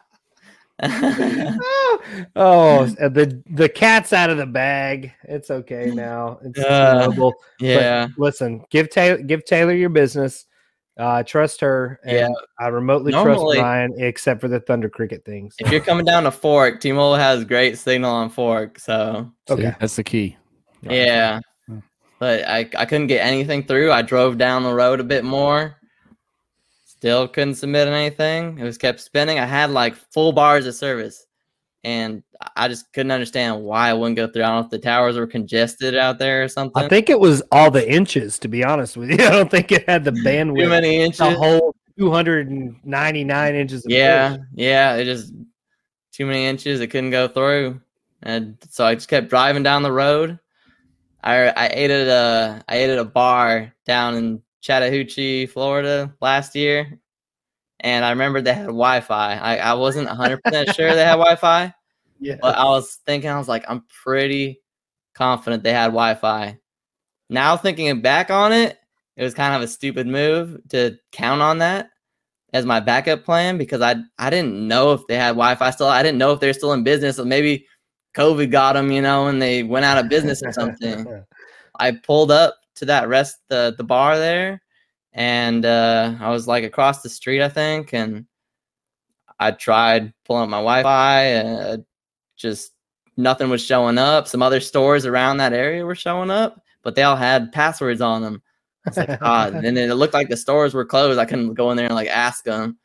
oh, 2.35 2.83
uh, 2.83 3.09
the 3.09 3.41
the 3.51 3.69
cat's 3.69 4.11
out 4.11 4.29
of 4.29 4.37
the 4.37 4.45
bag. 4.45 5.13
It's 5.23 5.49
okay 5.49 5.91
now. 5.91 6.39
It's 6.43 6.59
Uh, 6.59 7.31
yeah, 7.59 8.07
Listen, 8.17 8.65
give 8.69 8.89
Taylor 8.89 9.17
give 9.21 9.45
Taylor 9.45 9.73
your 9.73 9.89
business. 9.89 10.45
Uh, 10.97 11.23
trust 11.23 11.59
her. 11.61 11.99
And 12.05 12.17
Yeah. 12.17 12.27
I 12.59 12.67
remotely 12.67 13.11
Normally- 13.11 13.57
trust 13.57 13.63
Brian, 13.63 13.93
except 13.97 14.41
for 14.41 14.47
the 14.47 14.59
Thunder 14.59 14.89
Cricket 14.89 15.25
things. 15.25 15.55
so- 15.59 15.65
if 15.65 15.71
you're 15.71 15.81
coming 15.81 16.05
down 16.05 16.23
to 16.23 16.31
Fork, 16.31 16.79
T-Mobile 16.81 17.15
has 17.15 17.43
great 17.45 17.77
signal 17.79 18.11
on 18.11 18.29
Fork, 18.29 18.77
so 18.79 19.31
See, 19.47 19.53
Okay. 19.55 19.75
that's 19.79 19.95
the 19.95 20.03
key. 20.03 20.37
yeah. 20.83 21.39
Hmm. 21.67 21.79
But 22.19 22.47
I 22.47 22.69
I 22.77 22.85
couldn't 22.85 23.07
get 23.07 23.25
anything 23.25 23.63
through. 23.63 23.91
I 23.91 24.01
drove 24.03 24.37
down 24.37 24.63
the 24.63 24.73
road 24.73 24.99
a 24.99 25.03
bit 25.03 25.23
more. 25.23 25.77
Still 26.85 27.27
couldn't 27.27 27.55
submit 27.55 27.87
anything. 27.87 28.59
It 28.59 28.63
was 28.63 28.77
kept 28.77 28.99
spinning. 29.01 29.39
I 29.39 29.45
had 29.45 29.71
like 29.71 29.95
full 30.13 30.31
bars 30.31 30.65
of 30.67 30.75
service, 30.75 31.25
and 31.83 32.23
I 32.55 32.67
just 32.67 32.91
couldn't 32.93 33.11
understand 33.11 33.61
why 33.63 33.91
it 33.91 33.97
wouldn't 33.97 34.15
go 34.15 34.27
through. 34.27 34.43
I 34.43 34.47
don't 34.47 34.59
know 34.59 34.65
if 34.65 34.69
the 34.71 34.79
towers 34.79 35.17
were 35.17 35.27
congested 35.27 35.95
out 35.95 36.17
there 36.19 36.43
or 36.43 36.47
something. 36.47 36.83
I 36.83 36.87
think 36.87 37.09
it 37.09 37.19
was 37.19 37.41
all 37.51 37.69
the 37.71 37.89
inches. 37.89 38.39
To 38.39 38.47
be 38.47 38.63
honest 38.63 38.95
with 38.97 39.09
you, 39.09 39.15
I 39.25 39.29
don't 39.31 39.51
think 39.51 39.71
it 39.71 39.87
had 39.87 40.03
the 40.03 40.11
bandwidth. 40.11 40.63
too 40.63 40.69
many 40.69 40.97
inches. 40.97 41.17
The 41.19 41.31
whole 41.31 41.75
299 41.97 43.55
inches. 43.55 43.85
Of 43.85 43.91
Yeah, 43.91 44.31
fish. 44.37 44.39
yeah. 44.55 44.95
It 44.95 45.05
just 45.05 45.33
too 46.11 46.25
many 46.25 46.45
inches. 46.45 46.79
It 46.81 46.87
couldn't 46.87 47.11
go 47.11 47.27
through, 47.27 47.81
and 48.21 48.57
so 48.69 48.85
I 48.85 48.95
just 48.95 49.09
kept 49.09 49.29
driving 49.29 49.63
down 49.63 49.83
the 49.83 49.91
road. 49.91 50.39
I 51.23 51.47
I 51.49 51.69
ate 51.73 51.91
at 51.91 52.07
a 52.07 52.63
I 52.67 52.75
ate 52.77 52.89
at 52.89 52.99
a 52.99 53.05
bar 53.05 53.73
down 53.85 54.15
in 54.15 54.41
Chattahoochee, 54.61 55.45
Florida 55.47 56.13
last 56.21 56.55
year, 56.55 56.99
and 57.83 58.03
I 58.03 58.09
remember 58.09 58.41
they 58.41 58.53
had 58.53 58.65
Wi-Fi. 58.65 59.35
I 59.35 59.57
I 59.57 59.73
wasn't 59.73 60.07
100 60.07 60.41
percent 60.41 60.73
sure 60.75 60.95
they 60.95 61.03
had 61.03 61.11
Wi-Fi, 61.17 61.73
yeah. 62.19 62.37
but 62.41 62.57
I 62.57 62.65
was 62.65 62.95
thinking 63.05 63.29
I 63.29 63.37
was 63.37 63.47
like 63.49 63.65
I'm 63.67 63.83
pretty 64.03 64.61
confident 65.13 65.63
they 65.63 65.73
had 65.73 65.87
Wi-Fi. 65.87 66.57
Now 67.29 67.57
thinking 67.57 68.01
back 68.01 68.31
on 68.31 68.51
it, 68.53 68.77
it 69.15 69.23
was 69.23 69.33
kind 69.33 69.55
of 69.55 69.61
a 69.61 69.67
stupid 69.67 70.07
move 70.07 70.59
to 70.69 70.97
count 71.11 71.41
on 71.41 71.59
that 71.59 71.89
as 72.53 72.65
my 72.65 72.79
backup 72.79 73.25
plan 73.25 73.57
because 73.57 73.81
I 73.81 73.95
I 74.17 74.29
didn't 74.29 74.67
know 74.67 74.93
if 74.93 75.05
they 75.07 75.15
had 75.15 75.29
Wi-Fi 75.29 75.69
still. 75.71 75.87
I 75.87 76.03
didn't 76.03 76.17
know 76.17 76.31
if 76.31 76.39
they're 76.39 76.53
still 76.53 76.73
in 76.73 76.83
business. 76.83 77.19
Or 77.19 77.25
maybe 77.25 77.67
COVID 78.15 78.51
got 78.51 78.73
them, 78.73 78.91
you 78.91 79.01
know, 79.01 79.27
and 79.27 79.41
they 79.41 79.63
went 79.63 79.85
out 79.85 79.97
of 79.97 80.09
business 80.09 80.41
or 80.43 80.51
something. 80.53 81.23
I 81.79 81.91
pulled 81.91 82.31
up 82.31 82.55
to 82.75 82.85
that 82.85 83.07
rest 83.07 83.39
the 83.49 83.73
the 83.77 83.83
bar 83.83 84.17
there, 84.17 84.61
and 85.13 85.65
uh, 85.65 86.15
I 86.19 86.29
was 86.29 86.47
like 86.47 86.63
across 86.63 87.01
the 87.01 87.09
street, 87.09 87.41
I 87.41 87.49
think, 87.49 87.93
and 87.93 88.25
I 89.39 89.51
tried 89.51 90.13
pulling 90.25 90.43
up 90.43 90.49
my 90.49 90.57
Wi-Fi, 90.57 91.21
and 91.21 91.59
uh, 91.59 91.77
just 92.35 92.71
nothing 93.17 93.49
was 93.49 93.63
showing 93.63 93.97
up. 93.97 94.27
Some 94.27 94.41
other 94.41 94.59
stores 94.59 95.05
around 95.05 95.37
that 95.37 95.53
area 95.53 95.85
were 95.85 95.95
showing 95.95 96.31
up, 96.31 96.61
but 96.81 96.95
they 96.95 97.03
all 97.03 97.15
had 97.15 97.51
passwords 97.51 98.01
on 98.01 98.21
them. 98.21 98.41
Like, 98.95 99.19
God, 99.19 99.53
and 99.53 99.77
then 99.77 99.89
it 99.89 99.93
looked 99.95 100.13
like 100.13 100.29
the 100.29 100.37
stores 100.37 100.73
were 100.73 100.85
closed. 100.85 101.19
I 101.19 101.25
couldn't 101.25 101.53
go 101.53 101.71
in 101.71 101.77
there 101.77 101.85
and 101.85 101.95
like 101.95 102.09
ask 102.09 102.43
them. 102.43 102.77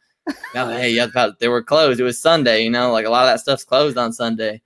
Oh, 0.55 0.68
hey, 0.68 0.90
yeah, 0.90 1.07
they 1.40 1.48
were 1.48 1.62
closed. 1.62 2.01
It 2.01 2.05
was 2.05 2.20
Sunday, 2.20 2.62
you 2.62 2.70
know, 2.70 2.93
like 2.93 3.07
a 3.07 3.11
lot 3.11 3.24
of 3.24 3.32
that 3.32 3.40
stuff's 3.40 3.65
closed 3.65 3.97
on 3.97 4.12
Sunday. 4.12 4.61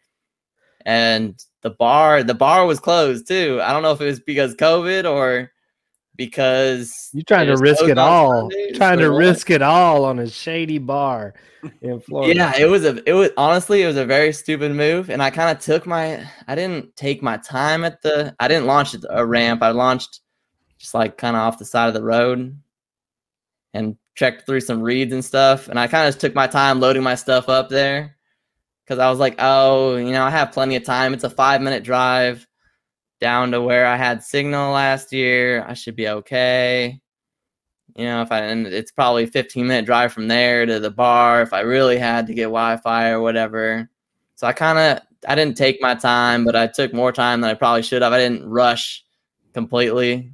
And 0.85 1.41
the 1.61 1.71
bar, 1.71 2.25
the 2.25 2.35
bar 2.35 2.67
was 2.67 2.81
closed 2.81 3.29
too. 3.29 3.61
I 3.63 3.73
don't 3.73 3.83
know 3.83 3.93
if 3.93 4.01
it 4.01 4.07
was 4.07 4.19
because 4.19 4.57
COVID 4.57 5.09
or 5.09 5.52
because 6.27 7.11
you're 7.13 7.25
trying 7.25 7.49
to 7.49 7.57
risk 7.57 7.83
it 7.83 7.99
all? 7.99 8.49
Sundays 8.49 8.77
Trying 8.77 9.01
to 9.01 9.11
risk 9.11 9.51
it 9.51 9.61
all 9.61 10.05
on 10.05 10.21
a 10.21 10.29
shady 10.29 10.79
bar 10.79 11.35
in 11.81 12.01
Florida. 12.01 12.33
Yeah, 12.33 12.57
it 12.57 12.67
was 12.67 12.85
a 12.85 13.03
it 13.09 13.13
was 13.13 13.31
honestly 13.37 13.83
it 13.83 13.89
was 13.89 13.97
a 13.97 14.07
very 14.07 14.33
stupid 14.33 14.71
move, 14.71 15.11
and 15.11 15.21
I 15.21 15.31
kind 15.31 15.51
of 15.51 15.63
took 15.63 15.85
my 15.85 16.25
I 16.47 16.55
didn't 16.55 16.95
take 16.95 17.23
my 17.23 17.39
time 17.39 17.83
at 17.83 18.03
the 18.03 18.37
I 18.39 18.47
didn't 18.47 18.67
launch 18.67 18.95
a 19.11 19.27
ramp. 19.27 19.65
I 19.65 19.71
launched 19.71 20.21
just 20.79 20.95
like 20.95 21.19
kind 21.19 21.35
of 21.35 21.43
off 21.43 21.59
the 21.59 21.65
side 21.65 21.89
of 21.89 21.95
the 21.95 22.05
road 22.05 22.57
and 23.75 23.97
checked 24.15 24.47
through 24.47 24.61
some 24.61 24.81
reeds 24.81 25.13
and 25.13 25.25
stuff, 25.25 25.69
and 25.69 25.79
I 25.79 25.89
kind 25.89 26.09
of 26.09 26.17
took 26.19 26.37
my 26.37 26.47
time 26.47 26.79
loading 26.79 27.03
my 27.03 27.17
stuff 27.17 27.49
up 27.49 27.69
there 27.69 28.17
because 28.85 29.01
I 29.01 29.11
was 29.11 29.19
like, 29.19 29.35
oh, 29.41 29.97
you 29.97 30.13
know, 30.13 30.23
I 30.23 30.31
have 30.31 30.53
plenty 30.53 30.77
of 30.77 30.85
time. 30.85 31.15
It's 31.15 31.25
a 31.25 31.31
five 31.31 31.61
minute 31.61 31.83
drive 31.83 32.47
down 33.23 33.53
to 33.53 33.63
where 33.63 33.87
I 33.87 33.97
had 33.97 34.23
signal 34.23 34.73
last 34.73 35.13
year. 35.13 35.65
I 35.67 35.75
should 35.75 35.95
be 35.95 36.09
okay. 36.09 37.01
You 37.97 38.05
know, 38.05 38.21
if 38.21 38.33
I 38.33 38.41
and 38.41 38.67
it's 38.67 38.91
probably 38.91 39.25
a 39.25 39.29
15 39.29 39.67
minute 39.67 39.87
drive 39.87 40.13
from 40.13 40.29
there 40.29 40.67
to 40.67 40.81
the 40.81 40.91
bar 40.91 41.41
if 41.41 41.53
I 41.53 41.61
really 41.61 41.99
had 41.99 42.27
to 42.27 42.35
get 42.35 42.45
Wi-Fi 42.45 43.11
or 43.11 43.21
whatever. 43.21 43.89
So 44.35 44.47
I 44.47 44.53
kind 44.53 44.79
of 44.79 45.07
I 45.29 45.37
didn't 45.37 45.57
take 45.57 45.81
my 45.81 45.95
time, 45.95 46.45
but 46.45 46.57
I 46.57 46.67
took 46.67 46.93
more 46.93 47.13
time 47.13 47.41
than 47.41 47.51
I 47.51 47.55
probably 47.55 47.83
should 47.83 48.03
have. 48.03 48.13
I 48.13 48.19
didn't 48.19 48.49
rush 48.49 49.05
completely. 49.55 50.33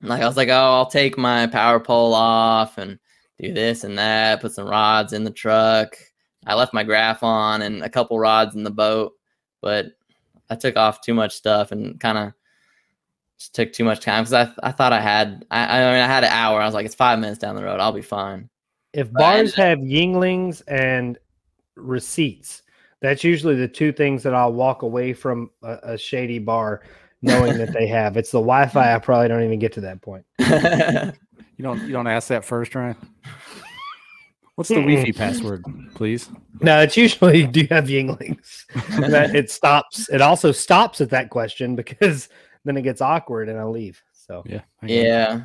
Like 0.00 0.22
I 0.22 0.26
was 0.26 0.36
like, 0.36 0.48
oh, 0.48 0.52
I'll 0.52 0.86
take 0.86 1.18
my 1.18 1.48
power 1.48 1.80
pole 1.80 2.14
off 2.14 2.78
and 2.78 2.98
do 3.40 3.52
this 3.52 3.82
and 3.82 3.98
that, 3.98 4.40
put 4.40 4.52
some 4.52 4.68
rods 4.68 5.12
in 5.12 5.24
the 5.24 5.30
truck. 5.30 5.96
I 6.46 6.54
left 6.54 6.74
my 6.74 6.84
graph 6.84 7.24
on 7.24 7.62
and 7.62 7.82
a 7.82 7.88
couple 7.88 8.18
rods 8.18 8.54
in 8.54 8.62
the 8.62 8.70
boat, 8.70 9.12
but 9.60 9.86
I 10.50 10.56
took 10.56 10.76
off 10.76 11.00
too 11.00 11.14
much 11.14 11.34
stuff 11.34 11.72
and 11.72 11.98
kind 11.98 12.18
of 12.18 12.32
took 13.52 13.72
too 13.72 13.84
much 13.84 14.00
time 14.00 14.24
because 14.24 14.32
I, 14.32 14.68
I 14.68 14.72
thought 14.72 14.92
I 14.92 15.00
had 15.00 15.44
I, 15.50 15.80
I 15.80 15.92
mean 15.92 16.02
I 16.02 16.06
had 16.06 16.24
an 16.24 16.30
hour. 16.30 16.60
I 16.60 16.66
was 16.66 16.74
like, 16.74 16.86
it's 16.86 16.94
five 16.94 17.18
minutes 17.18 17.38
down 17.38 17.56
the 17.56 17.64
road. 17.64 17.80
I'll 17.80 17.92
be 17.92 18.02
fine. 18.02 18.48
If 18.92 19.12
But 19.12 19.20
bars 19.20 19.54
have 19.54 19.78
Yuenglings 19.78 20.62
and 20.68 21.18
receipts, 21.76 22.62
That's 23.00 23.24
usually 23.24 23.56
the 23.56 23.68
two 23.68 23.92
things 23.92 24.22
that 24.22 24.34
I'll 24.34 24.52
walk 24.52 24.82
away 24.82 25.12
from 25.12 25.50
a, 25.62 25.78
a 25.82 25.98
shady 25.98 26.38
bar 26.38 26.82
knowing 27.22 27.56
that 27.58 27.72
they 27.72 27.86
have. 27.86 28.16
It's 28.16 28.30
the 28.30 28.38
Wi-Fi. 28.38 28.94
I 28.94 28.98
probably 28.98 29.28
don't 29.28 29.42
even 29.42 29.58
get 29.58 29.72
to 29.74 29.80
that 29.82 30.02
point. 30.02 30.26
You 31.62 31.68
don't 31.68 31.82
you 31.82 31.92
don't 31.92 32.08
ask 32.08 32.28
that 32.28 32.44
first, 32.44 32.74
Ryan? 32.74 32.96
What's 34.56 34.68
the 34.68 34.76
Wi-Fi 34.76 35.12
password, 35.12 35.64
please? 35.94 36.28
No, 36.60 36.80
it's 36.80 36.96
usually 36.96 37.46
do 37.46 37.60
you 37.62 37.68
have 37.70 37.86
Yuenglings? 37.86 38.66
that 39.10 39.34
it 39.34 39.50
stops. 39.50 40.08
It 40.10 40.20
also 40.20 40.52
stops 40.52 41.00
at 41.00 41.10
that 41.10 41.30
question 41.30 41.74
because 41.74 42.28
then 42.64 42.76
it 42.76 42.82
gets 42.82 43.00
awkward 43.00 43.48
and 43.48 43.58
I 43.58 43.64
leave. 43.64 44.00
So 44.12 44.42
Yeah. 44.46 44.60
I 44.82 44.86
get 44.86 44.98
it. 44.98 45.04
yeah. 45.06 45.40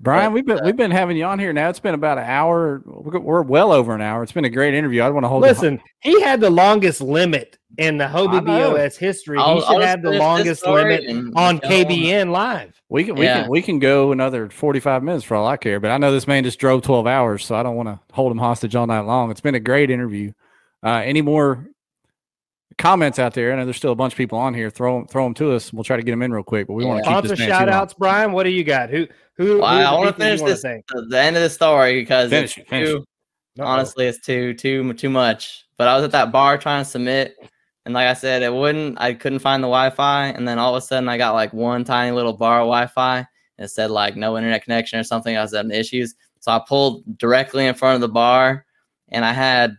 Brian, 0.00 0.32
we've 0.32 0.46
been 0.46 0.60
we've 0.64 0.76
been 0.76 0.90
having 0.90 1.16
you 1.16 1.24
on 1.24 1.38
here 1.38 1.52
now. 1.52 1.68
It's 1.68 1.80
been 1.80 1.94
about 1.94 2.18
an 2.18 2.24
hour. 2.24 2.82
We're, 2.86 3.18
we're 3.20 3.42
well 3.42 3.72
over 3.72 3.94
an 3.94 4.00
hour. 4.00 4.22
It's 4.22 4.32
been 4.32 4.44
a 4.44 4.50
great 4.50 4.74
interview. 4.74 5.02
I 5.02 5.06
don't 5.06 5.14
want 5.14 5.24
to 5.24 5.28
hold. 5.28 5.42
listen, 5.42 5.80
he 6.00 6.20
had 6.22 6.40
the 6.40 6.50
longest 6.50 7.00
limit 7.00 7.58
in 7.78 7.98
the 7.98 8.06
I 8.06 8.10
Hobie. 8.12 8.44
BOS 8.46 8.96
history. 8.96 9.38
I'll- 9.38 9.56
he 9.56 9.60
should 9.62 9.68
I'll 9.70 9.80
have 9.80 10.02
the 10.02 10.12
longest 10.12 10.66
limit 10.66 11.04
on 11.36 11.58
go 11.58 11.68
KBN 11.68 12.30
live. 12.30 12.80
we 12.88 13.04
can 13.04 13.14
we 13.16 13.24
Yeah. 13.24 13.42
can 13.42 13.50
we 13.50 13.62
can 13.62 13.78
go 13.78 14.12
another 14.12 14.48
forty 14.50 14.80
five 14.80 15.02
minutes 15.02 15.24
for 15.24 15.34
all 15.36 15.46
I 15.46 15.56
care. 15.56 15.80
But 15.80 15.90
I 15.90 15.98
know 15.98 16.12
this 16.12 16.26
man 16.28 16.44
just 16.44 16.58
drove 16.58 16.82
twelve 16.82 17.06
hours, 17.06 17.44
so 17.44 17.54
I 17.54 17.62
don't 17.62 17.76
want 17.76 17.88
to 17.88 17.98
hold 18.12 18.30
him 18.32 18.38
hostage 18.38 18.74
all 18.76 18.86
night 18.86 19.00
long. 19.00 19.30
It's 19.30 19.40
been 19.40 19.54
a 19.54 19.60
great 19.60 19.90
interview. 19.90 20.32
Uh, 20.84 21.02
any 21.04 21.22
more 21.22 21.66
comments 22.78 23.18
out 23.18 23.34
there? 23.34 23.52
I 23.52 23.56
know 23.56 23.64
there's 23.64 23.76
still 23.76 23.92
a 23.92 23.96
bunch 23.96 24.12
of 24.12 24.16
people 24.16 24.38
on 24.38 24.54
here. 24.54 24.70
Throw 24.70 24.98
them 24.98 25.06
throw 25.08 25.24
them 25.24 25.34
to 25.34 25.52
us. 25.52 25.72
We'll 25.72 25.84
try 25.84 25.96
to 25.96 26.02
get 26.02 26.10
them 26.12 26.22
in 26.22 26.32
real 26.32 26.42
quick. 26.42 26.66
But 26.66 26.74
we 26.74 26.84
want 26.84 27.04
to 27.04 27.10
Yeah. 27.10 27.16
keep 27.16 27.26
Sponsor 27.26 27.28
this 27.28 27.38
man 27.40 27.48
shout 27.48 27.68
long. 27.68 27.76
outs, 27.76 27.94
Brian. 27.94 28.32
What 28.32 28.44
do 28.44 28.50
you 28.50 28.64
got? 28.64 28.90
Who 28.90 29.06
who? 29.36 29.58
Well, 29.58 29.64
I- 29.66 29.82
I 29.84 29.90
the 29.90 29.96
wanna 29.96 30.12
finish 30.12 30.40
this- 30.42 30.62
thank? 30.62 30.84
The, 30.88 31.06
the 31.10 31.20
end 31.20 31.36
of 31.36 31.42
the 31.42 31.50
story 31.50 32.00
because 32.00 32.30
Finish 32.30 32.58
it's 32.58 32.68
finish 32.68 32.88
too, 32.90 33.04
it. 33.56 33.62
Honestly 33.62 34.06
it's 34.06 34.20
too 34.24 34.54
too 34.54 34.92
too 34.94 35.10
much. 35.10 35.64
But 35.76 35.88
I 35.88 35.96
was 35.96 36.04
at 36.04 36.12
that 36.12 36.30
bar 36.32 36.56
trying 36.58 36.84
to 36.84 36.88
submit, 36.90 37.36
and 37.84 37.94
like 37.94 38.06
I 38.06 38.14
said, 38.14 38.42
it 38.42 38.52
wouldn't. 38.52 39.00
I 39.00 39.12
couldn't 39.14 39.40
find 39.40 39.62
the 39.62 39.66
Wi-Fi, 39.68 40.28
and 40.28 40.46
then 40.46 40.58
all 40.58 40.74
of 40.74 40.82
a 40.82 40.86
sudden 40.86 41.08
I 41.08 41.16
got 41.18 41.32
like 41.34 41.52
one 41.52 41.84
tiny 41.84 42.12
little 42.12 42.32
bar 42.32 42.60
of 42.60 42.66
Wi-Fi. 42.66 43.18
And 43.58 43.64
it 43.66 43.68
said 43.68 43.90
like 43.90 44.16
no 44.16 44.36
internet 44.36 44.64
connection 44.64 44.98
or 44.98 45.04
something. 45.04 45.36
I 45.36 45.42
was 45.42 45.54
having 45.54 45.70
issues, 45.72 46.14
so 46.40 46.50
I 46.52 46.60
pulled 46.68 47.18
directly 47.18 47.66
in 47.66 47.74
front 47.74 47.94
of 47.96 48.00
the 48.00 48.08
bar, 48.08 48.66
and 49.10 49.24
I 49.24 49.32
had 49.32 49.76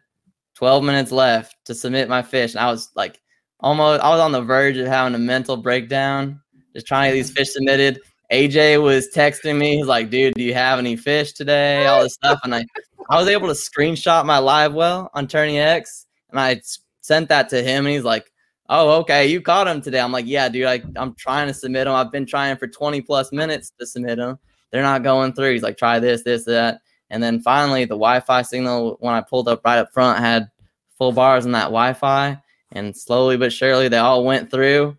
12 0.55 0.83
minutes 0.83 1.11
left 1.11 1.57
to 1.65 1.75
submit 1.75 2.09
my 2.09 2.21
fish, 2.21 2.53
and 2.53 2.59
I 2.59 2.71
was 2.71 2.89
like 2.95 3.21
almost. 3.59 4.01
I 4.01 4.09
was 4.09 4.19
on 4.19 4.31
the 4.31 4.41
verge 4.41 4.77
of 4.77 4.87
having 4.87 5.15
a 5.15 5.19
mental 5.19 5.57
breakdown, 5.57 6.41
just 6.73 6.87
trying 6.87 7.11
to 7.11 7.15
get 7.15 7.23
these 7.23 7.31
fish 7.31 7.53
submitted. 7.53 7.99
AJ 8.31 8.81
was 8.81 9.09
texting 9.13 9.57
me. 9.57 9.77
He's 9.77 9.85
like, 9.85 10.09
"Dude, 10.09 10.33
do 10.33 10.43
you 10.43 10.53
have 10.53 10.79
any 10.79 10.95
fish 10.95 11.33
today?" 11.33 11.85
All 11.85 12.03
this 12.03 12.13
stuff, 12.13 12.39
and 12.43 12.55
I, 12.55 12.65
I 13.09 13.19
was 13.19 13.27
able 13.27 13.47
to 13.47 13.53
screenshot 13.53 14.25
my 14.25 14.37
live 14.39 14.73
well 14.73 15.11
on 15.13 15.27
Tourney 15.27 15.59
X, 15.59 16.07
and 16.31 16.39
I 16.39 16.61
sent 17.01 17.29
that 17.29 17.49
to 17.49 17.61
him, 17.61 17.85
and 17.85 17.93
he's 17.93 18.03
like, 18.03 18.31
"Oh, 18.69 18.99
okay, 19.01 19.27
you 19.27 19.41
caught 19.41 19.67
him 19.67 19.81
today." 19.81 19.99
I'm 19.99 20.11
like, 20.11 20.25
"Yeah, 20.25 20.49
dude, 20.49 20.65
I, 20.65 20.81
I'm 20.95 21.13
trying 21.15 21.47
to 21.47 21.53
submit 21.53 21.85
them. 21.85 21.93
I've 21.93 22.11
been 22.11 22.25
trying 22.25 22.57
for 22.57 22.67
20 22.67 23.01
plus 23.01 23.31
minutes 23.31 23.71
to 23.79 23.85
submit 23.85 24.17
them. 24.17 24.39
They're 24.71 24.81
not 24.81 25.03
going 25.03 25.33
through." 25.33 25.51
He's 25.51 25.63
like, 25.63 25.77
"Try 25.77 25.99
this, 25.99 26.23
this, 26.23 26.45
that," 26.45 26.79
and 27.09 27.21
then 27.21 27.39
finally, 27.39 27.85
the 27.85 27.89
Wi-Fi 27.95 28.41
signal 28.41 28.97
when 28.99 29.13
I 29.13 29.21
pulled 29.21 29.47
up 29.47 29.61
right 29.63 29.79
up 29.79 29.91
front 29.93 30.19
had 30.19 30.49
full 30.97 31.11
bars 31.11 31.45
on 31.45 31.51
that 31.53 31.65
Wi-Fi, 31.65 32.41
and 32.71 32.95
slowly 32.95 33.37
but 33.37 33.53
surely 33.53 33.87
they 33.87 33.97
all 33.97 34.23
went 34.23 34.51
through 34.51 34.97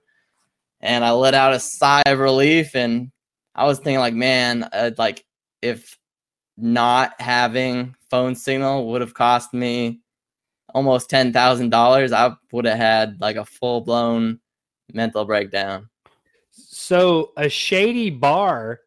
and 0.81 1.05
I 1.05 1.11
let 1.13 1.35
out 1.35 1.53
a 1.53 1.61
sigh 1.61 2.03
of 2.07 2.19
relief. 2.19 2.75
And 2.75 3.11
I 3.55 3.65
was 3.65 3.79
thinking, 3.79 3.99
like, 3.99 4.15
man, 4.15 4.69
uh, 4.73 4.93
like 4.99 5.25
if 5.63 5.99
not 6.57 7.21
having 7.21 7.95
phone 8.11 8.35
signal 8.35 8.89
would 8.91 9.01
have 9.01 9.15
cost 9.15 9.53
me 9.53 10.01
almost 10.75 11.11
ten 11.11 11.33
thousand 11.33 11.71
dollars, 11.71 12.13
I 12.13 12.35
would 12.53 12.65
have 12.67 12.79
had 12.79 13.21
like 13.21 13.37
a 13.37 13.45
full 13.45 13.81
blown 13.81 14.41
mental 14.93 15.25
breakdown. 15.25 15.89
So 16.51 17.33
a 17.37 17.49
shady 17.49 18.11
bar 18.11 18.81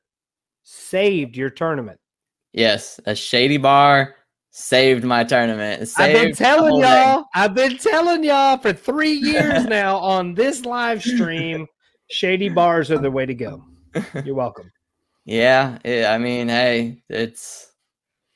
saved 0.63 1.35
your 1.35 1.49
tournament. 1.49 1.99
Yes, 2.53 2.99
a 3.05 3.15
shady 3.15 3.57
bar 3.57 4.15
saved 4.51 5.03
my 5.03 5.23
tournament. 5.23 5.83
It 5.83 5.89
I've 5.97 6.13
been 6.13 6.33
telling 6.33 6.81
y'all. 6.81 7.25
I've 7.33 7.53
been 7.53 7.77
telling 7.77 8.23
y'all 8.23 8.57
for 8.57 8.73
three 8.73 9.13
years 9.13 9.65
now 9.65 9.97
on 9.97 10.33
this 10.33 10.65
live 10.65 11.01
stream. 11.03 11.67
Shady 12.09 12.49
bars 12.49 12.89
are 12.91 12.97
the 12.97 13.11
way 13.11 13.25
to 13.25 13.35
go. 13.35 13.63
You're 14.25 14.35
welcome. 14.35 14.71
Yeah, 15.25 15.77
it, 15.83 16.05
I 16.05 16.17
mean, 16.17 16.47
hey, 16.47 17.03
it's 17.07 17.71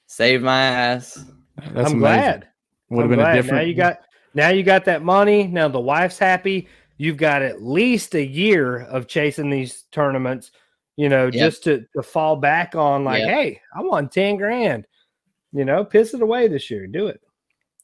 saved 0.05 0.43
my 0.43 0.61
ass. 0.61 1.25
That's 1.57 1.69
I'm 1.69 1.75
amazing. 1.77 1.99
glad. 1.99 2.47
Would 2.89 3.01
have 3.01 3.09
been 3.09 3.19
glad. 3.19 3.33
a 3.35 3.41
different. 3.41 3.63
Now 3.63 3.67
you 3.67 3.75
got 3.75 3.97
now 4.35 4.49
you 4.49 4.63
got 4.63 4.85
that 4.85 5.03
money. 5.03 5.47
Now 5.47 5.67
the 5.67 5.79
wife's 5.79 6.19
happy. 6.19 6.67
You've 6.97 7.17
got 7.17 7.41
at 7.41 7.63
least 7.63 8.13
a 8.13 8.23
year 8.23 8.81
of 8.81 9.07
chasing 9.07 9.49
these 9.49 9.83
tournaments. 9.91 10.51
You 10.95 11.09
know, 11.09 11.25
Yep. 11.25 11.33
just 11.33 11.63
to 11.65 11.85
to 11.95 12.03
fall 12.03 12.35
back 12.35 12.75
on. 12.75 13.03
Like, 13.03 13.21
Yep. 13.21 13.29
hey, 13.29 13.61
I 13.75 13.81
won 13.81 14.09
ten 14.09 14.37
grand. 14.37 14.85
You 15.51 15.65
know, 15.65 15.83
piss 15.85 16.13
it 16.13 16.21
away 16.21 16.47
this 16.47 16.69
year. 16.71 16.87
Do 16.87 17.07
it. 17.07 17.19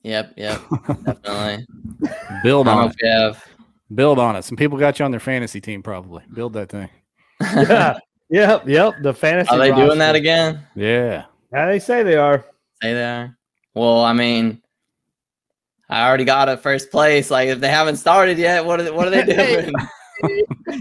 Yep, 0.04 0.34
yep, 0.38 0.62
definitely. 1.06 1.66
build 2.44 2.68
I 2.68 2.74
don't 2.74 2.78
know 2.78 2.84
on 2.84 2.94
it. 3.00 3.08
have. 3.08 3.46
Build 3.94 4.18
on 4.20 4.36
it. 4.36 4.44
Some 4.44 4.56
people 4.58 4.78
got 4.78 4.98
you 5.00 5.06
on 5.06 5.12
their 5.12 5.20
fantasy 5.20 5.60
team, 5.60 5.82
probably. 5.84 6.24
Build 6.34 6.54
that 6.54 6.70
thing. 6.70 6.90
Yeah. 7.42 7.98
yep. 8.30 8.68
Yep. 8.68 8.94
The 9.02 9.14
fantasy. 9.14 9.50
Are 9.52 9.58
they 9.58 9.72
doing 9.74 9.98
that 10.00 10.16
again? 10.16 10.62
Yeah. 10.76 11.26
How 11.54 11.66
they 11.68 11.80
say 11.80 12.04
they 12.04 12.16
are. 12.16 12.46
Say 12.82 12.94
they 12.94 13.04
are. 13.04 13.36
Well, 13.74 14.02
I 14.06 14.14
mean, 14.14 14.62
I 15.90 16.08
already 16.08 16.24
got 16.26 16.48
a 16.50 16.56
first 16.58 16.92
place. 16.92 17.30
Like, 17.32 17.50
if 17.50 17.60
they 17.60 17.70
haven't 17.70 17.98
started 17.98 18.38
yet, 18.38 18.64
what 18.64 18.80
are 18.80 18.84
they, 18.84 18.92
what 18.92 19.08
are 19.08 19.12
they 19.12 19.24
doing? 19.64 19.74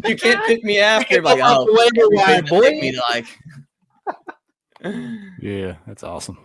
You 0.05 0.17
can't 0.17 0.45
pick 0.47 0.63
me 0.65 0.79
after. 0.79 1.21
Like, 1.23 1.41
oh, 1.43 1.65
Waiver 1.67 1.91
you 1.97 2.11
wire, 2.13 2.43
me, 2.43 2.93
boy. 2.93 2.99
like. 3.11 3.27
Yeah, 5.41 5.75
that's 5.87 6.05
awesome. 6.05 6.39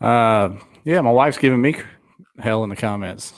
Uh, 0.00 0.50
yeah, 0.84 1.00
my 1.00 1.10
wife's 1.12 1.38
giving 1.38 1.60
me 1.60 1.76
hell 2.40 2.64
in 2.64 2.70
the 2.70 2.76
comments. 2.76 3.34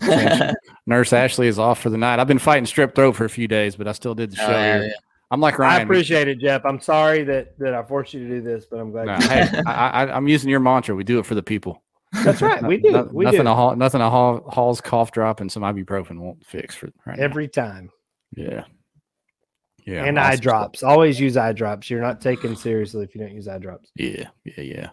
Nurse 0.86 1.12
Ashley 1.12 1.46
is 1.46 1.58
off 1.58 1.80
for 1.80 1.90
the 1.90 1.98
night. 1.98 2.18
I've 2.20 2.26
been 2.26 2.38
fighting 2.38 2.64
strep 2.64 2.94
throat 2.94 3.16
for 3.16 3.24
a 3.26 3.30
few 3.30 3.46
days, 3.48 3.76
but 3.76 3.86
I 3.86 3.92
still 3.92 4.14
did 4.14 4.30
the 4.32 4.36
show 4.36 4.46
Oh, 4.46 4.50
yeah, 4.50 4.74
here. 4.78 4.82
yeah. 4.84 4.92
I'm 5.30 5.40
like 5.40 5.58
Ryan. 5.58 5.80
I 5.80 5.82
appreciate 5.84 6.26
it, 6.26 6.38
Jeff. 6.38 6.64
I'm 6.64 6.80
sorry 6.80 7.22
that 7.24 7.56
that 7.58 7.74
I 7.74 7.82
forced 7.82 8.14
you 8.14 8.20
to 8.26 8.28
do 8.28 8.40
this, 8.40 8.66
but 8.66 8.80
I'm 8.80 8.90
glad. 8.90 9.06
Nah, 9.06 9.18
you 9.20 9.28
hey, 9.28 9.62
I, 9.66 10.04
I, 10.04 10.16
I'm 10.16 10.26
using 10.26 10.48
your 10.50 10.58
mantra. 10.60 10.94
We 10.94 11.04
do 11.04 11.18
it 11.20 11.26
for 11.26 11.34
the 11.36 11.42
people. 11.42 11.82
That's 12.24 12.42
right. 12.42 12.62
We 12.62 12.78
do. 12.78 12.90
no- 12.90 13.08
we 13.12 13.24
nothing 13.26 13.42
do 13.42 13.48
a 13.48 13.54
hall, 13.54 13.76
nothing 13.76 14.00
a 14.00 14.10
hall, 14.10 14.44
Hall's 14.50 14.80
cough 14.80 15.12
drop 15.12 15.40
and 15.40 15.52
some 15.52 15.62
ibuprofen 15.62 16.18
won't 16.18 16.44
fix 16.44 16.74
for 16.74 16.88
right 17.06 17.16
now. 17.18 17.22
every 17.24 17.46
time. 17.46 17.90
Yeah. 18.36 18.64
Yeah. 19.86 20.04
and 20.04 20.18
eye 20.18 20.22
awesome 20.28 20.36
stuff. 20.36 20.42
drops. 20.42 20.82
Always 20.82 21.18
use 21.18 21.36
eye 21.36 21.52
drops. 21.52 21.88
You're 21.90 22.02
not 22.02 22.20
taken 22.20 22.54
seriously 22.54 23.02
if 23.04 23.14
you 23.14 23.20
don't 23.20 23.32
use 23.34 23.48
eye 23.48 23.58
drops. 23.58 23.90
Yeah, 23.96 24.28
yeah, 24.44 24.60
yeah. 24.62 24.90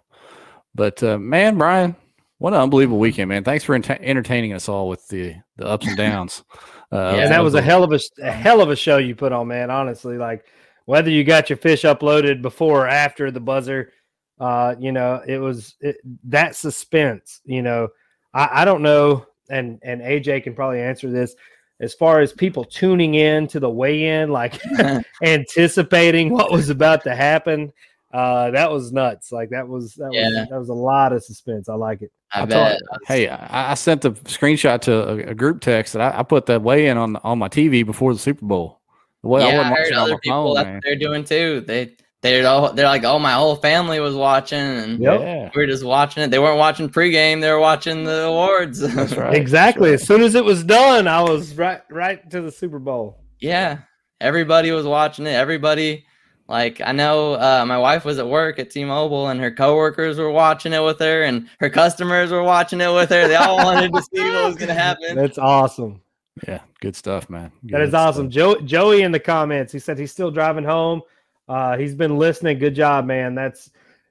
But 0.74 1.04
uh, 1.04 1.18
man, 1.18 1.58
Brian, 1.58 1.96
what 2.40 2.54
an 2.54 2.62
unbelievable 2.62 3.00
weekend, 3.00 3.30
man! 3.30 3.44
Thanks 3.44 3.64
for 3.64 3.78
enta- 3.78 4.00
entertaining 4.02 4.54
us 4.54 4.70
all 4.70 4.88
with 4.88 5.06
the 5.10 5.36
the 5.58 5.68
ups 5.68 5.88
and 5.88 5.98
downs. 5.98 6.44
Uh, 6.92 7.16
Yeah, 7.18 7.28
that 7.28 7.44
was 7.44 7.54
a 7.56 7.62
hell 7.62 7.84
of 7.84 7.92
a, 7.92 8.00
a 8.24 8.32
hell 8.32 8.62
of 8.62 8.70
a 8.70 8.76
show 8.76 8.98
you 8.98 9.16
put 9.16 9.34
on, 9.34 9.48
man. 9.50 9.70
Honestly, 9.70 10.18
like 10.18 10.46
whether 10.86 11.10
you 11.10 11.24
got 11.24 11.50
your 11.50 11.58
fish 11.58 11.84
uploaded 11.84 12.42
before 12.42 12.86
or 12.86 12.88
after 12.88 13.30
the 13.30 13.42
buzzer, 13.42 13.92
uh, 14.40 14.76
you 14.80 14.92
know, 14.94 15.22
it 15.28 15.40
was 15.40 15.76
it, 15.82 15.98
that 16.26 16.56
suspense. 16.56 17.42
You 17.44 17.62
know, 17.62 17.90
I, 18.34 18.62
I 18.62 18.66
don't 18.66 18.84
know, 18.84 19.26
and 19.50 19.80
and 19.84 20.02
AJ 20.02 20.44
can 20.44 20.56
probably 20.56 20.80
answer 20.82 21.12
this 21.12 21.36
as 21.80 21.94
far 21.94 22.22
as 22.22 22.34
people 22.34 22.64
tuning 22.64 23.16
in 23.16 23.48
to 23.48 23.60
the 23.60 23.70
weigh-in, 23.70 24.30
like 24.32 24.60
anticipating 25.24 26.30
what 26.30 26.52
was 26.52 26.70
about 26.70 27.04
to 27.04 27.16
happen. 27.16 27.72
Uh, 28.14 28.50
that 28.52 28.72
was 28.72 28.92
nuts. 28.92 29.32
Like 29.32 29.50
that 29.50 29.68
was 29.68 29.94
that 29.96 30.10
Yeah. 30.14 30.30
was 30.30 30.50
that 30.50 30.60
was 30.60 30.70
a 30.70 30.74
lot 30.74 31.14
of 31.14 31.24
suspense. 31.24 31.68
I 31.70 31.74
like 31.76 32.02
it. 32.02 32.12
I, 32.34 32.42
I 32.42 32.46
bet. 32.46 32.80
told- 32.80 33.02
hey, 33.08 33.28
I, 33.30 33.72
I 33.72 33.74
sent 33.74 34.02
the 34.02 34.12
screenshot 34.12 34.80
to 34.82 35.10
a, 35.10 35.18
a 35.32 35.36
group 35.36 35.62
text 35.62 35.94
that 35.94 36.02
I, 36.16 36.20
I 36.20 36.24
put 36.24 36.46
that 36.48 36.62
weigh 36.62 36.88
in 36.88 36.98
on 36.98 37.18
on 37.18 37.38
my 37.38 37.50
TV 37.50 37.86
before 37.86 38.14
the 38.14 38.20
Super 38.20 38.46
Bowl. 38.46 38.82
The 39.24 39.30
way 39.30 39.44
I 39.44 39.50
yeah, 39.50 39.58
wasn't 39.58 39.66
I 39.66 39.70
heard 39.70 39.80
watching 39.80 39.94
it 39.94 39.98
on 39.98 40.04
other 40.04 40.18
people 40.20 40.46
phone, 40.48 40.56
that's 40.56 40.66
man. 40.68 40.82
they're 40.84 40.96
doing 40.96 41.24
too. 41.26 41.62
They 41.68 41.96
they're 42.22 42.48
all, 42.48 42.74
they're 42.74 42.88
like, 42.88 43.04
oh, 43.04 43.20
my 43.20 43.34
whole 43.34 43.56
family 43.56 44.00
was 44.00 44.16
watching, 44.16 44.58
and 44.60 45.00
Yep. 45.00 45.52
We 45.56 45.62
were 45.62 45.68
just 45.68 45.84
watching 45.86 46.24
it. 46.24 46.32
They 46.32 46.40
weren't 46.40 46.58
watching 46.58 46.90
pregame; 46.90 47.42
they 47.42 47.52
were 47.52 47.60
watching 47.60 48.04
the 48.04 48.24
awards. 48.24 48.80
that's 48.96 49.14
right. 49.16 49.36
exactly. 49.36 49.92
that's 49.92 50.02
As 50.04 50.08
soon 50.08 50.22
as 50.22 50.36
it 50.36 50.44
was 50.44 50.64
done, 50.64 51.08
I 51.08 51.22
was 51.22 51.56
right 51.56 51.82
right 51.90 52.28
to 52.32 52.42
the 52.42 52.52
Super 52.52 52.80
Bowl. 52.80 53.24
yeah, 53.40 53.80
everybody 54.20 54.72
was 54.72 54.86
watching 54.86 55.28
it. 55.28 55.32
Everybody, 55.34 56.06
like 56.48 56.82
I 56.82 56.92
know, 56.92 57.34
uh, 57.36 57.64
my 57.68 57.78
wife 57.78 58.04
was 58.04 58.18
at 58.18 58.28
work 58.28 58.58
at 58.58 58.72
T-Mobile, 58.72 59.28
and 59.30 59.40
her 59.40 59.52
coworkers 59.52 60.18
were 60.18 60.32
watching 60.32 60.74
it 60.74 60.84
with 60.84 60.98
her, 61.00 61.24
and 61.24 61.48
her 61.60 61.70
customers 61.70 62.32
were 62.32 62.44
watching 62.44 62.82
it 62.82 62.92
with 62.94 63.10
her. 63.10 63.28
They 63.28 63.36
all 63.36 63.58
wanted 63.58 63.94
to 63.94 64.02
see 64.02 64.22
what 64.24 64.46
was 64.46 64.56
going 64.56 64.68
to 64.74 64.74
happen. 64.74 65.16
That's 65.16 65.38
awesome. 65.38 66.02
Yeah, 66.48 66.62
good 66.82 66.96
stuff, 66.96 67.30
man. 67.30 67.52
That 67.64 67.82
is 67.82 67.86
Good 67.88 67.90
stuff. 67.92 68.08
awesome. 68.10 68.30
Joe, 68.30 68.60
Joey 68.62 69.02
in 69.04 69.12
the 69.12 69.20
comments, 69.20 69.72
he 69.74 69.80
said 69.80 69.98
he's 70.00 70.12
still 70.12 70.30
driving 70.32 70.64
home. 70.64 71.02
Uh, 71.48 71.78
he's 71.78 71.96
been 71.96 72.18
listening. 72.18 72.60
Good 72.60 72.76
job, 72.76 73.06
man. 73.06 73.36
That's 73.36 73.70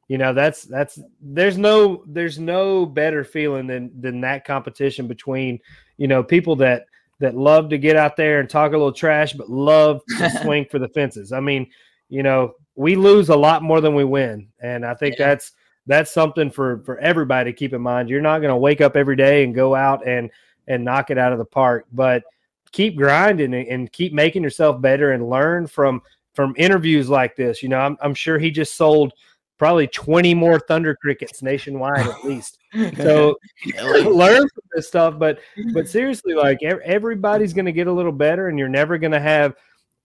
you 0.09 0.19
know 0.19 0.33
that's 0.33 0.63
that's 0.63 0.99
there's 1.21 1.59
no 1.59 2.05
there's 2.07 2.39
no 2.39 2.87
better 2.87 3.25
feeling 3.25 3.67
than 3.67 3.91
than 4.01 4.21
that 4.21 4.45
competition 4.45 5.07
between 5.09 5.59
you 5.97 6.07
know 6.09 6.23
people 6.23 6.57
that 6.57 6.87
that 7.19 7.35
love 7.35 7.69
to 7.71 7.79
get 7.79 7.97
out 7.97 8.17
there 8.17 8.41
and 8.41 8.49
talk 8.49 8.71
a 8.73 8.77
little 8.77 8.93
trash 8.93 9.33
but 9.33 9.51
love 9.51 10.01
to 10.19 10.31
swing 10.43 10.65
for 10.71 10.79
the 10.79 10.89
fences 10.89 11.33
i 11.33 11.41
mean 11.41 11.67
you 12.09 12.23
know 12.23 12.55
we 12.77 12.95
lose 12.95 13.31
a 13.31 13.37
lot 13.37 13.63
more 13.63 13.81
than 13.81 13.95
we 13.95 14.05
win 14.05 14.47
and 14.61 14.85
i 14.87 14.95
think 14.95 15.17
Yeah. 15.19 15.29
that's 15.29 15.53
that's 15.87 16.13
something 16.13 16.51
for 16.51 16.83
for 16.85 16.99
everybody 16.99 17.51
to 17.51 17.57
keep 17.57 17.73
in 17.73 17.81
mind 17.83 18.09
you're 18.09 18.21
not 18.21 18.39
going 18.41 18.51
to 18.53 18.57
wake 18.57 18.81
up 18.81 18.97
every 18.97 19.17
day 19.17 19.43
and 19.43 19.55
go 19.55 19.75
out 19.75 20.07
and 20.07 20.31
and 20.69 20.85
knock 20.85 21.11
it 21.11 21.19
out 21.19 21.33
of 21.33 21.39
the 21.39 21.45
park 21.45 21.87
but 21.93 22.23
keep 22.71 22.97
grinding 22.97 23.55
and, 23.55 23.67
and 23.67 23.93
keep 23.93 24.13
making 24.13 24.43
yourself 24.43 24.81
better 24.81 25.13
and 25.13 25.29
learn 25.29 25.67
from 25.67 26.01
from 26.37 26.55
interviews 26.57 27.09
like 27.09 27.35
this 27.35 27.63
you 27.63 27.69
know 27.69 27.79
i'm, 27.79 27.97
I'm 28.01 28.15
sure 28.15 28.39
he 28.39 28.51
just 28.51 28.77
sold 28.77 29.13
probably 29.59 29.87
20 29.87 30.35
more 30.35 30.61
thunder 30.61 30.95
crickets 30.95 31.43
nationwide 31.43 32.07
at 32.07 32.25
least. 32.25 32.59
So 32.99 33.39
learn 33.81 34.43
from 34.43 34.63
this 34.75 34.87
stuff 34.87 35.19
but 35.19 35.39
but 35.73 35.89
seriously 35.89 36.35
like 36.35 36.63
everybody's 36.63 37.55
going 37.55 37.65
to 37.65 37.73
get 37.73 37.87
a 37.87 37.93
little 37.93 38.13
better 38.13 38.49
and 38.49 38.59
you're 38.59 38.69
never 38.69 38.99
going 38.99 39.13
to 39.13 39.21
have 39.21 39.55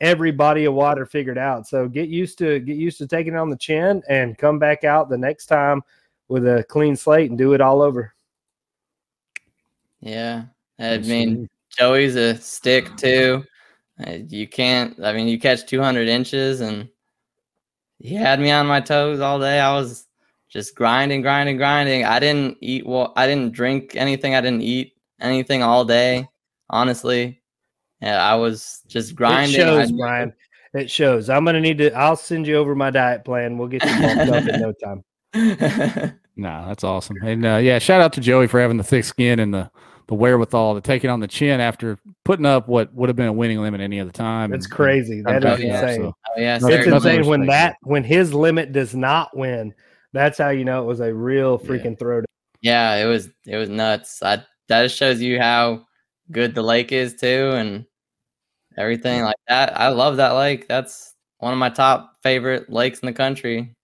every 0.02 0.32
body 0.32 0.66
of 0.66 0.74
water 0.74 1.06
figured 1.06 1.38
out. 1.38 1.68
So 1.68 1.88
get 1.88 2.10
used 2.10 2.38
to 2.40 2.60
get 2.60 2.76
used 2.76 2.98
to 2.98 3.08
taking 3.08 3.34
it 3.34 3.38
on 3.38 3.50
the 3.50 3.58
chin 3.58 4.02
and 4.10 4.38
come 4.38 4.58
back 4.58 4.84
out 4.84 5.10
the 5.10 5.18
next 5.18 5.46
time 5.46 5.82
with 6.28 6.48
a 6.48 6.66
clean 6.70 6.96
slate 6.96 7.30
and 7.30 7.38
do 7.38 7.54
it 7.54 7.62
all 7.62 7.82
over. 7.82 8.14
Yeah, 10.00 10.46
I 10.80 10.98
mean 10.98 11.50
Joey's 11.78 12.16
a 12.16 12.36
stick 12.38 12.96
too. 12.98 13.44
Uh, 14.06 14.18
You 14.28 14.48
can't. 14.48 15.00
I 15.04 15.14
mean, 15.14 15.28
you 15.28 15.40
catch 15.40 15.66
200 15.66 16.08
inches, 16.08 16.62
and 16.62 16.90
he 18.00 18.16
had 18.16 18.40
me 18.40 18.52
on 18.52 18.68
my 18.68 18.82
toes 18.82 19.20
all 19.20 19.40
day. 19.40 19.60
I 19.60 19.74
was 19.74 20.08
just 20.50 20.76
grinding, 20.76 21.22
grinding, 21.22 21.58
grinding. 21.58 22.04
I 22.06 22.20
didn't 22.20 22.58
eat. 22.62 22.86
Well, 22.86 23.14
I 23.16 23.28
didn't 23.28 23.54
drink 23.54 23.96
anything. 23.96 24.36
I 24.36 24.42
didn't 24.42 24.62
eat 24.64 24.94
anything 25.20 25.64
all 25.64 25.86
day. 25.86 26.28
Honestly, 26.70 27.42
yeah, 28.02 28.24
I 28.24 28.36
was 28.36 28.82
just 28.88 29.16
grinding. 29.16 29.54
it 29.54 29.64
shows 29.64 29.92
I- 29.92 29.96
brian 29.96 30.34
it 30.74 30.90
shows 30.90 31.30
i'm 31.30 31.44
going 31.44 31.54
to 31.56 31.60
need 31.60 31.78
to 31.80 31.92
i'll 31.96 32.16
send 32.16 32.48
you 32.48 32.56
over 32.56 32.74
my 32.76 32.90
diet 32.90 33.26
plan 33.26 33.58
we'll 33.58 33.68
get 33.68 33.84
you 33.84 34.00
bulked 34.00 34.32
up 34.32 34.48
in 34.48 34.62
no 34.62 34.74
time 34.82 35.04
No, 36.38 36.66
that's 36.66 36.86
awesome. 36.86 37.18
And 37.24 37.46
uh, 37.46 37.58
yeah, 37.58 37.78
shout 37.78 38.00
out 38.00 38.14
to 38.14 38.22
Joey 38.22 38.48
for 38.48 38.60
having 38.62 38.78
the 38.78 38.86
thick 38.86 39.04
skin 39.04 39.38
and 39.40 39.54
the 39.54 39.70
the 40.08 40.16
wherewithal 40.16 40.76
to 40.76 40.82
take 40.82 41.04
it 41.04 41.08
on 41.08 41.20
the 41.20 41.28
chin 41.28 41.60
after 41.60 41.98
putting 42.26 42.46
up 42.46 42.68
what 42.68 42.94
would 42.94 43.10
have 43.10 43.16
been 43.16 43.28
a 43.28 43.34
winning 43.34 43.60
limit 43.62 43.82
any 43.82 44.00
other 44.00 44.12
time. 44.12 44.54
It's 44.54 44.68
crazy 44.68 45.22
that 45.22 45.38
is 45.38 45.44
backing 45.44 45.72
up, 45.72 45.84
insane 45.84 46.02
so- 46.02 46.16
oh 46.36 46.40
yeah, 46.40 46.56
it's 46.56 46.64
insane 46.66 47.26
when 47.26 47.42
respect 47.42 47.48
that 47.48 47.76
when 47.90 48.04
his 48.04 48.34
limit 48.34 48.72
does 48.72 48.96
not 48.96 49.36
win 49.36 49.74
that's 50.14 50.38
how 50.38 50.50
you 50.50 50.66
know 50.66 50.82
it 50.84 50.86
was 50.86 51.00
a 51.00 51.14
real 51.14 51.60
Yeah. 51.64 51.70
freaking 51.70 51.98
throwdown 51.98 52.26
Yeah, 52.62 52.96
it 52.96 53.06
was 53.06 53.30
it 53.48 53.56
was 53.58 53.70
nuts. 53.70 54.22
I 54.22 54.44
that 54.68 54.84
just 54.84 54.98
shows 54.98 55.22
you 55.22 55.40
how 55.40 55.86
good 56.32 56.54
the 56.56 56.62
lake 56.62 56.92
is 56.92 57.16
too, 57.16 57.52
and 57.56 57.86
everything 58.78 59.24
like 59.24 59.36
that. 59.48 59.80
I 59.80 59.90
love 59.90 60.18
that 60.18 60.32
lake. 60.32 60.68
That's 60.68 61.14
one 61.40 61.54
of 61.54 61.60
my 61.60 61.70
top 61.70 62.18
favorite 62.24 62.70
lakes 62.70 63.00
in 63.00 63.08
the 63.08 63.14
country. 63.14 63.76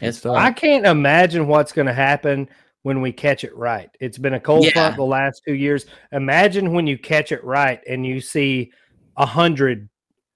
It's 0.00 0.18
stuff. 0.18 0.36
I 0.36 0.50
can't 0.50 0.86
imagine 0.86 1.46
what's 1.46 1.72
going 1.72 1.86
to 1.86 1.92
happen 1.92 2.48
when 2.82 3.00
we 3.00 3.12
catch 3.12 3.44
it 3.44 3.56
right. 3.56 3.90
It's 4.00 4.18
been 4.18 4.34
a 4.34 4.40
cold 4.40 4.64
Yeah. 4.66 4.72
front 4.72 4.96
the 4.96 5.04
last 5.04 5.42
two 5.46 5.54
years. 5.54 5.86
Imagine 6.10 6.72
when 6.72 6.86
you 6.86 6.98
catch 6.98 7.32
it 7.32 7.42
right 7.44 7.80
and 7.88 8.04
you 8.04 8.20
see 8.20 8.72
a 9.16 9.26
hundred, 9.26 9.88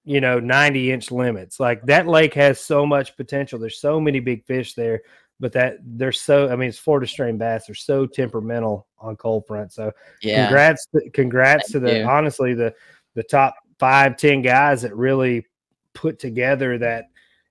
you 0.05 0.21
know, 0.21 0.39
90 0.39 0.91
inch 0.91 1.11
limits. 1.11 1.59
Like 1.59 1.83
that 1.83 2.07
lake 2.07 2.33
has 2.35 2.59
so 2.59 2.85
much 2.85 3.17
potential. 3.17 3.59
There's 3.59 3.81
so 3.81 3.99
many 3.99 4.19
big 4.19 4.45
fish 4.45 4.75
there, 4.75 5.01
but 5.39 5.51
that 5.53 5.77
they're 5.83 6.13
so, 6.13 6.49
I 6.49 6.55
mean, 6.55 6.69
it's 6.69 6.79
Florida 6.79 7.07
strain 7.07 7.37
bass. 7.37 7.67
They're 7.67 7.75
so 7.75 8.05
temperamental 8.05 8.87
on 8.99 9.17
cold 9.17 9.45
front. 9.45 9.73
So 9.73 9.91
yeah, 10.21 10.45
congrats, 10.45 10.87
to, 10.95 11.09
congrats 11.09 11.71
to 11.71 11.79
the, 11.79 11.97
you. 11.99 12.05
honestly, 12.05 12.53
the, 12.53 12.73
the 13.13 13.23
top 13.23 13.55
five, 13.77 14.15
10 14.15 14.41
guys 14.41 14.83
that 14.83 14.95
really 14.95 15.45
put 15.93 16.17
together 16.17 16.77
that, 16.77 17.05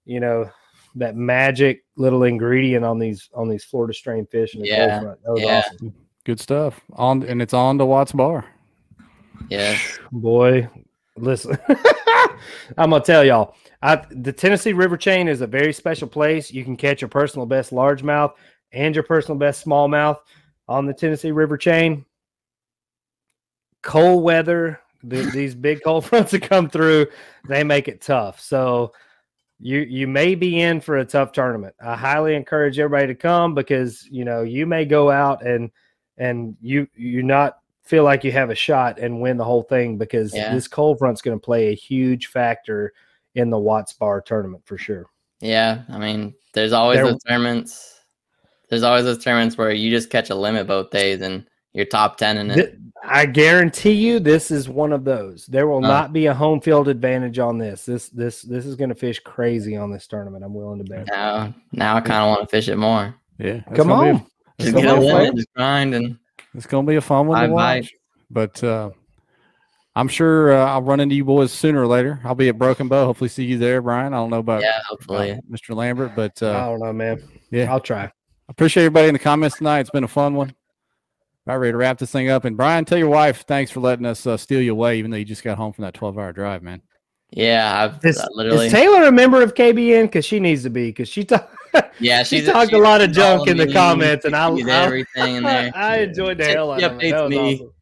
you 0.06 0.20
know, 0.20 0.48
that 0.97 1.14
magic 1.14 1.85
little 1.97 2.24
ingredient 2.24 2.85
on 2.85 2.98
these 2.98 3.28
on 3.35 3.48
these 3.48 3.64
Florida 3.64 3.94
strain 3.94 4.27
fish 4.27 4.55
in 4.55 4.62
the 4.62 4.66
Yeah, 4.66 4.89
cold 4.89 5.02
front. 5.02 5.23
That 5.23 5.32
was 5.32 5.43
yeah. 5.43 5.59
awesome. 5.59 5.94
Good 6.24 6.40
stuff. 6.40 6.81
On 6.94 7.23
and 7.23 7.40
it's 7.40 7.55
on 7.55 7.78
to 7.78 7.85
Watts 7.86 8.12
Bar. 8.12 8.44
yeah, 9.48 9.78
Boy, 10.12 10.68
listen. 11.16 11.56
I'm 12.77 12.90
gonna 12.90 13.01
tell 13.01 13.24
y'all. 13.24 13.55
I, 13.82 14.02
the 14.10 14.32
Tennessee 14.32 14.73
River 14.73 14.97
Chain 14.97 15.28
is 15.28 15.43
a 15.43 15.47
very 15.47 15.73
special 15.73 16.09
place. 16.09 16.51
You 16.51 16.64
can 16.64 16.77
catch 16.77 17.02
your 17.02 17.09
personal 17.09 17.47
best 17.47 17.70
largemouth 17.70 18.32
and 18.73 18.94
your 18.94 19.05
personal 19.05 19.39
best 19.39 19.64
smallmouth 19.64 20.18
on 20.66 20.86
the 20.86 20.94
Tennessee 20.94 21.31
River 21.31 21.56
Chain. 21.56 22.05
Cold 23.82 24.24
weather, 24.24 24.81
the, 25.05 25.23
these 25.31 25.55
big 25.55 25.82
cold 25.85 26.05
fronts 26.06 26.32
that 26.32 26.43
come 26.43 26.68
through, 26.68 27.06
they 27.47 27.62
make 27.62 27.86
it 27.86 28.01
tough. 28.01 28.40
So 28.40 28.93
you 29.58 29.80
you 29.80 30.06
may 30.06 30.34
be 30.34 30.60
in 30.60 30.80
for 30.80 30.98
a 30.98 31.04
tough 31.04 31.32
tournament. 31.32 31.74
I 31.80 31.96
highly 31.96 32.34
encourage 32.34 32.78
everybody 32.78 33.06
to 33.08 33.14
come 33.14 33.54
because 33.54 34.06
you 34.10 34.24
know 34.24 34.42
you 34.42 34.66
may 34.66 34.84
go 34.84 35.10
out 35.10 35.44
and 35.46 35.70
and 36.18 36.56
you 36.60 36.86
you 36.94 37.22
not 37.22 37.58
feel 37.82 38.04
like 38.04 38.24
you 38.24 38.32
have 38.32 38.50
a 38.50 38.54
shot 38.54 38.98
and 38.98 39.20
win 39.20 39.36
the 39.36 39.44
whole 39.44 39.62
thing 39.62 39.96
because 39.96 40.34
Yeah. 40.34 40.52
this 40.52 40.66
cold 40.68 40.98
front's 40.98 41.22
going 41.22 41.38
to 41.38 41.44
play 41.44 41.68
a 41.68 41.74
huge 41.74 42.26
factor 42.26 42.92
in 43.36 43.48
the 43.50 43.58
Watts 43.58 43.92
Bar 43.92 44.20
tournament 44.22 44.64
for 44.66 44.76
sure. 44.76 45.06
yeah. 45.40 45.82
I 45.88 45.98
mean, 45.98 46.34
there's 46.52 46.72
always 46.72 46.96
There- 46.98 47.06
those 47.12 47.22
tournaments. 47.22 48.00
There's 48.68 48.82
always 48.82 49.04
those 49.04 49.22
tournaments 49.22 49.56
where 49.56 49.70
you 49.70 49.90
just 49.90 50.10
catch 50.10 50.30
a 50.30 50.34
limit 50.34 50.66
both 50.66 50.90
days 50.90 51.20
and 51.20 51.46
you're 51.77 51.86
top 51.86 52.16
ten 52.16 52.39
in 52.39 52.51
it. 52.51 52.78
I 53.05 53.27
guarantee 53.27 53.93
you 53.93 54.19
this 54.19 54.51
is 54.51 54.69
one 54.69 54.93
of 54.93 55.05
those. 55.05 55.47
There 55.47 55.69
will 55.69 55.85
Uh. 55.85 55.89
not 55.89 56.12
be 56.12 56.27
a 56.27 56.35
home 56.35 56.61
field 56.61 56.89
advantage 56.89 57.39
on 57.39 57.59
this. 57.59 57.85
This 57.85 58.09
this 58.09 58.43
this 58.43 58.66
is 58.66 58.74
going 58.74 58.89
to 58.89 58.94
fish 58.97 59.20
crazy 59.20 59.77
on 59.77 59.93
this 59.93 60.07
tournament. 60.09 60.43
I'm 60.44 60.55
willing 60.55 60.82
to 60.82 60.90
bet. 60.90 61.07
now, 61.09 61.55
now 61.73 61.97
I 61.97 62.01
kind 62.01 62.23
of 62.24 62.28
want 62.36 62.48
to 62.48 62.57
fish 62.57 62.69
it 62.69 62.77
more. 62.77 63.15
Yeah. 63.39 63.61
Come 63.74 63.93
on. 63.93 64.16
Be, 64.16 64.24
Just 64.65 64.74
get 64.77 64.86
a 64.86 64.97
on, 65.28 65.36
just 65.36 65.53
grind, 65.55 65.94
and 65.94 66.19
it's 66.55 66.66
gonna 66.66 66.86
be 66.86 66.97
a 66.97 67.01
fun 67.03 67.27
one 67.27 67.39
I 67.39 67.47
to 67.47 67.53
might. 67.53 67.90
But 68.31 68.65
uh, 68.65 68.90
I'm 69.94 70.09
sure 70.09 70.53
uh, 70.55 70.65
I'll 70.66 70.82
run 70.82 70.98
into 71.01 71.15
you 71.15 71.24
boys 71.24 71.53
sooner 71.53 71.82
or 71.82 71.86
later. 71.86 72.20
I'll 72.24 72.35
be 72.35 72.48
at 72.48 72.59
Broken 72.59 72.89
Bow. 72.89 73.05
Hopefully, 73.05 73.28
see 73.28 73.44
you 73.44 73.59
there, 73.59 73.82
Brian. 73.82 74.15
I 74.15 74.16
don't 74.16 74.31
know 74.31 74.39
about, 74.39 74.62
yeah, 74.62 74.77
about 74.78 74.85
hopefully. 74.89 75.39
Mr. 75.51 75.77
Lambert, 75.77 76.12
but 76.16 76.43
I 76.43 76.47
uh, 76.47 76.66
don't 76.70 76.81
know, 76.81 76.93
man. 76.93 77.23
yeah, 77.51 77.70
I'll 77.70 77.81
try. 77.81 78.05
I 78.05 78.12
appreciate 78.48 78.85
everybody 78.85 79.09
in 79.09 79.12
the 79.15 79.19
comments 79.19 79.59
tonight. 79.59 79.81
It's 79.81 79.90
been 79.90 80.05
a 80.05 80.09
fun 80.09 80.35
one. 80.35 80.55
About 81.47 81.60
ready 81.60 81.73
to 81.73 81.78
wrap 81.78 81.98
this 81.98 82.10
thing 82.10 82.28
up. 82.28 82.44
And 82.44 82.56
Brian, 82.56 82.85
tell 82.85 82.98
your 82.98 83.09
wife 83.09 83.44
thanks 83.47 83.70
for 83.70 83.78
letting 83.78 84.05
us 84.05 84.27
uh, 84.27 84.36
steal 84.36 84.60
you 84.60 84.73
away, 84.73 84.98
even 84.98 85.12
though 85.12 85.16
you 85.16 85.24
just 85.24 85.44
got 85.44 85.56
home 85.56 85.73
from 85.73 85.82
that 85.82 85.94
12 85.94 86.18
hour 86.18 86.32
drive, 86.32 86.60
man. 86.60 86.82
Yeah, 87.31 87.85
I've 87.85 88.05
Is, 88.05 88.20
literally. 88.32 88.66
is 88.66 88.73
Taylor 88.73 89.05
a 89.05 89.12
member 89.12 89.43
of 89.43 89.55
KBN? 89.55 90.02
Because 90.02 90.24
she 90.24 90.40
needs 90.40 90.64
to 90.64 90.70
be. 90.70 90.89
Because 90.89 91.09
she 91.09 91.24
talked. 91.24 91.55
yeah, 92.01 92.24
she 92.24 92.44
talked 92.44 92.73
a 92.73 92.78
lot 92.78 93.01
of 93.01 93.12
junk 93.12 93.47
followed 93.47 93.48
in 93.48 93.56
the 93.59 93.73
comments, 93.73 94.24
and 94.24 94.35
I, 94.35 94.52
sees 94.56 94.66
I, 94.68 94.85
everything 94.85 95.35
in 95.36 95.43
there. 95.44 95.70
I 95.74 95.98
enjoyed 95.98 96.39
the 96.39 96.44
She- 96.47 96.51
hell 96.51 96.73
out 96.73 96.82
of 96.82 97.01
it. 97.01 97.10
That 97.12 97.28
me. 97.28 97.55
awesome. 97.55 97.73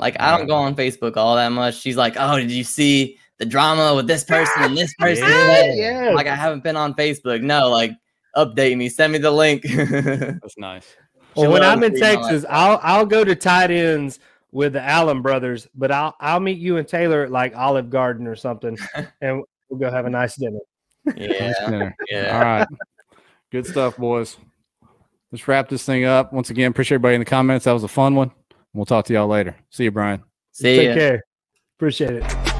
Like 0.00 0.16
I 0.20 0.36
don't 0.36 0.48
go 0.48 0.54
on 0.56 0.74
Facebook 0.74 1.16
all 1.16 1.36
that 1.36 1.50
much. 1.50 1.80
She's 1.80 1.96
like, 1.96 2.14
"Oh, 2.18 2.38
did 2.38 2.50
you 2.50 2.64
see 2.64 3.18
the 3.38 3.44
drama 3.44 3.94
with 3.94 4.08
this 4.08 4.24
person 4.24 4.62
and 4.64 4.76
this 4.76 4.92
person?" 4.98 5.28
Yeah, 5.28 5.74
yeah. 5.74 6.10
Like 6.12 6.26
I 6.26 6.34
haven't 6.34 6.64
been 6.64 6.76
on 6.76 6.94
Facebook. 6.94 7.40
No, 7.40 7.68
like 7.70 7.92
update 8.36 8.76
me, 8.76 8.88
send 8.88 9.12
me 9.12 9.20
the 9.20 9.30
link. 9.30 9.62
That's 9.62 10.58
nice. 10.58 10.96
Well, 11.36 11.50
when 11.52 11.62
I'm 11.62 11.82
in 11.82 11.92
reading 11.92 12.04
all 12.16 12.22
that 12.22 12.28
Texas. 12.28 12.44
I'll 12.50 12.80
I'll 12.82 13.06
go 13.06 13.24
to 13.24 13.34
tight 13.34 13.70
ends 13.70 14.18
with 14.50 14.74
the 14.74 14.82
Allen 14.82 15.22
brothers, 15.22 15.66
but 15.74 15.90
I'll 15.90 16.14
I'll 16.20 16.40
meet 16.40 16.58
you 16.58 16.76
and 16.76 16.86
Taylor 16.86 17.24
at 17.24 17.30
like 17.30 17.56
Olive 17.56 17.90
Garden 17.90 18.26
or 18.26 18.36
something, 18.36 18.76
and 19.20 19.42
we'll 19.68 19.78
go 19.80 19.90
have 19.90 20.06
a 20.06 20.10
nice 20.10 20.36
dinner. 20.36 20.60
yeah, 21.16 21.46
Nice 21.48 21.58
dinner. 21.70 21.96
yeah. 22.10 22.36
All 22.36 22.42
right. 22.44 22.68
Good 23.50 23.66
stuff, 23.66 23.96
boys. 23.96 24.36
Let's 25.30 25.48
wrap 25.48 25.68
this 25.68 25.84
thing 25.84 26.04
up. 26.04 26.32
Once 26.32 26.50
again, 26.50 26.70
appreciate 26.70 26.96
everybody 26.96 27.14
in 27.14 27.20
the 27.20 27.24
comments. 27.24 27.64
That 27.64 27.72
was 27.72 27.84
a 27.84 27.88
fun 27.88 28.14
one. 28.14 28.30
We'll 28.74 28.86
talk 28.86 29.06
to 29.06 29.12
y'all 29.12 29.28
later. 29.28 29.56
See 29.70 29.84
you, 29.84 29.90
Brian. 29.90 30.22
See 30.52 30.76
Take 30.76 30.88
ya. 30.88 30.94
care. 30.94 31.24
Appreciate 31.78 32.12
it. 32.14 32.51